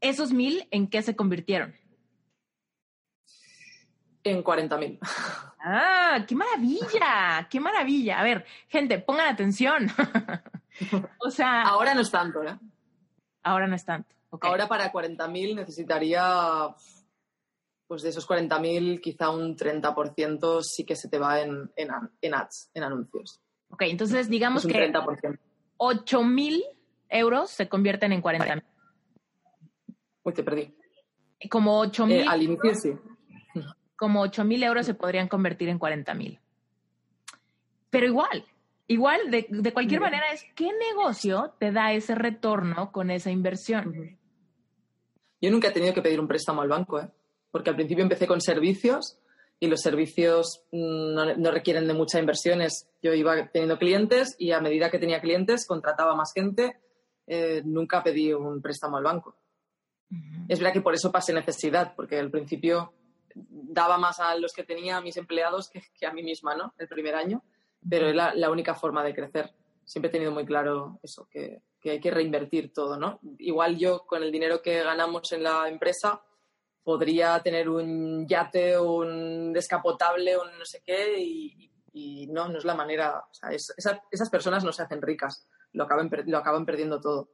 esos 0.00 0.32
mil, 0.32 0.66
¿en 0.70 0.88
qué 0.88 1.02
se 1.02 1.16
convirtieron? 1.16 1.74
En 4.22 4.42
40 4.42 4.76
mil. 4.76 4.98
Ah, 5.62 6.24
qué 6.28 6.34
maravilla, 6.34 7.46
qué 7.50 7.60
maravilla. 7.60 8.20
A 8.20 8.22
ver, 8.22 8.44
gente, 8.68 8.98
pongan 8.98 9.28
atención. 9.28 9.88
o 11.20 11.30
sea. 11.30 11.62
Ahora 11.62 11.94
no 11.94 12.02
es 12.02 12.10
tanto, 12.10 12.42
¿eh? 12.42 12.58
Ahora 13.42 13.66
no 13.66 13.74
es 13.74 13.84
tanto. 13.84 14.14
Ahora 14.42 14.68
para 14.68 14.92
40 14.92 15.26
mil 15.28 15.56
necesitaría, 15.56 16.22
pues 17.90 18.02
de 18.02 18.10
esos 18.10 18.24
40 18.24 18.56
mil, 18.60 19.00
quizá 19.00 19.30
un 19.30 19.56
30% 19.56 20.62
sí 20.62 20.84
que 20.84 20.94
se 20.94 21.08
te 21.08 21.18
va 21.18 21.40
en, 21.40 21.72
en, 21.74 22.34
ads, 22.34 22.70
en 22.72 22.84
anuncios. 22.84 23.40
Ok, 23.68 23.82
entonces 23.82 24.28
digamos 24.28 24.64
que 24.64 24.92
8 25.76 26.22
mil 26.22 26.62
euros 27.08 27.50
se 27.50 27.68
convierten 27.68 28.12
en 28.12 28.22
40 28.22 28.54
mil. 28.54 28.64
Uy, 30.22 30.32
te 30.32 30.44
perdí. 30.44 30.72
Como 31.50 31.80
8 31.80 32.06
mil. 32.06 32.18
Eh, 32.18 32.26
al 32.28 32.42
inicio 32.42 32.74
sí. 32.76 32.92
Como 33.96 34.20
8 34.20 34.44
mil 34.44 34.62
euros 34.62 34.86
se 34.86 34.94
podrían 34.94 35.26
convertir 35.26 35.68
en 35.68 35.80
40 35.80 36.14
mil. 36.14 36.38
Pero 37.90 38.06
igual, 38.06 38.44
igual, 38.86 39.32
de, 39.32 39.48
de 39.48 39.72
cualquier 39.72 40.00
manera, 40.00 40.30
es 40.32 40.46
qué 40.54 40.70
negocio 40.90 41.56
te 41.58 41.72
da 41.72 41.92
ese 41.92 42.14
retorno 42.14 42.92
con 42.92 43.10
esa 43.10 43.32
inversión. 43.32 44.16
Yo 45.40 45.50
nunca 45.50 45.66
he 45.66 45.72
tenido 45.72 45.92
que 45.92 46.02
pedir 46.02 46.20
un 46.20 46.28
préstamo 46.28 46.62
al 46.62 46.68
banco, 46.68 47.00
¿eh? 47.00 47.10
Porque 47.50 47.70
al 47.70 47.76
principio 47.76 48.02
empecé 48.02 48.26
con 48.26 48.40
servicios 48.40 49.18
y 49.58 49.66
los 49.66 49.80
servicios 49.80 50.64
mm, 50.72 51.14
no, 51.14 51.36
no, 51.36 51.50
requieren 51.50 51.86
de 51.86 51.94
muchas 51.94 52.20
inversiones. 52.20 52.88
Yo 53.02 53.12
iba 53.14 53.48
teniendo 53.48 53.78
clientes 53.78 54.34
y 54.38 54.52
a 54.52 54.60
medida 54.60 54.90
que 54.90 54.98
tenía 54.98 55.20
clientes 55.20 55.66
contrataba 55.66 56.14
más 56.14 56.32
gente. 56.34 56.80
Eh, 57.26 57.62
nunca 57.64 58.02
pedí 58.02 58.32
un 58.32 58.60
préstamo 58.60 58.96
al 58.96 59.04
banco. 59.04 59.36
Es 60.48 60.58
verdad 60.58 60.72
que 60.72 60.80
por 60.80 60.94
eso 60.94 61.12
pasé 61.12 61.32
necesidad, 61.32 61.94
porque 61.94 62.18
al 62.18 62.30
principio 62.30 62.92
daba 63.34 63.98
más 63.98 64.18
a 64.18 64.34
los 64.34 64.52
que 64.52 64.64
tenía, 64.64 64.96
a 64.96 65.00
mis 65.00 65.16
empleados, 65.16 65.70
que, 65.70 66.06
a 66.06 66.12
mí 66.12 66.24
misma, 66.24 66.56
¿no? 66.56 66.74
El 66.76 66.88
primer 66.88 67.14
año, 67.14 67.44
pero 67.88 68.08
es 68.08 68.16
la, 68.16 68.50
única 68.50 68.74
forma 68.74 69.04
de 69.04 69.14
crecer. 69.14 69.54
Siempre 69.84 70.08
he 70.08 70.12
tenido 70.12 70.32
muy 70.32 70.44
claro 70.44 70.98
eso, 71.04 71.28
que, 71.30 71.62
hay 71.84 72.00
que 72.00 72.10
reinvertir 72.10 72.72
todo, 72.72 72.96
¿no? 72.96 73.20
Igual 73.38 73.78
yo 73.78 74.04
con 74.06 74.24
el 74.24 74.32
dinero 74.32 74.60
que 74.60 74.82
ganamos 74.82 75.30
en 75.30 75.44
la 75.44 75.68
empresa 75.68 76.20
podría 76.90 77.40
tener 77.40 77.68
un 77.68 78.26
yate, 78.26 78.76
un 78.78 79.52
descapotable, 79.52 80.36
un 80.36 80.58
no 80.58 80.64
sé 80.64 80.82
qué, 80.84 81.20
y, 81.20 82.26
no, 82.28 82.48
no 82.48 82.58
es 82.58 82.64
la 82.64 82.74
manera. 82.74 83.18
O 83.18 83.34
sea, 83.34 83.50
esas 83.50 84.30
personas 84.30 84.64
no 84.64 84.72
se 84.72 84.82
hacen 84.82 85.00
ricas, 85.02 85.46
lo 85.72 85.84
acaban, 85.84 86.10
lo 86.26 86.38
acaban 86.38 86.66
perdiendo 86.66 87.00
todo 87.00 87.28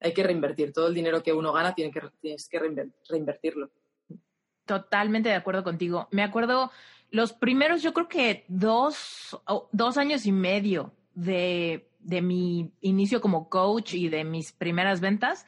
hay 0.00 0.12
que 0.12 0.22
reinvertir. 0.22 0.72
Todo 0.72 0.88
el 0.88 0.94
dinero 0.94 1.22
que 1.22 1.32
uno 1.32 1.52
gana 1.52 1.74
tiene 1.74 1.90
que, 1.90 2.02
tienes 2.20 2.48
que 2.48 2.60
reinvertirlo. 3.08 3.70
Totalmente 4.64 5.28
de 5.28 5.34
acuerdo 5.34 5.62
contigo. 5.64 6.08
Me 6.10 6.22
acuerdo 6.22 6.70
los 7.10 7.32
primeros, 7.32 7.82
yo 7.82 7.92
creo 7.94 8.08
que 8.08 8.44
dos, 8.48 9.38
dos 9.72 9.96
años 9.96 10.26
y 10.26 10.32
medio 10.32 10.92
de, 11.14 11.88
de 12.00 12.22
mi 12.22 12.72
inicio 12.80 13.20
como 13.20 13.48
coach 13.48 13.94
y 13.94 14.08
de 14.08 14.24
mis 14.24 14.52
primeras 14.52 15.00
ventas, 15.00 15.46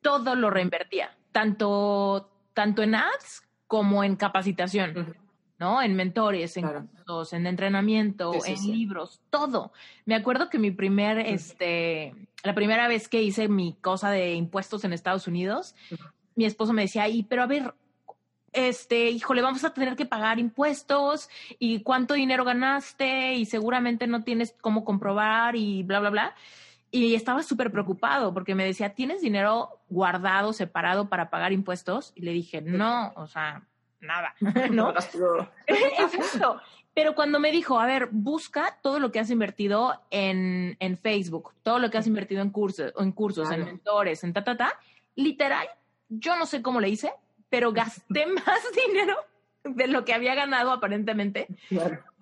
todo 0.00 0.34
lo 0.34 0.50
reinvertía, 0.50 1.16
tanto, 1.32 2.30
tanto 2.58 2.82
en 2.82 2.96
ads 2.96 3.44
como 3.68 4.02
en 4.02 4.16
capacitación. 4.16 5.14
¿no? 5.60 5.80
En 5.80 5.94
mentores, 5.94 6.56
en 6.56 6.68
cursos, 6.68 7.32
en 7.32 7.46
entrenamiento, 7.46 8.32
en 8.44 8.72
libros, 8.72 9.20
todo. 9.30 9.72
Me 10.06 10.16
acuerdo 10.16 10.50
que 10.50 10.58
mi 10.58 10.72
primer, 10.72 11.20
este, 11.20 12.14
la 12.42 12.56
primera 12.56 12.88
vez 12.88 13.08
que 13.08 13.22
hice 13.22 13.46
mi 13.46 13.74
cosa 13.74 14.10
de 14.10 14.34
impuestos 14.34 14.82
en 14.82 14.92
Estados 14.92 15.28
Unidos, 15.28 15.76
mi 16.34 16.46
esposo 16.46 16.72
me 16.72 16.82
decía, 16.82 17.06
y 17.06 17.22
pero 17.22 17.44
a 17.44 17.46
ver, 17.46 17.74
este, 18.52 19.10
híjole, 19.10 19.40
vamos 19.40 19.62
a 19.62 19.72
tener 19.72 19.94
que 19.94 20.06
pagar 20.06 20.40
impuestos 20.40 21.28
y 21.60 21.82
cuánto 21.82 22.14
dinero 22.14 22.44
ganaste 22.44 23.34
y 23.34 23.46
seguramente 23.46 24.08
no 24.08 24.24
tienes 24.24 24.56
cómo 24.60 24.84
comprobar 24.84 25.54
y 25.54 25.84
bla, 25.84 26.00
bla, 26.00 26.10
bla. 26.10 26.34
Y 26.90 27.14
estaba 27.14 27.42
súper 27.42 27.70
preocupado 27.70 28.32
porque 28.32 28.54
me 28.54 28.64
decía, 28.64 28.94
¿tienes 28.94 29.20
dinero 29.20 29.80
guardado, 29.88 30.52
separado 30.52 31.08
para 31.08 31.30
pagar 31.30 31.52
impuestos? 31.52 32.12
Y 32.14 32.22
le 32.22 32.32
dije, 32.32 32.62
no, 32.62 33.12
o 33.16 33.26
sea, 33.26 33.62
nada, 34.00 34.34
¿no? 34.70 34.90
Exacto. 35.66 36.60
Pero 36.94 37.14
cuando 37.14 37.38
me 37.38 37.52
dijo, 37.52 37.78
a 37.78 37.86
ver, 37.86 38.08
busca 38.10 38.76
todo 38.82 38.98
lo 38.98 39.12
que 39.12 39.20
has 39.20 39.30
invertido 39.30 40.02
en, 40.10 40.76
Facebook, 41.00 41.52
todo 41.62 41.78
lo 41.78 41.90
que 41.90 41.98
has 41.98 42.08
invertido 42.08 42.42
en 42.42 42.50
cursos, 42.50 42.92
en 42.98 43.12
cursos, 43.12 43.50
en 43.52 43.64
mentores, 43.64 44.24
en 44.24 44.32
ta, 44.32 44.42
ta, 44.42 44.56
ta, 44.56 44.72
literal, 45.14 45.68
yo 46.08 46.36
no 46.36 46.44
sé 46.44 46.60
cómo 46.60 46.80
le 46.80 46.88
hice, 46.88 47.12
pero 47.50 47.72
gasté 47.72 48.26
más 48.26 48.60
dinero 48.86 49.14
de 49.62 49.86
lo 49.86 50.04
que 50.04 50.12
había 50.12 50.34
ganado 50.34 50.72
aparentemente. 50.72 51.46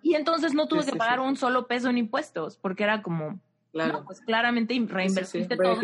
Y 0.03 0.15
entonces 0.15 0.53
no 0.53 0.69
tuve 0.69 0.85
que 0.85 0.97
pagar 0.97 1.21
un 1.21 1.37
solo 1.37 1.67
peso 1.67 1.89
en 1.89 1.97
impuestos, 1.97 2.59
porque 2.59 2.85
era 2.85 3.01
como, 3.01 3.41
claro. 3.85 4.05
pues 4.05 4.21
claramente 4.21 4.75
reinvertiste 4.87 5.57
todo. 5.57 5.79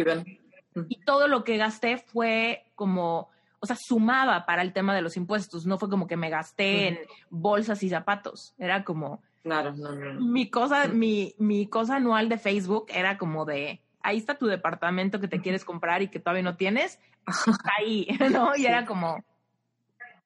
Y 0.89 1.01
todo 1.05 1.29
lo 1.29 1.45
que 1.45 1.59
gasté 1.59 1.99
fue 1.99 2.65
como, 2.75 3.29
o 3.61 3.67
sea, 3.67 3.77
sumaba 3.77 4.47
para 4.47 4.63
el 4.63 4.73
tema 4.73 4.95
de 4.95 5.03
los 5.03 5.17
impuestos, 5.17 5.67
no 5.67 5.79
fue 5.79 5.91
como 5.91 6.07
que 6.07 6.17
me 6.17 6.31
gasté 6.31 6.89
en 6.89 6.99
bolsas 7.31 7.83
y 7.83 7.91
zapatos, 7.91 8.55
era 8.59 8.85
como... 8.85 9.23
Claro, 9.43 9.75
no, 9.75 9.93
no. 9.93 10.21
Mi 10.21 10.49
cosa, 10.51 10.87
mi, 10.87 11.35
mi 11.37 11.67
cosa 11.67 11.97
anual 11.97 12.29
de 12.29 12.39
Facebook 12.39 12.87
era 12.89 13.19
como 13.19 13.45
de, 13.45 13.83
ahí 14.01 14.17
está 14.17 14.39
tu 14.39 14.47
departamento 14.47 15.21
que 15.21 15.29
te 15.29 15.41
quieres 15.41 15.65
comprar 15.65 16.01
y 16.01 16.09
que 16.09 16.21
todavía 16.21 16.45
no 16.45 16.57
tienes, 16.57 17.01
está 17.27 17.73
ahí, 17.79 18.07
¿no? 18.33 18.57
Y 18.57 18.67
era 18.67 18.87
como, 18.87 19.23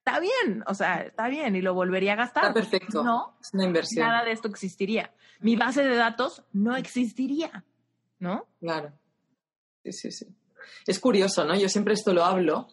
está 0.07 0.21
bien, 0.21 0.63
o 0.69 0.75
sea, 0.75 1.03
está 1.03 1.29
bien 1.29 1.57
y 1.57 1.63
lo 1.63 1.75
volvería 1.75 2.13
a 2.13 2.17
gastar. 2.17 2.45
Está 2.45 2.55
perfecto. 2.55 3.03
No, 3.03 3.37
es 3.41 3.53
una 3.53 3.65
inversión. 3.65 4.07
Nada 4.07 4.25
de 4.25 4.33
esto 4.33 4.47
existiría. 4.47 5.13
Mi 5.41 5.57
base 5.57 5.83
de 5.83 5.97
datos 5.97 6.45
no 6.53 6.77
existiría, 6.77 7.65
¿no? 8.21 8.47
Claro. 8.61 8.93
Sí, 9.83 9.93
sí, 9.93 10.13
sí. 10.13 10.27
Es 10.87 11.01
curioso, 11.01 11.45
¿no? 11.45 11.57
Yo 11.57 11.69
siempre 11.69 11.95
esto 11.95 12.13
lo 12.13 12.25
hablo 12.25 12.69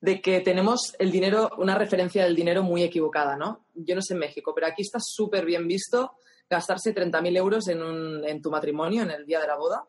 de 0.00 0.20
que 0.20 0.40
tenemos 0.40 0.94
el 0.98 1.10
dinero, 1.10 1.50
una 1.56 1.74
referencia 1.74 2.24
del 2.24 2.36
dinero 2.36 2.62
muy 2.62 2.82
equivocada, 2.82 3.36
¿no? 3.36 3.64
Yo 3.74 3.94
no 3.94 4.02
sé 4.02 4.12
en 4.12 4.20
México, 4.20 4.52
pero 4.54 4.66
aquí 4.66 4.82
está 4.82 4.98
súper 5.00 5.46
bien 5.46 5.66
visto 5.66 6.12
gastarse 6.50 6.94
30.000 6.94 7.36
euros 7.38 7.68
en, 7.68 7.82
un, 7.82 8.28
en 8.28 8.42
tu 8.42 8.50
matrimonio, 8.50 9.02
en 9.02 9.10
el 9.10 9.24
día 9.24 9.40
de 9.40 9.46
la 9.46 9.56
boda. 9.56 9.86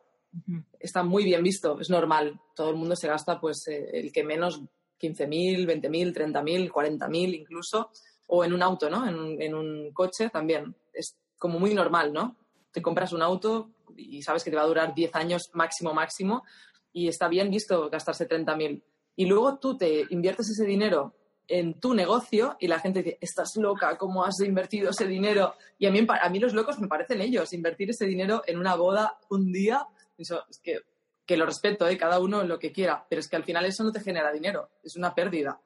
Está 0.80 1.02
muy 1.02 1.24
bien 1.24 1.42
visto, 1.42 1.78
es 1.78 1.90
normal. 1.90 2.40
Todo 2.54 2.70
el 2.70 2.76
mundo 2.76 2.96
se 2.96 3.08
gasta, 3.08 3.38
pues, 3.38 3.68
eh, 3.68 3.90
el 3.92 4.12
que 4.12 4.24
menos 4.24 4.62
15.000, 5.00 5.66
20.000, 5.66 6.14
30.000, 6.14 6.70
40.000 6.70 7.34
incluso, 7.34 7.90
o 8.26 8.44
en 8.44 8.52
un 8.52 8.62
auto, 8.62 8.90
¿no? 8.90 9.06
En 9.06 9.54
un, 9.54 9.92
coche 9.92 10.30
también. 10.30 10.74
Es 10.92 11.16
como 11.38 11.58
muy 11.58 11.74
normal, 11.74 12.12
¿no? 12.12 12.36
Te 12.72 12.82
compras 12.82 13.12
un 13.12 13.22
auto 13.22 13.70
y 13.96 14.22
sabes 14.22 14.44
que 14.44 14.50
te 14.50 14.56
va 14.56 14.62
a 14.62 14.66
durar 14.66 14.94
10 14.94 15.14
años 15.14 15.50
máximo, 15.54 15.94
máximo, 15.94 16.44
y 16.92 17.08
está 17.08 17.28
bien 17.28 17.50
visto 17.50 17.88
gastarse 17.88 18.28
30.000. 18.28 18.82
Y 19.16 19.26
luego 19.26 19.58
tú 19.58 19.76
te 19.76 20.04
inviertes 20.10 20.50
ese 20.50 20.64
dinero 20.64 21.14
en 21.48 21.78
tu 21.78 21.94
negocio 21.94 22.56
y 22.58 22.66
la 22.66 22.80
gente 22.80 23.02
dice, 23.02 23.18
estás 23.20 23.56
loca, 23.56 23.96
¿cómo 23.96 24.24
has 24.24 24.40
invertido 24.40 24.90
ese 24.90 25.06
dinero? 25.06 25.54
Y 25.78 25.86
a 25.86 25.90
mí, 25.90 26.04
a 26.08 26.28
mí 26.28 26.38
los 26.38 26.54
locos 26.54 26.78
me 26.78 26.88
parecen 26.88 27.20
ellos, 27.20 27.52
invertir 27.52 27.90
ese 27.90 28.06
dinero 28.06 28.42
en 28.46 28.58
una 28.58 28.74
boda 28.74 29.18
un 29.30 29.52
día, 29.52 29.86
es 30.18 30.60
que 30.62 30.80
que 31.26 31.36
lo 31.36 31.44
respeto, 31.44 31.88
¿eh? 31.88 31.98
cada 31.98 32.20
uno 32.20 32.44
lo 32.44 32.58
que 32.58 32.72
quiera, 32.72 33.04
pero 33.10 33.20
es 33.20 33.28
que 33.28 33.36
al 33.36 33.44
final 33.44 33.64
eso 33.64 33.82
no 33.82 33.92
te 33.92 34.00
genera 34.00 34.32
dinero, 34.32 34.70
es 34.82 34.96
una 34.96 35.14
pérdida. 35.14 35.60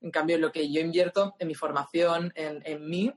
En 0.00 0.10
cambio, 0.10 0.38
lo 0.38 0.50
que 0.50 0.70
yo 0.70 0.80
invierto 0.80 1.34
en 1.38 1.48
mi 1.48 1.54
formación, 1.54 2.32
en, 2.34 2.88
mí, 2.88 3.12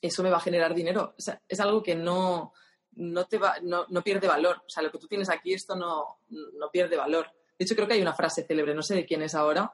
eso 0.00 0.22
me 0.22 0.30
va 0.30 0.38
a 0.38 0.40
generar 0.40 0.74
dinero. 0.74 1.14
es 1.48 1.60
algo 1.60 1.82
que 1.82 1.94
no, 1.94 2.52
no, 2.96 3.26
te 3.26 3.38
va, 3.38 3.56
no, 3.62 3.86
pierde 4.02 4.28
valor. 4.28 4.62
O 4.66 4.68
sea, 4.68 4.82
lo 4.82 4.90
que 4.90 4.98
tú 4.98 5.06
tienes 5.06 5.30
aquí, 5.30 5.54
esto 5.54 5.74
no, 5.74 6.18
no 6.28 6.70
pierde 6.70 6.96
valor. 6.96 7.26
De 7.58 7.64
hecho, 7.64 7.74
creo 7.74 7.86
que 7.86 7.94
hay 7.94 8.02
una 8.02 8.14
frase 8.14 8.44
célebre, 8.44 8.74
no 8.74 8.82
sé 8.82 8.94
de 8.94 9.06
quién 9.06 9.22
es 9.22 9.34
ahora, 9.34 9.72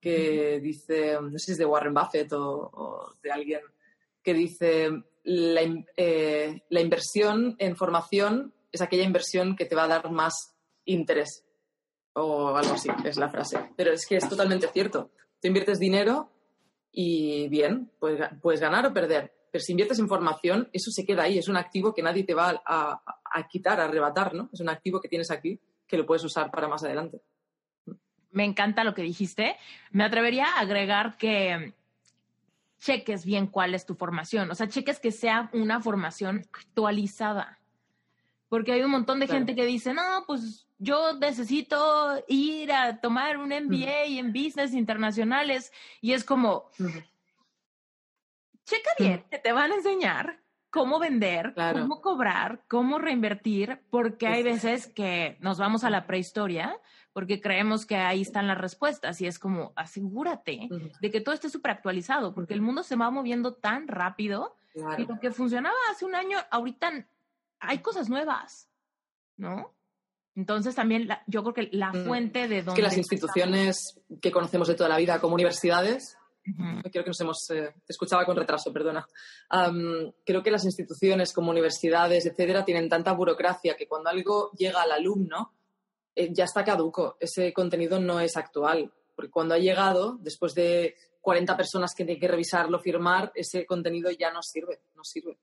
que 0.00 0.60
dice, 0.60 1.18
no 1.20 1.38
sé 1.38 1.46
si 1.46 1.52
es 1.52 1.58
de 1.58 1.66
Warren 1.66 1.94
Buffett 1.94 2.32
o, 2.32 3.14
de 3.22 3.30
alguien, 3.30 3.60
que 4.22 4.34
dice, 4.34 4.90
la, 5.24 5.84
eh, 5.96 6.62
la 6.68 6.80
inversión 6.80 7.54
en 7.58 7.76
formación 7.76 8.54
es 8.72 8.80
aquella 8.80 9.04
inversión 9.04 9.54
que 9.54 9.66
te 9.66 9.76
va 9.76 9.84
a 9.84 9.88
dar 9.88 10.10
más 10.10 10.55
interés 10.86 11.44
o 12.14 12.56
algo 12.56 12.74
así, 12.74 12.88
es 13.04 13.16
la 13.16 13.28
frase. 13.28 13.58
Pero 13.76 13.92
es 13.92 14.06
que 14.06 14.16
es 14.16 14.28
totalmente 14.28 14.68
cierto. 14.68 15.10
Tú 15.40 15.48
inviertes 15.48 15.78
dinero 15.78 16.32
y 16.90 17.48
bien, 17.48 17.92
puedes, 17.98 18.26
puedes 18.40 18.60
ganar 18.60 18.86
o 18.86 18.92
perder. 18.92 19.32
Pero 19.52 19.62
si 19.62 19.72
inviertes 19.72 19.98
en 19.98 20.08
formación, 20.08 20.68
eso 20.72 20.90
se 20.90 21.04
queda 21.04 21.24
ahí. 21.24 21.38
Es 21.38 21.48
un 21.48 21.56
activo 21.56 21.94
que 21.94 22.02
nadie 22.02 22.24
te 22.24 22.34
va 22.34 22.62
a, 22.64 23.02
a 23.24 23.48
quitar, 23.48 23.80
a 23.80 23.84
arrebatar, 23.84 24.34
¿no? 24.34 24.48
Es 24.52 24.60
un 24.60 24.68
activo 24.70 25.00
que 25.00 25.08
tienes 25.08 25.30
aquí 25.30 25.60
que 25.86 25.98
lo 25.98 26.06
puedes 26.06 26.24
usar 26.24 26.50
para 26.50 26.68
más 26.68 26.82
adelante. 26.84 27.20
Me 28.30 28.44
encanta 28.44 28.84
lo 28.84 28.94
que 28.94 29.02
dijiste. 29.02 29.56
Me 29.90 30.04
atrevería 30.04 30.46
a 30.46 30.60
agregar 30.60 31.16
que 31.16 31.74
cheques 32.80 33.24
bien 33.24 33.46
cuál 33.46 33.74
es 33.74 33.86
tu 33.86 33.94
formación. 33.94 34.50
O 34.50 34.54
sea, 34.54 34.68
cheques 34.68 35.00
que 35.00 35.12
sea 35.12 35.50
una 35.52 35.80
formación 35.80 36.46
actualizada. 36.52 37.58
Porque 38.48 38.72
hay 38.72 38.82
un 38.82 38.90
montón 38.90 39.18
de 39.20 39.26
gente 39.26 39.54
que 39.54 39.64
dice, 39.66 39.92
no, 39.92 40.24
pues 40.26 40.66
yo 40.78 41.14
necesito 41.14 42.22
ir 42.28 42.72
a 42.72 43.00
tomar 43.00 43.38
un 43.38 43.48
MBA 43.48 44.04
en 44.18 44.32
business 44.32 44.72
internacionales. 44.72 45.72
Y 46.00 46.12
es 46.12 46.22
como, 46.24 46.70
checa 48.64 48.90
bien, 48.98 49.24
que 49.30 49.38
te 49.38 49.52
van 49.52 49.72
a 49.72 49.76
enseñar 49.76 50.40
cómo 50.70 50.98
vender, 50.98 51.54
cómo 51.54 52.00
cobrar, 52.00 52.62
cómo 52.68 52.98
reinvertir, 52.98 53.80
porque 53.90 54.26
hay 54.26 54.42
veces 54.42 54.86
que 54.86 55.38
nos 55.40 55.58
vamos 55.58 55.84
a 55.84 55.90
la 55.90 56.06
prehistoria 56.06 56.78
porque 57.16 57.40
creemos 57.40 57.86
que 57.86 57.96
ahí 57.96 58.20
están 58.20 58.46
las 58.46 58.58
respuestas 58.58 59.22
y 59.22 59.26
es 59.26 59.38
como 59.38 59.72
asegúrate 59.74 60.68
de 61.00 61.10
que 61.10 61.22
todo 61.22 61.34
esté 61.34 61.48
súper 61.48 61.70
actualizado, 61.70 62.34
porque 62.34 62.52
el 62.52 62.60
mundo 62.60 62.82
se 62.82 62.94
va 62.94 63.10
moviendo 63.10 63.54
tan 63.54 63.88
rápido 63.88 64.54
y 64.98 65.06
lo 65.06 65.18
que 65.18 65.30
funcionaba 65.30 65.74
hace 65.90 66.04
un 66.04 66.14
año, 66.14 66.36
ahorita 66.50 67.06
hay 67.60 67.78
cosas 67.78 68.08
nuevas, 68.08 68.68
¿no? 69.36 69.74
Entonces 70.34 70.74
también 70.74 71.08
yo 71.26 71.42
creo 71.42 71.54
que 71.54 71.68
la 71.76 71.92
mm. 71.92 72.06
fuente 72.06 72.48
de 72.48 72.62
donde... 72.62 72.76
que 72.76 72.86
las 72.86 72.96
instituciones 72.96 74.00
que 74.20 74.30
conocemos 74.30 74.68
de 74.68 74.74
toda 74.74 74.90
la 74.90 74.98
vida 74.98 75.18
como 75.18 75.34
universidades, 75.34 76.16
creo 76.44 77.04
que 77.04 77.10
nos 77.10 77.20
hemos... 77.20 77.50
Eh, 77.50 77.74
escuchaba 77.88 78.26
con 78.26 78.36
retraso, 78.36 78.72
perdona. 78.72 79.06
creo 80.24 80.42
que 80.42 80.50
las 80.50 80.64
instituciones 80.64 81.32
como 81.32 81.50
universidades, 81.50 82.26
etcétera, 82.26 82.64
tienen 82.64 82.88
tanta 82.88 83.12
burocracia 83.12 83.76
que 83.76 83.88
cuando 83.88 84.10
algo 84.10 84.50
llega 84.52 84.82
al 84.82 84.92
alumno 84.92 85.54
eh, 86.16 86.30
ya 86.32 86.44
está 86.44 86.64
caduco. 86.64 87.16
Ese 87.20 87.52
contenido 87.52 88.00
no 88.00 88.20
es 88.20 88.36
actual. 88.36 88.92
Porque 89.14 89.30
cuando 89.30 89.54
ha 89.54 89.58
llegado, 89.58 90.18
después 90.20 90.54
de 90.54 90.96
40 91.20 91.56
personas 91.56 91.94
que 91.94 92.04
tienen 92.04 92.20
que 92.20 92.28
revisarlo, 92.28 92.78
firmar, 92.78 93.32
ese 93.34 93.66
contenido 93.66 94.10
ya 94.10 94.30
no 94.32 94.42
sirve, 94.42 94.80
no 94.94 95.04
sirve. 95.04 95.38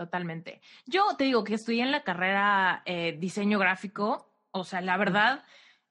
Totalmente. 0.00 0.62
Yo 0.86 1.14
te 1.18 1.24
digo 1.24 1.44
que 1.44 1.52
estudié 1.52 1.82
en 1.82 1.92
la 1.92 2.04
carrera 2.04 2.80
eh, 2.86 3.18
diseño 3.20 3.58
gráfico, 3.58 4.32
o 4.50 4.64
sea, 4.64 4.80
la 4.80 4.96
verdad 4.96 5.44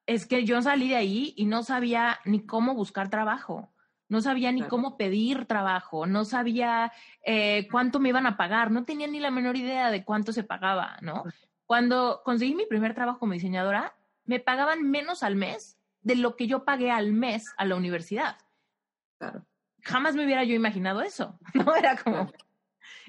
es 0.08 0.26
que 0.26 0.46
yo 0.46 0.60
salí 0.64 0.90
de 0.90 0.96
ahí 0.96 1.36
y 1.38 1.46
no 1.46 1.62
sabía 1.62 2.20
ni 2.26 2.44
cómo 2.44 2.74
buscar 2.74 3.12
trabajo, 3.12 3.72
no 4.08 4.20
sabía 4.22 4.52
ni 4.52 4.64
cómo 4.64 4.98
pedir 4.98 5.46
trabajo, 5.46 6.08
no 6.08 6.26
sabía 6.26 6.92
eh, 7.24 7.68
cuánto 7.70 8.00
me 8.00 8.10
iban 8.10 8.26
a 8.26 8.36
pagar, 8.36 8.72
no 8.72 8.84
tenía 8.84 9.06
ni 9.06 9.20
la 9.20 9.30
menor 9.30 9.56
idea 9.56 9.92
de 9.92 10.04
cuánto 10.04 10.34
se 10.34 10.44
pagaba, 10.44 10.98
¿no? 11.02 11.26
Cuando 11.68 12.24
conseguí 12.26 12.56
mi 12.56 12.66
primer 12.66 12.96
trabajo 12.96 13.20
como 13.20 13.34
diseñadora, 13.34 13.94
me 14.24 14.40
pagaban 14.40 14.90
menos 14.90 15.22
al 15.22 15.36
mes 15.36 15.78
de 16.02 16.16
lo 16.16 16.36
que 16.36 16.48
yo 16.48 16.66
pagué 16.66 16.90
al 16.90 17.14
mes 17.14 17.54
a 17.58 17.66
la 17.66 17.76
universidad. 17.76 18.38
Claro. 19.20 19.46
Jamás 19.84 20.16
me 20.16 20.26
hubiera 20.26 20.44
yo 20.46 20.56
imaginado 20.56 21.04
eso, 21.04 21.38
¿no? 21.54 21.76
Era 21.76 21.96
como, 21.96 22.32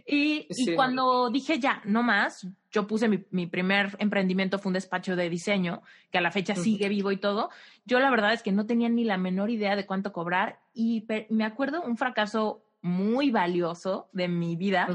y, 0.06 0.74
cuando 0.74 1.30
dije 1.30 1.58
ya, 1.58 1.80
no 1.84 2.02
más, 2.02 2.46
yo 2.70 2.86
puse 2.86 3.08
mi, 3.08 3.46
primer 3.46 3.96
emprendimiento, 3.98 4.58
fue 4.58 4.70
un 4.70 4.74
despacho 4.74 5.16
de 5.16 5.28
diseño, 5.28 5.82
que 6.10 6.18
a 6.18 6.20
la 6.20 6.30
fecha 6.30 6.54
sigue 6.54 6.88
vivo 6.88 7.12
y 7.12 7.16
todo. 7.16 7.50
Yo 7.84 8.00
la 8.00 8.10
verdad 8.10 8.32
es 8.32 8.42
que 8.42 8.52
no 8.52 8.66
tenía 8.66 8.88
ni 8.88 9.04
la 9.04 9.16
menor 9.16 9.50
idea 9.50 9.76
de 9.76 9.86
cuánto 9.86 10.12
cobrar 10.12 10.60
y 10.74 11.06
me 11.28 11.44
acuerdo 11.44 11.82
un 11.82 11.96
fracaso 11.96 12.62
muy 12.82 13.30
valioso 13.30 14.08
de 14.12 14.28
mi 14.28 14.56
vida. 14.56 14.88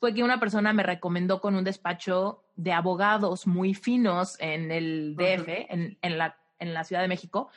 Fue 0.00 0.14
que 0.14 0.22
una 0.22 0.38
persona 0.38 0.72
me 0.72 0.82
recomendó 0.82 1.40
con 1.40 1.56
un 1.56 1.64
despacho 1.64 2.44
de 2.56 2.72
abogados 2.72 3.46
muy 3.46 3.74
finos 3.74 4.36
en 4.40 4.70
el 4.70 5.16
DF, 5.16 5.48
en, 5.68 5.98
en, 6.02 6.18
la, 6.18 6.38
en 6.58 6.72
la 6.72 6.84
Ciudad 6.84 7.02
de 7.02 7.08
México. 7.08 7.50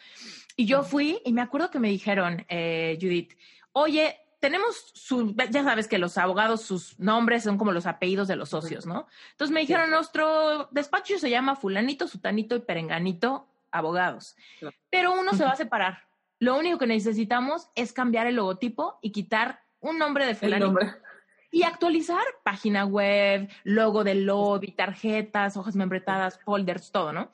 Y 0.55 0.65
yo 0.65 0.83
fui 0.83 1.19
y 1.23 1.33
me 1.33 1.41
acuerdo 1.41 1.69
que 1.69 1.79
me 1.79 1.89
dijeron, 1.89 2.45
eh, 2.49 2.97
Judith, 2.99 3.33
oye, 3.73 4.17
tenemos 4.41 4.91
su, 4.95 5.35
ya 5.51 5.63
sabes 5.63 5.87
que 5.87 5.99
los 5.99 6.17
abogados, 6.17 6.63
sus 6.63 6.99
nombres 6.99 7.43
son 7.43 7.57
como 7.57 7.71
los 7.71 7.85
apellidos 7.85 8.27
de 8.27 8.35
los 8.35 8.49
socios, 8.49 8.87
¿no? 8.87 9.07
Entonces 9.31 9.53
me 9.53 9.61
dijeron, 9.61 9.91
nuestro 9.91 10.67
despacho 10.71 11.19
se 11.19 11.29
llama 11.29 11.55
fulanito, 11.55 12.07
sutanito 12.07 12.55
y 12.55 12.61
perenganito 12.61 13.47
abogados. 13.71 14.35
Pero 14.89 15.13
uno 15.13 15.33
se 15.33 15.45
va 15.45 15.51
a 15.51 15.55
separar. 15.57 15.99
Lo 16.39 16.57
único 16.57 16.79
que 16.79 16.87
necesitamos 16.87 17.69
es 17.75 17.93
cambiar 17.93 18.25
el 18.25 18.35
logotipo 18.35 18.97
y 19.03 19.11
quitar 19.11 19.61
un 19.79 19.99
nombre 19.99 20.25
de 20.25 20.33
fulanito. 20.33 20.79
Y 21.51 21.63
actualizar 21.63 22.23
página 22.43 22.85
web, 22.85 23.47
logo 23.63 24.03
del 24.03 24.25
lobby, 24.25 24.71
tarjetas, 24.71 25.55
hojas 25.55 25.75
membretadas, 25.75 26.39
folders, 26.39 26.91
todo, 26.91 27.13
¿no? 27.13 27.31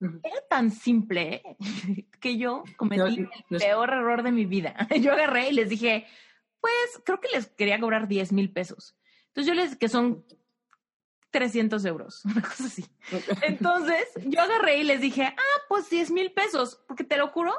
Era 0.00 0.40
tan 0.48 0.70
simple 0.70 1.42
que 2.20 2.38
yo 2.38 2.64
cometí 2.76 3.28
el 3.50 3.58
peor 3.58 3.90
error 3.90 4.22
de 4.24 4.32
mi 4.32 4.46
vida. 4.46 4.74
Yo 5.00 5.12
agarré 5.12 5.50
y 5.50 5.52
les 5.52 5.68
dije, 5.68 6.06
pues 6.60 7.02
creo 7.04 7.20
que 7.20 7.28
les 7.28 7.48
quería 7.48 7.80
cobrar 7.80 8.08
10 8.08 8.32
mil 8.32 8.52
pesos. 8.52 8.96
Entonces 9.28 9.46
yo 9.46 9.54
les, 9.54 9.76
que 9.76 9.88
son 9.88 10.24
300 11.30 11.84
euros, 11.84 12.24
una 12.24 12.42
cosa 12.42 12.64
así. 12.66 12.84
Entonces 13.42 14.08
yo 14.26 14.40
agarré 14.40 14.78
y 14.78 14.84
les 14.84 15.00
dije, 15.00 15.24
ah, 15.24 15.60
pues 15.68 15.88
10 15.90 16.10
mil 16.10 16.32
pesos, 16.32 16.82
porque 16.86 17.04
te 17.04 17.16
lo 17.16 17.28
juro 17.28 17.54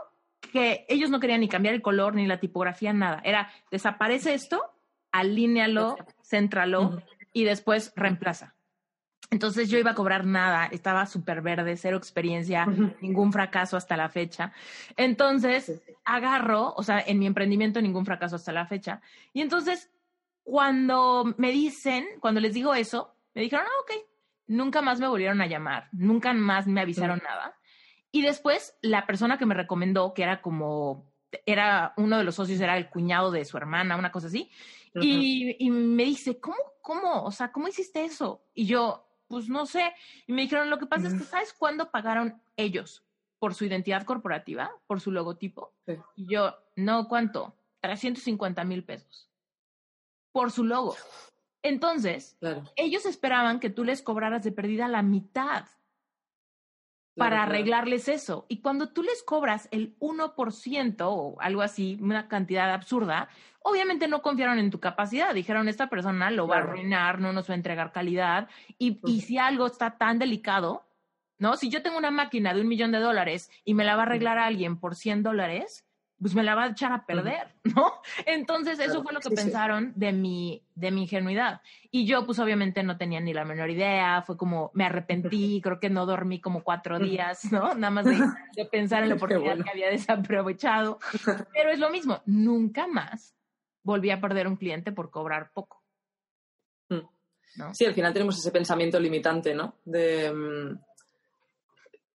que 0.52 0.86
ellos 0.90 1.10
no 1.10 1.20
querían 1.20 1.40
ni 1.40 1.48
cambiar 1.48 1.74
el 1.76 1.82
color 1.82 2.16
ni 2.16 2.28
la 2.28 2.40
tipografía, 2.40 2.94
nada. 2.94 3.22
Era, 3.24 3.52
desaparece 3.70 4.34
esto, 4.34 4.62
alínealo, 5.12 5.96
céntralo 6.22 7.02
y 7.32 7.44
después 7.44 7.94
reemplaza. 7.96 8.56
Entonces 9.32 9.70
yo 9.70 9.80
iba 9.80 9.92
a 9.92 9.96
cobrar 9.96 10.26
nada, 10.26 10.66
estaba 10.66 11.06
súper 11.06 11.42
verde, 11.42 11.78
cero 11.78 11.96
experiencia, 11.96 12.66
ningún 13.02 13.32
fracaso 13.32 13.78
hasta 13.78 13.96
la 13.96 14.10
fecha. 14.10 14.52
Entonces 14.98 15.82
agarro, 16.04 16.74
o 16.76 16.84
sea, 16.84 17.00
en 17.00 17.18
mi 17.18 17.28
emprendimiento 17.28 17.82
ningún 17.82 18.06
fracaso 18.06 18.36
hasta 18.36 18.52
la 18.52 18.68
fecha. 18.68 19.02
Y 19.32 19.40
entonces 19.40 19.90
cuando 20.44 21.34
me 21.38 21.50
dicen, 21.52 22.06
cuando 22.20 22.42
les 22.42 22.54
digo 22.54 22.74
eso, 22.74 23.16
me 23.34 23.42
dijeron, 23.42 23.66
ah, 23.66 23.82
ok, 23.84 24.06
nunca 24.48 24.82
más 24.82 25.00
me 25.00 25.08
volvieron 25.08 25.40
a 25.40 25.48
llamar, 25.48 25.88
nunca 25.94 26.34
más 26.34 26.68
me 26.68 26.82
avisaron 26.82 27.22
nada. 27.24 27.56
Y 28.12 28.24
después 28.24 28.78
la 28.82 29.08
persona 29.08 29.38
que 29.38 29.46
me 29.46 29.56
recomendó, 29.56 30.14
que 30.14 30.24
era 30.24 30.42
como, 30.42 31.10
era 31.46 31.94
uno 31.96 32.18
de 32.18 32.26
los 32.26 32.36
socios, 32.36 32.60
era 32.60 32.76
el 32.76 32.90
cuñado 32.90 33.32
de 33.32 33.46
su 33.46 33.56
hermana, 33.56 33.96
una 33.96 34.12
cosa 34.12 34.28
así, 34.28 34.52
y, 34.94 35.56
y, 35.58 35.70
me 35.72 36.04
dice, 36.04 36.42
¿cómo, 36.42 36.58
cómo? 36.82 37.24
O 37.24 37.32
sea, 37.32 37.54
¿cómo 37.54 37.70
hiciste 37.70 38.04
eso? 38.04 38.44
Y 38.54 38.66
yo, 38.66 39.08
pues 39.32 39.50
no 39.50 39.66
sé. 39.66 39.94
Y 40.28 40.34
me 40.34 40.44
dijeron, 40.44 40.70
lo 40.70 40.78
que 40.78 40.86
pasa 40.86 41.08
es 41.08 41.16
que, 41.16 41.24
¿sabes 41.24 41.54
cuándo 41.54 41.90
pagaron 41.90 42.40
ellos? 42.58 43.04
Por 43.40 43.56
su 43.56 43.66
identidad 43.66 44.04
corporativa, 44.04 44.72
por 44.86 45.02
su 45.02 45.12
logotipo. 45.12 45.74
Y 46.16 46.32
yo, 46.32 46.56
no, 46.76 47.08
¿cuánto? 47.08 47.56
350 47.80 48.64
mil 48.66 48.84
pesos. 48.84 49.32
Por 50.32 50.52
su 50.52 50.64
logo. 50.64 50.96
Entonces, 51.64 52.38
ellos 52.76 53.06
esperaban 53.06 53.60
que 53.60 53.70
tú 53.70 53.84
les 53.84 54.04
cobraras 54.04 54.44
de 54.44 54.52
pérdida 54.52 54.88
la 54.88 55.02
mitad 55.02 55.66
para 57.16 57.44
arreglarles 57.44 58.08
eso. 58.08 58.46
Y 58.48 58.62
cuando 58.62 58.90
tú 58.90 59.04
les 59.04 59.24
cobras 59.24 59.68
el 59.72 59.98
1% 60.00 60.96
o 61.02 61.40
algo 61.42 61.62
así, 61.62 61.98
una 62.02 62.28
cantidad 62.28 62.74
absurda, 62.74 63.30
obviamente 63.62 64.08
no 64.08 64.22
confiaron 64.22 64.60
en 64.60 64.72
tu 64.72 64.80
capacidad. 64.80 65.34
Dijeron, 65.34 65.68
esta 65.68 65.90
persona 65.90 66.32
lo 66.32 66.48
va 66.48 66.58
a 66.58 66.60
arruinar, 66.60 67.20
no 67.20 67.34
nos 67.34 67.50
va 67.50 67.54
a 67.54 67.58
entregar 67.58 67.92
calidad. 67.92 68.48
Y, 68.78 69.00
y 69.06 69.22
si 69.22 69.38
algo 69.38 69.68
está 69.68 69.98
tan 69.98 70.20
delicado, 70.20 70.86
¿no? 71.38 71.58
Si 71.58 71.70
yo 71.70 71.82
tengo 71.82 71.98
una 71.98 72.12
máquina 72.12 72.54
de 72.54 72.62
un 72.62 72.68
millón 72.68 72.92
de 72.92 73.00
dólares 73.00 73.50
y 73.66 73.74
me 73.74 73.84
la 73.84 73.96
va 73.96 74.04
a 74.04 74.06
arreglar 74.06 74.38
alguien 74.38 74.80
por 74.80 74.96
100 74.96 75.24
dólares, 75.24 75.86
pues 76.22 76.36
me 76.36 76.44
la 76.44 76.54
va 76.54 76.66
a 76.66 76.70
echar 76.70 76.92
a 76.92 77.06
perder, 77.06 77.56
¿no? 77.64 77.94
Entonces, 78.28 78.80
eso 78.80 79.02
fue 79.02 79.12
lo 79.12 79.20
que 79.20 79.32
pensaron 79.32 79.92
de 79.96 80.12
mi, 80.12 80.62
de 80.76 80.92
mi 80.92 81.04
ingenuidad. 81.04 81.62
Y 81.90 82.06
yo, 82.06 82.26
pues 82.26 82.38
obviamente 82.38 82.84
no 82.84 82.98
tenía 82.98 83.20
ni 83.20 83.34
la 83.34 83.44
menor 83.44 83.72
idea, 83.72 84.22
fue 84.22 84.38
como, 84.38 84.70
me 84.76 84.86
arrepentí, 84.86 85.60
creo 85.64 85.80
que 85.80 85.90
no 85.90 86.06
dormí 86.06 86.40
como 86.40 86.64
cuatro 86.64 87.00
días, 87.00 87.52
¿no? 87.52 87.74
Nada 87.74 87.90
más 87.90 88.06
de, 88.06 88.66
pensar 88.72 89.02
en 89.02 89.10
la 89.10 89.16
oportunidad 89.16 89.64
que 89.64 89.72
había 89.72 89.90
desaprovechado. 89.90 91.00
Pero 91.54 91.72
es 91.72 91.80
lo 91.80 91.90
mismo, 91.90 92.22
nunca 92.28 92.86
más 92.86 93.36
volví 93.84 94.12
a 94.12 94.22
perder 94.22 94.48
un 94.48 94.58
cliente 94.58 94.92
por 94.92 95.10
cobrar 95.10 95.52
poco. 95.54 95.82
Mm. 96.90 97.02
¿no? 97.58 97.74
Sí, 97.74 97.86
al 97.86 97.96
final 97.96 98.14
tenemos 98.14 98.38
ese 98.38 98.52
pensamiento 98.52 99.00
limitante, 99.00 99.56
¿no? 99.56 99.78
De 99.86 100.32
mm, 100.32 100.80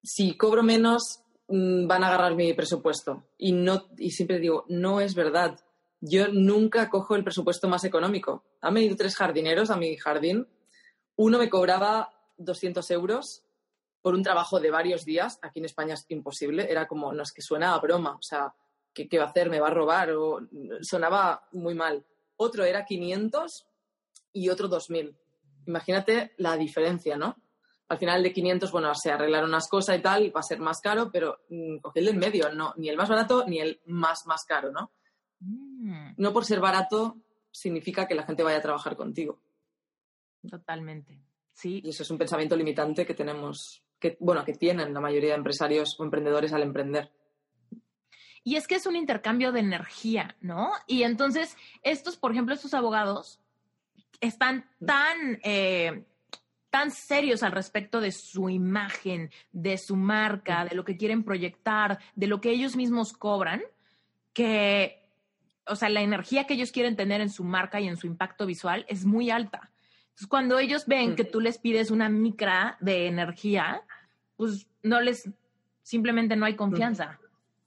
si 0.00 0.36
cobro 0.36 0.62
menos, 0.62 1.24
van 1.48 2.02
a 2.02 2.08
agarrar 2.08 2.34
mi 2.34 2.52
presupuesto. 2.54 3.28
Y, 3.38 3.52
no, 3.52 3.88
y 3.96 4.10
siempre 4.10 4.38
digo, 4.38 4.64
no 4.68 5.00
es 5.00 5.14
verdad. 5.14 5.58
Yo 6.00 6.28
nunca 6.28 6.88
cojo 6.90 7.14
el 7.14 7.24
presupuesto 7.24 7.68
más 7.68 7.84
económico. 7.84 8.44
Han 8.60 8.74
venido 8.74 8.96
tres 8.96 9.16
jardineros 9.16 9.70
a 9.70 9.76
mi 9.76 9.96
jardín. 9.96 10.46
Uno 11.16 11.38
me 11.38 11.48
cobraba 11.48 12.10
200 12.36 12.90
euros 12.90 13.44
por 14.02 14.14
un 14.14 14.22
trabajo 14.22 14.60
de 14.60 14.70
varios 14.70 15.04
días. 15.04 15.38
Aquí 15.42 15.60
en 15.60 15.64
España 15.64 15.94
es 15.94 16.04
imposible. 16.08 16.70
Era 16.70 16.86
como, 16.86 17.12
no 17.12 17.22
es 17.22 17.32
que 17.32 17.42
suena 17.42 17.74
a 17.74 17.80
broma. 17.80 18.16
O 18.16 18.22
sea, 18.22 18.52
¿qué, 18.92 19.08
qué 19.08 19.18
va 19.18 19.24
a 19.24 19.28
hacer? 19.28 19.48
¿Me 19.48 19.60
va 19.60 19.68
a 19.68 19.74
robar? 19.74 20.10
O, 20.12 20.40
sonaba 20.82 21.48
muy 21.52 21.74
mal. 21.74 22.04
Otro 22.36 22.64
era 22.64 22.84
500 22.84 23.66
y 24.32 24.48
otro 24.48 24.68
2000. 24.68 25.16
Imagínate 25.66 26.34
la 26.36 26.56
diferencia, 26.56 27.16
¿no? 27.16 27.36
Al 27.88 27.98
final 27.98 28.22
de 28.22 28.32
500, 28.32 28.72
bueno, 28.72 28.94
se 28.94 29.12
arreglaron 29.12 29.48
unas 29.48 29.68
cosas 29.68 29.98
y 29.98 30.02
tal, 30.02 30.34
va 30.34 30.40
a 30.40 30.42
ser 30.42 30.58
más 30.58 30.80
caro, 30.80 31.10
pero 31.12 31.40
mmm, 31.48 31.78
cogí 31.78 32.00
el 32.00 32.06
del 32.06 32.16
medio, 32.16 32.52
no, 32.52 32.74
ni 32.76 32.88
el 32.88 32.96
más 32.96 33.08
barato 33.08 33.44
ni 33.46 33.60
el 33.60 33.80
más, 33.86 34.26
más 34.26 34.44
caro, 34.44 34.72
¿no? 34.72 34.90
Mm. 35.40 36.14
No 36.16 36.32
por 36.32 36.44
ser 36.44 36.60
barato 36.60 37.16
significa 37.52 38.06
que 38.06 38.14
la 38.14 38.24
gente 38.24 38.42
vaya 38.42 38.58
a 38.58 38.62
trabajar 38.62 38.96
contigo. 38.96 39.38
Totalmente, 40.48 41.20
sí. 41.52 41.80
Y 41.84 41.90
eso 41.90 42.02
es 42.02 42.10
un 42.10 42.18
pensamiento 42.18 42.56
limitante 42.56 43.06
que 43.06 43.14
tenemos, 43.14 43.82
que, 44.00 44.16
bueno, 44.20 44.44
que 44.44 44.54
tienen 44.54 44.92
la 44.92 45.00
mayoría 45.00 45.30
de 45.30 45.36
empresarios 45.36 45.98
o 45.98 46.04
emprendedores 46.04 46.52
al 46.52 46.62
emprender. 46.62 47.12
Y 48.42 48.56
es 48.56 48.66
que 48.66 48.76
es 48.76 48.86
un 48.86 48.94
intercambio 48.94 49.52
de 49.52 49.60
energía, 49.60 50.36
¿no? 50.40 50.70
Y 50.86 51.02
entonces, 51.02 51.56
estos, 51.82 52.16
por 52.16 52.32
ejemplo, 52.32 52.54
estos 52.54 52.74
abogados 52.74 53.40
están 54.20 54.68
mm. 54.80 54.86
tan... 54.86 55.40
Eh, 55.44 56.04
tan 56.76 56.90
serios 56.90 57.42
al 57.42 57.52
respecto 57.52 58.02
de 58.02 58.12
su 58.12 58.50
imagen, 58.50 59.30
de 59.50 59.78
su 59.78 59.96
marca, 59.96 60.66
de 60.66 60.76
lo 60.76 60.84
que 60.84 60.98
quieren 60.98 61.24
proyectar, 61.24 61.98
de 62.14 62.26
lo 62.26 62.42
que 62.42 62.50
ellos 62.50 62.76
mismos 62.76 63.14
cobran, 63.14 63.62
que, 64.34 65.02
o 65.66 65.74
sea, 65.74 65.88
la 65.88 66.02
energía 66.02 66.44
que 66.44 66.52
ellos 66.52 66.72
quieren 66.72 66.94
tener 66.94 67.22
en 67.22 67.30
su 67.30 67.44
marca 67.44 67.80
y 67.80 67.88
en 67.88 67.96
su 67.96 68.06
impacto 68.06 68.44
visual 68.44 68.84
es 68.88 69.06
muy 69.06 69.30
alta. 69.30 69.70
Entonces, 70.08 70.26
cuando 70.26 70.58
ellos 70.58 70.84
ven 70.84 71.16
que 71.16 71.24
tú 71.24 71.40
les 71.40 71.56
pides 71.56 71.90
una 71.90 72.10
micra 72.10 72.76
de 72.80 73.06
energía, 73.06 73.80
pues 74.36 74.66
no 74.82 75.00
les, 75.00 75.30
simplemente 75.80 76.36
no 76.36 76.44
hay 76.44 76.56
confianza. 76.56 77.18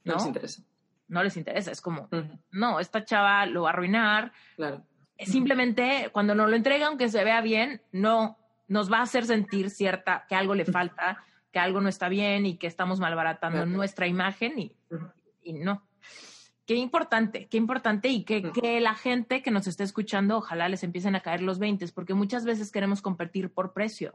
No, 0.04 0.18
les 0.18 0.26
interesa. 0.28 0.62
No 1.08 1.24
les 1.24 1.36
interesa, 1.36 1.72
es 1.72 1.82
como, 1.82 2.10
no, 2.52 2.80
esta 2.80 3.04
chava 3.06 3.48
lo 3.48 3.64
va 3.64 3.70
a 3.70 3.74
arruinar. 3.74 4.34
Claro. 4.56 4.86
Simplemente 5.18 6.12
cuando 6.12 6.36
nos 6.36 6.48
lo 6.48 6.56
entrega, 6.56 6.86
aunque 6.86 7.10
se 7.10 7.24
vea 7.24 7.42
bien, 7.42 7.82
no, 7.92 8.38
nos 8.70 8.92
va 8.92 9.00
a 9.00 9.02
hacer 9.02 9.26
sentir 9.26 9.70
cierta, 9.70 10.26
que 10.30 10.36
algo 10.36 10.56
le 10.56 10.64
falta, 10.64 11.24
que 11.52 11.60
algo 11.60 11.82
no 11.82 11.90
está 11.90 12.08
bien 12.08 12.46
y 12.46 12.58
que 12.58 12.68
estamos 12.68 13.00
malbaratando 13.00 13.66
nuestra 13.66 14.08
imagen 14.08 14.58
y, 14.60 14.76
y, 15.42 15.54
no. 15.54 15.84
Qué 16.66 16.76
importante, 16.76 17.48
qué 17.48 17.58
importante 17.58 18.10
y 18.10 18.24
que, 18.24 18.52
que, 18.52 18.80
la 18.80 18.94
gente 18.94 19.42
que 19.42 19.50
nos 19.50 19.66
esté 19.66 19.84
escuchando, 19.84 20.38
ojalá 20.38 20.70
les 20.70 20.84
empiecen 20.84 21.16
a 21.16 21.22
caer 21.22 21.42
los 21.42 21.58
20, 21.58 21.88
porque 21.90 22.14
muchas 22.14 22.46
veces 22.46 22.72
queremos 22.72 23.02
competir 23.02 23.52
por 23.52 23.74
precio. 23.74 24.14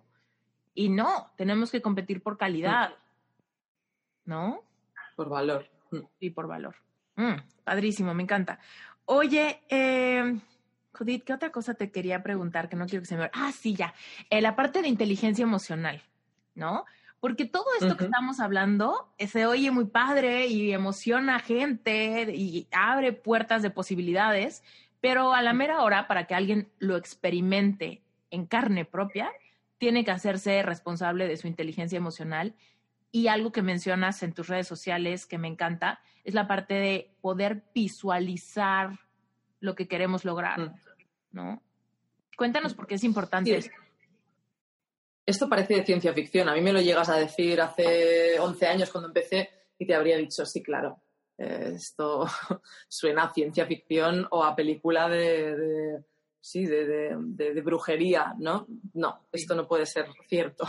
Y 0.73 0.89
no, 0.89 1.33
tenemos 1.37 1.73
que 1.73 1.83
competir 1.83 2.23
por 2.23 2.39
calidad. 2.39 2.95
¿No? 4.25 4.63
Por 5.17 5.29
valor. 5.29 5.69
Y 6.21 6.31
por 6.31 6.47
valor. 6.47 6.77
Mm, 7.17 7.35
padrísimo, 7.65 8.15
me 8.15 8.23
encanta. 8.23 8.61
Oye, 9.05 9.63
eh, 9.69 10.41
Judith, 10.97 11.25
¿qué 11.25 11.33
otra 11.33 11.51
cosa 11.51 11.75
te 11.75 11.91
quería 11.91 12.23
preguntar 12.23 12.69
que 12.69 12.77
no 12.77 12.87
quiero 12.87 13.03
que 13.03 13.09
se 13.09 13.17
me... 13.17 13.31
Ah, 13.33 13.53
sí, 13.53 13.75
ya. 13.75 13.95
Eh, 14.31 14.41
la 14.41 14.57
parte 14.57 14.83
de 14.83 14.89
inteligencia 14.89 15.43
emocional, 15.43 16.03
¿no? 16.55 16.85
Porque 17.21 17.47
todo 17.47 17.65
esto 17.81 17.97
que 17.97 18.05
estamos 18.05 18.39
hablando 18.39 19.09
eh, 19.17 19.27
se 19.27 19.47
oye 19.47 19.71
muy 19.71 19.87
padre 19.87 20.47
y 20.47 20.73
emociona 20.73 21.37
a 21.37 21.41
gente 21.41 22.31
y 22.35 22.69
abre 22.71 23.13
puertas 23.15 23.63
de 23.63 23.71
posibilidades, 23.71 24.63
pero 25.01 25.33
a 25.33 25.41
la 25.41 25.55
mera 25.55 25.83
hora, 25.83 26.07
para 26.07 26.27
que 26.27 26.35
alguien 26.35 26.69
lo 26.79 26.97
experimente 26.97 28.03
en 28.31 28.47
carne 28.47 28.85
propia, 28.85 29.33
tiene 29.79 30.05
que 30.05 30.11
hacerse 30.11 30.63
responsable 30.63 31.27
de 31.27 31.37
su 31.37 31.47
inteligencia 31.47 31.97
emocional. 31.97 32.55
Y 33.11 33.29
algo 33.29 33.53
que 33.53 33.63
mencionas 33.63 34.23
en 34.23 34.33
tus 34.33 34.49
redes 34.49 34.67
sociales 34.67 35.25
que 35.25 35.39
me 35.39 35.49
encanta 35.49 36.01
es 36.25 36.35
la 36.35 36.47
parte 36.47 36.75
de 36.75 37.11
poder 37.21 37.63
visualizar 37.75 38.99
lo 39.61 39.75
que 39.75 39.89
queremos 39.89 40.25
lograr, 40.25 40.61
mm. 40.61 40.75
¿No? 41.35 41.63
Cuéntanos 42.37 42.75
por 42.75 42.87
qué 42.87 42.95
es 42.95 43.05
importante 43.05 43.57
esto. 43.57 43.75
Esto 45.27 45.49
parece 45.49 45.75
de 45.75 45.85
ciencia 45.85 46.13
ficción. 46.13 46.49
A 46.49 46.55
mí 46.55 46.61
me 46.61 46.73
lo 46.73 46.81
llegas 46.81 47.09
a 47.09 47.17
decir 47.17 47.61
hace 47.61 48.39
11 48.39 48.67
años 48.67 48.91
cuando 48.91 49.09
empecé 49.09 49.51
y 49.79 49.87
te 49.87 49.95
habría 49.95 50.17
dicho, 50.17 50.45
sí, 50.45 50.63
claro, 50.63 51.01
eh, 51.39 51.73
esto 51.75 52.27
suena 52.89 53.25
a 53.25 53.33
ciencia 53.33 53.67
ficción 53.67 54.27
o 54.31 54.45
a 54.45 54.55
película 54.55 55.09
de, 55.09 56.03
sí, 56.41 56.67
de, 56.67 57.63
brujería, 57.65 58.35
¿no? 58.39 58.67
No, 58.93 59.27
esto 59.33 59.55
no 59.55 59.67
puede 59.67 59.87
ser 59.87 60.07
cierto. 60.29 60.67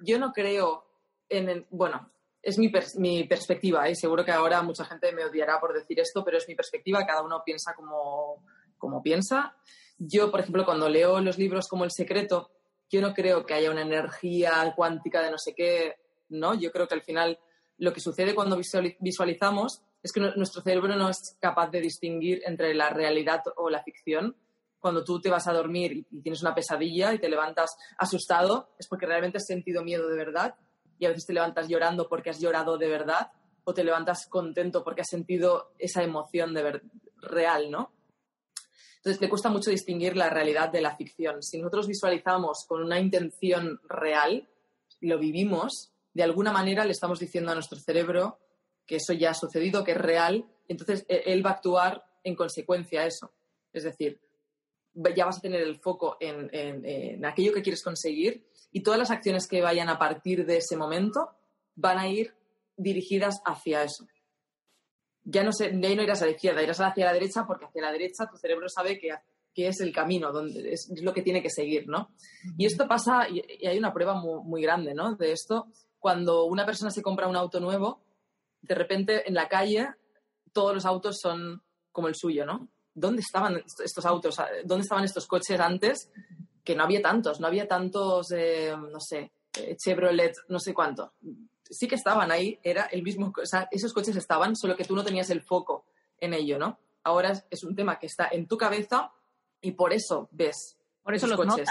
yo 0.00 0.18
no 0.18 0.32
creo 0.32 0.86
en, 1.28 1.66
bueno, 1.70 2.10
es 2.42 2.58
mi, 2.58 2.70
mi 2.96 3.24
perspectiva, 3.24 3.88
y 3.88 3.92
¿eh? 3.92 3.96
seguro 3.96 4.24
que 4.24 4.32
ahora 4.32 4.62
mucha 4.62 4.84
gente 4.84 5.12
me 5.12 5.24
odiará 5.24 5.58
por 5.58 5.72
decir 5.72 5.98
esto, 6.00 6.22
pero 6.24 6.38
es 6.38 6.48
mi 6.48 6.54
perspectiva, 6.54 7.06
cada 7.06 7.22
uno 7.22 7.42
piensa 7.44 7.74
como, 7.74 8.44
como 8.78 9.02
piensa. 9.02 9.56
Yo, 9.98 10.30
por 10.30 10.40
ejemplo, 10.40 10.64
cuando 10.64 10.88
leo 10.88 11.20
los 11.20 11.38
libros 11.38 11.68
como 11.68 11.84
El 11.84 11.90
Secreto, 11.90 12.50
yo 12.90 13.00
no 13.00 13.14
creo 13.14 13.44
que 13.44 13.54
haya 13.54 13.70
una 13.70 13.82
energía 13.82 14.72
cuántica 14.76 15.22
de 15.22 15.30
no 15.30 15.38
sé 15.38 15.54
qué, 15.54 15.94
¿no? 16.28 16.54
Yo 16.54 16.70
creo 16.70 16.86
que 16.86 16.94
al 16.94 17.02
final 17.02 17.38
lo 17.78 17.92
que 17.92 18.00
sucede 18.00 18.34
cuando 18.34 18.56
visualizamos 19.00 19.82
es 20.02 20.12
que 20.12 20.20
nuestro 20.20 20.62
cerebro 20.62 20.94
no 20.96 21.08
es 21.08 21.36
capaz 21.40 21.70
de 21.70 21.80
distinguir 21.80 22.42
entre 22.44 22.74
la 22.74 22.90
realidad 22.90 23.42
o 23.56 23.70
la 23.70 23.82
ficción. 23.82 24.36
Cuando 24.78 25.02
tú 25.02 25.20
te 25.20 25.30
vas 25.30 25.48
a 25.48 25.52
dormir 25.52 26.06
y 26.10 26.20
tienes 26.20 26.42
una 26.42 26.54
pesadilla 26.54 27.14
y 27.14 27.18
te 27.18 27.28
levantas 27.28 27.74
asustado, 27.96 28.74
es 28.78 28.86
porque 28.86 29.06
realmente 29.06 29.38
has 29.38 29.46
sentido 29.46 29.82
miedo 29.82 30.08
de 30.08 30.16
verdad 30.16 30.54
y 30.98 31.06
a 31.06 31.08
veces 31.08 31.26
te 31.26 31.32
levantas 31.32 31.68
llorando 31.68 32.08
porque 32.08 32.30
has 32.30 32.40
llorado 32.40 32.76
de 32.76 32.88
verdad. 32.88 33.30
o 33.66 33.72
te 33.72 33.82
levantas 33.82 34.26
contento 34.28 34.84
porque 34.84 35.00
has 35.00 35.08
sentido 35.08 35.72
esa 35.78 36.02
emoción 36.02 36.52
de 36.52 36.62
ver 36.62 36.82
real, 37.16 37.70
¿no? 37.70 37.93
Entonces, 39.04 39.20
le 39.20 39.28
cuesta 39.28 39.50
mucho 39.50 39.70
distinguir 39.70 40.16
la 40.16 40.30
realidad 40.30 40.70
de 40.70 40.80
la 40.80 40.96
ficción. 40.96 41.42
Si 41.42 41.58
nosotros 41.58 41.86
visualizamos 41.86 42.64
con 42.66 42.82
una 42.82 42.98
intención 42.98 43.78
real, 43.86 44.48
lo 45.00 45.18
vivimos, 45.18 45.92
de 46.14 46.22
alguna 46.22 46.52
manera 46.52 46.86
le 46.86 46.92
estamos 46.92 47.18
diciendo 47.18 47.52
a 47.52 47.54
nuestro 47.54 47.78
cerebro 47.78 48.38
que 48.86 48.96
eso 48.96 49.12
ya 49.12 49.32
ha 49.32 49.34
sucedido, 49.34 49.84
que 49.84 49.92
es 49.92 49.98
real, 49.98 50.46
entonces 50.68 51.04
e-, 51.06 51.24
él 51.26 51.44
va 51.44 51.50
a 51.50 51.52
actuar 51.54 52.02
en 52.22 52.34
consecuencia 52.34 53.02
a 53.02 53.06
eso. 53.06 53.30
Es 53.74 53.84
decir, 53.84 54.18
ya 55.14 55.26
vas 55.26 55.36
a 55.36 55.42
tener 55.42 55.60
el 55.60 55.78
foco 55.80 56.16
en, 56.18 56.48
en, 56.54 57.24
aquello 57.26 57.52
que 57.52 57.60
quieres 57.60 57.82
conseguir 57.82 58.46
y 58.72 58.82
todas 58.82 58.98
las 58.98 59.10
acciones 59.10 59.46
que 59.46 59.60
vayan 59.60 59.90
a 59.90 59.98
partir 59.98 60.46
de 60.46 60.56
ese 60.56 60.78
momento 60.78 61.28
van 61.74 61.98
a 61.98 62.08
ir 62.08 62.32
dirigidas 62.78 63.42
hacia 63.44 63.82
eso. 63.82 64.06
Ya 65.24 65.42
no, 65.42 65.52
sé, 65.52 65.70
ya 65.72 65.94
no 65.94 66.02
irás 66.02 66.22
a 66.22 66.26
la 66.26 66.32
izquierda, 66.32 66.62
irás 66.62 66.80
hacia 66.80 67.06
la 67.06 67.12
derecha 67.12 67.46
porque 67.46 67.64
hacia 67.64 67.82
la 67.82 67.92
derecha 67.92 68.28
tu 68.30 68.36
cerebro 68.36 68.68
sabe 68.68 68.98
que, 68.98 69.10
que 69.54 69.68
es 69.68 69.80
el 69.80 69.92
camino, 69.92 70.32
donde 70.32 70.72
es, 70.72 70.90
lo 71.00 71.14
que 71.14 71.22
tiene 71.22 71.42
que 71.42 71.50
seguir, 71.50 71.88
¿no? 71.88 72.10
Y 72.58 72.66
esto 72.66 72.86
pasa, 72.86 73.28
y, 73.28 73.40
hay 73.66 73.78
una 73.78 73.92
prueba 73.92 74.14
muy, 74.14 74.42
muy 74.42 74.62
grande, 74.62 74.94
¿no? 74.94 75.14
De 75.16 75.32
esto, 75.32 75.68
cuando 75.98 76.44
una 76.44 76.66
persona 76.66 76.90
se 76.90 77.02
compra 77.02 77.28
un 77.28 77.36
auto 77.36 77.60
nuevo, 77.60 78.02
de 78.60 78.74
repente 78.74 79.26
en 79.28 79.34
la 79.34 79.48
calle 79.48 79.88
todos 80.52 80.74
los 80.74 80.86
autos 80.86 81.18
son 81.20 81.62
como 81.92 82.08
el 82.08 82.14
suyo, 82.14 82.44
¿no? 82.44 82.68
¿Dónde 82.94 83.22
estaban 83.22 83.62
estos 83.84 84.06
autos? 84.06 84.36
¿Dónde 84.64 84.82
estaban 84.82 85.04
estos 85.04 85.26
coches 85.26 85.58
antes? 85.58 86.10
Que 86.62 86.74
no 86.74 86.84
había 86.84 87.02
tantos, 87.02 87.40
no 87.40 87.46
había 87.46 87.66
tantos, 87.66 88.30
eh, 88.32 88.74
no 88.76 89.00
sé, 89.00 89.32
eh, 89.58 89.76
Chevrolet, 89.76 90.32
no 90.48 90.58
sé 90.58 90.72
cuánto. 90.72 91.12
Sí 91.70 91.88
que 91.88 91.94
estaban 91.94 92.30
ahí, 92.30 92.58
era 92.62 92.84
el 92.84 93.02
mismo, 93.02 93.32
o 93.40 93.46
sea, 93.46 93.68
esos 93.70 93.92
coches 93.92 94.16
estaban, 94.16 94.56
solo 94.56 94.76
que 94.76 94.84
tú 94.84 94.94
no 94.94 95.04
tenías 95.04 95.30
el 95.30 95.42
foco 95.42 95.84
en 96.20 96.34
ello, 96.34 96.58
¿no? 96.58 96.78
Ahora 97.02 97.32
es 97.50 97.64
un 97.64 97.74
tema 97.74 97.98
que 97.98 98.06
está 98.06 98.28
en 98.30 98.46
tu 98.46 98.56
cabeza 98.56 99.12
y 99.60 99.72
por 99.72 99.92
eso 99.92 100.28
ves 100.30 100.78
por 101.04 101.14
eso 101.14 101.26
los 101.26 101.36
coches. 101.36 101.68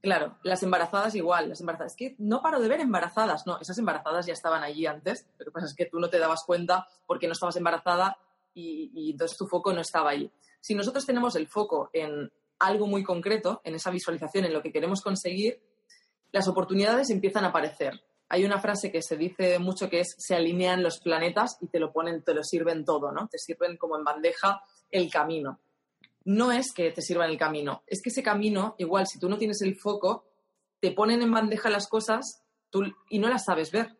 Claro, 0.00 0.38
las 0.42 0.62
embarazadas 0.62 1.14
igual, 1.14 1.50
las 1.50 1.60
embarazadas. 1.60 1.92
Es 1.92 1.96
que 1.96 2.14
no 2.18 2.40
paro 2.40 2.60
de 2.60 2.68
ver 2.68 2.80
embarazadas, 2.80 3.46
no, 3.46 3.60
esas 3.60 3.76
embarazadas 3.76 4.24
ya 4.24 4.32
estaban 4.32 4.62
allí 4.62 4.86
antes, 4.86 5.26
lo 5.38 5.44
que 5.44 5.50
pasa 5.50 5.66
es 5.66 5.74
que 5.74 5.84
tú 5.84 6.00
no 6.00 6.08
te 6.08 6.18
dabas 6.18 6.44
cuenta 6.46 6.86
porque 7.06 7.26
no 7.26 7.34
estabas 7.34 7.56
embarazada 7.56 8.16
y, 8.54 9.10
entonces 9.10 9.36
tu 9.36 9.46
foco 9.46 9.72
no 9.74 9.82
estaba 9.82 10.10
ahí. 10.10 10.32
Si 10.60 10.74
nosotros 10.74 11.04
tenemos 11.04 11.36
el 11.36 11.46
foco 11.46 11.90
en 11.92 12.32
algo 12.58 12.86
muy 12.86 13.04
concreto, 13.04 13.60
en 13.64 13.74
esa 13.74 13.90
visualización, 13.90 14.46
en 14.46 14.54
lo 14.54 14.62
que 14.62 14.72
queremos 14.72 15.02
conseguir, 15.02 15.60
las 16.32 16.48
oportunidades 16.48 17.10
empiezan 17.10 17.44
a 17.44 17.48
aparecer. 17.48 18.00
Hay 18.28 18.44
una 18.44 18.60
frase 18.60 18.92
que 18.92 19.02
se 19.02 19.16
dice 19.16 19.58
mucho 19.58 19.88
que 19.88 20.00
es 20.00 20.14
se 20.18 20.34
alinean 20.34 20.82
los 20.82 21.00
planetas 21.00 21.56
y 21.60 21.68
te 21.68 21.80
lo 21.80 21.92
ponen, 21.92 22.22
te 22.22 22.34
lo 22.34 22.44
sirven 22.44 22.84
todo, 22.84 23.10
¿no? 23.12 23.28
Te 23.28 23.38
sirven 23.38 23.76
como 23.76 23.96
en 23.96 24.04
bandeja 24.04 24.60
el 24.90 25.10
camino 25.10 25.60
no 26.28 26.52
es 26.52 26.72
que 26.74 26.90
te 26.90 27.00
sirva 27.00 27.24
en 27.24 27.30
el 27.30 27.38
camino, 27.38 27.82
es 27.86 28.02
que 28.02 28.10
ese 28.10 28.22
camino, 28.22 28.74
igual 28.76 29.06
si 29.06 29.18
tú 29.18 29.30
no 29.30 29.38
tienes 29.38 29.62
el 29.62 29.76
foco, 29.76 30.26
te 30.78 30.92
ponen 30.92 31.22
en 31.22 31.32
bandeja 31.32 31.70
las 31.70 31.88
cosas 31.88 32.42
tú, 32.68 32.82
y 33.08 33.18
no 33.18 33.30
las 33.30 33.46
sabes 33.46 33.72
ver. 33.72 33.96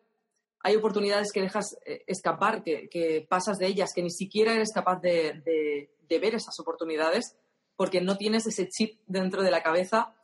Hay 0.61 0.77
oportunidades 0.77 1.33
que 1.33 1.41
dejas 1.41 1.79
eh, 1.87 2.05
escapar, 2.07 2.63
que, 2.63 3.27
pasas 3.31 3.57
de 3.57 3.69
ellas, 3.69 3.93
que 3.95 4.03
ni 4.03 4.11
siquiera 4.11 4.53
eres 4.53 4.73
capaz 4.75 5.01
de, 5.01 5.89
ver 6.07 6.35
esas 6.35 6.61
oportunidades 6.61 7.35
porque 7.77 8.03
no 8.03 8.19
tienes 8.19 8.47
ese 8.47 8.69
chip 8.69 9.01
dentro 9.07 9.43
de 9.43 9.51
la 9.51 9.63
cabeza 9.63 10.15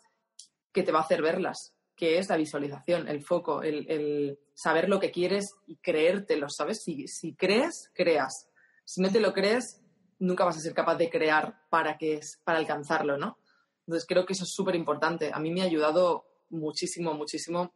que 0.72 0.82
te 0.82 0.92
va 0.92 0.98
a 0.98 1.04
hacer 1.04 1.22
verlas, 1.22 1.72
que 1.96 2.18
es 2.18 2.28
la 2.28 2.36
visualización, 2.36 3.08
el 3.08 3.22
foco, 3.22 3.62
el, 3.62 4.38
saber 4.54 4.88
lo 4.88 5.00
que 5.00 5.10
quieres 5.10 5.54
y 5.66 5.76
creértelo, 5.76 6.48
¿sabes? 6.48 6.82
Si, 6.82 7.08
si 7.08 7.34
crees, 7.34 7.90
creas. 7.94 8.48
Si 8.84 9.00
no 9.00 9.10
te 9.10 9.20
lo 9.20 9.32
crees, 9.32 9.82
nunca 10.18 10.44
vas 10.44 10.56
a 10.56 10.60
ser 10.60 10.74
capaz 10.74 10.96
de 10.96 11.10
crear 11.10 11.60
para, 11.70 11.96
que 11.96 12.14
es, 12.14 12.40
para 12.44 12.58
alcanzarlo, 12.58 13.16
¿no? 13.16 13.38
Entonces 13.86 14.06
creo 14.08 14.24
que 14.24 14.32
eso 14.32 14.44
es 14.44 14.52
súper 14.52 14.74
importante. 14.74 15.30
A 15.32 15.38
mí 15.38 15.50
me 15.50 15.62
ha 15.62 15.64
ayudado 15.64 16.26
muchísimo, 16.50 17.14
muchísimo. 17.14 17.72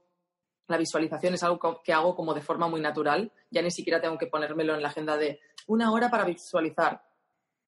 La 0.66 0.78
visualización 0.78 1.34
es 1.34 1.42
algo 1.42 1.80
que 1.82 1.92
hago 1.92 2.14
como 2.14 2.34
de 2.34 2.40
forma 2.40 2.68
muy 2.68 2.80
natural. 2.80 3.32
Ya 3.50 3.62
ni 3.62 3.70
siquiera 3.70 4.00
tengo 4.00 4.18
que 4.18 4.26
ponérmelo 4.26 4.74
en 4.74 4.82
la 4.82 4.88
agenda 4.88 5.16
de 5.16 5.40
una 5.66 5.92
hora 5.92 6.10
para 6.10 6.24
visualizar. 6.24 7.02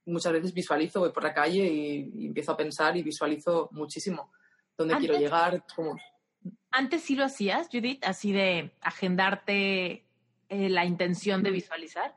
Muchas 0.06 0.32
veces 0.32 0.54
visualizo, 0.54 1.00
voy 1.00 1.12
por 1.12 1.22
la 1.22 1.34
calle 1.34 1.66
y, 1.66 2.26
empiezo 2.26 2.52
a 2.52 2.56
pensar 2.56 2.96
y 2.96 3.02
visualizo 3.02 3.68
muchísimo 3.72 4.32
dónde 4.76 4.96
quiero 4.96 5.18
llegar. 5.18 5.64
Cómo... 5.74 5.96
Antes 6.70 7.02
sí 7.02 7.16
lo 7.16 7.24
hacías, 7.24 7.68
Judith, 7.70 8.04
así 8.04 8.32
de 8.32 8.72
agendarte 8.80 10.04
eh, 10.48 10.68
la 10.68 10.84
intención 10.84 11.42
de 11.42 11.50
visualizar 11.50 12.14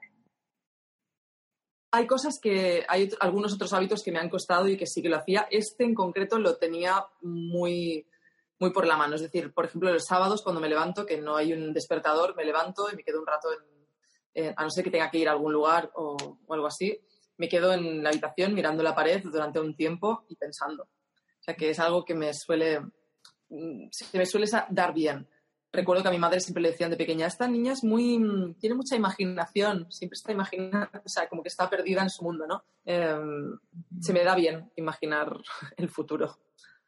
hay 1.96 2.08
cosas 2.08 2.40
que, 2.42 2.84
hay 2.88 3.08
algunos 3.20 3.54
otros 3.54 3.72
hábitos 3.72 4.02
que 4.02 4.12
me 4.12 4.18
han 4.18 4.28
costado 4.28 4.68
y 4.68 4.76
que 4.76 4.88
sí 4.88 5.04
que 5.04 5.10
lo 5.10 5.18
hacía. 5.18 5.48
Este 5.52 5.84
en 5.84 5.94
concreto 5.94 6.40
lo 6.40 6.56
tenía 6.56 7.06
muy, 7.22 8.08
muy 8.58 8.72
por 8.72 8.88
la 8.88 8.98
mano. 8.98 9.14
Es 9.14 9.22
decir, 9.22 9.54
por 9.54 9.66
ejemplo, 9.66 9.94
los 9.94 10.06
sábados 10.06 10.42
cuando 10.42 10.60
me 10.60 10.70
levanto, 10.70 11.06
que 11.06 11.22
no 11.22 11.36
hay 11.36 11.54
un 11.54 11.72
despertador, 11.72 12.36
me 12.36 12.46
levanto 12.46 12.88
y 12.92 12.96
me 12.96 13.04
quedo 13.04 13.20
un 13.20 13.28
rato, 13.28 13.50
en, 14.34 14.56
a 14.58 14.64
no 14.64 14.72
ser 14.72 14.84
que 14.84 14.90
tenga 14.90 15.12
que 15.12 15.20
ir 15.20 15.30
a 15.30 15.34
algún 15.34 15.54
lugar 15.54 15.92
o, 15.94 16.18
algo 16.50 16.66
así, 16.66 17.00
me 17.38 17.48
quedo 17.48 17.72
en 17.74 18.02
la 18.02 18.10
habitación 18.10 18.56
mirando 18.56 18.82
la 18.82 18.96
pared 18.96 19.22
durante 19.24 19.60
un 19.60 19.76
tiempo 19.76 20.26
y 20.30 20.36
pensando. 20.36 20.86
O 20.86 21.44
sea, 21.44 21.54
que 21.54 21.70
es 21.70 21.80
algo 21.80 22.04
que 22.04 22.16
me 22.16 22.34
suele, 22.34 22.80
mm, 22.80 22.92
se 23.92 24.18
me 24.18 24.26
suele 24.26 24.48
dar 24.70 24.94
bien 24.94 25.28
recuerdo 25.74 26.04
que 26.04 26.10
a 26.10 26.12
mi 26.12 26.20
madre 26.20 26.40
siempre 26.40 26.62
le 26.62 26.72
decían 26.72 26.92
de 26.92 26.98
pequeña, 26.98 27.26
esta 27.26 27.48
niña 27.48 27.74
es 27.74 27.84
muy, 27.84 28.56
tiene 28.60 28.76
mucha 28.76 28.96
imaginación, 28.96 29.92
siempre 29.92 30.16
está 30.16 30.32
imaginando, 30.32 30.88
o 31.04 31.10
sea, 31.10 31.28
como 31.28 31.42
que 31.42 31.50
está 31.50 31.70
perdida 31.70 32.04
en 32.04 32.12
su 32.12 32.24
mundo, 32.24 32.46
¿no? 32.46 32.64
Em, 32.86 33.58
se 34.00 34.14
me 34.14 34.24
da 34.24 34.36
bien 34.36 34.72
imaginar 34.76 35.36
el 35.78 35.90
futuro. 35.90 36.38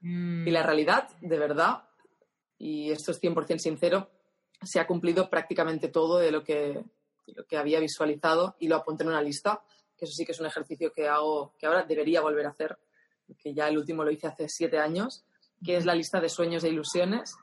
Y 0.01 0.51
la 0.51 0.61
mm. 0.61 0.65
realidad, 0.65 1.09
de 1.19 1.39
verdad, 1.39 1.83
y 2.59 2.91
esto 2.91 3.11
es 3.11 3.19
100% 3.19 3.57
sincero, 3.57 4.11
se 4.61 4.79
ha 4.79 4.85
cumplido 4.85 5.29
prácticamente 5.29 5.87
todo 5.87 6.19
de 6.19 6.31
lo 6.31 6.43
que, 6.43 6.83
lo 7.25 7.45
que 7.47 7.57
había 7.57 7.79
visualizado 7.79 8.55
y 8.59 8.67
lo 8.67 8.75
apunté 8.75 9.03
en 9.03 9.09
una 9.09 9.21
lista, 9.21 9.63
que 9.97 10.05
eso 10.05 10.13
sí 10.13 10.25
que 10.25 10.33
es 10.33 10.39
un 10.39 10.45
ejercicio 10.45 10.93
que 10.93 11.07
hago, 11.07 11.55
que 11.57 11.65
ahora 11.65 11.83
debería 11.83 12.21
volver 12.21 12.45
a 12.45 12.49
hacer, 12.49 12.77
que 13.39 13.53
ya 13.55 13.67
el 13.67 13.79
último 13.79 14.03
lo 14.03 14.11
hice 14.11 14.27
hace 14.27 14.47
siete 14.47 14.77
años, 14.77 15.25
que 15.63 15.77
es 15.77 15.85
la 15.85 15.95
lista 15.95 16.19
de 16.19 16.29
sueños 16.29 16.63
e 16.63 16.69
ilusiones 16.69 17.35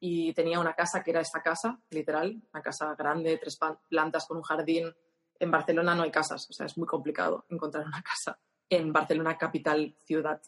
y 0.00 0.32
tenía 0.34 0.60
una 0.60 0.74
casa 0.74 1.02
que 1.02 1.10
era 1.10 1.20
esta 1.20 1.42
casa, 1.42 1.78
literal, 1.90 2.40
una 2.52 2.62
casa 2.62 2.94
grande, 2.96 3.38
tres 3.38 3.58
plantas 3.88 4.26
con 4.26 4.36
un 4.36 4.42
jardín. 4.42 4.94
En 5.38 5.50
Barcelona 5.50 5.94
no 5.94 6.02
hay 6.02 6.10
casas, 6.10 6.48
o 6.48 6.52
sea, 6.52 6.66
es 6.66 6.76
muy 6.78 6.86
complicado 6.86 7.44
encontrar 7.48 7.86
una 7.86 8.02
casa 8.02 8.38
en 8.68 8.92
Barcelona, 8.92 9.36
capital, 9.36 9.94
ciudad. 10.04 10.40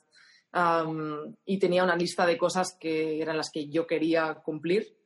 y 1.45 1.59
tenía 1.59 1.85
una 1.85 1.97
lista 1.97 2.27
de 2.27 2.39
cosas 2.39 2.77
que 2.78 3.20
eran 3.20 3.36
las 3.36 3.51
que 3.51 3.69
yo 3.69 3.86
quería 3.86 4.35
cumplir 4.36 4.97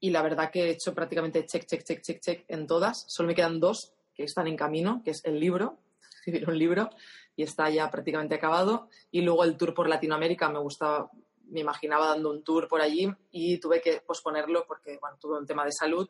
y 0.00 0.10
la 0.10 0.22
verdad 0.22 0.50
que 0.50 0.64
he 0.64 0.70
hecho 0.70 0.94
prácticamente 0.94 1.44
check, 1.46 1.66
check, 1.66 1.82
check, 1.82 2.02
check, 2.02 2.20
check 2.20 2.44
en 2.48 2.66
todas. 2.66 3.04
Solo 3.08 3.28
me 3.28 3.34
quedan 3.34 3.60
dos 3.60 3.94
que 4.14 4.24
están 4.24 4.46
en 4.46 4.56
camino, 4.56 5.02
que 5.04 5.10
es 5.10 5.24
el 5.24 5.40
libro, 5.40 5.78
escribir 6.18 6.48
un 6.48 6.58
libro 6.58 6.90
y 7.34 7.42
está 7.42 7.68
ya 7.70 7.90
prácticamente 7.90 8.34
acabado. 8.34 8.88
Y 9.10 9.22
luego 9.22 9.44
el 9.44 9.56
tour 9.56 9.74
por 9.74 9.88
Latinoamérica 9.88 10.48
me 10.48 10.58
gustaba 10.58 11.10
me 11.46 11.60
imaginaba 11.60 12.08
dando 12.08 12.30
un 12.30 12.42
tour 12.42 12.68
por 12.68 12.80
allí 12.80 13.08
y 13.30 13.58
tuve 13.58 13.80
que 13.80 14.00
posponerlo 14.00 14.64
porque 14.66 14.98
bueno, 15.00 15.16
tuve 15.20 15.38
un 15.38 15.46
tema 15.46 15.64
de 15.64 15.72
salud 15.72 16.08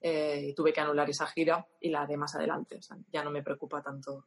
eh, 0.00 0.48
y 0.48 0.54
tuve 0.54 0.72
que 0.72 0.80
anular 0.80 1.08
esa 1.08 1.26
gira 1.26 1.66
y 1.80 1.90
la 1.90 2.06
de 2.06 2.16
más 2.16 2.34
adelante. 2.34 2.80
ya 3.12 3.22
no 3.22 3.30
me 3.30 3.42
preocupa 3.42 3.82
tanto. 3.82 4.26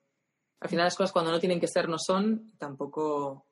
Al 0.60 0.69
final 0.69 0.86
las 0.86 0.95
cosas 0.95 1.11
cuando 1.11 1.31
no 1.31 1.40
tienen 1.40 1.60
que 1.60 1.68
ser 1.68 1.88
no 1.88 1.98
son, 1.98 2.52
tampoco 2.57 3.45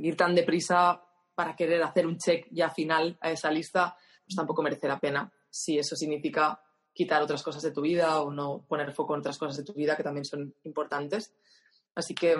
ir 0.00 0.16
tan 0.16 0.34
deprisa 0.34 1.02
para 1.34 1.54
querer 1.54 1.82
hacer 1.82 2.06
un 2.06 2.18
check 2.18 2.48
ya 2.50 2.70
final 2.70 3.16
a 3.20 3.30
esa 3.30 3.50
lista, 3.50 3.96
pues 4.24 4.34
tampoco 4.34 4.62
merece 4.62 4.88
la 4.88 4.98
pena 4.98 5.32
si 5.50 5.78
eso 5.78 5.96
significa 5.96 6.60
quitar 6.92 7.22
otras 7.22 7.42
cosas 7.42 7.62
de 7.62 7.70
tu 7.70 7.80
vida 7.80 8.20
o 8.20 8.30
no 8.30 8.64
poner 8.66 8.92
foco 8.92 9.14
en 9.14 9.20
otras 9.20 9.38
cosas 9.38 9.56
de 9.56 9.64
tu 9.64 9.72
vida 9.72 9.96
que 9.96 10.02
también 10.02 10.24
son 10.24 10.54
importantes. 10.64 11.32
Así 11.94 12.14
que 12.14 12.36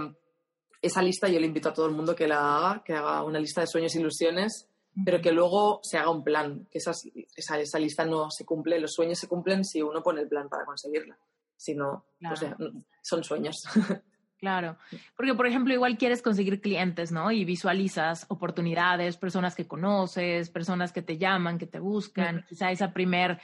esa 0.80 1.02
lista 1.02 1.28
yo 1.28 1.40
le 1.40 1.46
invito 1.46 1.68
a 1.68 1.72
todo 1.72 1.86
el 1.86 1.94
mundo 1.94 2.14
que 2.14 2.28
la 2.28 2.56
haga, 2.56 2.82
que 2.84 2.94
haga 2.94 3.22
una 3.24 3.38
lista 3.38 3.60
de 3.60 3.66
sueños 3.66 3.94
e 3.94 4.00
ilusiones, 4.00 4.68
pero 5.05 5.20
que 5.20 5.32
luego 5.32 5.80
se 5.82 5.98
haga 5.98 6.10
un 6.10 6.24
plan, 6.24 6.66
que 6.70 6.78
esa, 6.78 6.92
esa, 7.36 7.78
lista 7.78 8.05
no 8.05 8.30
se 8.30 8.44
cumple, 8.44 8.80
los 8.80 8.94
sueños 8.94 9.18
se 9.18 9.28
cumplen 9.28 9.64
si 9.64 9.80
uno 9.80 10.02
pone 10.02 10.22
el 10.22 10.28
plan 10.28 10.48
para 10.48 10.64
conseguirla, 10.64 11.16
si 11.56 11.74
no, 11.74 12.05
pues 12.20 12.44
son 13.02 13.22
sueños. 13.22 13.62
Claro, 14.38 14.76
porque 15.16 15.34
por 15.34 15.48
ejemplo 15.48 15.74
igual 15.74 15.98
quieres 15.98 16.22
conseguir 16.22 16.60
clientes, 16.60 17.10
¿no? 17.10 17.32
Y 17.32 17.44
visualizas 17.44 18.24
oportunidades, 18.28 19.16
personas 19.16 19.56
que 19.56 19.66
conoces, 19.66 20.48
personas 20.48 20.92
que 20.92 21.02
te 21.02 21.18
llaman, 21.18 21.59
que 21.59 21.66
te 21.66 21.80
buscan, 21.80 22.44
quizá 22.48 22.70
esa 22.70 22.92
primer 22.92 23.40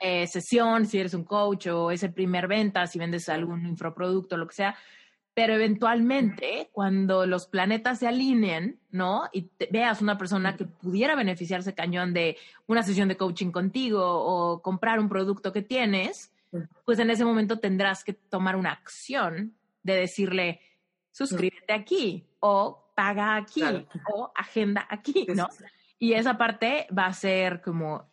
eh, 0.00 0.26
sesión, 0.26 0.86
si 0.86 1.00
eres 1.00 1.12
un 1.12 1.24
coach 1.24 1.66
o 1.66 1.90
ese 1.90 2.08
primer 2.08 2.48
venta, 2.48 2.86
si 2.86 2.98
vendes 2.98 3.28
algún 3.28 3.66
infoproducto, 3.66 4.38
lo 4.38 4.46
que 4.46 4.54
sea, 4.54 4.74
pero 5.38 5.54
eventualmente 5.54 6.68
cuando 6.72 7.24
los 7.24 7.46
planetas 7.46 8.00
se 8.00 8.08
alineen, 8.08 8.80
¿no? 8.90 9.28
Y 9.32 9.48
veas 9.70 10.02
una 10.02 10.18
persona 10.18 10.56
que 10.56 10.64
pudiera 10.64 11.14
beneficiarse 11.14 11.76
cañón 11.76 12.12
de 12.12 12.36
una 12.66 12.82
sesión 12.82 13.06
de 13.06 13.16
coaching 13.16 13.52
contigo 13.52 14.02
o 14.02 14.60
comprar 14.62 14.98
un 14.98 15.08
producto 15.08 15.52
que 15.52 15.62
tienes, 15.62 16.32
pues 16.84 16.98
en 16.98 17.10
ese 17.10 17.24
momento 17.24 17.60
tendrás 17.60 18.02
que 18.02 18.14
tomar 18.14 18.56
una 18.56 18.72
acción 18.72 19.54
de 19.84 19.94
decirle, 19.94 20.60
suscríbete 21.12 21.72
aquí 21.72 22.26
o 22.40 22.90
paga 22.96 23.36
aquí 23.36 23.62
o 24.12 24.32
agenda 24.34 24.88
aquí, 24.90 25.24
¿no? 25.36 25.48
Y 26.00 26.14
esa 26.14 26.36
parte 26.36 26.88
va 26.90 27.06
a 27.06 27.12
ser 27.12 27.62
como, 27.62 28.10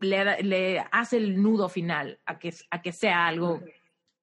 le, 0.00 0.82
hace 0.92 1.18
el 1.18 1.42
nudo 1.42 1.68
final 1.68 2.20
a 2.24 2.38
que, 2.38 2.54
a 2.70 2.80
que 2.80 2.92
sea 2.92 3.26
algo 3.26 3.60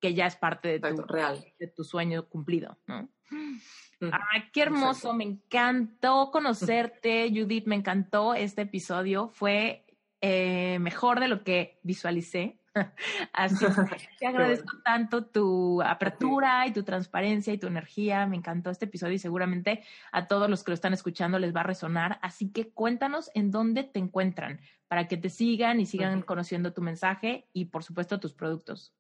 que 0.06 0.14
ya 0.14 0.28
es 0.28 0.36
parte 0.36 0.78
de 0.78 0.94
tu, 0.94 1.02
Real. 1.02 1.44
de 1.58 1.66
tu 1.66 1.84
sueño 1.84 2.30
cumplido, 2.30 2.78
¿no? 2.86 3.10
Ay, 3.32 4.44
qué 4.54 4.62
hermoso, 4.62 5.16
me 5.16 5.24
encantó 5.24 6.30
conocerte, 6.32 7.28
Judith, 7.34 7.66
me 7.66 7.74
encantó 7.74 8.36
este 8.36 8.62
episodio, 8.62 9.30
fue 9.30 9.88
eh, 10.22 10.78
mejor 10.78 11.20
de 11.20 11.28
lo 11.28 11.44
que 11.44 11.80
visualicé. 11.82 12.60
Así 13.34 13.66
que 13.66 13.66
te 14.20 14.28
agradezco 14.28 14.78
tanto 14.84 15.26
tu 15.26 15.82
apertura 15.82 16.68
y 16.68 16.72
tu 16.72 16.84
transparencia 16.84 17.52
y 17.52 17.58
tu 17.58 17.66
energía. 17.66 18.28
Me 18.28 18.36
encantó 18.36 18.70
este 18.70 18.86
episodio 18.86 19.16
y 19.16 19.20
seguramente 19.20 19.84
a 20.12 20.28
todos 20.28 20.48
los 20.52 20.64
que 20.64 20.70
lo 20.70 20.76
están 20.76 20.94
escuchando 20.94 21.40
les 21.40 21.56
va 21.56 21.62
a 21.62 21.64
resonar. 21.64 22.20
Así 22.22 22.52
que 22.52 22.70
cuéntanos 22.70 23.32
en 23.34 23.50
dónde 23.50 23.86
te 23.86 23.98
encuentran 23.98 24.60
para 24.88 25.08
que 25.08 25.18
te 25.18 25.32
sigan 25.32 25.80
y 25.80 25.88
sigan 25.88 26.22
conociendo 26.22 26.74
tu 26.74 26.84
mensaje 26.84 27.48
y, 27.54 27.66
por 27.66 27.84
supuesto, 27.84 28.20
tus 28.20 28.34
productos. 28.34 28.94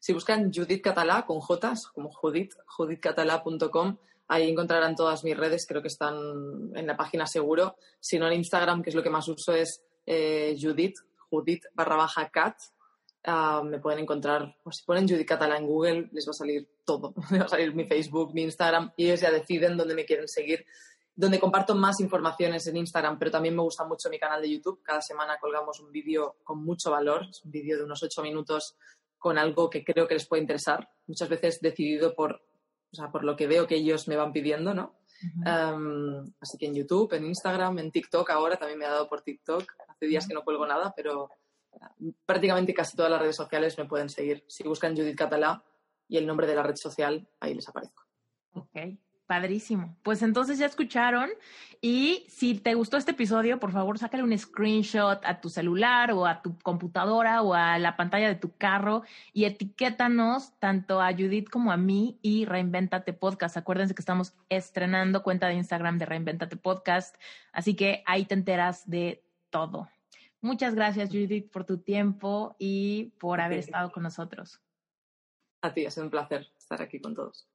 Si 0.00 0.14
buscan 0.14 0.50
Judith 0.50 0.82
Catalá 0.82 1.26
con 1.26 1.40
J, 1.40 1.74
como 1.92 2.10
Judith, 2.10 2.54
judithcatalá.com, 2.66 3.98
ahí 4.28 4.48
encontrarán 4.48 4.96
todas 4.96 5.22
mis 5.24 5.36
redes, 5.36 5.66
creo 5.68 5.82
que 5.82 5.88
están 5.88 6.16
en 6.74 6.86
la 6.86 6.96
página 6.96 7.26
seguro. 7.26 7.76
Si 8.00 8.18
no 8.18 8.26
en 8.26 8.32
Instagram, 8.32 8.82
que 8.82 8.88
es 8.88 8.96
lo 8.96 9.02
que 9.02 9.10
más 9.10 9.28
uso, 9.28 9.52
es 9.52 9.84
eh, 10.06 10.56
Judith, 10.58 10.96
Judith 11.28 11.64
barra 11.74 11.96
baja 11.96 12.30
cat. 12.30 12.56
Ah, 13.24 13.62
me 13.62 13.78
pueden 13.78 14.00
encontrar, 14.00 14.56
o 14.64 14.72
si 14.72 14.82
ponen 14.84 15.06
Judith 15.06 15.28
Catalá 15.28 15.58
en 15.58 15.66
Google, 15.66 16.08
les 16.12 16.26
va 16.26 16.30
a 16.30 16.34
salir 16.34 16.66
todo. 16.86 17.12
Les 17.30 17.42
va 17.42 17.44
a 17.44 17.48
salir 17.48 17.74
mi 17.74 17.84
Facebook, 17.84 18.32
mi 18.32 18.42
Instagram, 18.42 18.92
y 18.96 19.04
ellos 19.04 19.20
ya 19.20 19.30
deciden 19.30 19.76
dónde 19.76 19.94
me 19.94 20.06
quieren 20.06 20.26
seguir. 20.26 20.64
Donde 21.14 21.38
comparto 21.38 21.74
más 21.74 22.00
informaciones 22.00 22.66
en 22.68 22.78
Instagram, 22.78 23.18
pero 23.18 23.30
también 23.30 23.54
me 23.54 23.60
gusta 23.60 23.84
mucho 23.84 24.08
mi 24.08 24.18
canal 24.18 24.40
de 24.40 24.50
YouTube. 24.50 24.80
Cada 24.82 25.02
semana 25.02 25.36
colgamos 25.38 25.78
un 25.80 25.92
vídeo 25.92 26.36
con 26.42 26.64
mucho 26.64 26.90
valor, 26.90 27.26
un 27.44 27.50
vídeo 27.50 27.76
de 27.76 27.84
unos 27.84 28.02
ocho 28.02 28.22
minutos 28.22 28.76
con 29.20 29.38
algo 29.38 29.70
que 29.70 29.84
creo 29.84 30.08
que 30.08 30.14
les 30.14 30.26
puede 30.26 30.42
interesar, 30.42 30.88
muchas 31.06 31.28
veces 31.28 31.60
decidido 31.60 32.14
por, 32.14 32.42
o 32.90 32.96
sea, 32.96 33.12
por 33.12 33.22
lo 33.22 33.36
que 33.36 33.46
veo 33.46 33.66
que 33.66 33.76
ellos 33.76 34.08
me 34.08 34.16
van 34.16 34.32
pidiendo, 34.32 34.74
¿no? 34.74 34.98
Em, 35.44 36.24
así 36.40 36.56
que 36.56 36.66
en 36.66 36.74
YouTube, 36.74 37.12
en 37.12 37.26
Instagram, 37.26 37.78
en 37.78 37.92
TikTok 37.92 38.30
ahora 38.30 38.56
también 38.56 38.78
me 38.78 38.86
ha 38.86 38.90
dado 38.90 39.08
por 39.08 39.20
TikTok. 39.20 39.70
Hace 39.88 40.06
días 40.06 40.26
que 40.26 40.32
no 40.32 40.42
cuelgo 40.42 40.66
nada, 40.66 40.94
pero 40.96 41.28
eh, 41.72 42.12
prácticamente 42.24 42.72
casi 42.72 42.96
todas 42.96 43.10
las 43.10 43.20
redes 43.20 43.36
sociales 43.36 43.76
me 43.76 43.84
pueden 43.84 44.08
seguir. 44.08 44.42
Si 44.48 44.64
buscan 44.64 44.96
Judith 44.96 45.18
Catalá 45.18 45.62
y 46.08 46.16
el 46.16 46.26
nombre 46.26 46.46
de 46.46 46.54
la 46.54 46.62
red 46.62 46.76
social, 46.76 47.28
ahí 47.40 47.54
les 47.54 47.68
aparezco. 47.68 48.04
Ok. 48.54 48.76
Padrísimo. 49.30 49.96
Pues 50.02 50.22
entonces 50.22 50.58
ya 50.58 50.66
escucharon 50.66 51.30
y 51.80 52.26
si 52.26 52.56
te 52.56 52.74
gustó 52.74 52.96
este 52.96 53.12
episodio, 53.12 53.60
por 53.60 53.70
favor, 53.70 53.96
sácale 53.96 54.24
un 54.24 54.36
screenshot 54.36 55.24
a 55.24 55.40
tu 55.40 55.48
celular 55.48 56.10
o 56.10 56.26
a 56.26 56.42
tu 56.42 56.58
computadora 56.58 57.40
o 57.40 57.54
a 57.54 57.78
la 57.78 57.96
pantalla 57.96 58.26
de 58.26 58.34
tu 58.34 58.56
carro 58.56 59.04
y 59.32 59.44
etiquétanos 59.44 60.58
tanto 60.58 61.00
a 61.00 61.12
Judith 61.12 61.48
como 61.48 61.70
a 61.70 61.76
mí 61.76 62.18
y 62.22 62.44
Reinventate 62.44 63.12
Podcast. 63.12 63.56
Acuérdense 63.56 63.94
que 63.94 64.02
estamos 64.02 64.34
estrenando 64.48 65.22
cuenta 65.22 65.46
de 65.46 65.54
Instagram 65.54 65.98
de 65.98 66.06
Reinventate 66.06 66.56
Podcast, 66.56 67.14
así 67.52 67.76
que 67.76 68.02
ahí 68.06 68.24
te 68.24 68.34
enteras 68.34 68.90
de 68.90 69.22
todo. 69.50 69.88
Muchas 70.40 70.74
gracias, 70.74 71.10
Judith, 71.10 71.52
por 71.52 71.64
tu 71.64 71.78
tiempo 71.78 72.56
y 72.58 73.12
por 73.20 73.40
haber 73.40 73.60
estado 73.60 73.92
con 73.92 74.02
nosotros. 74.02 74.60
A 75.62 75.72
ti, 75.72 75.84
es 75.84 75.96
un 75.98 76.10
placer 76.10 76.48
estar 76.58 76.82
aquí 76.82 77.00
con 77.00 77.14
todos. 77.14 77.49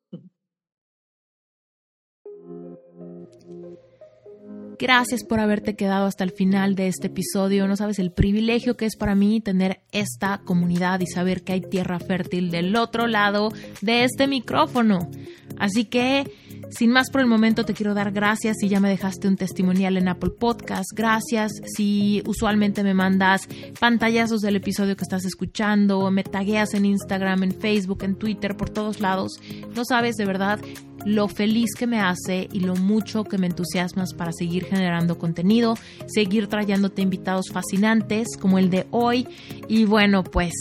Gracias 4.77 5.23
por 5.23 5.39
haberte 5.39 5.75
quedado 5.75 6.05
hasta 6.05 6.23
el 6.23 6.31
final 6.31 6.75
de 6.75 6.87
este 6.87 7.07
episodio. 7.07 7.67
No 7.67 7.77
sabes 7.77 7.97
el 7.97 8.11
privilegio 8.11 8.75
que 8.75 8.85
es 8.85 8.97
para 8.97 9.15
mí 9.15 9.39
tener 9.39 9.81
esta 9.91 10.41
comunidad 10.43 10.99
y 10.99 11.07
saber 11.07 11.43
que 11.43 11.53
hay 11.53 11.61
tierra 11.61 11.99
fértil 11.99 12.51
del 12.51 12.75
otro 12.75 13.07
lado 13.07 13.53
de 13.81 14.03
este 14.03 14.27
micrófono. 14.27 15.09
Así 15.57 15.85
que 15.85 16.31
sin 16.69 16.91
más 16.91 17.09
por 17.09 17.21
el 17.21 17.27
momento, 17.27 17.63
te 17.65 17.73
quiero 17.73 17.93
dar 17.93 18.11
gracias 18.11 18.57
si 18.59 18.69
ya 18.69 18.79
me 18.79 18.89
dejaste 18.89 19.27
un 19.27 19.37
testimonial 19.37 19.97
en 19.97 20.07
Apple 20.07 20.31
Podcast. 20.31 20.91
Gracias 20.93 21.51
si 21.65 22.23
usualmente 22.25 22.83
me 22.83 22.93
mandas 22.93 23.47
pantallazos 23.79 24.41
del 24.41 24.57
episodio 24.57 24.95
que 24.95 25.03
estás 25.03 25.25
escuchando, 25.25 26.09
me 26.11 26.23
tagueas 26.23 26.73
en 26.73 26.85
Instagram, 26.85 27.43
en 27.43 27.51
Facebook, 27.53 28.03
en 28.03 28.15
Twitter, 28.15 28.57
por 28.57 28.69
todos 28.69 28.99
lados. 28.99 29.33
No 29.75 29.85
sabes 29.85 30.15
de 30.15 30.25
verdad 30.25 30.59
lo 31.05 31.27
feliz 31.27 31.75
que 31.77 31.87
me 31.87 31.99
hace 31.99 32.49
y 32.51 32.61
lo 32.61 32.75
mucho 32.75 33.23
que 33.23 33.37
me 33.37 33.47
entusiasmas 33.47 34.13
para 34.13 34.31
seguir 34.33 34.65
generando 34.65 35.19
contenido, 35.19 35.75
seguir 36.07 36.47
trayéndote 36.47 37.03
invitados 37.03 37.45
fascinantes 37.53 38.27
como 38.39 38.57
el 38.57 38.69
de 38.69 38.87
hoy. 38.91 39.27
Y 39.67 39.85
bueno, 39.85 40.23
pues 40.23 40.53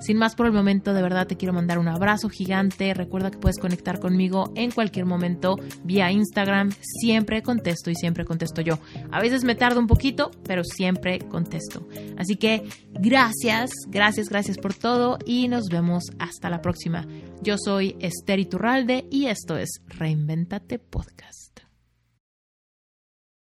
sin 0.00 0.16
más 0.16 0.34
por 0.34 0.46
el 0.46 0.52
momento, 0.52 0.94
de 0.94 1.02
verdad 1.02 1.26
te 1.26 1.36
quiero 1.36 1.52
mandar 1.52 1.78
un 1.78 1.88
abrazo 1.88 2.28
gigante. 2.28 2.94
Recuerda 2.94 3.30
que 3.30 3.38
puedes 3.38 3.58
conectar 3.58 4.00
conmigo 4.00 4.52
en 4.56 4.70
cualquier 4.70 5.06
momento 5.06 5.56
vía 5.84 6.10
Instagram. 6.10 6.70
Siempre 6.80 7.42
contesto 7.42 7.90
y 7.90 7.94
siempre 7.94 8.24
contesto 8.24 8.60
yo. 8.60 8.78
A 9.10 9.20
veces 9.20 9.44
me 9.44 9.54
tardo 9.54 9.80
un 9.80 9.86
poquito, 9.86 10.30
pero 10.44 10.64
siempre 10.64 11.18
contesto. 11.18 11.86
Así 12.16 12.36
que 12.36 12.62
gracias, 12.92 13.70
gracias, 13.88 14.28
gracias 14.28 14.58
por 14.58 14.74
todo 14.74 15.18
y 15.24 15.48
nos 15.48 15.68
vemos 15.68 16.04
hasta 16.18 16.50
la 16.50 16.62
próxima. 16.62 17.06
Yo 17.42 17.56
soy 17.58 17.96
Esther 18.00 18.38
Iturralde 18.38 19.06
y 19.10 19.26
esto 19.26 19.56
es 19.56 19.80
Reinventate 19.86 20.78
Podcast. 20.78 21.39